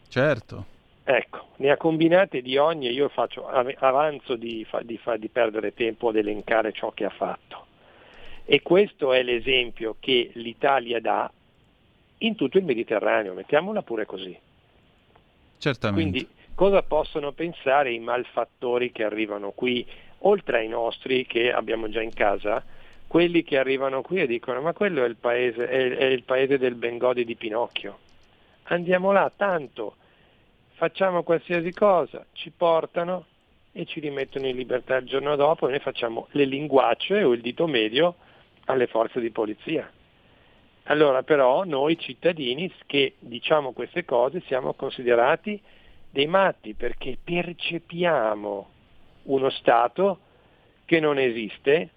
Certo. 0.08 0.76
Ecco, 1.04 1.46
ne 1.56 1.70
ha 1.70 1.78
combinate 1.78 2.42
di 2.42 2.58
ogni 2.58 2.88
e 2.88 2.92
io 2.92 3.08
faccio, 3.08 3.46
avanzo 3.46 4.36
di, 4.36 4.66
di, 4.82 5.00
di 5.16 5.28
perdere 5.28 5.72
tempo 5.72 6.08
ad 6.10 6.16
elencare 6.16 6.72
ciò 6.72 6.90
che 6.90 7.06
ha 7.06 7.10
fatto. 7.10 7.64
E 8.44 8.60
questo 8.60 9.14
è 9.14 9.22
l'esempio 9.22 9.96
che 9.98 10.30
l'Italia 10.34 11.00
dà 11.00 11.30
in 12.18 12.34
tutto 12.34 12.58
il 12.58 12.64
Mediterraneo, 12.64 13.32
mettiamola 13.32 13.80
pure 13.80 14.04
così. 14.04 14.38
Certamente. 15.58 16.10
Quindi 16.10 16.28
cosa 16.54 16.82
possono 16.82 17.32
pensare 17.32 17.92
i 17.92 17.98
malfattori 17.98 18.90
che 18.92 19.04
arrivano 19.04 19.50
qui, 19.50 19.86
oltre 20.20 20.58
ai 20.58 20.68
nostri 20.68 21.26
che 21.26 21.52
abbiamo 21.52 21.88
già 21.88 22.00
in 22.00 22.12
casa, 22.12 22.64
quelli 23.06 23.42
che 23.42 23.58
arrivano 23.58 24.02
qui 24.02 24.20
e 24.20 24.26
dicono 24.26 24.60
ma 24.60 24.72
quello 24.72 25.04
è 25.04 25.08
il 25.08 25.16
paese, 25.16 25.68
è, 25.68 25.96
è 25.96 26.04
il 26.04 26.22
paese 26.24 26.58
del 26.58 26.74
Bengodi 26.74 27.24
di 27.24 27.36
Pinocchio. 27.36 27.98
Andiamo 28.64 29.12
là, 29.12 29.32
tanto, 29.34 29.96
facciamo 30.74 31.22
qualsiasi 31.22 31.72
cosa, 31.72 32.24
ci 32.32 32.50
portano 32.50 33.26
e 33.72 33.84
ci 33.86 34.00
rimettono 34.00 34.46
in 34.46 34.56
libertà 34.56 34.96
il 34.96 35.06
giorno 35.06 35.36
dopo 35.36 35.66
e 35.66 35.70
noi 35.70 35.80
facciamo 35.80 36.28
le 36.32 36.44
linguacce 36.44 37.22
o 37.22 37.32
il 37.32 37.40
dito 37.40 37.66
medio 37.66 38.16
alle 38.66 38.86
forze 38.86 39.20
di 39.20 39.30
polizia. 39.30 39.90
Allora 40.90 41.22
però 41.22 41.64
noi 41.64 41.98
cittadini 41.98 42.72
che 42.86 43.14
diciamo 43.18 43.72
queste 43.72 44.06
cose 44.06 44.42
siamo 44.46 44.72
considerati 44.72 45.60
dei 46.10 46.26
matti 46.26 46.72
perché 46.72 47.18
percepiamo 47.22 48.68
uno 49.24 49.50
Stato 49.50 50.20
che 50.86 50.98
non 50.98 51.18
esiste 51.18 51.90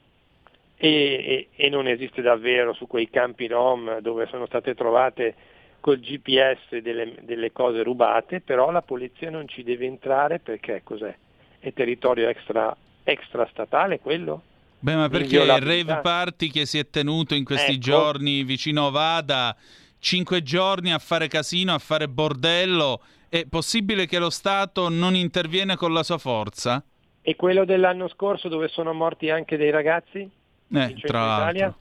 e, 0.76 0.90
e, 0.90 1.48
e, 1.56 1.70
non 1.70 1.88
esiste 1.88 2.22
davvero 2.22 2.74
su 2.74 2.86
quei 2.88 3.10
campi 3.10 3.48
Rom 3.48 4.00
dove 4.00 4.26
sono 4.26 4.46
state 4.46 4.76
trovate 4.76 5.36
col 5.80 6.00
GPS 6.00 6.80
delle, 6.80 7.14
delle 7.22 7.54
cose 7.54 7.84
rubate, 7.84 8.42
però 8.42 8.72
la 8.72 8.82
polizia 8.82 9.30
non 9.30 9.48
ci 9.48 9.64
deve 9.64 9.86
entrare 9.86 10.40
perché 10.40 10.82
cos'è? 10.84 11.16
È 11.60 11.72
territorio 11.72 12.28
extra, 12.28 12.76
extrastatale 13.04 14.00
quello? 14.00 14.42
Beh, 14.84 14.96
ma 14.96 15.10
perché 15.10 15.40
il 15.40 15.60
rave 15.60 16.00
party 16.02 16.50
che 16.50 16.66
si 16.66 16.80
è 16.80 16.90
tenuto 16.90 17.36
in 17.36 17.46
questi 17.46 17.74
ecco. 17.74 17.82
giorni 17.82 18.44
vicino 18.44 18.88
a 18.88 18.90
Vada, 18.90 19.56
cinque 20.00 20.42
giorni 20.42 20.92
a 20.92 20.98
fare 20.98 21.28
casino, 21.28 21.74
a 21.74 21.78
fare 21.78 22.08
bordello, 22.08 23.02
è 23.30 23.46
possibile 23.46 24.08
che 24.08 24.18
lo 24.18 24.32
Stato 24.32 24.90
non 24.90 25.14
interviene 25.16 25.76
con 25.76 25.94
la 25.94 26.02
sua 26.02 26.18
forza? 26.18 26.84
E 27.22 27.36
quello 27.36 27.64
dell'anno 27.64 28.08
scorso 28.08 28.50
dove 28.50 28.68
sono 28.68 28.92
morti 28.92 29.30
anche 29.30 29.56
dei 29.56 29.70
ragazzi? 29.70 30.28
Eh, 30.74 30.96
tra 31.02 31.26
l'altro. 31.26 31.76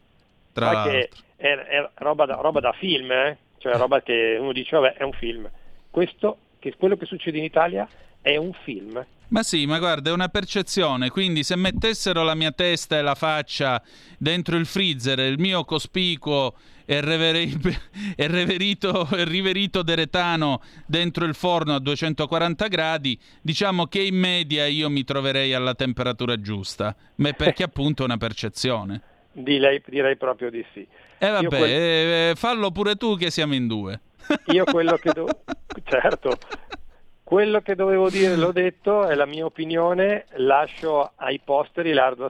Tra 0.53 0.73
l'altro. 0.73 0.93
È, 0.93 1.09
è 1.37 1.91
roba, 1.95 2.27
da, 2.27 2.35
roba, 2.35 2.61
da, 2.61 2.73
film, 2.73 3.11
eh? 3.13 3.39
cioè 3.57 3.77
roba 3.77 4.03
che 4.03 4.37
uno 4.39 4.53
dice 4.53 4.77
vabbè 4.77 4.97
è 4.97 5.05
un 5.05 5.13
film. 5.13 5.49
Questo, 5.91 6.37
che 6.59 6.75
quello 6.77 6.97
che 6.99 7.07
succede 7.07 7.39
in 7.39 7.45
Italia 7.45 7.89
è 8.21 8.37
un 8.37 8.53
film. 8.63 9.03
Ma 9.31 9.45
sì, 9.45 9.65
ma 9.65 9.79
guarda, 9.79 10.11
è 10.11 10.13
una 10.13 10.29
percezione, 10.29 11.09
quindi 11.09 11.45
se 11.45 11.55
mettessero 11.55 12.25
la 12.25 12.35
mia 12.35 12.51
testa 12.51 12.99
e 12.99 13.03
la 13.03 13.15
faccia 13.15 13.81
dentro 14.19 14.57
il 14.57 14.67
freezer, 14.67 15.21
il 15.21 15.39
mio 15.39 15.65
cospicuo 15.65 16.55
e, 16.85 16.97
e 18.17 18.27
reverito, 18.27 19.09
e 19.13 19.25
riverito 19.25 19.83
deretano 19.83 20.61
dentro 20.85 21.25
il 21.27 21.35
forno 21.35 21.75
a 21.75 21.79
240 21.79 22.67
gradi, 22.67 23.17
diciamo 23.41 23.87
che 23.87 24.03
in 24.03 24.17
media 24.17 24.67
io 24.67 24.91
mi 24.91 25.05
troverei 25.05 25.55
alla 25.55 25.77
temperatura 25.77 26.41
giusta, 26.41 26.95
ma 27.17 27.33
perché 27.33 27.63
appunto 27.65 28.03
è 28.03 28.07
una 28.07 28.17
percezione. 28.17 29.01
Direi, 29.31 29.81
direi 29.87 30.17
proprio 30.17 30.51
di 30.51 30.65
sì. 30.73 30.81
E 30.81 31.27
eh 31.27 31.31
vabbè, 31.31 31.47
quel... 31.47 31.71
eh, 31.71 32.33
fallo 32.35 32.73
pure 32.73 32.97
tu 32.97 33.17
che 33.17 33.31
siamo 33.31 33.55
in 33.55 33.69
due. 33.69 34.01
Io 34.47 34.65
quello 34.65 34.97
che 34.97 35.13
do... 35.13 35.29
certo, 35.85 36.37
quello 37.31 37.61
che 37.61 37.77
dovevo 37.77 38.11
dire 38.11 38.35
l'ho 38.35 38.51
detto, 38.51 39.07
è 39.07 39.15
la 39.15 39.25
mia 39.25 39.45
opinione, 39.45 40.25
lascio 40.39 41.13
ai 41.15 41.41
posteri 41.45 41.93
l'ardua 41.93 42.29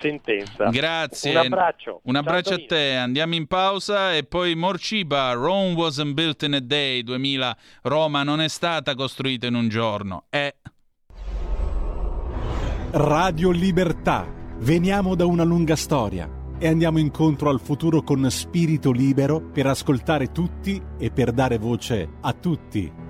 sentenza. 0.00 0.70
Grazie. 0.70 1.30
Un 1.30 1.36
abbraccio. 1.36 2.00
Un 2.02 2.16
abbraccio 2.16 2.54
a 2.54 2.64
te, 2.66 2.96
andiamo 2.96 3.36
in 3.36 3.46
pausa 3.46 4.12
e 4.12 4.24
poi 4.24 4.56
Morciba, 4.56 5.34
Rome 5.34 5.74
wasn't 5.74 6.14
built 6.14 6.42
in 6.42 6.54
a 6.54 6.60
day, 6.60 7.04
2000, 7.04 7.56
Roma 7.82 8.24
non 8.24 8.40
è 8.40 8.48
stata 8.48 8.96
costruita 8.96 9.46
in 9.46 9.54
un 9.54 9.68
giorno, 9.68 10.24
è... 10.28 10.52
Radio 12.92 13.52
Libertà, 13.52 14.26
veniamo 14.58 15.14
da 15.14 15.26
una 15.26 15.44
lunga 15.44 15.76
storia 15.76 16.28
e 16.58 16.66
andiamo 16.66 16.98
incontro 16.98 17.50
al 17.50 17.60
futuro 17.60 18.02
con 18.02 18.28
spirito 18.28 18.90
libero 18.90 19.40
per 19.40 19.66
ascoltare 19.66 20.32
tutti 20.32 20.82
e 20.98 21.12
per 21.12 21.30
dare 21.30 21.56
voce 21.56 22.08
a 22.20 22.32
tutti. 22.32 23.09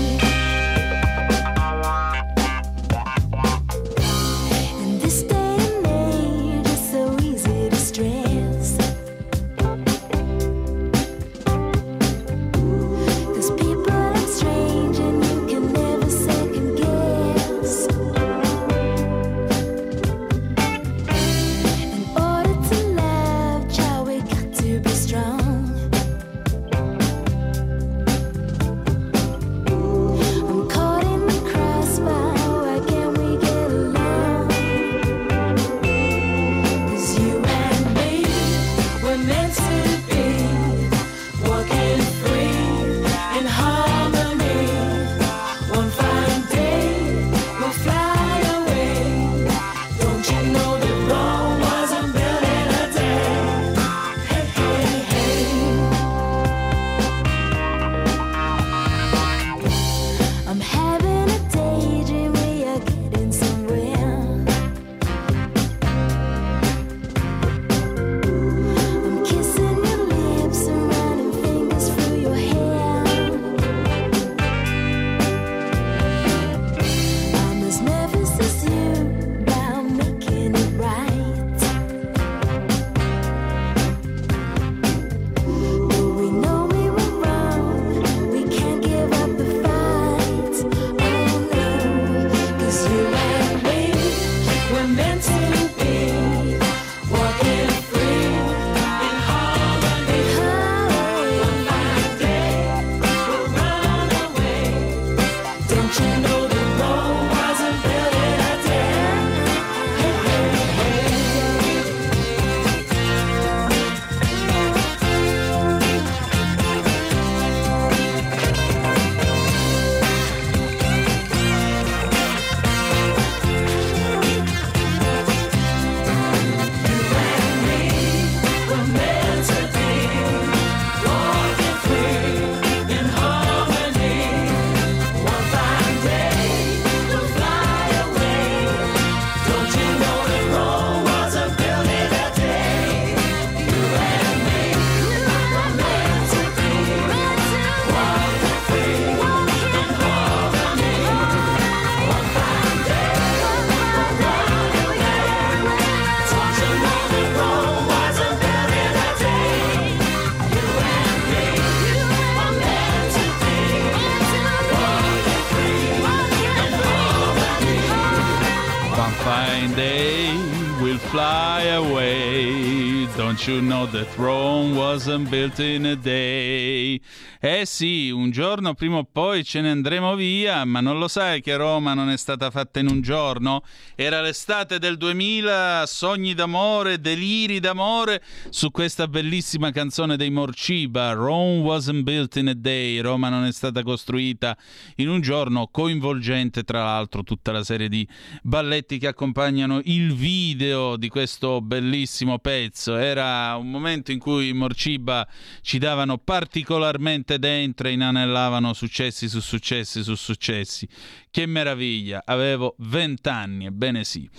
Throne 175.11 175.25
wasn't 175.25 175.29
built 175.29 175.59
in 175.59 175.85
a 175.85 175.95
day? 175.95 177.01
Eh 177.41 177.65
sì, 177.65 178.00
giorno 178.31 178.73
prima 178.73 178.97
o 178.97 179.07
poi 179.09 179.43
ce 179.43 179.61
ne 179.61 179.69
andremo 179.69 180.15
via, 180.15 180.65
ma 180.65 180.79
non 180.79 180.97
lo 180.97 181.07
sai 181.07 181.41
che 181.41 181.55
Roma 181.55 181.93
non 181.93 182.09
è 182.09 182.17
stata 182.17 182.49
fatta 182.49 182.79
in 182.79 182.87
un 182.87 183.01
giorno? 183.01 183.63
Era 183.95 184.21
l'estate 184.21 184.79
del 184.79 184.97
2000, 184.97 185.83
sogni 185.85 186.33
d'amore, 186.33 186.99
deliri 186.99 187.59
d'amore, 187.59 188.23
su 188.49 188.71
questa 188.71 189.07
bellissima 189.07 189.71
canzone 189.71 190.17
dei 190.17 190.29
Morciba, 190.29 191.13
Rome 191.13 191.59
wasn't 191.59 192.03
built 192.03 192.35
in 192.37 192.47
a 192.47 192.53
day, 192.53 192.99
Roma 192.99 193.29
non 193.29 193.45
è 193.45 193.51
stata 193.51 193.83
costruita 193.83 194.57
in 194.95 195.09
un 195.09 195.21
giorno, 195.21 195.67
coinvolgente 195.71 196.63
tra 196.63 196.83
l'altro 196.83 197.23
tutta 197.23 197.51
la 197.51 197.63
serie 197.63 197.89
di 197.89 198.07
balletti 198.41 198.97
che 198.97 199.07
accompagnano 199.07 199.81
il 199.83 200.13
video 200.13 200.97
di 200.97 201.09
questo 201.09 201.61
bellissimo 201.61 202.39
pezzo. 202.39 202.95
Era 202.95 203.55
un 203.55 203.69
momento 203.69 204.11
in 204.11 204.19
cui 204.19 204.49
i 204.49 204.53
Morciba 204.53 205.27
ci 205.61 205.77
davano 205.77 206.17
particolarmente 206.17 207.39
dentro 207.39 207.87
e 207.87 207.91
inanellavano 208.21 208.73
successi 208.73 209.27
su 209.27 209.39
successi 209.39 210.03
su 210.03 210.13
successi. 210.15 210.87
Che 211.29 211.45
meraviglia, 211.45 212.23
avevo 212.25 212.75
20 212.79 213.29
anni, 213.29 213.65
ebbene 213.65 214.03
sì. 214.03 214.29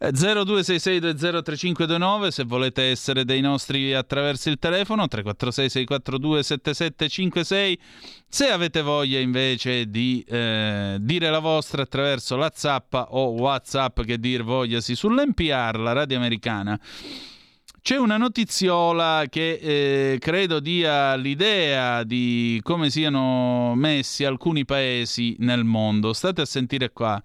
0266203529 0.00 2.28
se 2.28 2.44
volete 2.44 2.90
essere 2.90 3.24
dei 3.24 3.40
nostri 3.40 3.94
attraverso 3.94 4.50
il 4.50 4.58
telefono 4.58 5.06
346 5.06 5.68
642 5.68 6.42
7756 6.42 7.78
se 8.28 8.50
avete 8.50 8.82
voglia 8.82 9.18
invece 9.18 9.90
di 9.90 10.24
eh, 10.26 10.96
dire 11.00 11.30
la 11.30 11.40
vostra 11.40 11.82
attraverso 11.82 12.36
la 12.36 12.50
zappa 12.54 13.08
o 13.10 13.30
whatsapp 13.30 14.00
che 14.02 14.18
dir 14.18 14.42
vogliasi 14.42 14.94
sull'NPR, 14.94 15.78
la 15.78 15.92
radio 15.92 16.16
americana 16.16 16.80
c'è 17.82 17.96
una 17.96 18.16
notiziola 18.16 19.24
che 19.28 19.52
eh, 20.12 20.18
credo 20.18 20.60
dia 20.60 21.14
l'idea 21.14 22.04
di 22.04 22.60
come 22.62 22.90
siano 22.90 23.74
messi 23.74 24.24
alcuni 24.24 24.64
paesi 24.64 25.34
nel 25.38 25.64
mondo. 25.64 26.12
State 26.12 26.42
a 26.42 26.46
sentire 26.46 26.90
qua. 26.90 27.22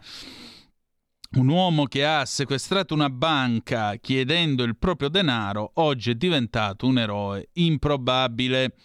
Un 1.34 1.50
uomo 1.50 1.86
che 1.86 2.06
ha 2.06 2.24
sequestrato 2.26 2.94
una 2.94 3.10
banca 3.10 3.96
chiedendo 3.96 4.64
il 4.64 4.78
proprio 4.78 5.10
denaro 5.10 5.72
oggi 5.76 6.12
è 6.12 6.16
diventato 6.16 6.88
un 6.88 7.00
eroe 7.00 7.50
improbabile. 7.54 8.76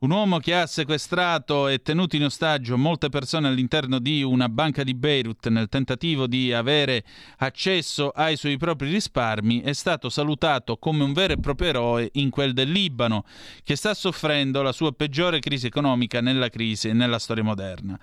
Un 0.00 0.12
uomo 0.12 0.38
che 0.38 0.54
ha 0.54 0.64
sequestrato 0.68 1.66
e 1.66 1.82
tenuto 1.82 2.14
in 2.14 2.22
ostaggio 2.22 2.78
molte 2.78 3.08
persone 3.08 3.48
all'interno 3.48 3.98
di 3.98 4.22
una 4.22 4.48
banca 4.48 4.84
di 4.84 4.94
Beirut 4.94 5.48
nel 5.48 5.68
tentativo 5.68 6.28
di 6.28 6.52
avere 6.52 7.02
accesso 7.38 8.10
ai 8.10 8.36
suoi 8.36 8.58
propri 8.58 8.92
risparmi 8.92 9.60
è 9.60 9.72
stato 9.72 10.08
salutato 10.08 10.76
come 10.76 11.02
un 11.02 11.12
vero 11.12 11.32
e 11.32 11.40
proprio 11.40 11.70
eroe 11.70 12.10
in 12.12 12.30
quel 12.30 12.52
del 12.52 12.70
Libano, 12.70 13.24
che 13.64 13.74
sta 13.74 13.92
soffrendo 13.92 14.62
la 14.62 14.70
sua 14.70 14.92
peggiore 14.92 15.40
crisi 15.40 15.66
economica 15.66 16.20
nella 16.20 16.48
crisi 16.48 16.90
e 16.90 16.92
nella 16.92 17.18
storia 17.18 17.42
moderna. 17.42 17.98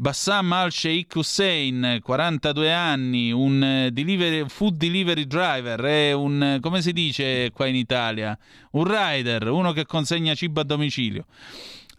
Bassam 0.00 0.50
al-Sheikh 0.52 1.14
Hussein, 1.16 1.98
42 2.02 2.72
anni, 2.72 3.32
un 3.32 3.90
delivery, 3.92 4.48
food 4.48 4.78
delivery 4.78 5.26
driver, 5.26 5.78
è 5.82 6.12
un, 6.12 6.56
come 6.62 6.80
si 6.80 6.94
dice 6.94 7.50
qua 7.52 7.66
in 7.66 7.74
Italia, 7.74 8.34
un 8.70 8.84
rider, 8.84 9.48
uno 9.48 9.72
che 9.72 9.84
consegna 9.84 10.34
cibo 10.34 10.62
a 10.62 10.64
domicilio 10.64 11.26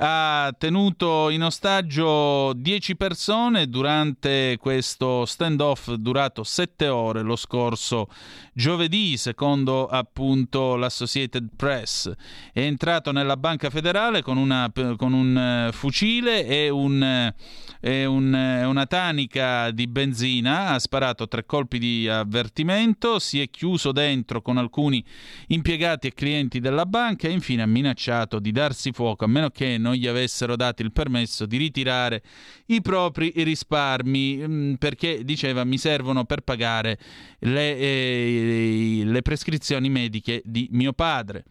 ha 0.03 0.51
tenuto 0.57 1.29
in 1.29 1.43
ostaggio 1.43 2.53
10 2.53 2.95
persone 2.95 3.67
durante 3.67 4.57
questo 4.59 5.25
standoff 5.25 5.93
durato 5.93 6.43
7 6.43 6.87
ore 6.87 7.21
lo 7.21 7.35
scorso 7.35 8.07
giovedì, 8.51 9.15
secondo 9.15 9.85
appunto 9.85 10.75
l'Associated 10.75 11.49
Press. 11.55 12.11
È 12.51 12.61
entrato 12.61 13.11
nella 13.11 13.37
banca 13.37 13.69
federale 13.69 14.23
con, 14.23 14.37
una, 14.37 14.71
con 14.97 15.13
un 15.13 15.37
eh, 15.37 15.71
fucile 15.71 16.47
e, 16.47 16.69
un, 16.69 17.31
e 17.79 18.05
un, 18.05 18.33
una 18.33 18.85
tanica 18.87 19.69
di 19.69 19.85
benzina, 19.85 20.69
ha 20.69 20.79
sparato 20.79 21.27
tre 21.27 21.45
colpi 21.45 21.77
di 21.77 22.07
avvertimento, 22.09 23.19
si 23.19 23.39
è 23.39 23.51
chiuso 23.51 23.91
dentro 23.91 24.41
con 24.41 24.57
alcuni 24.57 25.03
impiegati 25.49 26.07
e 26.07 26.13
clienti 26.13 26.59
della 26.59 26.87
banca 26.87 27.27
e 27.27 27.31
infine 27.31 27.61
ha 27.61 27.67
minacciato 27.67 28.39
di 28.39 28.51
darsi 28.51 28.91
fuoco 28.91 29.25
a 29.25 29.27
meno 29.27 29.49
che 29.51 29.77
non 29.77 29.89
gli 29.95 30.07
avessero 30.07 30.55
dato 30.55 30.81
il 30.81 30.91
permesso 30.91 31.45
di 31.45 31.57
ritirare 31.57 32.21
i 32.67 32.81
propri 32.81 33.31
risparmi 33.35 34.37
mm, 34.47 34.73
perché 34.75 35.23
diceva 35.23 35.63
mi 35.63 35.77
servono 35.77 36.25
per 36.25 36.41
pagare 36.41 36.97
le, 37.39 37.77
eh, 37.77 39.01
le 39.05 39.21
prescrizioni 39.21 39.89
mediche 39.89 40.41
di 40.45 40.67
mio 40.71 40.93
padre. 40.93 41.45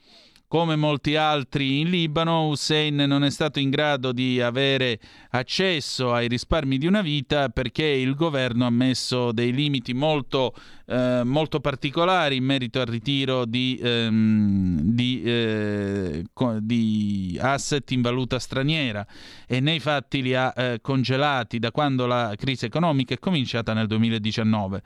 Come 0.51 0.75
molti 0.75 1.15
altri 1.15 1.79
in 1.79 1.91
Libano, 1.91 2.49
Hussein 2.49 2.97
non 2.97 3.23
è 3.23 3.31
stato 3.31 3.61
in 3.61 3.71
grado 3.71 4.11
di 4.11 4.41
avere 4.41 4.99
accesso 5.31 6.13
ai 6.13 6.27
risparmi 6.27 6.77
di 6.77 6.89
una 6.89 7.03
vita 7.03 7.51
perché 7.51 7.85
il 7.85 8.17
governo 8.17 8.67
ha 8.67 8.71
messo 8.71 9.31
dei 9.31 9.53
limiti 9.53 9.95
molto, 9.95 10.53
eh, 10.91 11.23
molto 11.25 11.61
particolari 11.61 12.37
in 12.37 12.45
merito 12.45 12.81
al 12.81 12.87
ritiro 12.87 13.45
di, 13.45 13.79
ehm, 13.81 14.81
di, 14.81 15.23
eh, 15.23 16.25
di, 16.59 17.39
asset 17.41 17.89
in 17.93 18.01
valuta 18.01 18.41
straniera 18.41 19.07
e 19.47 19.61
nei 19.61 19.79
fatti 19.79 20.21
li 20.21 20.35
ha 20.35 20.53
eh, 20.57 20.79
congelati 20.83 21.61
da 21.61 21.71
quando 21.71 22.07
la 22.07 22.35
crisi 22.37 22.65
economica 22.65 23.15
è 23.15 23.19
cominciata 23.21 23.73
nel 23.73 23.87
2019. 23.87 24.83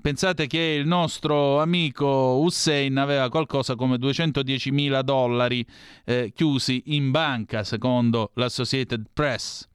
Pensate 0.00 0.46
che 0.46 0.76
il 0.78 0.86
nostro 0.86 1.60
amico 1.60 2.38
Hussein 2.42 2.98
aveva 2.98 3.30
qualcosa 3.30 3.74
come 3.74 3.96
210 3.96 4.70
mila 4.70 5.00
dollari 5.02 5.66
eh, 6.04 6.30
chiusi 6.34 6.82
in 6.86 7.10
banca, 7.10 7.64
secondo 7.64 8.32
l'Associated 8.34 9.06
Press. 9.12 9.67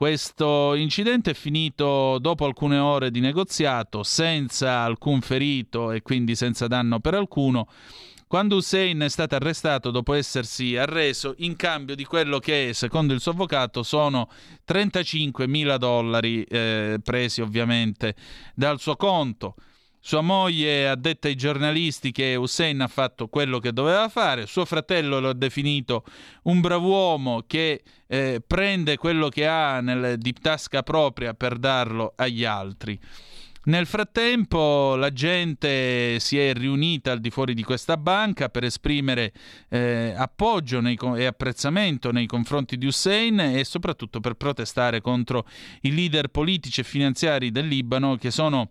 Questo 0.00 0.72
incidente 0.76 1.32
è 1.32 1.34
finito 1.34 2.18
dopo 2.20 2.46
alcune 2.46 2.78
ore 2.78 3.10
di 3.10 3.20
negoziato, 3.20 4.02
senza 4.02 4.78
alcun 4.78 5.20
ferito 5.20 5.92
e 5.92 6.00
quindi 6.00 6.34
senza 6.34 6.66
danno 6.66 7.00
per 7.00 7.12
alcuno, 7.12 7.68
quando 8.26 8.56
Hussein 8.56 9.00
è 9.00 9.10
stato 9.10 9.34
arrestato 9.34 9.90
dopo 9.90 10.14
essersi 10.14 10.74
arreso 10.74 11.34
in 11.40 11.54
cambio 11.54 11.94
di 11.94 12.06
quello 12.06 12.38
che, 12.38 12.70
secondo 12.72 13.12
il 13.12 13.20
suo 13.20 13.32
avvocato, 13.32 13.82
sono 13.82 14.30
35 14.64 15.46
mila 15.46 15.76
dollari 15.76 16.44
eh, 16.44 16.98
presi 17.04 17.42
ovviamente 17.42 18.14
dal 18.54 18.80
suo 18.80 18.96
conto. 18.96 19.54
Sua 20.02 20.22
moglie 20.22 20.88
ha 20.88 20.96
detto 20.96 21.26
ai 21.26 21.36
giornalisti 21.36 22.10
che 22.10 22.34
Hussein 22.34 22.80
ha 22.80 22.88
fatto 22.88 23.28
quello 23.28 23.58
che 23.58 23.70
doveva 23.70 24.08
fare, 24.08 24.46
suo 24.46 24.64
fratello 24.64 25.20
lo 25.20 25.28
ha 25.28 25.34
definito 25.34 26.04
un 26.44 26.62
brav'uomo 26.62 27.44
che 27.46 27.82
eh, 28.06 28.42
prende 28.44 28.96
quello 28.96 29.28
che 29.28 29.46
ha 29.46 29.80
nel, 29.80 30.16
di 30.16 30.32
tasca 30.32 30.82
propria 30.82 31.34
per 31.34 31.58
darlo 31.58 32.14
agli 32.16 32.44
altri. 32.44 32.98
Nel 33.62 33.84
frattempo 33.84 34.96
la 34.96 35.12
gente 35.12 36.18
si 36.18 36.38
è 36.38 36.54
riunita 36.54 37.12
al 37.12 37.20
di 37.20 37.28
fuori 37.28 37.52
di 37.52 37.62
questa 37.62 37.98
banca 37.98 38.48
per 38.48 38.64
esprimere 38.64 39.34
eh, 39.68 40.14
appoggio 40.16 40.80
nei, 40.80 40.98
e 41.16 41.26
apprezzamento 41.26 42.10
nei 42.10 42.24
confronti 42.24 42.78
di 42.78 42.86
Hussein 42.86 43.38
e 43.38 43.64
soprattutto 43.64 44.18
per 44.20 44.32
protestare 44.32 45.02
contro 45.02 45.46
i 45.82 45.94
leader 45.94 46.28
politici 46.28 46.80
e 46.80 46.84
finanziari 46.84 47.50
del 47.50 47.66
Libano 47.68 48.16
che 48.16 48.30
sono 48.30 48.70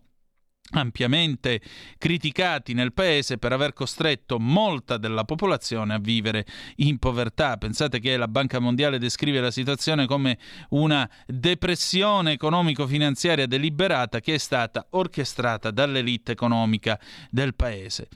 ampiamente 0.70 1.60
criticati 1.98 2.74
nel 2.74 2.92
paese 2.92 3.38
per 3.38 3.52
aver 3.52 3.72
costretto 3.72 4.38
molta 4.38 4.96
della 4.96 5.24
popolazione 5.24 5.94
a 5.94 5.98
vivere 5.98 6.46
in 6.76 6.98
povertà. 6.98 7.56
Pensate 7.56 7.98
che 8.00 8.16
la 8.16 8.28
Banca 8.28 8.58
Mondiale 8.58 8.98
descrive 8.98 9.40
la 9.40 9.50
situazione 9.50 10.06
come 10.06 10.38
una 10.70 11.08
depressione 11.26 12.32
economico-finanziaria 12.32 13.46
deliberata 13.46 14.20
che 14.20 14.34
è 14.34 14.38
stata 14.38 14.86
orchestrata 14.90 15.70
dall'elite 15.70 16.32
economica 16.32 16.98
del 17.30 17.54
paese. 17.54 18.08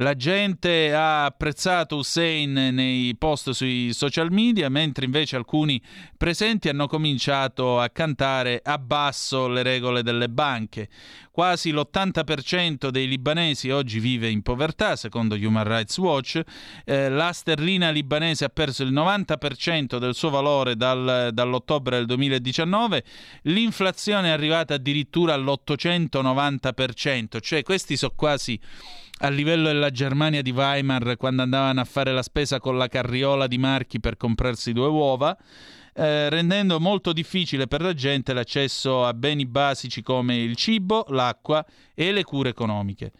La 0.00 0.14
gente 0.14 0.92
ha 0.92 1.24
apprezzato 1.24 1.96
Hussein 1.96 2.52
nei 2.52 3.16
post 3.16 3.52
sui 3.52 3.94
social 3.94 4.30
media, 4.30 4.68
mentre 4.68 5.06
invece 5.06 5.36
alcuni 5.36 5.80
presenti 6.18 6.68
hanno 6.68 6.86
cominciato 6.86 7.80
a 7.80 7.88
cantare 7.88 8.60
a 8.62 8.76
basso 8.76 9.48
le 9.48 9.62
regole 9.62 10.02
delle 10.02 10.28
banche. 10.28 10.90
Quasi 11.30 11.70
l'80% 11.70 12.88
dei 12.88 13.08
libanesi 13.08 13.70
oggi 13.70 13.98
vive 13.98 14.28
in 14.28 14.42
povertà, 14.42 14.96
secondo 14.96 15.34
Human 15.34 15.64
Rights 15.64 15.96
Watch. 15.96 16.42
Eh, 16.84 17.08
la 17.08 17.32
sterlina 17.32 17.88
libanese 17.88 18.44
ha 18.44 18.50
perso 18.50 18.82
il 18.82 18.92
90% 18.92 19.96
del 19.96 20.14
suo 20.14 20.28
valore 20.28 20.76
dal, 20.76 21.30
dall'ottobre 21.32 21.96
del 21.96 22.04
2019. 22.04 23.02
L'inflazione 23.44 24.28
è 24.28 24.32
arrivata 24.32 24.74
addirittura 24.74 25.32
all'890%, 25.32 27.40
cioè 27.40 27.62
questi 27.62 27.96
sono 27.96 28.12
quasi 28.14 28.60
a 29.18 29.28
livello 29.28 29.68
della 29.68 29.90
Germania 29.90 30.42
di 30.42 30.50
Weimar 30.50 31.16
quando 31.16 31.42
andavano 31.42 31.80
a 31.80 31.84
fare 31.84 32.12
la 32.12 32.22
spesa 32.22 32.60
con 32.60 32.76
la 32.76 32.88
carriola 32.88 33.46
di 33.46 33.58
marchi 33.58 34.00
per 34.00 34.16
comprarsi 34.16 34.72
due 34.72 34.88
uova. 34.88 35.36
eh, 35.98 36.28
rendendo 36.28 36.78
molto 36.78 37.14
difficile 37.14 37.66
per 37.66 37.80
la 37.80 37.94
gente 37.94 38.34
l'accesso 38.34 39.06
a 39.06 39.14
beni 39.14 39.46
basici 39.46 40.02
come 40.02 40.36
il 40.36 40.54
cibo, 40.54 41.06
l'acqua 41.08 41.64
e 41.94 42.12
le 42.12 42.22
cure 42.22 42.50
economiche. 42.50 43.12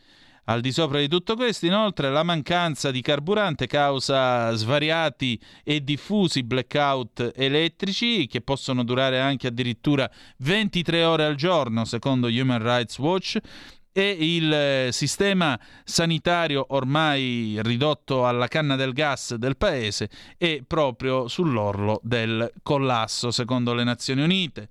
Al 0.48 0.60
di 0.60 0.70
sopra 0.70 1.00
di 1.00 1.08
tutto 1.08 1.34
questo, 1.34 1.66
inoltre, 1.66 2.08
la 2.08 2.22
mancanza 2.22 2.92
di 2.92 3.00
carburante 3.00 3.66
causa 3.66 4.52
svariati 4.52 5.40
e 5.64 5.82
diffusi 5.82 6.44
blackout 6.44 7.32
elettrici 7.34 8.28
che 8.28 8.42
possono 8.42 8.84
durare 8.84 9.18
anche 9.18 9.48
addirittura 9.48 10.08
23 10.38 11.02
ore 11.02 11.24
al 11.24 11.34
giorno, 11.34 11.84
secondo 11.84 12.28
Human 12.28 12.62
Rights 12.62 12.96
Watch, 12.98 13.38
e 13.98 14.14
il 14.18 14.52
eh, 14.52 14.88
sistema 14.92 15.58
sanitario 15.82 16.66
ormai 16.68 17.58
ridotto 17.62 18.26
alla 18.26 18.46
canna 18.46 18.76
del 18.76 18.92
gas 18.92 19.36
del 19.36 19.56
paese 19.56 20.10
è 20.36 20.60
proprio 20.66 21.28
sull'orlo 21.28 22.00
del 22.02 22.52
collasso, 22.62 23.30
secondo 23.30 23.72
le 23.72 23.84
Nazioni 23.84 24.20
Unite. 24.20 24.68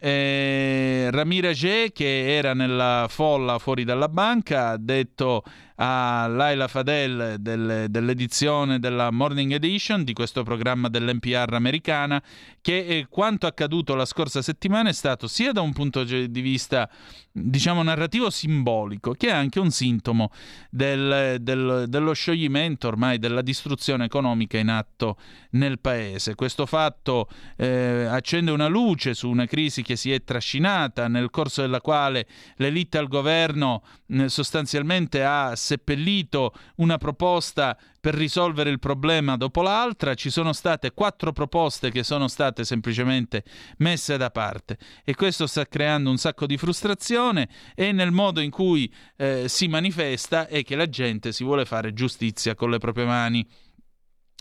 Eh, 0.00 1.10
Ramirez, 1.10 1.90
che 1.92 2.36
era 2.36 2.54
nella 2.54 3.04
folla 3.10 3.58
fuori 3.58 3.84
dalla 3.84 4.08
banca, 4.08 4.70
ha 4.70 4.78
detto 4.78 5.42
a 5.80 6.26
Laila 6.26 6.66
Fadel 6.66 7.36
del, 7.38 7.86
dell'edizione 7.88 8.80
della 8.80 9.10
Morning 9.12 9.52
Edition 9.52 10.02
di 10.02 10.12
questo 10.12 10.42
programma 10.42 10.88
dell'NPR 10.88 11.54
americana 11.54 12.20
che 12.60 12.84
eh, 12.84 13.06
quanto 13.08 13.46
accaduto 13.46 13.94
la 13.94 14.04
scorsa 14.04 14.42
settimana 14.42 14.88
è 14.88 14.92
stato 14.92 15.28
sia 15.28 15.52
da 15.52 15.60
un 15.60 15.72
punto 15.72 16.02
di 16.02 16.40
vista 16.40 16.90
diciamo 17.30 17.82
narrativo 17.82 18.30
simbolico 18.30 19.12
che 19.12 19.28
è 19.28 19.32
anche 19.32 19.60
un 19.60 19.70
sintomo 19.70 20.32
del, 20.68 21.36
del, 21.40 21.84
dello 21.86 22.12
scioglimento 22.12 22.88
ormai 22.88 23.18
della 23.18 23.42
distruzione 23.42 24.06
economica 24.06 24.58
in 24.58 24.68
atto 24.68 25.16
nel 25.50 25.78
paese. 25.78 26.34
Questo 26.34 26.66
fatto 26.66 27.28
eh, 27.56 28.06
accende 28.10 28.50
una 28.50 28.66
luce 28.66 29.14
su 29.14 29.28
una 29.28 29.46
crisi 29.46 29.82
che 29.82 29.94
si 29.96 30.12
è 30.12 30.24
trascinata 30.24 31.06
nel 31.06 31.30
corso 31.30 31.60
della 31.60 31.80
quale 31.80 32.26
l'elite 32.56 32.98
al 32.98 33.08
governo 33.08 33.82
eh, 34.08 34.28
sostanzialmente 34.28 35.22
ha 35.22 35.54
seppellito 35.68 36.54
una 36.76 36.96
proposta 36.96 37.76
per 38.00 38.14
risolvere 38.14 38.70
il 38.70 38.78
problema 38.78 39.36
dopo 39.36 39.60
l'altra, 39.60 40.14
ci 40.14 40.30
sono 40.30 40.52
state 40.54 40.92
quattro 40.92 41.32
proposte 41.32 41.90
che 41.90 42.02
sono 42.02 42.28
state 42.28 42.64
semplicemente 42.64 43.44
messe 43.78 44.16
da 44.16 44.30
parte. 44.30 44.78
E 45.04 45.14
questo 45.14 45.46
sta 45.46 45.66
creando 45.66 46.08
un 46.08 46.16
sacco 46.16 46.46
di 46.46 46.56
frustrazione 46.56 47.48
e 47.74 47.92
nel 47.92 48.12
modo 48.12 48.40
in 48.40 48.50
cui 48.50 48.90
eh, 49.16 49.44
si 49.48 49.68
manifesta 49.68 50.46
è 50.46 50.62
che 50.62 50.76
la 50.76 50.88
gente 50.88 51.32
si 51.32 51.44
vuole 51.44 51.66
fare 51.66 51.92
giustizia 51.92 52.54
con 52.54 52.70
le 52.70 52.78
proprie 52.78 53.04
mani 53.04 53.46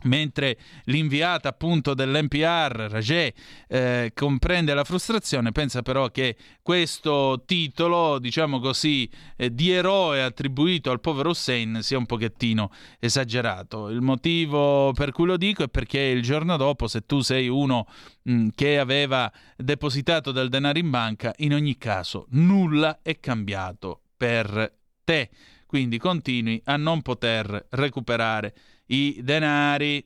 mentre 0.03 0.57
l'inviata 0.85 1.49
appunto 1.49 1.93
dell'NPR, 1.93 2.87
Rajé, 2.89 3.33
eh, 3.67 4.11
comprende 4.13 4.73
la 4.73 4.83
frustrazione, 4.83 5.51
pensa 5.51 5.81
però 5.81 6.09
che 6.09 6.35
questo 6.61 7.43
titolo, 7.45 8.19
diciamo 8.19 8.59
così, 8.59 9.09
eh, 9.35 9.53
di 9.53 9.71
eroe 9.71 10.21
attribuito 10.21 10.91
al 10.91 11.01
povero 11.01 11.29
Hussein 11.29 11.79
sia 11.81 11.97
un 11.97 12.05
pochettino 12.05 12.71
esagerato. 12.99 13.89
Il 13.89 14.01
motivo 14.01 14.93
per 14.93 15.11
cui 15.11 15.25
lo 15.25 15.37
dico 15.37 15.63
è 15.63 15.67
perché 15.67 15.99
il 15.99 16.21
giorno 16.21 16.57
dopo, 16.57 16.87
se 16.87 17.05
tu 17.05 17.21
sei 17.21 17.47
uno 17.47 17.87
mh, 18.23 18.31
mm, 18.31 18.47
che 18.53 18.77
aveva 18.77 19.31
depositato 19.55 20.31
del 20.31 20.49
denaro 20.49 20.77
in 20.77 20.91
banca, 20.91 21.33
in 21.37 21.53
ogni 21.53 21.77
caso 21.77 22.27
nulla 22.31 22.99
è 23.01 23.19
cambiato 23.19 24.01
per 24.15 24.73
te. 25.03 25.29
Quindi 25.65 25.97
continui 25.97 26.61
a 26.65 26.77
non 26.77 27.01
poter 27.01 27.67
recuperare 27.71 28.53
i 28.89 29.22
denari. 29.22 30.03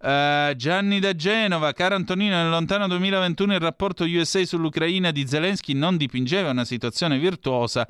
Uh, 0.00 0.54
Gianni 0.54 1.00
da 1.00 1.12
Genova, 1.16 1.72
caro 1.72 1.96
Antonino, 1.96 2.36
nel 2.36 2.50
lontano 2.50 2.86
2021 2.86 3.54
il 3.54 3.60
rapporto 3.60 4.04
USA 4.04 4.44
sull'Ucraina 4.44 5.10
di 5.10 5.26
Zelensky 5.26 5.72
non 5.72 5.96
dipingeva 5.96 6.50
una 6.50 6.64
situazione 6.64 7.18
virtuosa, 7.18 7.84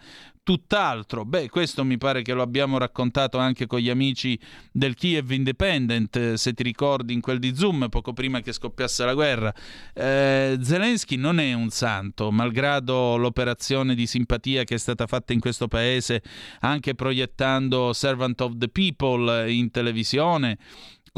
tutt'altro. 0.48 1.26
Beh, 1.26 1.50
questo 1.50 1.84
mi 1.84 1.98
pare 1.98 2.22
che 2.22 2.32
lo 2.32 2.40
abbiamo 2.40 2.78
raccontato 2.78 3.36
anche 3.36 3.66
con 3.66 3.80
gli 3.80 3.90
amici 3.90 4.40
del 4.72 4.94
Kiev 4.94 5.30
Independent, 5.30 6.32
se 6.32 6.54
ti 6.54 6.62
ricordi 6.62 7.12
in 7.12 7.20
quel 7.20 7.38
di 7.38 7.54
Zoom, 7.54 7.90
poco 7.90 8.14
prima 8.14 8.40
che 8.40 8.54
scoppiasse 8.54 9.04
la 9.04 9.12
guerra. 9.12 9.52
Eh, 9.92 10.56
Zelensky 10.62 11.16
non 11.16 11.38
è 11.38 11.52
un 11.52 11.68
santo, 11.68 12.30
malgrado 12.30 13.18
l'operazione 13.18 13.94
di 13.94 14.06
simpatia 14.06 14.64
che 14.64 14.76
è 14.76 14.78
stata 14.78 15.06
fatta 15.06 15.34
in 15.34 15.40
questo 15.40 15.68
paese, 15.68 16.22
anche 16.60 16.94
proiettando 16.94 17.92
Servant 17.92 18.40
of 18.40 18.52
the 18.56 18.68
People 18.68 19.52
in 19.52 19.70
televisione 19.70 20.56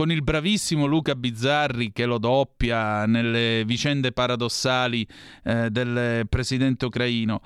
con 0.00 0.10
il 0.10 0.22
bravissimo 0.22 0.86
Luca 0.86 1.14
Bizzarri 1.14 1.92
che 1.92 2.06
lo 2.06 2.16
doppia 2.16 3.04
nelle 3.04 3.64
vicende 3.66 4.12
paradossali 4.12 5.06
eh, 5.44 5.68
del 5.68 6.26
presidente 6.26 6.86
ucraino. 6.86 7.42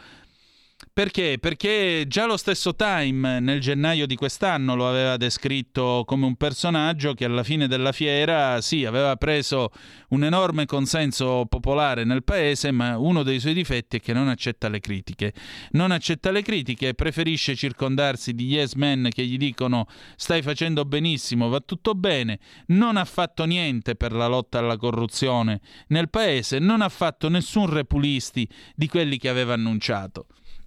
Perché? 0.95 1.39
Perché 1.41 2.05
già 2.07 2.25
lo 2.25 2.37
stesso 2.37 2.77
Time 2.77 3.41
nel 3.41 3.59
gennaio 3.59 4.07
di 4.07 4.15
quest'anno 4.15 4.77
lo 4.77 4.89
aveva 4.89 5.17
descritto 5.17 6.05
come 6.07 6.25
un 6.25 6.37
personaggio 6.37 7.15
che 7.15 7.25
alla 7.25 7.43
fine 7.43 7.67
della 7.67 7.91
fiera 7.91 8.61
sì, 8.61 8.85
aveva 8.85 9.17
preso 9.17 9.73
un 10.11 10.23
enorme 10.23 10.67
consenso 10.67 11.47
popolare 11.49 12.05
nel 12.05 12.23
paese, 12.23 12.71
ma 12.71 12.97
uno 12.97 13.25
dei 13.25 13.41
suoi 13.41 13.55
difetti 13.55 13.97
è 13.97 14.01
che 14.01 14.13
non 14.13 14.29
accetta 14.29 14.69
le 14.69 14.79
critiche. 14.79 15.33
Non 15.73 15.91
accetta 15.91 16.31
le 16.31 16.43
critiche 16.43 16.95
preferisce 16.95 17.57
circondarsi 17.57 18.33
di 18.33 18.47
yes 18.47 18.75
men 18.75 19.09
che 19.11 19.27
gli 19.27 19.37
dicono 19.37 19.89
stai 20.15 20.43
facendo 20.43 20.85
benissimo, 20.85 21.49
va 21.49 21.59
tutto 21.59 21.95
bene, 21.97 22.39
non 22.67 22.97
ha 22.97 23.05
fatto 23.05 23.47
niente 23.47 23.97
per 23.97 24.13
la 24.13 24.29
lotta 24.29 24.61
alla 24.61 24.77
corruzione 24.77 25.61
nel 25.89 26.09
paese, 26.09 26.61
non 26.61 26.83
ha 26.83 26.89
fatto 26.89 27.29
nessun 27.29 27.69
repulisti 27.69 28.49
di 28.77 28.87
quelli 28.87 29.19
che 29.19 29.29
aveva 29.29 29.55
annunciato. 29.55 30.27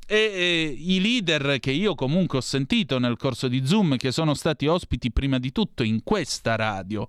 E, 0.09 0.15
e, 0.15 0.75
i 0.77 1.01
leader 1.01 1.59
che 1.59 1.71
io 1.71 1.93
comunque 1.93 2.37
ho 2.37 2.41
sentito 2.41 2.97
nel 2.97 3.17
corso 3.17 3.49
di 3.49 3.65
Zoom, 3.65 3.97
che 3.97 4.13
sono 4.13 4.33
stati 4.33 4.65
ospiti 4.65 5.11
prima 5.11 5.37
di 5.37 5.51
tutto 5.51 5.83
in 5.83 6.01
questa 6.01 6.55
radio, 6.55 7.05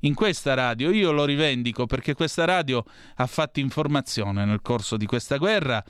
in 0.00 0.12
questa 0.12 0.52
radio, 0.52 0.90
io 0.90 1.10
lo 1.10 1.24
rivendico 1.24 1.86
perché 1.86 2.12
questa 2.12 2.44
radio 2.44 2.84
ha 3.16 3.26
fatto 3.26 3.60
informazione 3.60 4.44
nel 4.44 4.60
corso 4.60 4.98
di 4.98 5.06
questa 5.06 5.38
guerra 5.38 5.82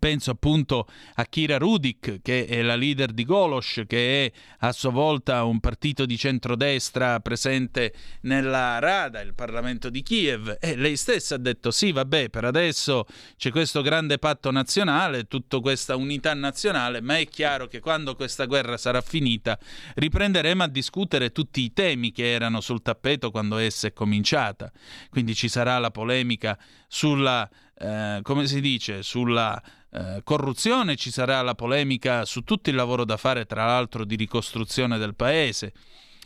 Penso 0.00 0.32
appunto 0.32 0.88
a 1.14 1.24
Kira 1.26 1.58
Rudik, 1.58 2.20
che 2.20 2.46
è 2.46 2.60
la 2.60 2.74
leader 2.74 3.12
di 3.12 3.24
Golosh, 3.24 3.84
che 3.86 4.26
è 4.26 4.32
a 4.58 4.72
sua 4.72 4.90
volta 4.90 5.44
un 5.44 5.60
partito 5.60 6.06
di 6.06 6.18
centrodestra 6.18 7.20
presente 7.20 7.94
nella 8.22 8.80
Rada, 8.80 9.20
il 9.20 9.34
Parlamento 9.34 9.88
di 9.88 10.02
Kiev, 10.02 10.56
e 10.58 10.74
lei 10.74 10.96
stessa 10.96 11.36
ha 11.36 11.38
detto 11.38 11.70
sì, 11.70 11.92
vabbè, 11.92 12.30
per 12.30 12.44
adesso 12.44 13.06
c'è 13.36 13.52
questo 13.52 13.80
grande 13.80 14.18
patto 14.18 14.50
nazionale, 14.50 15.28
tutta 15.28 15.60
questa 15.60 15.94
unità 15.94 16.34
nazionale, 16.34 17.00
ma 17.00 17.18
è 17.18 17.28
chiaro 17.28 17.68
che 17.68 17.78
quando 17.78 18.16
questa 18.16 18.46
guerra 18.46 18.76
sarà 18.76 19.00
finita 19.00 19.56
riprenderemo 19.94 20.64
a 20.64 20.68
discutere 20.68 21.30
tutti 21.30 21.60
i 21.60 21.72
temi 21.72 22.10
che 22.10 22.32
erano 22.32 22.60
sul 22.60 22.82
tappeto 22.82 23.30
quando 23.30 23.56
essa 23.58 23.86
è 23.86 23.92
cominciata. 23.92 24.72
Quindi 25.10 25.36
ci 25.36 25.48
sarà 25.48 25.78
la 25.78 25.92
polemica 25.92 26.58
sulla 26.88 27.48
eh, 27.78 28.20
come 28.22 28.46
si 28.46 28.60
dice, 28.60 29.02
sulla 29.02 29.60
eh, 29.90 30.20
corruzione, 30.24 30.96
ci 30.96 31.10
sarà 31.10 31.42
la 31.42 31.54
polemica 31.54 32.24
su 32.24 32.42
tutto 32.42 32.70
il 32.70 32.76
lavoro 32.76 33.04
da 33.04 33.16
fare, 33.16 33.44
tra 33.44 33.66
l'altro, 33.66 34.04
di 34.04 34.16
ricostruzione 34.16 34.98
del 34.98 35.14
paese. 35.14 35.72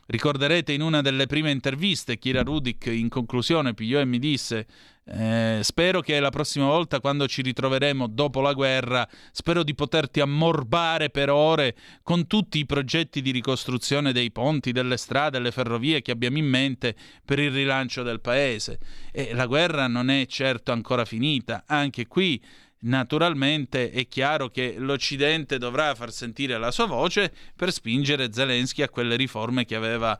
Ricorderete 0.07 0.73
in 0.73 0.83
una 0.83 1.03
delle 1.03 1.27
prime 1.27 1.51
interviste, 1.51 2.19
Kira 2.19 2.43
Rudik 2.43 2.87
in 2.87 3.09
conclusione 3.09 3.75
pigliò 3.75 4.01
e 4.01 4.05
mi 4.05 4.19
disse 4.19 4.67
eh, 5.13 5.61
spero 5.63 6.01
che 6.01 6.21
la 6.21 6.31
prossima 6.31 6.67
volta 6.67 7.01
quando 7.01 7.27
ci 7.27 7.43
ritroveremo 7.43 8.07
dopo 8.07 8.41
la 8.41 8.53
guerra, 8.53 9.09
spero 9.33 9.63
di 9.65 9.75
poterti 9.75 10.21
ammorbare 10.21 11.11
per 11.11 11.31
ore 11.31 11.75
con 12.03 12.27
tutti 12.27 12.59
i 12.59 12.67
progetti 12.67 13.21
di 13.21 13.33
ricostruzione 13.33 14.13
dei 14.13 14.31
ponti, 14.31 14.73
delle 14.73 14.97
strade, 14.97 15.39
delle 15.39 15.51
ferrovie 15.51 16.01
che 16.01 16.13
abbiamo 16.13 16.39
in 16.39 16.47
mente 16.47 16.95
per 17.25 17.39
il 17.41 17.51
rilancio 17.51 18.03
del 18.03 18.21
paese. 18.21 18.79
E 19.11 19.35
la 19.35 19.47
guerra 19.47 19.89
non 19.89 20.11
è 20.11 20.27
certo 20.27 20.71
ancora 20.71 21.05
finita, 21.05 21.65
anche 21.67 22.07
qui 22.07 22.41
Naturalmente 22.83 23.91
è 23.91 24.09
chiaro 24.09 24.49
che 24.49 24.77
l'Occidente 24.79 25.59
dovrà 25.59 25.95
far 25.95 26.11
sentire 26.13 26.57
la 26.57 26.71
sua 26.71 26.87
voce 26.87 27.31
per 27.55 27.73
spingere 27.73 28.33
Zelensky 28.33 28.81
a 28.81 28.89
quelle 28.89 29.17
riforme 29.17 29.67
che 29.67 29.75
aveva 29.75 30.19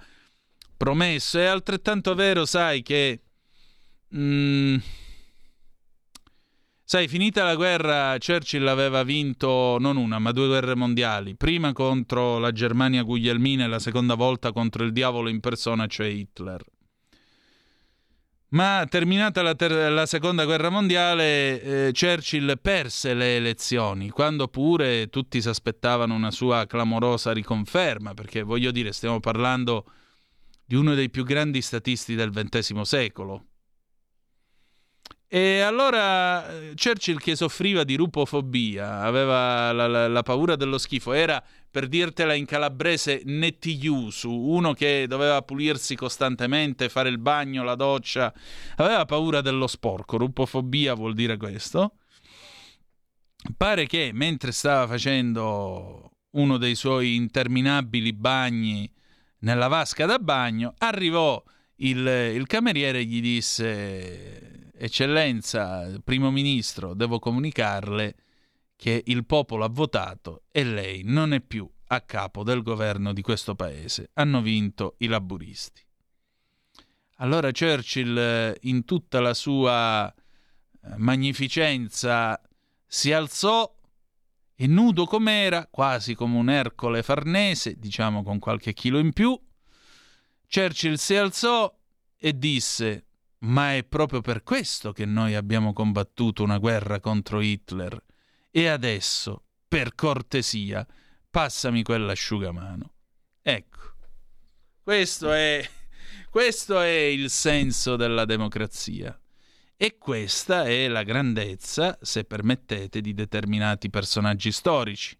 promesso. 0.77 1.39
È 1.39 1.47
altrettanto 1.47 2.15
vero, 2.15 2.45
sai, 2.45 2.83
che... 2.83 3.21
Mm, 4.17 4.77
sai, 6.83 7.07
finita 7.07 7.45
la 7.45 7.55
guerra, 7.55 8.17
Churchill 8.19 8.67
aveva 8.67 9.05
vinto 9.05 9.77
non 9.79 9.97
una, 9.97 10.19
ma 10.19 10.33
due 10.33 10.49
guerre 10.49 10.75
mondiali. 10.75 11.37
Prima 11.37 11.73
contro 11.73 12.39
la 12.39 12.51
Germania 12.51 13.03
Guglielmina 13.03 13.65
e 13.65 13.69
la 13.69 13.79
seconda 13.79 14.15
volta 14.15 14.53
contro 14.53 14.85
il 14.85 14.93
diavolo 14.93 15.29
in 15.29 15.41
persona, 15.41 15.87
cioè 15.87 16.07
Hitler. 16.07 16.63
Ma 18.53 18.85
terminata 18.89 19.43
la, 19.43 19.55
ter- 19.55 19.93
la, 19.93 20.07
seconda 20.07 20.45
guerra 20.45 20.71
mondiale, 20.71 21.63
eh, 21.63 21.93
Churchill 21.93 22.59
perse 22.61 23.15
le 23.15 23.37
elezioni, 23.37 24.11
quando 24.11 24.49
pure 24.49 25.09
tutti 25.09 25.41
si 25.41 25.49
aspettavano 25.49 26.15
una 26.17 26.33
sua 26.33 26.67
clamorosa 26.67 27.31
riconferma, 27.31 28.13
perché 28.13 28.43
voglio 28.43 28.73
dire, 28.73 28.91
stiamo 28.91 29.21
parlando 29.21 29.85
di 30.65 30.75
uno 30.75 30.95
dei 30.95 31.11
più 31.11 31.23
grandi 31.23 31.63
statisti 31.63 32.17
del 32.17 32.33
XX 32.33 32.81
secolo. 32.81 33.50
E 35.33 35.61
allora 35.61 36.51
eh, 36.51 36.75
Churchill 36.75 37.19
che 37.19 37.37
soffriva 37.37 37.85
di 37.85 37.95
rupofobia, 37.95 39.03
aveva 39.03 39.71
la, 39.71 39.87
la, 39.87 40.09
la 40.09 40.23
paura 40.25 40.57
dello 40.57 40.77
schifo, 40.77 41.13
era 41.13 41.41
per 41.71 41.87
dirtela 41.87 42.35
in 42.35 42.47
calabrese 42.47 43.23
nettigliusu, 43.25 44.29
uno 44.29 44.73
che 44.73 45.07
doveva 45.07 45.41
pulirsi 45.43 45.95
costantemente, 45.95 46.89
fare 46.89 47.11
il 47.11 47.19
bagno, 47.19 47.63
la 47.63 47.77
doccia, 47.77 48.35
aveva 48.75 49.05
paura 49.05 49.41
dello 49.41 49.69
sporco, 49.69 50.17
rupofobia 50.17 50.95
vuol 50.95 51.15
dire 51.15 51.37
questo. 51.37 51.93
Pare 53.57 53.87
che 53.87 54.11
mentre 54.13 54.51
stava 54.51 54.89
facendo 54.89 56.11
uno 56.31 56.57
dei 56.57 56.75
suoi 56.75 57.15
interminabili 57.15 58.13
bagni 58.13 58.93
nella 59.43 59.69
vasca 59.69 60.07
da 60.07 60.19
bagno, 60.19 60.75
arrivò 60.79 61.41
il, 61.83 62.07
il 62.35 62.47
cameriere 62.47 63.05
gli 63.05 63.21
disse 63.21 64.71
Eccellenza, 64.73 65.91
primo 66.03 66.31
ministro, 66.31 66.95
devo 66.95 67.19
comunicarle 67.19 68.17
che 68.77 69.03
il 69.07 69.27
popolo 69.27 69.65
ha 69.65 69.69
votato 69.69 70.45
e 70.51 70.65
lei 70.65 71.03
non 71.05 71.35
è 71.35 71.41
più 71.41 71.71
a 71.89 72.01
capo 72.01 72.43
del 72.43 72.63
governo 72.63 73.13
di 73.13 73.21
questo 73.21 73.55
paese. 73.55 74.11
Hanno 74.15 74.41
vinto 74.41 74.95
i 74.99 75.07
laburisti. 75.07 75.83
Allora 77.17 77.51
Churchill, 77.51 78.55
in 78.63 78.85
tutta 78.87 79.21
la 79.21 79.35
sua 79.35 80.11
eh, 80.11 80.95
magnificenza, 80.97 82.41
si 82.87 83.13
alzò 83.13 83.71
e 84.55 84.67
nudo 84.67 85.05
com'era, 85.05 85.67
quasi 85.71 86.15
come 86.15 86.39
un 86.39 86.49
Ercole 86.49 87.03
farnese, 87.03 87.75
diciamo 87.79 88.23
con 88.23 88.39
qualche 88.39 88.73
chilo 88.73 88.99
in 88.99 89.13
più, 89.13 89.39
Churchill 90.53 90.95
si 90.95 91.15
alzò 91.15 91.73
e 92.17 92.37
disse 92.37 93.05
ma 93.41 93.75
è 93.75 93.85
proprio 93.85 94.21
per 94.21 94.43
questo 94.43 94.93
che 94.93 95.05
noi 95.05 95.35
abbiamo 95.35 95.73
combattuto 95.73 96.43
una 96.43 96.59
guerra 96.59 97.01
contro 97.01 97.41
Hitler. 97.41 98.03
E 98.51 98.67
adesso, 98.67 99.45
per 99.67 99.95
cortesia, 99.95 100.87
passami 101.31 101.83
quell'asciugamano. 101.83 102.95
Ecco, 103.41 103.95
questo 104.83 105.33
è, 105.33 105.67
questo 106.29 106.81
è 106.81 106.89
il 106.89 107.31
senso 107.31 107.97
della 107.97 108.25
democrazia. 108.25 109.19
E 109.77 109.97
questa 109.97 110.65
è 110.65 110.89
la 110.89 111.05
grandezza, 111.05 111.99
se 112.03 112.25
permettete, 112.25 113.01
di 113.01 113.15
determinati 113.15 113.89
personaggi 113.89 114.53
storici, 114.53 115.19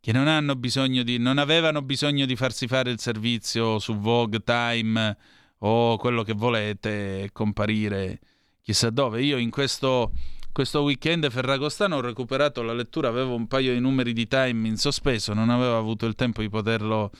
che 0.00 0.12
non, 0.12 0.28
hanno 0.28 0.56
bisogno 0.56 1.02
di, 1.02 1.18
non 1.18 1.38
avevano 1.38 1.82
bisogno 1.82 2.24
di 2.24 2.34
farsi 2.34 2.66
fare 2.66 2.90
il 2.90 2.98
servizio 2.98 3.78
su 3.78 3.98
Vogue, 3.98 4.42
Time, 4.42 5.16
o 5.58 5.96
quello 5.98 6.22
che 6.22 6.32
volete 6.32 7.28
comparire 7.32 8.18
chissà 8.62 8.90
dove. 8.90 9.22
Io 9.22 9.36
in 9.36 9.50
questo, 9.50 10.12
questo 10.52 10.82
weekend 10.82 11.30
ferragostano 11.30 11.96
ho 11.96 12.00
recuperato 12.00 12.62
la 12.62 12.72
lettura, 12.72 13.08
avevo 13.08 13.34
un 13.34 13.46
paio 13.46 13.72
di 13.72 13.80
numeri 13.80 14.12
di 14.12 14.26
Time 14.26 14.68
in 14.68 14.76
sospeso, 14.76 15.34
non 15.34 15.50
avevo 15.50 15.76
avuto 15.76 16.06
il 16.06 16.14
tempo 16.14 16.40
di 16.40 16.48
poterlo 16.48 17.10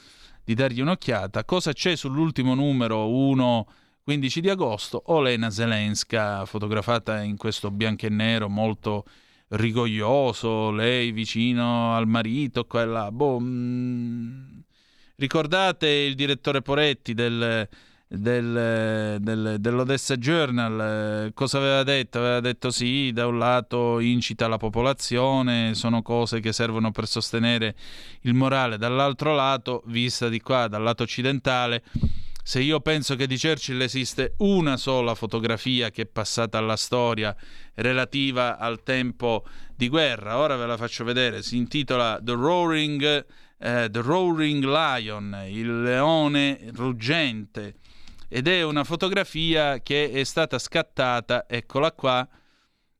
di 0.42 0.54
dargli 0.54 0.80
un'occhiata. 0.80 1.44
Cosa 1.44 1.72
c'è 1.72 1.94
sull'ultimo 1.96 2.54
numero 2.54 3.08
1 3.08 3.66
15 4.02 4.40
di 4.40 4.48
agosto? 4.48 5.02
Olena 5.06 5.50
Zelenska 5.50 6.44
fotografata 6.46 7.22
in 7.22 7.36
questo 7.36 7.70
bianco 7.70 8.06
e 8.06 8.08
nero 8.08 8.48
molto 8.48 9.04
rigoglioso, 9.50 10.70
lei 10.70 11.12
vicino 11.12 11.94
al 11.94 12.06
marito, 12.06 12.64
quella 12.64 13.10
boh, 13.10 13.38
mm, 13.40 14.58
ricordate 15.16 15.88
il 15.88 16.14
direttore 16.14 16.62
Poretti 16.62 17.14
del 17.14 17.68
del, 18.12 19.18
del, 19.20 19.56
dell'Odessa 19.60 20.16
Journal 20.16 21.30
cosa 21.32 21.58
aveva 21.58 21.84
detto? 21.84 22.18
Aveva 22.18 22.40
detto 22.40 22.72
sì, 22.72 23.12
da 23.12 23.28
un 23.28 23.38
lato 23.38 24.00
incita 24.00 24.48
la 24.48 24.56
popolazione, 24.56 25.74
sono 25.74 26.02
cose 26.02 26.40
che 26.40 26.52
servono 26.52 26.90
per 26.90 27.06
sostenere 27.06 27.76
il 28.22 28.34
morale, 28.34 28.78
dall'altro 28.78 29.32
lato, 29.32 29.82
vista 29.86 30.28
di 30.28 30.40
qua, 30.40 30.66
dal 30.66 30.82
lato 30.82 31.04
occidentale, 31.04 31.84
se 32.50 32.58
io 32.60 32.80
penso 32.80 33.14
che 33.14 33.28
di 33.28 33.38
Churchill 33.38 33.80
esiste 33.80 34.34
una 34.38 34.76
sola 34.76 35.14
fotografia 35.14 35.90
che 35.90 36.02
è 36.02 36.06
passata 36.06 36.58
alla 36.58 36.74
storia 36.74 37.32
relativa 37.74 38.58
al 38.58 38.82
tempo 38.82 39.46
di 39.76 39.88
guerra, 39.88 40.36
ora 40.36 40.56
ve 40.56 40.66
la 40.66 40.76
faccio 40.76 41.04
vedere, 41.04 41.44
si 41.44 41.56
intitola 41.56 42.18
The 42.20 42.32
Roaring, 42.32 43.26
eh, 43.56 43.88
The 43.88 44.00
Roaring 44.00 44.64
Lion, 44.64 45.44
il 45.46 45.82
leone 45.82 46.58
ruggente 46.72 47.76
ed 48.28 48.48
è 48.48 48.64
una 48.64 48.82
fotografia 48.82 49.80
che 49.80 50.10
è 50.10 50.24
stata 50.24 50.58
scattata, 50.58 51.44
eccola 51.48 51.92
qua, 51.92 52.28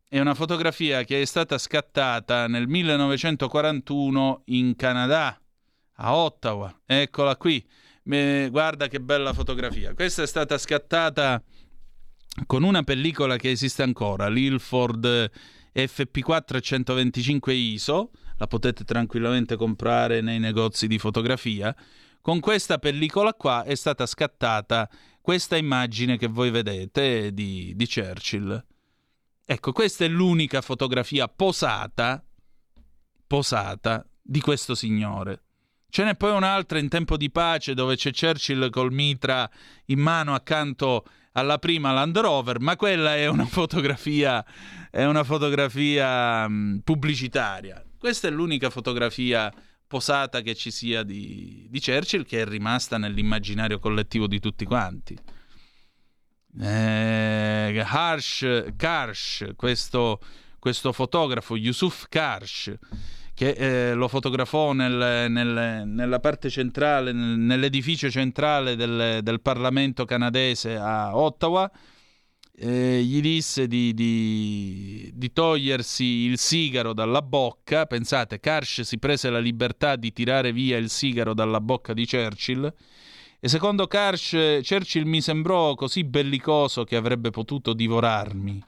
è 0.09 0.21
una 0.21 0.35
fotografia 0.35 1.03
che 1.03 1.23
è 1.23 1.25
stata 1.25 1.59
scattata 1.59 2.47
nel 2.47 2.69
1941 2.69 4.43
in 4.45 4.77
Canada, 4.77 5.37
a 5.95 6.15
Ottawa, 6.15 6.83
eccola 6.87 7.35
qui, 7.35 7.67
guarda 8.51 8.89
che 8.89 9.01
bella 9.01 9.33
fotografia. 9.33 9.95
Questa 9.95 10.23
è 10.23 10.27
stata 10.27 10.59
scattata 10.59 11.43
con 12.47 12.63
una 12.63 12.83
pellicola 12.83 13.37
che 13.37 13.51
esiste 13.51 13.83
ancora, 13.83 14.29
l'Ilford 14.29 15.31
FP4 15.75 16.61
125 16.61 17.53
ISO, 17.53 18.11
la 18.37 18.47
potete 18.47 18.85
tranquillamente 18.85 19.57
comprare 19.57 20.21
nei 20.21 20.39
negozi 20.39 20.87
di 20.87 20.99
fotografia. 20.99 21.75
Con 22.21 22.41
questa 22.41 22.79
pellicola 22.79 23.35
qua 23.35 23.65
è 23.65 23.75
stata 23.75 24.07
scattata 24.07 24.89
questa 25.21 25.57
immagine 25.57 26.17
che 26.17 26.27
voi 26.27 26.51
vedete 26.51 27.33
di, 27.33 27.73
di 27.75 27.89
Churchill. 27.89 28.65
Ecco, 29.45 29.73
questa 29.73 30.05
è 30.05 30.09
l'unica 30.09 30.61
fotografia 30.61 31.29
posata, 31.29 32.25
posata 33.27 34.07
di 34.23 34.41
questo 34.41 34.75
signore. 34.75 35.43
Ce 35.91 36.05
n'è 36.05 36.15
poi 36.17 36.31
un'altra 36.31 36.79
in 36.79 36.89
tempo 36.89 37.17
di 37.17 37.31
pace 37.31 37.75
dove 37.75 37.97
c'è 37.97 38.13
Churchill 38.13 38.71
col 38.71 38.93
mitra 38.93 39.49
in 39.87 39.99
mano 39.99 40.35
accanto 40.35 41.05
alla 41.33 41.59
prima 41.59 41.93
Land 41.93 42.17
Rover, 42.19 42.61
ma 42.61 42.77
quella 42.77 43.17
è 43.17 43.27
una 43.27 43.47
fotografia, 43.51 44.45
è 44.91 45.05
una 45.05 45.25
fotografia 45.25 46.49
mh, 46.49 46.81
pubblicitaria. 46.85 47.85
Questa 47.99 48.29
è 48.29 48.31
l'unica 48.31 48.71
fotografia 48.71 49.53
posata 49.87 50.41
che 50.41 50.55
ci 50.55 50.71
sia 50.71 51.03
di, 51.03 51.67
di 51.69 51.81
Churchill 51.81 52.25
che 52.25 52.43
è 52.43 52.45
rimasta 52.45 52.97
nell'immaginario 52.97 53.81
collettivo 53.81 54.29
di 54.29 54.39
tutti 54.39 54.65
quanti. 54.65 55.19
Eh, 56.61 57.85
Harsh 57.85 58.73
Karsh, 58.77 59.53
questo, 59.57 60.21
questo, 60.59 60.93
fotografo, 60.93 61.57
Yusuf 61.57 62.07
Karsh, 62.09 62.73
che 63.41 63.53
eh, 63.53 63.95
lo 63.95 64.07
fotografò 64.07 64.75
nel, 64.75 65.31
nel, 65.31 65.85
nella 65.87 66.21
parte 66.21 66.51
centrale, 66.51 67.11
nel, 67.11 67.39
nell'edificio 67.39 68.11
centrale 68.11 68.77
del, 68.77 69.21
del 69.23 69.41
Parlamento 69.41 70.05
canadese 70.05 70.77
a 70.77 71.17
Ottawa, 71.17 71.71
eh, 72.55 73.03
gli 73.03 73.23
disse 73.23 73.67
di, 73.67 73.95
di, 73.95 75.11
di, 75.15 75.33
togliersi 75.33 76.05
il 76.05 76.37
sigaro 76.37 76.93
dalla 76.93 77.23
bocca. 77.23 77.87
Pensate, 77.87 78.41
Karsh 78.41 78.83
si 78.83 78.99
prese 78.99 79.31
la 79.31 79.39
libertà 79.39 79.97
di 79.97 80.13
tirare 80.13 80.53
via 80.53 80.77
il 80.77 80.91
sigaro 80.91 81.33
dalla 81.33 81.63
bocca 81.63 81.95
di 81.95 82.07
Churchill. 82.07 82.71
E 83.41 83.49
secondo 83.49 83.87
Karsh, 83.87 84.61
Churchill 84.61 85.07
mi 85.07 85.23
sembrò 85.23 85.75
così 85.77 86.05
bellicoso 86.05 86.85
che 86.85 86.97
avrebbe 86.97 87.31
potuto 87.31 87.73
divorarmi. 87.73 88.63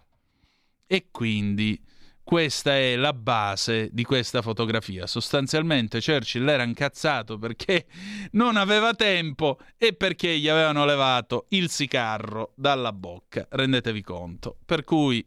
E 0.86 1.08
quindi 1.10 1.78
questa 2.24 2.76
è 2.76 2.96
la 2.96 3.12
base 3.12 3.88
di 3.92 4.04
questa 4.04 4.42
fotografia. 4.42 5.06
Sostanzialmente 5.06 6.00
Churchill 6.00 6.48
era 6.48 6.62
incazzato 6.62 7.38
perché 7.38 7.86
non 8.32 8.56
aveva 8.56 8.94
tempo 8.94 9.58
e 9.76 9.92
perché 9.94 10.38
gli 10.38 10.48
avevano 10.48 10.84
levato 10.84 11.46
il 11.50 11.68
sicarro 11.68 12.52
dalla 12.56 12.92
bocca. 12.92 13.46
Rendetevi 13.50 14.02
conto. 14.02 14.58
Per 14.64 14.84
cui 14.84 15.26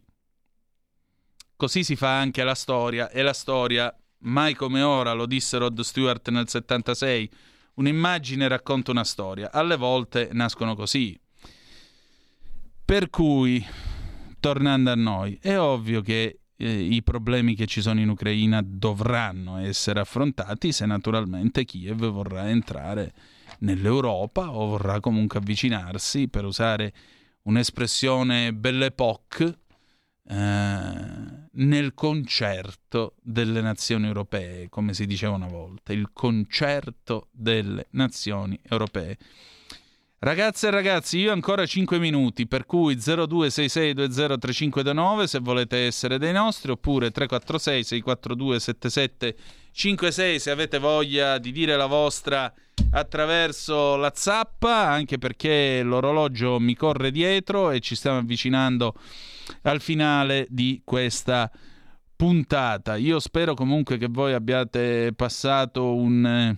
così 1.56 1.84
si 1.84 1.96
fa 1.96 2.18
anche 2.18 2.44
la 2.44 2.56
storia 2.56 3.10
e 3.10 3.22
la 3.22 3.34
storia 3.34 3.96
mai 4.20 4.54
come 4.54 4.82
ora, 4.82 5.14
lo 5.14 5.26
disse 5.26 5.58
Rod 5.58 5.80
Stewart 5.82 6.30
nel 6.30 6.48
76, 6.48 7.30
un'immagine 7.76 8.48
racconta 8.48 8.92
una 8.92 9.04
storia. 9.04 9.52
Alle 9.52 9.76
volte 9.76 10.30
nascono 10.32 10.76
così. 10.76 11.20
Per 12.84 13.10
cui, 13.10 13.66
tornando 14.40 14.92
a 14.92 14.96
noi, 14.96 15.38
è 15.42 15.58
ovvio 15.58 16.02
che 16.02 16.40
eh, 16.58 16.70
i 16.70 17.04
problemi 17.04 17.56
che 17.56 17.66
ci 17.66 17.82
sono 17.82 18.00
in 18.00 18.10
Ucraina 18.10 18.62
dovranno 18.64 19.58
essere 19.58 20.00
affrontati 20.00 20.72
se 20.72 20.86
naturalmente 20.86 21.66
Kiev 21.66 22.08
vorrà 22.10 22.50
entrare 22.50 23.14
nell'Europa 23.60 24.52
o 24.52 24.68
vorrà 24.68 25.00
comunque 25.00 25.40
avvicinarsi, 25.40 26.28
per 26.28 26.46
usare 26.46 26.94
un'espressione 27.44 28.54
belle 28.54 28.88
époque, 28.88 29.60
eh, 30.28 31.44
nel 31.52 31.94
concerto 31.94 33.16
delle 33.22 33.62
nazioni 33.62 34.08
europee, 34.08 34.70
come 34.70 34.94
si 34.94 35.06
diceva 35.06 35.36
una 35.36 35.48
volta, 35.48 35.94
il 35.94 36.10
concerto 36.12 37.30
delle 37.32 37.88
nazioni 37.92 38.60
europee. 38.64 39.18
Ragazze 40.26 40.70
e 40.70 40.72
ragazzi, 40.72 41.20
io 41.20 41.32
ancora 41.32 41.68
5 41.68 42.00
minuti, 42.00 42.48
per 42.48 42.66
cui 42.66 42.96
0266203529 42.96 45.26
se 45.26 45.38
volete 45.38 45.86
essere 45.86 46.18
dei 46.18 46.34
nostri, 46.34 46.72
oppure 46.72 47.12
346 47.12 47.84
642 47.84 48.60
7756 48.60 50.40
se 50.40 50.50
avete 50.50 50.80
voglia 50.80 51.38
di 51.38 51.52
dire 51.52 51.76
la 51.76 51.86
vostra 51.86 52.52
attraverso 52.90 53.98
la 53.98 54.12
zappa, 54.16 54.90
anche 54.90 55.20
perché 55.20 55.84
l'orologio 55.84 56.60
mi 56.60 56.76
corre 56.76 57.12
dietro 57.12 57.70
e 57.70 57.80
ci 57.80 57.94
stiamo 57.94 58.18
avvicinando 58.18 58.96
al 59.62 59.80
finale 59.80 60.48
di 60.50 60.82
questa 60.84 61.52
puntata. 62.16 62.96
Io 62.96 63.20
spero 63.20 63.54
comunque 63.54 64.00
che 64.00 64.08
voi 64.10 64.34
abbiate 64.34 65.14
passato 65.16 65.94
un 65.94 66.58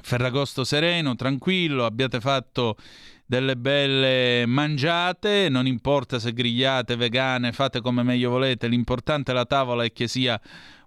Ferragosto 0.00 0.64
sereno, 0.64 1.14
tranquillo, 1.14 1.84
abbiate 1.84 2.20
fatto 2.20 2.76
delle 3.26 3.56
belle 3.56 4.46
mangiate, 4.46 5.48
non 5.50 5.66
importa 5.66 6.18
se 6.18 6.32
grigliate, 6.32 6.96
vegane, 6.96 7.52
fate 7.52 7.80
come 7.80 8.02
meglio 8.02 8.30
volete, 8.30 8.68
l'importante 8.68 9.34
la 9.34 9.44
tavola 9.44 9.84
è 9.84 9.92
che 9.92 10.08
sia 10.08 10.40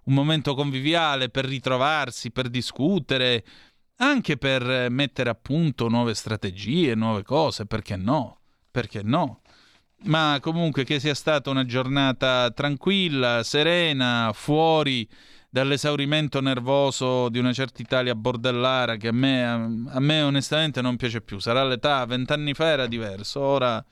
un 0.04 0.14
momento 0.14 0.54
conviviale 0.54 1.28
per 1.28 1.44
ritrovarsi, 1.44 2.32
per 2.32 2.48
discutere, 2.48 3.44
anche 3.98 4.36
per 4.36 4.90
mettere 4.90 5.30
a 5.30 5.38
punto 5.40 5.88
nuove 5.88 6.14
strategie, 6.14 6.96
nuove 6.96 7.22
cose, 7.22 7.66
perché 7.66 7.94
no? 7.94 8.40
Perché 8.70 9.02
no? 9.04 9.42
Ma 10.04 10.38
comunque 10.40 10.82
che 10.82 10.98
sia 10.98 11.14
stata 11.14 11.50
una 11.50 11.64
giornata 11.64 12.50
tranquilla, 12.50 13.44
serena, 13.44 14.32
fuori 14.34 15.08
dall'esaurimento 15.52 16.40
nervoso 16.40 17.28
di 17.28 17.38
una 17.38 17.52
certa 17.52 17.82
Italia 17.82 18.14
bordellara 18.14 18.96
che 18.96 19.08
a 19.08 19.12
me, 19.12 19.44
a 19.44 20.00
me 20.00 20.22
onestamente 20.22 20.80
non 20.80 20.96
piace 20.96 21.20
più. 21.20 21.38
Sarà 21.40 21.62
l'età, 21.62 22.06
vent'anni 22.06 22.54
fa 22.54 22.68
era 22.68 22.86
diverso, 22.86 23.40
ora 23.40 23.84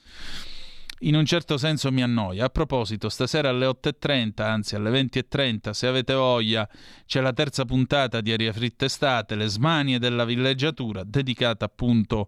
in 1.00 1.14
un 1.14 1.26
certo 1.26 1.58
senso 1.58 1.92
mi 1.92 2.02
annoia. 2.02 2.46
A 2.46 2.48
proposito, 2.48 3.10
stasera 3.10 3.50
alle 3.50 3.66
8.30, 3.66 4.42
anzi 4.42 4.74
alle 4.74 4.90
20.30, 4.90 5.72
se 5.72 5.86
avete 5.86 6.14
voglia, 6.14 6.66
c'è 7.04 7.20
la 7.20 7.34
terza 7.34 7.66
puntata 7.66 8.22
di 8.22 8.32
Aria 8.32 8.54
Fritta 8.54 8.86
Estate, 8.86 9.34
le 9.34 9.46
smanie 9.48 9.98
della 9.98 10.24
villeggiatura, 10.24 11.02
dedicata 11.04 11.66
appunto 11.66 12.26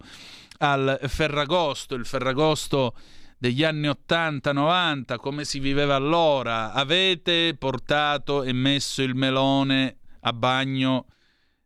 al 0.58 1.00
Ferragosto, 1.04 1.94
il 1.94 2.04
Ferragosto 2.04 2.94
degli 3.42 3.64
anni 3.64 3.88
80-90, 3.88 5.16
come 5.16 5.44
si 5.44 5.58
viveva 5.58 5.96
allora, 5.96 6.72
avete 6.72 7.56
portato 7.58 8.44
e 8.44 8.52
messo 8.52 9.02
il 9.02 9.16
melone 9.16 9.96
a 10.20 10.32
bagno 10.32 11.06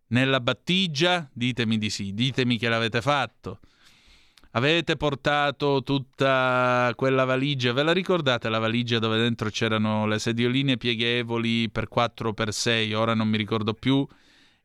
nella 0.06 0.40
battigia? 0.40 1.28
Ditemi 1.30 1.76
di 1.76 1.90
sì, 1.90 2.14
ditemi 2.14 2.56
che 2.56 2.70
l'avete 2.70 3.02
fatto. 3.02 3.60
Avete 4.52 4.96
portato 4.96 5.82
tutta 5.82 6.90
quella 6.96 7.26
valigia, 7.26 7.74
ve 7.74 7.82
la 7.82 7.92
ricordate 7.92 8.48
la 8.48 8.58
valigia 8.58 8.98
dove 8.98 9.18
dentro 9.18 9.50
c'erano 9.50 10.06
le 10.06 10.18
sedioline 10.18 10.78
pieghevoli 10.78 11.68
per 11.68 11.88
4x6, 11.94 12.94
ora 12.94 13.12
non 13.12 13.28
mi 13.28 13.36
ricordo 13.36 13.74
più, 13.74 14.06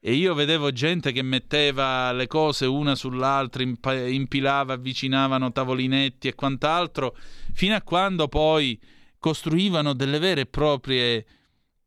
e 0.04 0.14
io 0.14 0.34
vedevo 0.34 0.72
gente 0.72 1.12
che 1.12 1.22
metteva 1.22 2.12
le 2.12 2.26
cose 2.26 2.66
una 2.66 2.96
sull'altra, 2.96 3.62
imp- 3.62 4.08
impilava, 4.10 4.74
avvicinavano 4.74 5.52
tavolinetti 5.52 6.28
e 6.28 6.34
quant'altro, 6.34 7.16
fino 7.54 7.76
a 7.76 7.84
quando 7.84 8.28
poi 8.28 8.80
costruivano 9.20 9.94
delle 9.94 10.18
vere 10.18 10.42
e 10.42 10.46
proprie 10.48 11.26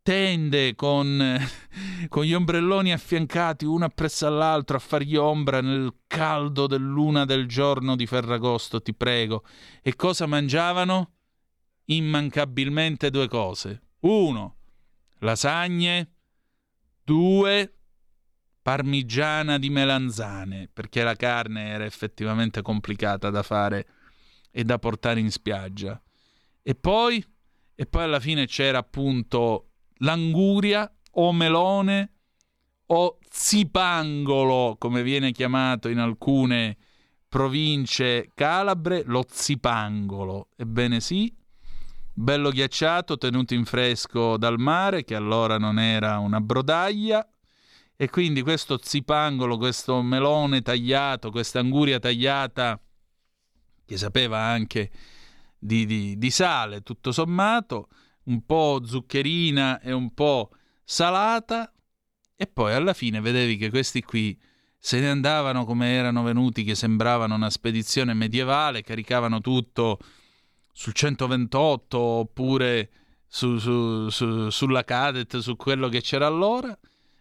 tende 0.01 0.77
con, 0.77 1.36
con, 2.09 2.23
gli 2.23 2.35
ombrelloni 2.35 2.93
affiancati 2.93 3.65
uno 3.65 3.86
appresso 3.86 4.28
all'altro 4.28 4.77
a 4.77 4.81
fargli 4.81 5.16
ombra 5.16 5.61
nel 5.61 5.93
caldo 6.07 6.69
del 6.69 6.82
luna 6.82 7.24
del 7.24 7.49
giorno 7.49 7.97
di 7.97 8.07
Ferragosto, 8.07 8.81
ti 8.81 8.95
prego. 8.95 9.43
E 9.82 9.97
cosa 9.97 10.27
mangiavano? 10.27 11.11
Immancabilmente 11.86 13.11
due 13.11 13.27
cose. 13.27 13.82
Uno, 14.01 14.57
lasagne. 15.19 16.11
Due, 17.03 17.74
parmigiana 18.65 19.59
di 19.59 19.69
melanzane, 19.69 20.70
perché 20.73 21.03
la 21.03 21.15
carne 21.16 21.66
era 21.69 21.85
effettivamente 21.85 22.62
complicata 22.62 23.28
da 23.28 23.43
fare 23.43 23.86
e 24.51 24.65
da 24.65 24.78
portare 24.78 25.20
in 25.20 25.31
spiaggia. 25.31 26.01
E 26.62 26.74
poi, 26.74 27.23
e 27.74 27.85
poi 27.85 28.03
alla 28.03 28.20
fine 28.20 28.47
c'era 28.47 28.78
appunto 28.78 29.73
l'anguria 29.99 30.91
o 31.11 31.31
melone 31.35 32.12
o 32.86 33.19
zipangolo, 33.28 34.77
come 34.78 35.03
viene 35.03 35.32
chiamato 35.32 35.91
in 35.91 35.99
alcune 35.99 36.78
province 37.28 38.31
calabre, 38.32 39.03
lo 39.05 39.27
zipangolo. 39.28 40.49
Ebbene 40.57 41.01
sì, 41.01 41.31
bello 42.15 42.49
ghiacciato, 42.49 43.19
tenuto 43.19 43.53
in 43.53 43.66
fresco 43.66 44.39
dal 44.39 44.59
mare, 44.59 45.05
che 45.05 45.15
allora 45.15 45.59
non 45.59 45.78
era 45.78 46.16
una 46.16 46.41
brodaglia, 46.41 47.28
e 47.97 48.11
quindi 48.11 48.43
questo 48.43 48.79
zipangolo, 48.83 49.57
questo 49.57 50.03
melone 50.03 50.62
tagliato, 50.62 51.31
questa 51.31 51.61
anguria 51.61 52.01
tagliata, 52.01 52.81
che 53.87 53.97
sapeva 53.97 54.41
anche 54.41 54.91
di, 55.59 55.87
di, 55.87 56.19
di 56.19 56.31
sale, 56.31 56.83
tutto 56.83 57.12
sommato, 57.12 57.89
un 58.25 58.45
po' 58.45 58.81
zuccherina 58.85 59.81
e 59.81 59.93
un 59.93 60.12
po' 60.12 60.51
salata, 60.83 61.73
e 62.37 62.47
poi 62.47 62.75
alla 62.75 62.95
fine 62.95 63.21
vedevi 63.21 63.57
che 63.57 63.71
questi 63.71 64.03
qui 64.03 64.39
se 64.77 64.99
ne 64.99 65.09
andavano 65.09 65.65
come 65.65 65.93
erano 65.93 66.23
venuti, 66.25 66.65
che 66.65 66.75
sembravano 66.75 67.37
una 67.37 67.49
spedizione 67.49 68.12
medievale, 68.12 68.83
caricavano 68.83 69.41
tutto 69.41 69.99
sul 70.73 70.93
128 70.93 71.97
oppure 71.97 72.91
su, 73.27 73.57
su, 73.59 74.09
su, 74.11 74.51
sulla 74.51 74.83
Cadet, 74.83 75.39
su 75.39 75.55
quello 75.57 75.89
che 75.89 76.01
c'era 76.03 76.27
allora 76.27 76.77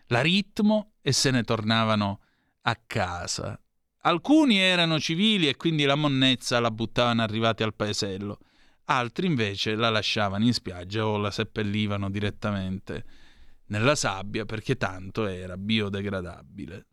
la 0.07 0.21
ritmo 0.21 0.93
e 1.01 1.11
se 1.11 1.31
ne 1.31 1.43
tornavano 1.43 2.21
a 2.61 2.79
casa. 2.85 3.59
Alcuni 4.05 4.57
erano 4.57 4.99
civili 4.99 5.47
e 5.47 5.55
quindi 5.55 5.85
la 5.85 5.95
monnezza 5.95 6.59
la 6.59 6.71
buttavano 6.71 7.21
arrivati 7.21 7.63
al 7.63 7.73
paesello, 7.73 8.39
altri 8.85 9.27
invece 9.27 9.75
la 9.75 9.89
lasciavano 9.89 10.45
in 10.45 10.53
spiaggia 10.53 11.05
o 11.05 11.17
la 11.17 11.31
seppellivano 11.31 12.09
direttamente 12.09 13.05
nella 13.67 13.95
sabbia 13.95 14.45
perché 14.45 14.75
tanto 14.75 15.25
era 15.25 15.57
biodegradabile. 15.57 16.85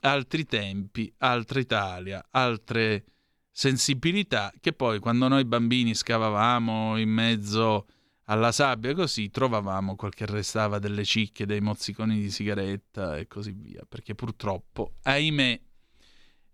Altri 0.00 0.44
tempi, 0.44 1.12
altra 1.18 1.60
Italia, 1.60 2.26
altre 2.30 3.04
sensibilità 3.50 4.52
che 4.60 4.72
poi 4.72 4.98
quando 4.98 5.28
noi 5.28 5.44
bambini 5.44 5.94
scavavamo 5.94 6.98
in 6.98 7.08
mezzo 7.08 7.86
alla 8.26 8.52
sabbia 8.52 8.94
così 8.94 9.30
trovavamo 9.30 9.96
quel 9.96 10.14
che 10.14 10.26
restava 10.26 10.78
delle 10.78 11.04
cicche, 11.04 11.46
dei 11.46 11.60
mozziconi 11.60 12.20
di 12.20 12.30
sigaretta 12.30 13.16
e 13.16 13.26
così 13.26 13.52
via, 13.52 13.84
perché 13.88 14.14
purtroppo, 14.14 14.94
ahimè, 15.02 15.60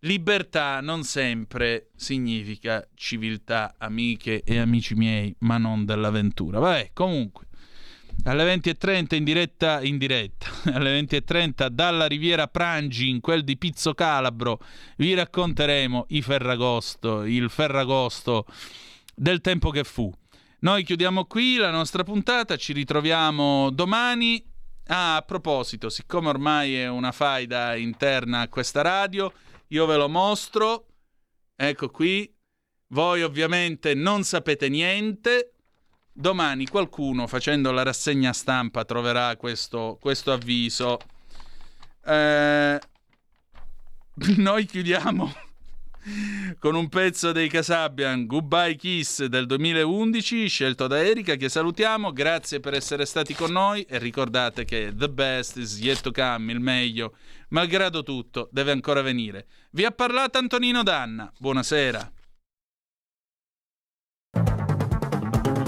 libertà 0.01 0.80
non 0.80 1.05
sempre 1.05 1.90
significa 1.94 2.86
civiltà, 2.94 3.74
amiche 3.78 4.42
e 4.42 4.59
amici 4.59 4.94
miei, 4.94 5.34
ma 5.40 5.59
non 5.59 5.84
dell'avventura. 5.84 6.59
Vabbè, 6.59 6.90
comunque, 6.92 7.47
alle 8.24 8.56
20.30 8.56 9.14
in 9.14 9.24
diretta, 9.24 9.82
in 9.82 9.97
diretta, 9.97 10.47
alle 10.74 11.01
20.30 11.01 11.68
dalla 11.68 12.06
Riviera 12.06 12.48
Prangi, 12.48 13.09
in 13.09 13.20
quel 13.20 13.44
di 13.44 13.56
Pizzo 13.56 13.94
Calabro, 13.94 14.60
vi 14.97 15.14
racconteremo 15.14 16.06
i 16.09 16.20
Ferragosto, 16.20 17.22
il 17.22 17.48
Ferragosto 17.48 18.47
del 19.14 19.40
tempo 19.40 19.70
che 19.70 19.84
fu. 19.84 20.12
Noi 20.62 20.84
chiudiamo 20.84 21.24
qui 21.24 21.56
la 21.56 21.70
nostra 21.70 22.04
puntata, 22.04 22.56
ci 22.56 22.74
ritroviamo 22.74 23.70
domani. 23.70 24.44
Ah, 24.88 25.16
a 25.16 25.22
proposito, 25.22 25.88
siccome 25.88 26.28
ormai 26.28 26.76
è 26.76 26.86
una 26.86 27.12
faida 27.12 27.76
interna 27.76 28.42
a 28.42 28.48
questa 28.48 28.82
radio, 28.82 29.32
io 29.68 29.86
ve 29.86 29.96
lo 29.96 30.08
mostro. 30.10 30.86
Ecco 31.56 31.88
qui. 31.88 32.30
Voi 32.88 33.22
ovviamente 33.22 33.94
non 33.94 34.22
sapete 34.22 34.68
niente. 34.68 35.54
Domani 36.12 36.66
qualcuno 36.66 37.26
facendo 37.26 37.70
la 37.70 37.82
rassegna 37.82 38.34
stampa 38.34 38.84
troverà 38.84 39.36
questo, 39.36 39.96
questo 39.98 40.30
avviso. 40.30 40.98
Eh, 42.04 42.78
noi 44.36 44.66
chiudiamo 44.66 45.32
con 46.58 46.74
un 46.74 46.88
pezzo 46.88 47.32
dei 47.32 47.48
Casabian 47.48 48.26
Goodbye 48.26 48.76
Kiss 48.76 49.24
del 49.24 49.46
2011 49.46 50.48
scelto 50.48 50.86
da 50.86 51.02
Erika 51.02 51.36
che 51.36 51.48
salutiamo. 51.48 52.12
Grazie 52.12 52.60
per 52.60 52.74
essere 52.74 53.06
stati 53.06 53.34
con 53.34 53.52
noi 53.52 53.82
e 53.82 53.98
ricordate 53.98 54.64
che 54.64 54.92
the 54.94 55.08
best 55.08 55.56
is 55.56 55.80
yet 55.80 56.00
to 56.00 56.10
come 56.10 56.52
il 56.52 56.60
meglio 56.60 57.14
malgrado 57.48 58.02
tutto 58.02 58.48
deve 58.52 58.72
ancora 58.72 59.02
venire. 59.02 59.46
Vi 59.70 59.84
ha 59.84 59.90
parlato 59.90 60.38
Antonino 60.38 60.82
Danna. 60.82 61.32
Buonasera. 61.38 62.12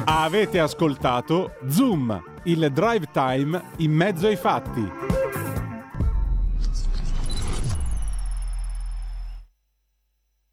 Avete 0.05 0.59
ascoltato 0.59 1.57
Zoom 1.69 2.41
il 2.45 2.71
drive 2.73 3.09
time 3.13 3.71
in 3.79 3.93
mezzo 3.93 4.27
ai 4.27 4.37
fatti 4.37 5.22